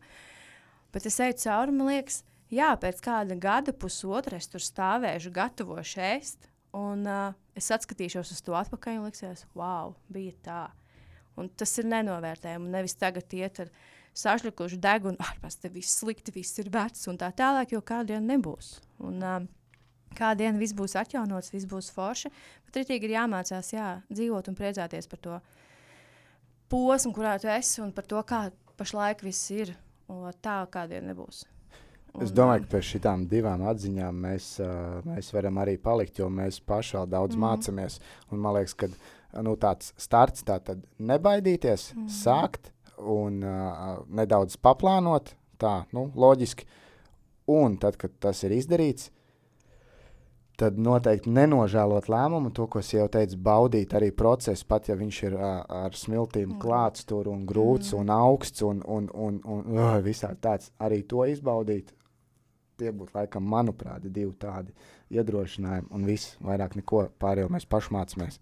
Bet 0.94 1.06
es 1.06 1.18
eju 1.22 1.36
cauri, 1.42 1.74
man 1.74 1.90
liekas, 1.90 2.22
jā, 2.50 2.70
pēc 2.80 3.02
kāda 3.04 3.36
gada, 3.38 3.74
pusotra 3.76 4.38
es 4.40 4.48
tur 4.50 4.62
stāvēšu, 4.64 5.34
gatavošu 5.34 6.02
ēst. 6.06 6.50
Un 6.76 7.02
uh, 7.10 7.32
es 7.58 7.70
atskatīšos 7.74 8.30
uz 8.30 8.42
to 8.46 8.54
atpakaļ 8.54 9.00
un 9.00 9.08
liksies, 9.08 9.44
wow, 9.58 9.96
bija 10.10 10.36
tā. 10.46 10.64
Un 11.38 11.48
tas 11.50 11.72
ir 11.82 11.88
nenovērtējami. 11.90 12.70
Nevis 12.70 12.94
tagad 12.98 13.32
iet 13.34 13.64
ar 13.64 13.70
viņa 13.70 13.99
sašļakuši 14.16 14.80
degunu, 14.82 15.18
ārpus 15.22 15.60
te 15.60 15.70
viss 15.72 16.00
slikti, 16.00 16.34
viss 16.34 16.58
ir 16.62 16.70
vecs 16.72 17.06
un 17.10 17.18
tā 17.20 17.30
tālāk, 17.36 17.74
jo 17.76 17.80
kādien 17.84 18.26
nebūs. 18.30 18.78
Un, 19.06 19.22
um, 19.22 19.48
Kādien 20.10 20.56
viss 20.58 20.74
būs 20.74 20.96
atjaunots, 20.98 21.52
viss 21.54 21.68
būs 21.70 21.92
forši, 21.94 22.32
bet 22.66 22.80
rītīgi 22.80 23.06
ir 23.06 23.12
jāmācās 23.14 23.68
jā, 23.70 23.90
dzīvot 24.10 24.48
un 24.50 24.56
priecāties 24.58 25.06
par 25.06 25.20
to 25.22 25.36
posmu, 26.70 27.12
kurā 27.14 27.36
tu 27.38 27.46
esi 27.50 27.78
un 27.84 27.92
par 27.94 28.08
to, 28.10 28.18
kā 28.26 28.48
pašlaik 28.80 29.22
viss 29.26 29.52
ir. 29.54 29.76
Tā 30.42 30.56
kādien 30.74 31.06
nebūs. 31.06 31.44
Un, 32.10 32.24
es 32.24 32.32
domāju, 32.34 32.64
ka 32.64 32.72
pie 32.72 32.80
šīm 32.88 33.28
divām 33.30 33.62
atziņām 33.70 34.16
mēs, 34.24 34.46
uh, 34.64 34.98
mēs 35.06 35.30
varam 35.30 35.60
arī 35.62 35.76
palikt, 35.78 36.18
jo 36.18 36.26
mēs 36.26 36.58
paši 36.66 36.96
vēl 36.96 37.06
daudz 37.12 37.38
mm. 37.38 37.44
mācāmies. 37.44 38.00
Un 38.34 38.42
man 38.42 38.56
liekas, 38.56 38.74
ka 38.74 38.88
nu, 39.46 39.54
tāds 39.54 39.92
starts 39.94 40.42
tā 40.42 40.58
nebaidīties, 40.98 41.92
mm. 41.94 42.10
sākt, 42.10 42.72
un 43.00 43.40
uh, 43.44 44.02
nedaudz 44.16 44.58
paplānot, 44.62 45.34
tā, 45.60 45.80
nu, 45.96 46.08
loģiski. 46.14 46.68
Un 47.50 47.76
tad, 47.82 47.96
kad 47.98 48.12
tas 48.22 48.44
ir 48.46 48.54
izdarīts, 48.54 49.08
tad 50.60 50.76
noteikti 50.78 51.32
nenožēlot 51.32 52.10
lēmumu, 52.12 52.52
to, 52.54 52.66
ko 52.70 52.82
es 52.82 52.92
jau 52.92 53.06
teicu, 53.12 53.38
baudīt 53.40 53.94
arī 53.96 54.10
procesu, 54.16 54.66
pat 54.68 54.90
ja 54.90 54.96
viņš 54.98 55.22
ir 55.28 55.36
uh, 55.38 55.62
ar 55.86 55.96
smiltīm 55.96 56.58
klāts 56.60 57.06
tur 57.08 57.30
un 57.32 57.46
grūts 57.48 57.94
mm. 57.94 58.02
un 58.02 58.12
augsts 58.14 58.66
un, 58.66 58.84
un, 58.84 59.08
un, 59.14 59.40
un, 59.44 59.64
un 59.64 59.80
uh, 59.80 59.96
visādi 60.04 60.40
tāds, 60.44 60.72
arī 60.82 61.02
to 61.08 61.24
izbaudīt. 61.30 61.94
Tie 62.80 62.92
būtu, 62.96 63.12
laikam, 63.12 63.44
manuprāt, 63.44 64.06
divi 64.08 64.32
tādi 64.40 64.72
iedrošinājumi, 65.12 65.90
un 65.92 66.06
viss 66.08 66.36
vairāk 66.40 66.78
neko 66.78 67.10
pārējo 67.20 67.50
mēs 67.52 67.66
paši 67.68 67.92
mācāmies. 67.92 68.38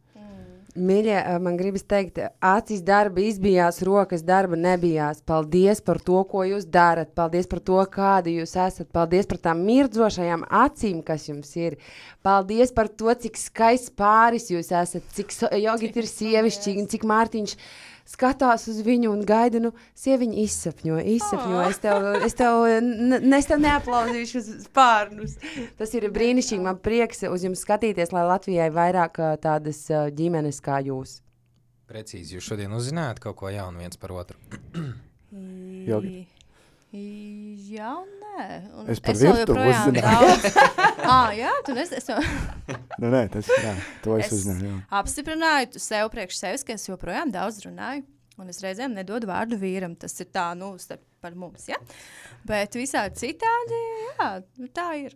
Mīļie, 0.76 1.16
man 1.40 1.56
gribas 1.56 1.82
teikt, 1.88 2.18
acis 2.44 2.82
darba 2.84 3.22
izbijās, 3.24 3.80
rokas 3.86 4.20
darba 4.22 4.56
nebijās. 4.58 5.22
Paldies 5.26 5.80
par 5.80 5.98
to, 6.04 6.20
ko 6.28 6.44
jūs 6.44 6.66
darat. 6.68 7.14
Paldies 7.16 7.48
par 7.48 7.62
to, 7.64 7.78
kāda 7.88 8.28
jūs 8.30 8.52
esat. 8.52 8.90
Paldies 8.92 9.26
par 9.30 9.40
tām 9.48 9.64
mirdzošajām 9.64 10.44
acīm, 10.44 11.00
kas 11.06 11.24
jums 11.30 11.54
ir. 11.56 11.78
Paldies 12.22 12.74
par 12.76 12.92
to, 12.92 13.08
cik 13.24 13.40
skaists 13.40 13.94
pāris 13.96 14.50
jūs 14.52 14.68
esat, 14.68 15.08
cik 15.16 15.32
so, 15.32 15.48
jogi 15.56 15.88
ir 15.88 16.10
sievišķīgi 16.12 16.84
un 16.84 16.90
cik 16.92 17.08
Mārtiņš 17.08 17.56
ir 17.56 17.87
skatās 18.08 18.66
uz 18.70 18.80
viņu 18.84 19.12
un 19.12 19.22
gaida, 19.28 19.60
nu, 19.62 19.72
sieviņa 19.98 20.38
izsapņo, 20.44 20.98
izsapņo. 21.16 21.58
Oh. 21.60 21.68
Es 21.68 21.80
tev, 21.82 22.08
es 22.24 22.36
tev, 22.38 22.64
ne, 22.82 23.20
es 23.38 23.48
tev 23.50 23.60
neaplaudīšu 23.64 24.40
uz 24.40 24.50
spārnus. 24.68 25.36
Tas 25.80 25.92
ir 25.98 26.08
brīnišķīgi. 26.14 26.64
Man 26.64 26.80
prieks 26.82 27.26
uz 27.28 27.44
jums 27.46 27.64
skatīties, 27.66 28.14
lai 28.16 28.24
Latvijai 28.28 28.70
vairāk 28.74 29.20
tādas 29.44 29.84
ģimenes 30.16 30.62
kā 30.64 30.80
jūs. 30.86 31.18
Precīzi, 31.88 32.36
jūs 32.36 32.48
šodien 32.50 32.72
uzzinājāt 32.76 33.22
kaut 33.24 33.38
ko 33.40 33.52
jaunu 33.52 33.80
viens 33.80 34.00
par 34.00 34.12
otru. 34.16 34.36
Jogi. 35.88 36.26
Jā, 36.88 37.90
nē. 38.00 38.44
Un 38.80 38.86
es 38.88 39.00
par 39.04 39.16
virtuvi 39.20 39.64
uzzināju. 39.68 40.52
ah, 41.04 41.34
jā, 41.42 41.50
tu 41.66 41.74
nes, 41.76 41.90
es 41.92 42.08
jau... 42.08 42.16
nu, 42.96 43.10
nē, 43.12 43.26
tas, 43.34 43.50
jā, 43.52 43.74
to 44.04 44.16
es, 44.16 44.30
es 44.30 44.38
uzzināju. 44.38 44.70
Jā. 44.70 44.78
Apstiprināju 45.02 45.82
sev 45.84 46.08
priekš 46.14 46.40
sevis, 46.40 46.64
ka 46.64 46.78
es 46.78 46.88
joprojām 46.88 47.34
daudz 47.34 47.60
runāju. 47.66 48.06
Un 48.38 48.48
es 48.52 48.62
reizēm 48.62 48.94
nedodu 48.94 49.28
vārdu 49.28 49.58
vīram. 49.60 49.98
Tas 49.98 50.14
ir 50.22 50.30
tā, 50.32 50.46
nu, 50.56 50.70
starp 50.80 51.02
par 51.20 51.34
mums. 51.38 51.66
Ja? 51.68 51.78
Bet 52.48 52.76
visādi 52.78 53.18
citādi, 53.18 53.78
jā, 54.06 54.28
tā 54.74 54.86
ir. 54.98 55.14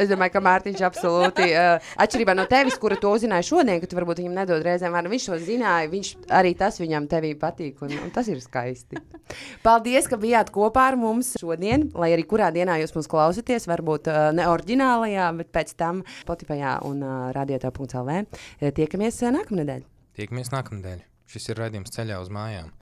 es 0.00 0.10
domāju, 0.10 0.34
ka 0.34 0.42
Mārtiņš 0.44 0.84
absolūti, 0.88 1.48
uh, 1.52 1.90
atšķirībā 2.00 2.34
no 2.36 2.46
tevis, 2.50 2.78
kura 2.80 2.98
to 3.00 3.12
uzzināja 3.16 3.46
šodien, 3.50 3.80
ka 3.82 3.90
tu 3.90 3.98
varbūt 3.98 4.22
viņam 4.22 4.38
nedod 4.40 4.64
reizēm 4.64 4.96
vārdu, 4.96 5.12
viņš 5.12 5.28
to 5.30 5.38
zināja, 5.44 5.90
viņš 5.92 6.12
arī 6.40 6.54
tas 6.58 6.80
viņam 6.80 7.08
tevī 7.10 7.34
patīk, 7.38 7.82
un, 7.84 7.94
un 8.06 8.14
tas 8.14 8.30
ir 8.32 8.40
skaisti. 8.44 9.02
Paldies, 9.66 10.08
ka 10.10 10.18
bijāt 10.20 10.52
kopā 10.54 10.88
ar 10.92 10.98
mums 11.00 11.34
šodien, 11.40 11.88
lai 11.98 12.12
arī 12.16 12.24
kurā 12.28 12.48
dienā 12.54 12.80
jūs 12.82 12.96
mūs 12.96 13.10
klausāties, 13.10 13.68
varbūt 13.70 14.10
uh, 14.12 14.30
ne 14.36 14.48
oriģinālajā, 14.50 15.28
bet 15.42 15.52
pēc 15.54 15.76
tam 15.78 16.02
Spotify 16.22 16.62
un 16.88 17.04
uh, 17.04 17.28
radiotā.lv. 17.36 18.18
Tiekamies 18.80 19.22
uh, 19.22 19.34
nākamnedēļ. 19.36 19.84
Tiekamies 20.18 20.50
nākamnedēļ. 20.50 21.04
Šis 21.28 21.50
ir 21.52 21.60
raidījums 21.60 21.92
ceļā 21.92 22.18
uz 22.24 22.30
mājām. 22.32 22.72